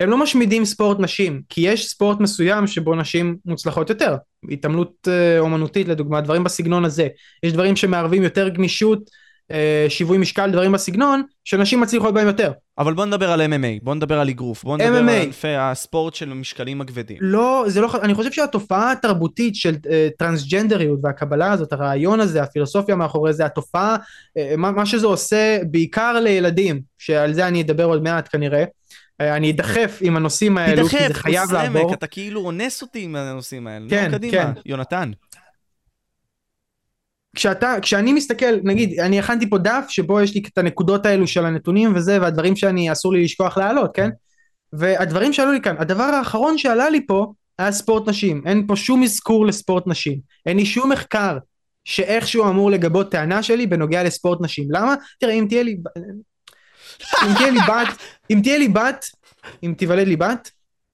[0.00, 4.16] הם לא משמידים ספורט נשים, כי יש ספורט מסוים שבו נשים מוצלחות יותר,
[4.50, 7.08] התעמלות אה, אומנותית לדוגמה, דברים בסגנון הזה,
[7.42, 9.10] יש דברים שמערבים יותר גמישות,
[9.50, 12.52] אה, שיווי משקל, דברים בסגנון, שנשים מצליחות בהם יותר.
[12.78, 15.10] אבל בוא נדבר על MMA, בוא נדבר על אגרוף, בוא נדבר MMA.
[15.10, 17.16] על ענפי הספורט של המשקלים הכבדים.
[17.20, 22.96] לא, זה לא, אני חושב שהתופעה התרבותית של uh, טרנסג'נדריות והקבלה הזאת, הרעיון הזה, הפילוסופיה
[22.96, 28.02] מאחורי זה, התופעה, uh, מה, מה שזה עושה בעיקר לילדים, שעל זה אני אדבר עוד
[28.02, 28.64] מעט כנראה,
[29.20, 31.82] אני אדחף עם הנושאים האלו, תדחף, כי זה חייב לעבור.
[31.82, 33.86] תדחף, אתה כאילו אונס אותי עם הנושאים האלה.
[33.90, 34.50] כן, לא, קדימה, כן.
[34.66, 35.10] יונתן.
[37.36, 41.46] כשאתה, כשאני מסתכל, נגיד, אני הכנתי פה דף שבו יש לי את הנקודות האלו של
[41.46, 44.10] הנתונים וזה, והדברים שאני, אסור לי לשכוח להעלות, כן?
[44.72, 49.02] והדברים שעלו לי כאן, הדבר האחרון שעלה לי פה היה ספורט נשים, אין פה שום
[49.02, 51.38] אזכור לספורט נשים, אין לי שום מחקר
[51.84, 54.94] שאיכשהו אמור לגבות טענה שלי בנוגע לספורט נשים, למה?
[55.20, 55.76] תראה, אם תהיה לי,
[57.26, 57.96] אם תהיה לי בת,
[58.30, 59.06] אם תהיה לי בת,
[59.62, 60.50] אם תיוולד לי בת,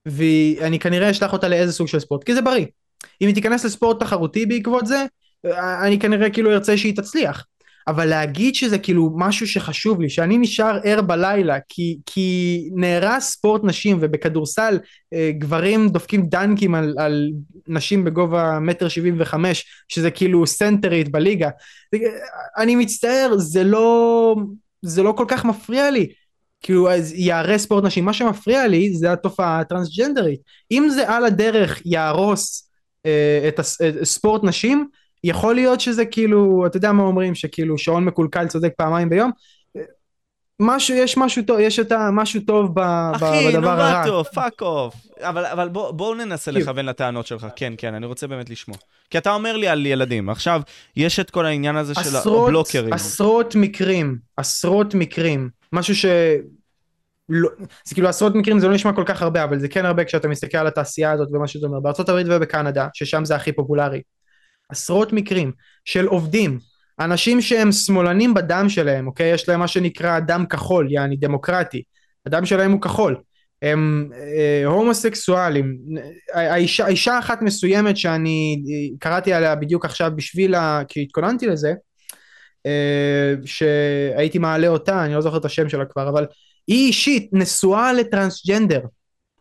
[0.07, 2.67] ואני כנראה אשלח אותה לאיזה סוג של ספורט, כי זה בריא.
[3.21, 5.05] אם היא תיכנס לספורט תחרותי בעקבות זה,
[5.83, 7.45] אני כנראה כאילו ארצה שהיא תצליח.
[7.89, 13.65] אבל להגיד שזה כאילו משהו שחשוב לי, שאני נשאר ער בלילה כי, כי נהרס ספורט
[13.65, 14.79] נשים ובכדורסל
[15.15, 17.31] אה, גברים דופקים דנקים על, על
[17.69, 21.49] נשים בגובה מטר שבעים וחמש, שזה כאילו סנטרית בליגה.
[22.59, 24.37] אני מצטער, זה לא,
[24.85, 26.09] זה לא כל כך מפריע לי.
[26.63, 30.41] כאילו אז יהרס ספורט נשים, מה שמפריע לי זה התופעה הטרנסג'נדרית.
[30.71, 32.71] אם זה על הדרך יהרוס
[33.07, 33.59] אה, את
[34.03, 34.89] הספורט נשים,
[35.25, 39.31] יכול להיות שזה כאילו, אתה יודע מה אומרים, שכאילו שעון מקולקל צודק פעמיים ביום?
[40.61, 42.79] משהו, יש משהו טוב, יש את המשהו טוב ב,
[43.15, 44.01] אחי, בדבר הרע.
[44.01, 44.95] אחי, נו מה טוב, fuck off.
[45.21, 47.47] אבל, אבל בואו בוא ננסה לכוון לטענות שלך.
[47.57, 48.77] כן, כן, אני רוצה באמת לשמוע.
[49.11, 50.31] כי אתה אומר לי על ילדים.
[50.31, 50.61] עכשיו,
[50.97, 52.93] יש את כל העניין הזה של הבלוקרים.
[52.93, 55.51] עשרות מקרים, עשרות מקרים.
[55.73, 56.07] משהו ש...
[57.29, 57.51] לא,
[57.85, 60.29] זה כאילו עשרות מקרים זה לא נשמע כל כך הרבה אבל זה כן הרבה כשאתה
[60.29, 64.03] מסתכל על התעשייה הזאת ומה שאתה אומר בארצות הברית ובקנדה ששם זה הכי פופולרי
[64.69, 65.53] עשרות מקרים
[65.85, 66.59] של עובדים,
[67.01, 69.33] אנשים שהם שמאלנים בדם שלהם, אוקיי?
[69.33, 71.83] יש להם מה שנקרא דם כחול, יעני דמוקרטי,
[72.27, 73.17] הדם שלהם הוא כחול,
[73.63, 75.77] הם אה, הומוסקסואלים,
[76.33, 80.83] האישה, האישה אחת מסוימת שאני אה, קראתי עליה בדיוק עכשיו בשביל, ה...
[80.89, 81.75] כי התכוננתי לזה,
[82.67, 86.27] אה, שהייתי מעלה אותה, אני לא זוכר את השם שלה כבר, אבל
[86.67, 88.81] היא אישית נשואה לטרנסג'נדר,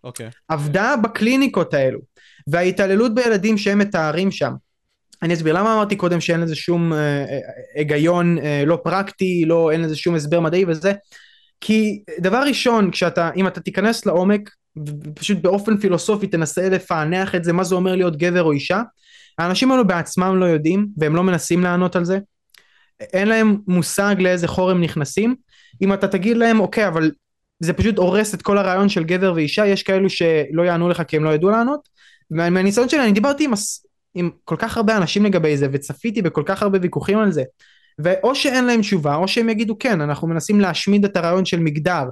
[0.03, 0.29] אוקיי.
[0.47, 1.99] עבדה בקליניקות האלו,
[2.47, 4.53] וההתעללות בילדים שהם מתארים שם,
[5.23, 5.53] אני אסביר.
[5.53, 7.39] למה אמרתי קודם שאין לזה שום אה, אה,
[7.75, 10.93] היגיון אה, לא פרקטי, לא, אין לזה שום הסבר מדעי וזה,
[11.61, 14.49] כי דבר ראשון, כשאתה, אם אתה תיכנס לעומק,
[14.87, 18.81] ופשוט באופן פילוסופי תנסה לפענח את זה, מה זה אומר להיות גבר או אישה,
[19.37, 22.19] האנשים האלו בעצמם לא יודעים, והם לא מנסים לענות על זה,
[22.99, 25.35] אין להם מושג לאיזה חור הם נכנסים,
[25.81, 27.11] אם אתה תגיד להם, אוקיי, אבל
[27.59, 31.17] זה פשוט הורס את כל הרעיון של גבר ואישה, יש כאלו שלא יענו לך כי
[31.17, 31.89] הם לא ידעו לענות,
[32.31, 33.53] מהניסיון שלי אני דיברתי עם
[34.15, 37.43] עם כל כך הרבה אנשים לגבי זה וצפיתי בכל כך הרבה ויכוחים על זה.
[37.99, 42.03] ואו שאין להם תשובה או שהם יגידו כן אנחנו מנסים להשמיד את הרעיון של מגדר.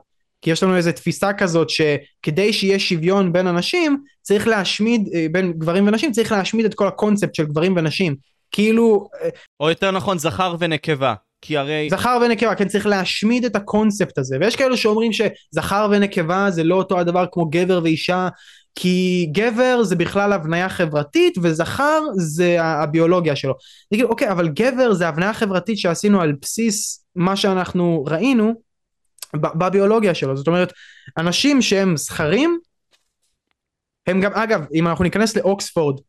[0.42, 5.54] כי יש לנו איזו תפיסה כזאת שכדי שיהיה שוויון בין אנשים צריך להשמיד אה, בין
[5.54, 8.16] גברים ונשים צריך להשמיד את כל הקונספט של גברים ונשים.
[8.52, 11.14] כאילו אה, או יותר נכון זכר ונקבה.
[11.42, 11.88] כי הרי...
[11.92, 16.76] זכר ונקבה, כן, צריך להשמיד את הקונספט הזה, ויש כאלו שאומרים שזכר ונקבה זה לא
[16.76, 18.28] אותו הדבר כמו גבר ואישה,
[18.76, 23.54] כי גבר זה בכלל הבניה חברתית וזכר זה הביולוגיה שלו.
[23.92, 28.54] נגיד, אוקיי, אבל גבר זה הבניה חברתית שעשינו על בסיס מה שאנחנו ראינו
[29.34, 30.38] בביולוגיה שלו.
[30.38, 30.74] זאת אומרת,
[31.18, 32.60] אנשים שהם זכרים,
[34.08, 36.00] הם גם, אגב, אם אנחנו ניכנס לאוקספורד,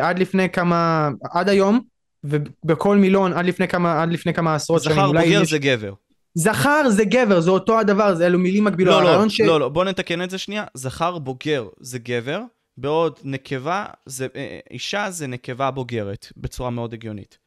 [0.00, 1.80] עד לפני כמה, עד היום,
[2.24, 5.50] ובכל מילון עד לפני כמה, עד לפני כמה עשרות שנים, זכר בוגר יש...
[5.50, 5.92] זה גבר.
[6.40, 9.02] זכר זה גבר, זה אותו הדבר, זה אלו מילים מקבילות.
[9.02, 9.40] לא, לא, ש...
[9.40, 10.64] לא, לא, בוא נתקן את זה שנייה.
[10.74, 12.40] זכר בוגר זה גבר,
[12.76, 17.38] בעוד נקבה, זה, אה, אה, אישה זה נקבה בוגרת, בצורה מאוד הגיונית.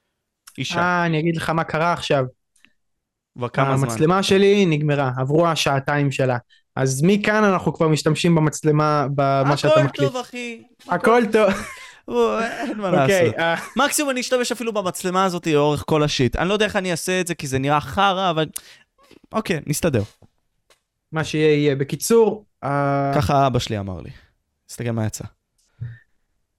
[0.58, 0.80] אישה.
[0.80, 2.26] אה, אני אגיד לך מה קרה עכשיו.
[3.38, 3.90] כבר כמה זמן.
[3.90, 6.38] המצלמה שלי נגמרה, עברו השעתיים שלה.
[6.76, 10.10] אז מכאן אנחנו כבר משתמשים במצלמה, במה שאתה מקליט.
[10.10, 10.64] הכל טוב, אחי.
[10.88, 11.54] הכל טוב.
[12.08, 13.40] אין מה אוקיי, לעשות.
[13.40, 13.56] אה.
[13.76, 16.36] מקסימום אני אשתמש אפילו במצלמה הזאת לאורך כל ה shit.
[16.36, 18.46] אני לא יודע איך אני אעשה את זה, כי זה נראה חרא, אבל...
[19.34, 20.04] אוקיי, נסתדר.
[21.12, 21.76] מה שיהיה יהיה.
[21.76, 22.46] בקיצור...
[22.64, 24.10] אה, ככה אבא שלי אמר לי.
[24.68, 25.24] תסתכל מה יצא.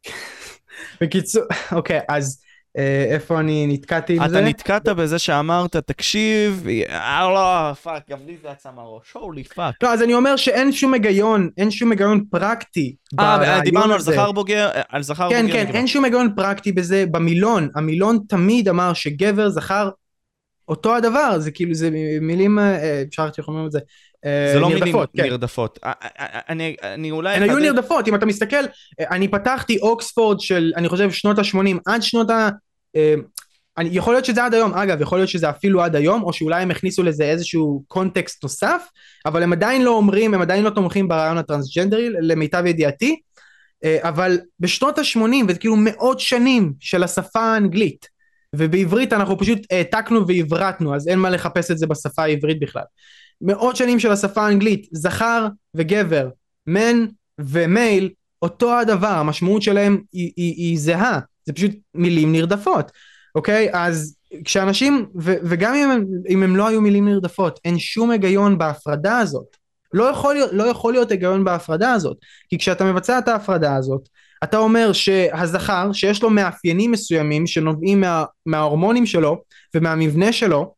[1.00, 2.44] בקיצור, אוקיי, אז
[2.78, 4.38] אה, איפה אני נתקעתי עם זה.
[4.38, 9.74] אתה נתקעת בזה שאמרת, תקשיב, אה, לא, fuck, גם לי זה יצא מהראש, holy fuck.
[9.82, 14.00] לא, אז אני אומר שאין שום היגיון, אין שום היגיון פרקטי אה, דיברנו על.
[14.00, 15.52] זכר בוגר, על זכר כן, בוגר.
[15.52, 15.78] כן, דיברנו.
[15.78, 17.04] אין שום היגיון פרקטי בזה.
[17.10, 19.90] במילון, המילון תמיד אמר שגבר, זכר,
[20.68, 23.78] אותו הדבר, זה כאילו, זה מילים, אה, אפשר איך אומרים את זה,
[24.24, 25.22] אה, זה לא מילים נרדפות, כן.
[25.84, 27.36] אה, אה, אה, אני- אני אולי...
[27.36, 28.56] הן היו נרדפות, אם אתה מסתכל,
[29.00, 32.48] אה, אני פתחתי אוקספורד של, אני חושב, שנות ה-80 עד שנות ה...
[32.96, 33.14] אה,
[33.78, 36.62] אני, יכול להיות שזה עד היום, אגב, יכול להיות שזה אפילו עד היום, או שאולי
[36.62, 38.82] הם הכניסו לזה איזשהו קונטקסט נוסף,
[39.26, 43.20] אבל הם עדיין לא אומרים, הם עדיין לא תומכים ברעיון הטרנסג'נדרי, למיטב ידיעתי,
[43.84, 45.18] אה, אבל בשנות ה-80,
[45.48, 48.13] וזה כאילו מאות שנים של השפה האנגלית,
[48.58, 52.82] ובעברית אנחנו פשוט העתקנו ועברתנו, אז אין מה לחפש את זה בשפה העברית בכלל.
[53.40, 56.28] מאות שנים של השפה האנגלית, זכר וגבר,
[56.66, 57.06] מן
[57.40, 58.10] ומייל,
[58.42, 62.92] אותו הדבר, המשמעות שלהם היא, היא, היא זהה, זה פשוט מילים נרדפות,
[63.34, 63.68] אוקיי?
[63.72, 68.58] אז כשאנשים, ו, וגם אם הם, אם הם לא היו מילים נרדפות, אין שום היגיון
[68.58, 69.56] בהפרדה הזאת.
[69.92, 72.16] לא יכול, לא יכול להיות היגיון בהפרדה הזאת,
[72.48, 74.08] כי כשאתה מבצע את ההפרדה הזאת,
[74.44, 79.42] אתה אומר שהזכר, שיש לו מאפיינים מסוימים שנובעים מה, מההורמונים שלו
[79.74, 80.74] ומהמבנה שלו,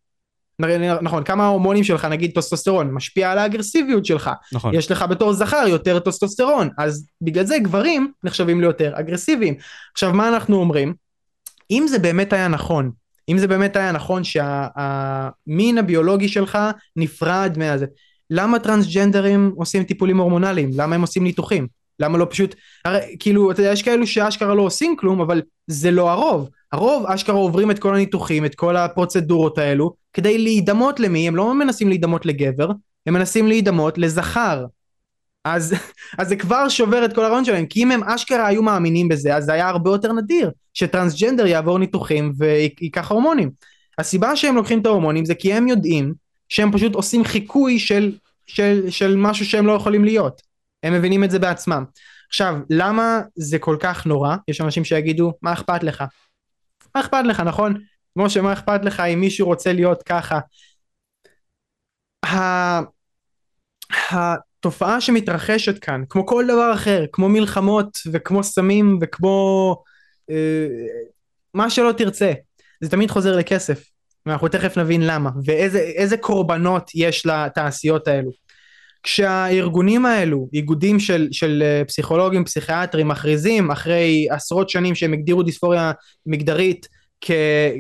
[1.03, 4.31] נכון, כמה ההורמונים שלך, נגיד טוסטוסטרון, משפיע על האגרסיביות שלך.
[4.53, 4.75] נכון.
[4.75, 9.55] יש לך בתור זכר יותר טוסטוסטרון, אז בגלל זה גברים נחשבים ליותר אגרסיביים.
[9.93, 10.95] עכשיו, מה אנחנו אומרים?
[11.71, 12.91] אם זה באמת היה נכון,
[13.29, 16.59] אם זה באמת היה נכון שהמין הביולוגי שלך
[16.97, 17.87] נפרד מהזה,
[18.31, 20.71] למה טרנסג'נדרים עושים טיפולים הורמונליים?
[20.75, 21.67] למה הם עושים ניתוחים?
[22.01, 25.91] למה לא פשוט, הרי כאילו, אתה יודע, יש כאלו שאשכרה לא עושים כלום, אבל זה
[25.91, 26.49] לא הרוב.
[26.73, 31.55] הרוב אשכרה עוברים את כל הניתוחים, את כל הפרוצדורות האלו, כדי להידמות למי, הם לא
[31.55, 32.71] מנסים להידמות לגבר,
[33.07, 34.65] הם מנסים להידמות לזכר.
[35.45, 35.75] אז,
[36.19, 39.37] אז זה כבר שובר את כל הרעיון שלהם, כי אם הם אשכרה היו מאמינים בזה,
[39.37, 43.51] אז זה היה הרבה יותר נדיר, שטרנסג'נדר יעבור ניתוחים וייקח הורמונים.
[43.99, 46.15] הסיבה שהם לוקחים את ההורמונים זה כי הם יודעים
[46.49, 48.13] שהם פשוט עושים חיקוי של,
[48.47, 50.43] של, של משהו שהם לא יכולים להיות.
[50.87, 51.85] הם מבינים את זה בעצמם.
[52.29, 54.37] עכשיו, למה זה כל כך נורא?
[54.49, 56.05] יש אנשים שיגידו, מה אכפת לך?
[56.95, 57.75] מה אכפת לך, נכון?
[58.15, 60.39] כמו שמה אכפת לך אם מישהו רוצה להיות ככה.
[64.11, 69.77] התופעה שמתרחשת כאן, כמו כל דבר אחר, כמו מלחמות וכמו סמים וכמו
[70.31, 70.67] אה,
[71.55, 72.33] מה שלא תרצה,
[72.81, 73.85] זה תמיד חוזר לכסף.
[74.27, 78.31] ואנחנו תכף נבין למה, ואיזה קורבנות יש לתעשיות האלו.
[79.07, 85.93] כשהארגונים האלו, איגודים של, של פסיכולוגים, פסיכיאטרים, מכריזים אחרי עשרות שנים שהם הגדירו דיספוריה
[86.27, 86.89] מגדרית
[87.21, 87.31] כ,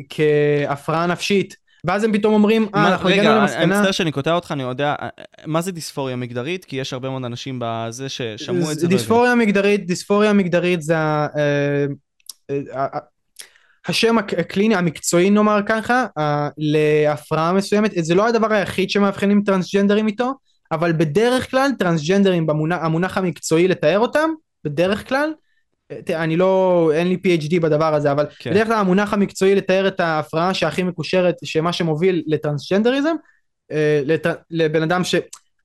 [0.08, 3.60] כהפרעה נפשית, ואז הם פתאום אומרים, אה, אנחנו הגענו למסקנה...
[3.60, 4.94] רגע, אני מצטער שאני קוטע אותך, אני יודע,
[5.46, 6.64] מה זה דיספוריה מגדרית?
[6.64, 8.88] כי יש הרבה מאוד אנשים בזה ששמעו את זה.
[8.88, 10.96] דיספוריה מגדרית, דיספוריה מגדרית זה
[13.88, 16.06] השם הקליני, המקצועי נאמר ככה,
[16.58, 20.32] להפרעה מסוימת, זה לא הדבר היחיד שמאבחנים טרנסג'נדרים איתו,
[20.72, 24.30] אבל בדרך כלל טרנסג'נדרים במונח המונח המקצועי לתאר אותם,
[24.64, 25.32] בדרך כלל,
[26.10, 28.50] אני לא, אין לי PhD בדבר הזה, אבל כן.
[28.50, 33.14] בדרך כלל המונח המקצועי לתאר את ההפרעה שהכי מקושרת, שמה שמוביל לטרנסג'נדריזם,
[34.04, 35.14] לת, לבן אדם ש...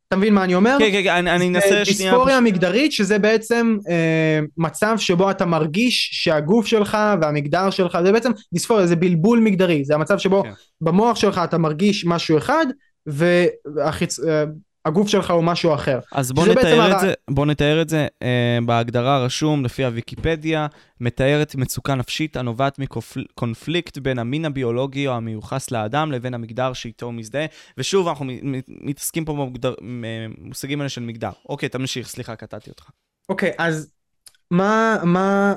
[0.07, 0.77] אתה מבין מה אני אומר?
[0.79, 2.11] כן, כן, אני, אני אנסה שנייה...
[2.11, 8.31] דיספוריה מגדרית, שזה בעצם אה, מצב שבו אתה מרגיש שהגוף שלך והמגדר שלך, זה בעצם
[8.53, 10.51] דיספוריה, זה בלבול מגדרי, זה המצב שבו כן.
[10.81, 12.65] במוח שלך אתה מרגיש משהו אחד,
[13.07, 14.19] והחיצ...
[14.85, 15.99] אה, הגוף שלך הוא משהו אחר.
[16.11, 20.67] אז בוא נתאר את זה, בוא נתאר את זה אה, בהגדרה רשום לפי הוויקיפדיה,
[21.01, 27.13] מתארת מצוקה נפשית הנובעת מקונפליקט בין המין הביולוגי או המיוחס לאדם לבין המגדר שאיתו הוא
[27.13, 27.45] מזדהה.
[27.77, 28.25] ושוב, אנחנו
[28.67, 29.49] מתעסקים פה
[29.81, 31.31] במושגים האלה של מגדר.
[31.49, 32.89] אוקיי, תמשיך, סליחה, קטעתי אותך.
[33.29, 33.91] אוקיי, אז
[34.51, 35.53] מה, מה,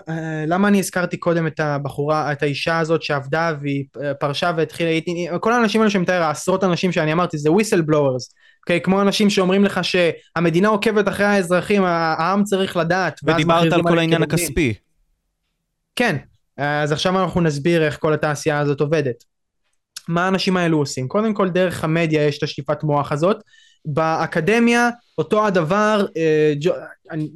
[0.46, 3.84] למה אני הזכרתי קודם את הבחורה, את האישה הזאת שעבדה והיא
[4.20, 4.90] פרשה והתחילה,
[5.40, 8.34] כל האנשים האלה שמתאר, העשרות אנשים שאני אמרתי, זה whistleblowers.
[8.64, 13.20] אוקיי, כמו אנשים שאומרים לך שהמדינה עוקבת אחרי האזרחים, העם צריך לדעת.
[13.24, 14.74] ודיברת על כל העניין הכספי.
[15.96, 16.16] כן,
[16.56, 19.24] אז עכשיו אנחנו נסביר איך כל התעשייה הזאת עובדת.
[20.08, 21.08] מה האנשים האלו עושים?
[21.08, 23.36] קודם כל דרך המדיה יש את השטיפת מוח הזאת.
[23.84, 26.72] באקדמיה אותו הדבר, אה, ג'ו,
[27.10, 27.30] אני,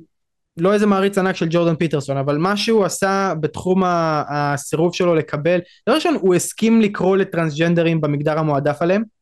[0.56, 3.82] לא איזה מעריץ ענק של ג'ורדן פיטרסון, אבל מה שהוא עשה בתחום
[4.28, 9.17] הסירוב שלו לקבל, דבר ראשון הוא הסכים לקרוא לטרנסג'נדרים במגדר המועדף עליהם.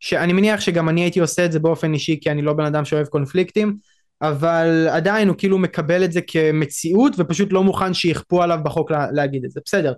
[0.00, 2.84] שאני מניח שגם אני הייתי עושה את זה באופן אישי כי אני לא בן אדם
[2.84, 3.76] שאוהב קונפליקטים
[4.22, 9.06] אבל עדיין הוא כאילו מקבל את זה כמציאות ופשוט לא מוכן שיכפו עליו בחוק לה,
[9.12, 9.92] להגיד את זה בסדר.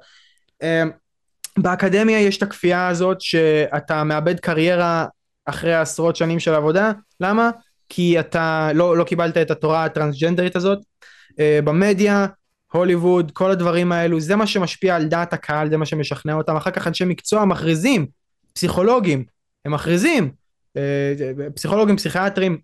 [1.58, 5.06] באקדמיה יש את הכפייה הזאת שאתה מאבד קריירה
[5.44, 7.50] אחרי עשרות שנים של עבודה למה?
[7.88, 10.78] כי אתה לא, לא קיבלת את התורה הטרנסג'נדרית הזאת
[11.38, 12.26] במדיה
[12.72, 16.70] הוליווד, כל הדברים האלו, זה מה שמשפיע על דעת הקהל, זה מה שמשכנע אותם, אחר
[16.70, 18.06] כך אנשי מקצוע מכריזים,
[18.52, 19.24] פסיכולוגים,
[19.64, 20.32] הם מכריזים,
[20.76, 21.12] אה,
[21.54, 22.58] פסיכולוגים, פסיכיאטרים,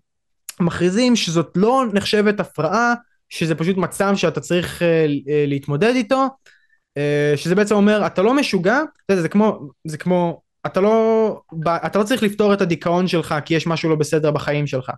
[0.59, 2.93] מכריזים שזאת לא נחשבת הפרעה,
[3.29, 5.05] שזה פשוט מצב שאתה צריך אה,
[5.47, 6.25] להתמודד איתו,
[7.35, 8.79] שזה בעצם אומר, אתה לא משוגע,
[9.11, 13.53] זה, זה כמו, זה כמו, אתה לא, אתה לא צריך לפתור את הדיכאון שלך כי
[13.53, 14.91] יש משהו לא בסדר בחיים שלך.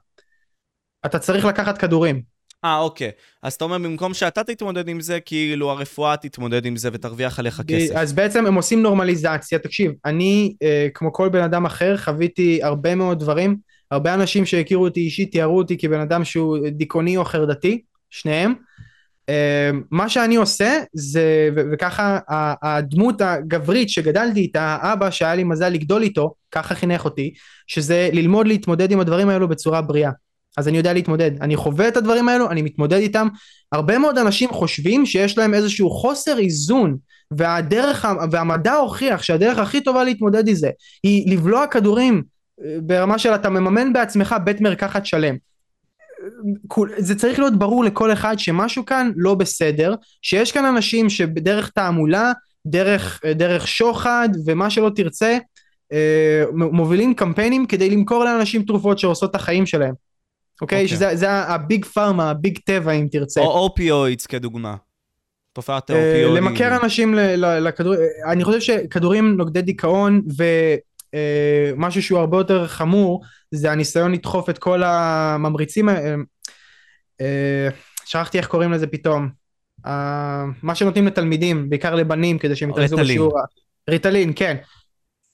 [1.06, 2.37] אתה צריך לקחת כדורים.
[2.66, 3.12] אה, אוקיי.
[3.44, 7.62] אז אתה אומר, במקום שאתה תתמודד עם זה, כאילו הרפואה תתמודד עם זה ותרוויח עליך
[7.68, 7.96] כסף.
[7.96, 9.60] אז בעצם הם עושים נורמליזציה.
[9.60, 13.58] תקשיב, אני, אה, כמו כל בן אדם אחר, חוויתי הרבה מאוד דברים.
[13.92, 18.54] הרבה אנשים שהכירו אותי אישית תיארו אותי כבן אדם שהוא דיכאוני או חרדתי, שניהם.
[19.30, 22.20] אה, מה שאני עושה זה, ו- וככה
[22.62, 27.34] הדמות הגברית שגדלתי איתה, האבא שהיה לי מזל לגדול איתו, ככה חינך אותי,
[27.68, 30.12] שזה ללמוד להתמודד עם הדברים האלו בצורה בריאה.
[30.58, 31.32] אז אני יודע להתמודד.
[31.42, 33.28] אני חווה את הדברים האלו, אני מתמודד איתם.
[33.72, 36.98] הרבה מאוד אנשים חושבים שיש להם איזשהו חוסר איזון,
[37.32, 40.70] והדרך, והמדע הוכיח שהדרך הכי טובה להתמודד עם זה,
[41.04, 42.24] היא לבלוע כדורים
[42.66, 45.36] אה, ברמה של אתה מממן בעצמך בית מרקחת שלם.
[46.98, 52.32] זה צריך להיות ברור לכל אחד שמשהו כאן לא בסדר, שיש כאן אנשים שבדרך תעמולה,
[52.66, 55.38] דרך, אה, דרך שוחד ומה שלא תרצה,
[55.92, 59.94] אה, מובילים קמפיינים כדי למכור לאנשים תרופות שעושות את החיים שלהם.
[60.62, 60.86] אוקיי?
[60.86, 60.88] Okay.
[60.88, 63.42] שזה זה הביג פארמה, הביג טבע אם תרצה.
[63.42, 64.76] או אופיואידס כדוגמה.
[65.54, 66.36] תופעת אה, האופיואידים.
[66.36, 73.72] למכר אנשים לכדורים, אני חושב שכדורים נוגדי דיכאון ומשהו אה, שהוא הרבה יותר חמור זה
[73.72, 77.70] הניסיון לדחוף את כל הממריצים, אה,
[78.06, 79.30] שכחתי איך קוראים לזה פתאום,
[80.64, 83.34] מה שנותנים לתלמידים, בעיקר לבנים כדי שהם יתרכזו בשיעור.
[83.90, 84.58] ריטלין, כן.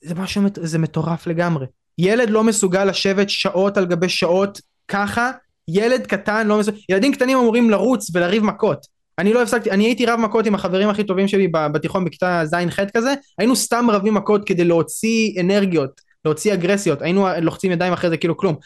[0.04, 1.66] זה משהו, זה מטורף לגמרי.
[1.98, 5.30] ילד לא מסוגל לשבת שעות על גבי שעות ככה
[5.68, 8.86] ילד קטן לא מסוגל, ילדים קטנים אמורים לרוץ ולריב מכות.
[9.18, 12.90] אני לא הפסקתי, אני הייתי רב מכות עם החברים הכי טובים שלי בתיכון בכיתה ז'-ח'
[12.96, 18.16] כזה, היינו סתם רבים מכות כדי להוציא אנרגיות, להוציא אגרסיות, היינו לוחצים ידיים אחרי זה
[18.16, 18.56] כאילו כלום.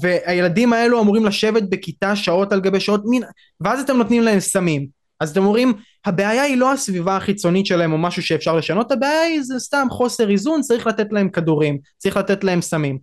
[0.00, 3.22] והילדים האלו אמורים לשבת בכיתה שעות על גבי שעות, מין,
[3.60, 4.86] ואז אתם נותנים להם סמים.
[5.20, 5.72] אז אתם אומרים,
[6.04, 10.30] הבעיה היא לא הסביבה החיצונית שלהם או משהו שאפשר לשנות, הבעיה היא זה סתם חוסר
[10.30, 12.98] איזון, צריך לתת להם כדורים, צריך לתת להם סמים.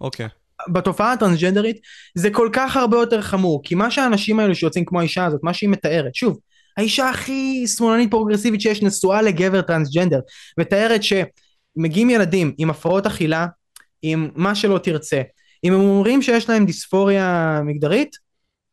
[0.00, 0.26] אוקיי.
[0.26, 0.41] Okay.
[0.68, 1.76] בתופעה הטרנסג'נדרית
[2.14, 5.54] זה כל כך הרבה יותר חמור כי מה שהאנשים האלו שיוצאים כמו האישה הזאת מה
[5.54, 6.38] שהיא מתארת שוב
[6.76, 10.20] האישה הכי שמאלנית פרוגרסיבית שיש נשואה לגבר טרנסג'נדר
[10.58, 13.46] מתארת שמגיעים ילדים עם הפרעות אכילה
[14.02, 15.22] עם מה שלא תרצה
[15.64, 18.16] אם הם אומרים שיש להם דיספוריה מגדרית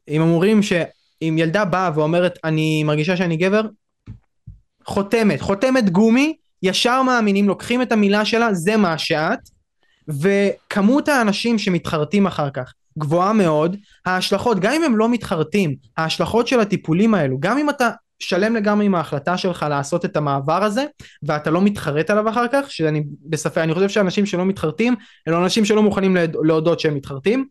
[0.10, 3.62] אם הם אומרים שאם ילדה באה ואומרת אני מרגישה שאני גבר
[4.86, 9.40] חותמת חותמת גומי ישר מאמינים לוקחים את המילה שלה זה מה שאת
[10.10, 16.60] וכמות האנשים שמתחרטים אחר כך גבוהה מאוד, ההשלכות, גם אם הם לא מתחרטים, ההשלכות של
[16.60, 17.90] הטיפולים האלו, גם אם אתה
[18.20, 20.86] שלם לגמרי עם ההחלטה שלך לעשות את המעבר הזה,
[21.24, 24.96] ואתה לא מתחרט עליו אחר כך, שאני בספק, אני חושב שאנשים שלא מתחרטים,
[25.28, 27.46] הם אנשים שלא מוכנים להודות שהם מתחרטים,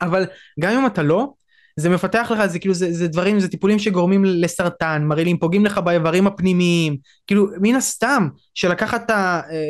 [0.00, 0.26] אבל
[0.60, 1.32] גם אם אתה לא,
[1.76, 5.78] זה מפתח לך, זה כאילו, זה, זה דברים, זה טיפולים שגורמים לסרטן, מרעילים, פוגעים לך
[5.78, 9.10] באיברים הפנימיים, כאילו, מן הסתם, שלקחת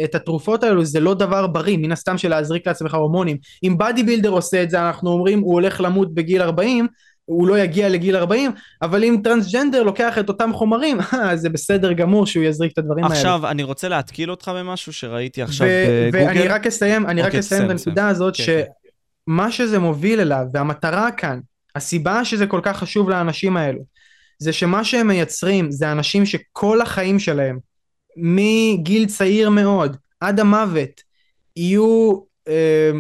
[0.05, 3.37] את התרופות האלו זה לא דבר בריא, מן הסתם של להזריק לעצמך הורמונים.
[3.65, 6.87] אם באדי בילדר עושה את זה, אנחנו אומרים, הוא הולך למות בגיל 40,
[7.31, 8.51] הוא לא יגיע לגיל 40,
[8.83, 10.99] אבל אם טרנסג'נדר לוקח את אותם חומרים,
[11.35, 13.35] זה בסדר גמור שהוא יזריק את הדברים עכשיו, האלה.
[13.35, 15.67] עכשיו, אני רוצה להתקיל אותך במשהו שראיתי עכשיו
[16.13, 16.27] בגוגל.
[16.27, 18.63] ואני רק אסיים, אני רק אוקיי, אסיים את הנקודה הזאת, כן,
[19.29, 19.51] שמה.
[19.51, 21.41] שזה מוביל אליו, והמטרה כאן,
[21.77, 23.81] הסיבה שזה כל כך חשוב לאנשים האלו
[24.39, 27.59] זה שמה שהם מייצרים זה אנשים שכל החיים שלהם
[28.17, 31.03] מגיל צעיר מאוד עד המוות
[31.57, 32.13] יהיו
[32.49, 32.91] אה,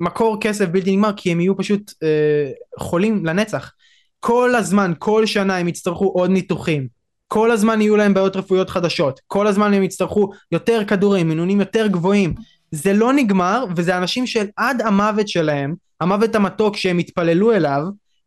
[0.00, 3.72] מקור כסף בלתי נגמר כי הם יהיו פשוט אה, חולים לנצח.
[4.20, 6.88] כל הזמן כל שנה הם יצטרכו עוד ניתוחים.
[7.28, 9.20] כל הזמן יהיו להם בעיות רפואיות חדשות.
[9.26, 12.34] כל הזמן הם יצטרכו יותר כדורים מינונים יותר גבוהים
[12.70, 17.82] זה לא נגמר וזה אנשים שעד המוות שלהם המוות המתוק שהם התפללו אליו,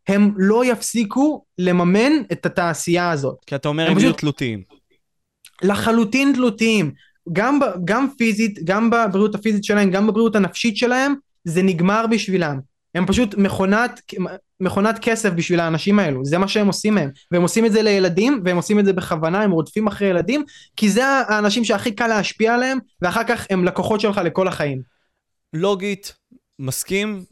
[0.07, 3.37] הם לא יפסיקו לממן את התעשייה הזאת.
[3.47, 4.61] כי אתה אומר הם יהיו תלותיים.
[5.63, 6.91] לחלוטין תלותיים.
[7.33, 11.13] גם, גם פיזית, גם בבריאות הפיזית שלהם, גם בבריאות הנפשית שלהם,
[11.43, 12.59] זה נגמר בשבילם.
[12.95, 14.01] הם פשוט מכונת,
[14.59, 17.09] מכונת כסף בשביל האנשים האלו, זה מה שהם עושים מהם.
[17.31, 20.43] והם עושים את זה לילדים, והם עושים את זה בכוונה, הם רודפים אחרי ילדים,
[20.75, 24.81] כי זה האנשים שהכי קל להשפיע עליהם, ואחר כך הם לקוחות שלך לכל החיים.
[25.53, 26.13] לוגית,
[26.59, 27.23] מסכים,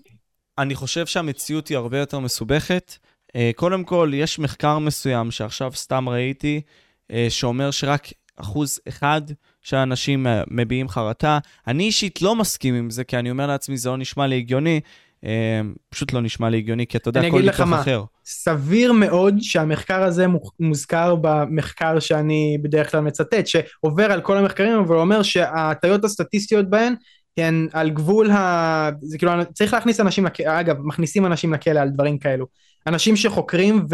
[0.58, 2.98] אני חושב שהמציאות היא הרבה יותר מסובכת.
[3.36, 6.62] אה, קודם כל, יש מחקר מסוים שעכשיו סתם ראיתי,
[7.12, 9.22] אה, שאומר שרק אחוז אחד
[9.62, 11.40] שהאנשים אה, מביעים חרטה.
[11.68, 14.80] אני אישית לא מסכים עם זה, כי אני אומר לעצמי, זה לא נשמע לי הגיוני.
[15.26, 17.82] אה, פשוט לא נשמע לי הגיוני, כי אתה יודע, אני כל אגיד לך ניתוח מה.
[17.82, 18.04] אחר.
[18.26, 24.78] סביר מאוד שהמחקר הזה מו- מוזכר במחקר שאני בדרך כלל מצטט, שעובר על כל המחקרים
[24.78, 26.94] אבל אומר שההטיות הסטטיסטיות בהן
[27.38, 28.90] הן על גבול ה...
[29.02, 32.46] זה כאילו צריך להכניס אנשים לכלא, אגב מכניסים אנשים לכלא על דברים כאלו.
[32.88, 33.86] אנשים שחוקרים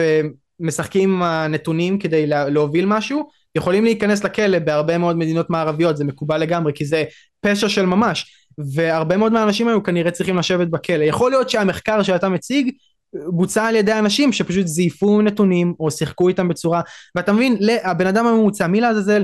[0.60, 6.04] ומשחקים עם הנתונים כדי לה- להוביל משהו, יכולים להיכנס לכלא בהרבה מאוד מדינות מערביות, זה
[6.04, 7.04] מקובל לגמרי כי זה
[7.42, 8.45] פשע של ממש.
[8.58, 11.04] והרבה מאוד מהאנשים האלו כנראה צריכים לשבת בכלא.
[11.04, 12.72] יכול להיות שהמחקר שאתה מציג
[13.28, 16.82] בוצע על ידי אנשים שפשוט זייפו נתונים או שיחקו איתם בצורה
[17.16, 19.24] ואתה מבין הבן אדם הממוצע מי לעזאזל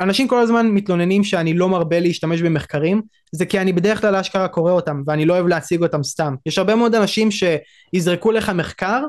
[0.00, 4.48] אנשים כל הזמן מתלוננים שאני לא מרבה להשתמש במחקרים זה כי אני בדרך כלל אשכרה
[4.48, 9.02] קורא אותם ואני לא אוהב להציג אותם סתם יש הרבה מאוד אנשים שיזרקו לך מחקר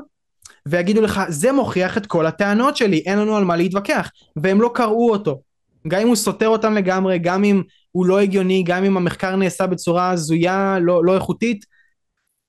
[0.68, 4.70] ויגידו לך זה מוכיח את כל הטענות שלי אין לנו על מה להתווכח והם לא
[4.74, 5.40] קראו אותו
[5.88, 9.66] גם אם הוא סותר אותם לגמרי גם אם הוא לא הגיוני גם אם המחקר נעשה
[9.66, 11.64] בצורה הזויה לא, לא איכותית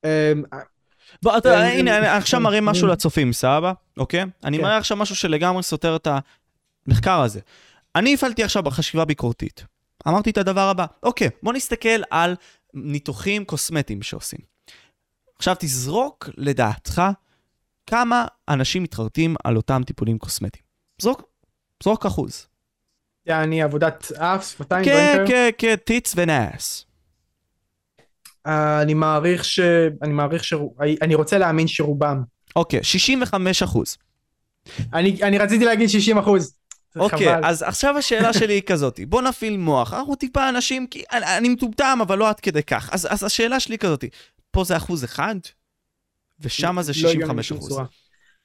[0.04, 0.44] אמ,
[1.24, 2.94] בוא, אתה, הנה, אני עכשיו מראה משהו כן.
[2.94, 3.74] לצופים, סבבה?
[3.98, 4.26] אוקיי?
[4.44, 4.64] אני כן.
[4.64, 6.08] מראה עכשיו משהו שלגמרי סותר את
[6.88, 7.40] המחקר הזה.
[7.96, 9.66] אני הפעלתי עכשיו בחשיבה ביקורתית.
[10.08, 12.36] אמרתי את הדבר הבא, אוקיי, בוא נסתכל על
[12.74, 14.40] ניתוחים קוסמטיים שעושים.
[15.36, 17.02] עכשיו תזרוק לדעתך
[17.88, 20.64] כמה אנשים מתחרטים על אותם טיפולים קוסמטיים.
[21.02, 21.24] זרוק,
[21.84, 22.48] זרוק אחוז.
[23.26, 25.24] יעני עבודת אף, שפתיים, כן.
[25.28, 26.86] כן, כן, טיץ ונאס.
[28.46, 29.60] אני מעריך ש...
[30.02, 30.54] אני מעריך ש...
[31.02, 32.22] אני רוצה להאמין שרובם.
[32.56, 33.98] אוקיי, 65 אחוז.
[34.94, 36.56] אני, אני רציתי להגיד 60 אחוז.
[36.96, 37.46] אוקיי, חבל.
[37.46, 41.50] אז עכשיו השאלה שלי היא כזאת, בוא נפעיל מוח, אנחנו טיפה אנשים, כי אני, אני
[41.50, 42.90] מטומטם, אבל לא עד כדי כך.
[42.92, 44.06] אז, אז השאלה שלי היא כזאת,
[44.52, 45.36] פה זה אחוז אחד,
[46.40, 47.80] ושם זה לא הגיוני 65 בשום אחוז.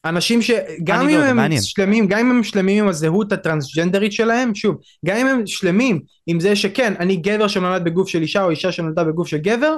[0.05, 1.62] אנשים שגם אם הם מעניין.
[1.62, 4.76] שלמים, גם אם הם שלמים עם הזהות הטרנסג'נדרית שלהם, שוב,
[5.07, 8.73] גם אם הם שלמים עם זה שכן, אני גבר שנולד בגוף של אישה או אישה
[8.73, 9.76] שנולדה בגוף של גבר,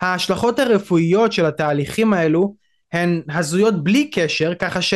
[0.00, 2.54] ההשלכות הרפואיות של התהליכים האלו
[2.92, 4.94] הן הזויות בלי קשר, ככה ש...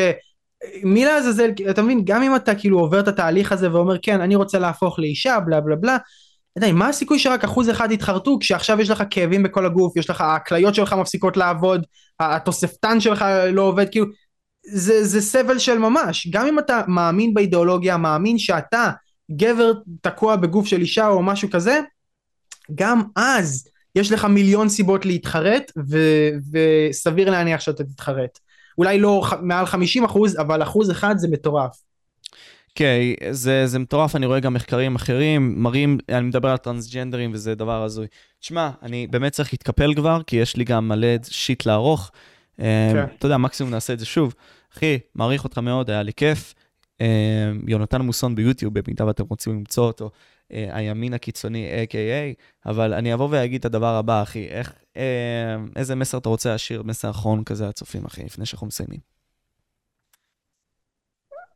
[0.82, 4.36] מי לעזאזל, אתה מבין, גם אם אתה כאילו עובר את התהליך הזה ואומר כן, אני
[4.36, 5.96] רוצה להפוך לאישה, בלה בלה בלה,
[6.58, 10.20] יודע, מה הסיכוי שרק אחוז אחד יתחרטו כשעכשיו יש לך כאבים בכל הגוף, יש לך,
[10.20, 11.86] הכליות שלך מפסיקות לעבוד,
[12.20, 14.06] התוספתן שלך לא עובד, כאילו,
[14.72, 16.28] זה, זה סבל של ממש.
[16.30, 18.90] גם אם אתה מאמין באידיאולוגיה, מאמין שאתה
[19.30, 21.80] גבר תקוע בגוף של אישה או משהו כזה,
[22.74, 28.38] גם אז יש לך מיליון סיבות להתחרט, ו- וסביר להניח שאתה תתחרט.
[28.78, 31.76] אולי לא מעל 50 אחוז, אבל אחוז אחד זה מטורף.
[32.74, 32.98] כן,
[33.30, 37.82] זה, זה מטורף, אני רואה גם מחקרים אחרים, מראים, אני מדבר על טרנסג'נדרים וזה דבר
[37.82, 38.06] הזוי.
[38.40, 42.10] תשמע, אני באמת צריך להתקפל כבר, כי יש לי גם מלא שיט לערוך.
[42.56, 43.04] כן.
[43.18, 44.34] אתה יודע, מקסימום נעשה את זה שוב.
[44.78, 46.54] אחי, מעריך אותך מאוד, היה לי כיף.
[47.00, 50.10] אה, יונתן מוסון ביוטיוב, במידה ואתם רוצים למצוא אותו,
[50.52, 55.94] אה, הימין הקיצוני, a.k.a, אבל אני אבוא ואגיד את הדבר הבא, אחי, איך, אה, איזה
[55.94, 59.00] מסר אתה רוצה להשאיר, מסר אחרון כזה לצופים, אחי, לפני שאנחנו מסיימים.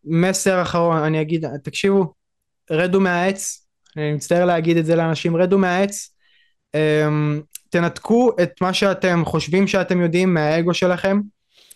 [0.05, 2.15] מסר אחרון, אני אגיד, תקשיבו,
[2.71, 6.17] רדו מהעץ, אני מצטער להגיד את זה לאנשים, רדו מהעץ,
[7.69, 11.21] תנתקו את מה שאתם חושבים שאתם יודעים מהאגו שלכם,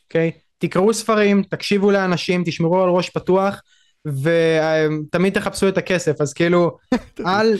[0.04, 0.32] אוקיי?
[0.58, 3.62] תקראו ספרים, תקשיבו לאנשים, תשמרו על ראש פתוח,
[4.06, 6.76] ותמיד תחפשו את הכסף, אז כאילו,
[7.26, 7.56] אל...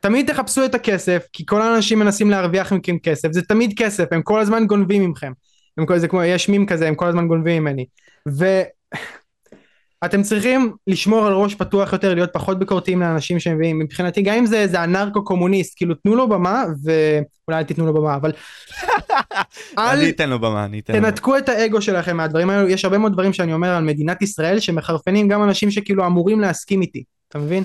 [0.00, 4.22] תמיד תחפשו את הכסף, כי כל האנשים מנסים להרוויח מכם כסף, זה תמיד כסף, הם
[4.22, 5.32] כל הזמן גונבים ממכם.
[5.78, 7.86] הם כל, זה כמו, יש מים כזה, הם כל הזמן גונבים ממני.
[8.28, 8.44] ו...
[10.04, 14.46] אתם צריכים לשמור על ראש פתוח יותר, להיות פחות ביקורתיים לאנשים שמביאים, מבחינתי גם אם
[14.46, 18.32] זה איזה אנרקו קומוניסט, כאילו תנו לו במה, ואולי אל תיתנו לו במה, אבל
[19.78, 21.00] אל אני אתן לו במה, אני אתן לו.
[21.00, 24.60] תנתקו את האגו שלכם מהדברים האלו, יש הרבה מאוד דברים שאני אומר על מדינת ישראל
[24.60, 27.64] שמחרפנים גם אנשים שכאילו אמורים להסכים איתי, אתה מבין?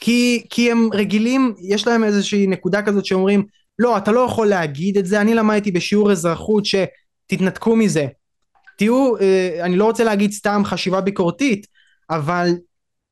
[0.00, 3.44] כי, כי הם רגילים, יש להם איזושהי נקודה כזאת שאומרים,
[3.78, 8.06] לא, אתה לא יכול להגיד את זה, אני למדתי בשיעור אזרחות שתתנתקו מזה.
[8.76, 11.66] תהיו, אה, אני לא רוצה להגיד סתם חשיבה ביקורתית,
[12.10, 12.48] אבל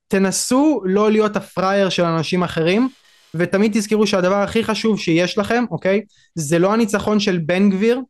[0.08, 2.88] תנסו לא להיות הפראייר של אנשים אחרים,
[3.34, 6.00] ותמיד תזכרו שהדבר הכי חשוב שיש לכם, אוקיי?
[6.34, 8.00] זה לא הניצחון של בן גביר,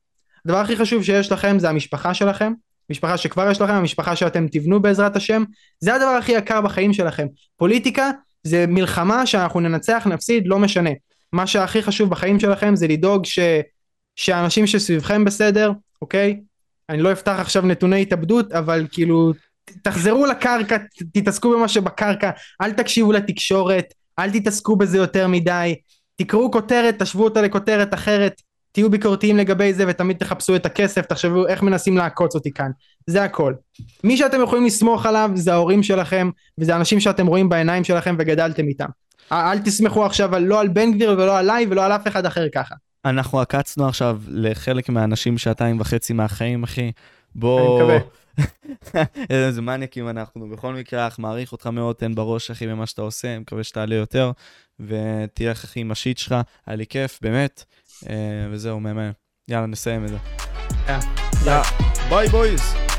[0.45, 2.53] הדבר הכי חשוב שיש לכם זה המשפחה שלכם,
[2.91, 5.45] משפחה שכבר יש לכם, המשפחה שאתם תבנו בעזרת השם,
[5.81, 7.27] זה הדבר הכי יקר בחיים שלכם.
[7.57, 8.11] פוליטיקה
[8.43, 10.91] זה מלחמה שאנחנו ננצח, נפסיד, לא משנה.
[11.33, 13.39] מה שהכי חשוב בחיים שלכם זה לדאוג ש...
[14.17, 15.73] שהאנשים שסביבכם בסדר,
[16.03, 16.41] אוקיי?
[16.89, 19.33] אני לא אפתח עכשיו נתוני התאבדות, אבל כאילו,
[19.83, 20.77] תחזרו לקרקע,
[21.13, 22.31] תתעסקו במה שבקרקע,
[22.63, 23.85] אל תקשיבו לתקשורת,
[24.19, 25.75] אל תתעסקו בזה יותר מדי,
[26.17, 31.47] תקראו כותרת, תשוו אותה לכותרת אחרת, תהיו ביקורתיים לגבי זה ותמיד תחפשו את הכסף, תחשבו
[31.47, 32.71] איך מנסים לעקוץ אותי כאן,
[33.07, 33.55] זה הכל.
[34.05, 36.31] מי שאתם יכולים לסמוך עליו זה ההורים שלכם,
[36.61, 38.89] וזה אנשים שאתם רואים בעיניים שלכם וגדלתם איתם.
[39.33, 42.75] אל תסמכו עכשיו לא על בן גביר ולא עליי ולא על אף אחד אחר ככה.
[43.05, 46.93] אנחנו עקצנו עכשיו לחלק מהאנשים שעתיים וחצי מהחיים, אחי.
[47.35, 47.61] בוא...
[47.61, 47.99] אני מקווה.
[49.31, 50.49] איזה מניאקים אנחנו.
[50.49, 54.33] בכל מקרה, אך מעריך אותך מאוד, תן בראש, אחי, במה שאתה עושה, מקווה שתעלה יותר,
[54.81, 56.35] ותלך, אחי, עם השיט שלך.
[56.67, 57.65] היה לי כיף, באמת.
[58.09, 58.15] אה,
[58.51, 59.11] וזהו, מהמם.
[59.49, 60.19] יאללה, נסיים את זה.
[62.09, 62.92] ביי, בויז.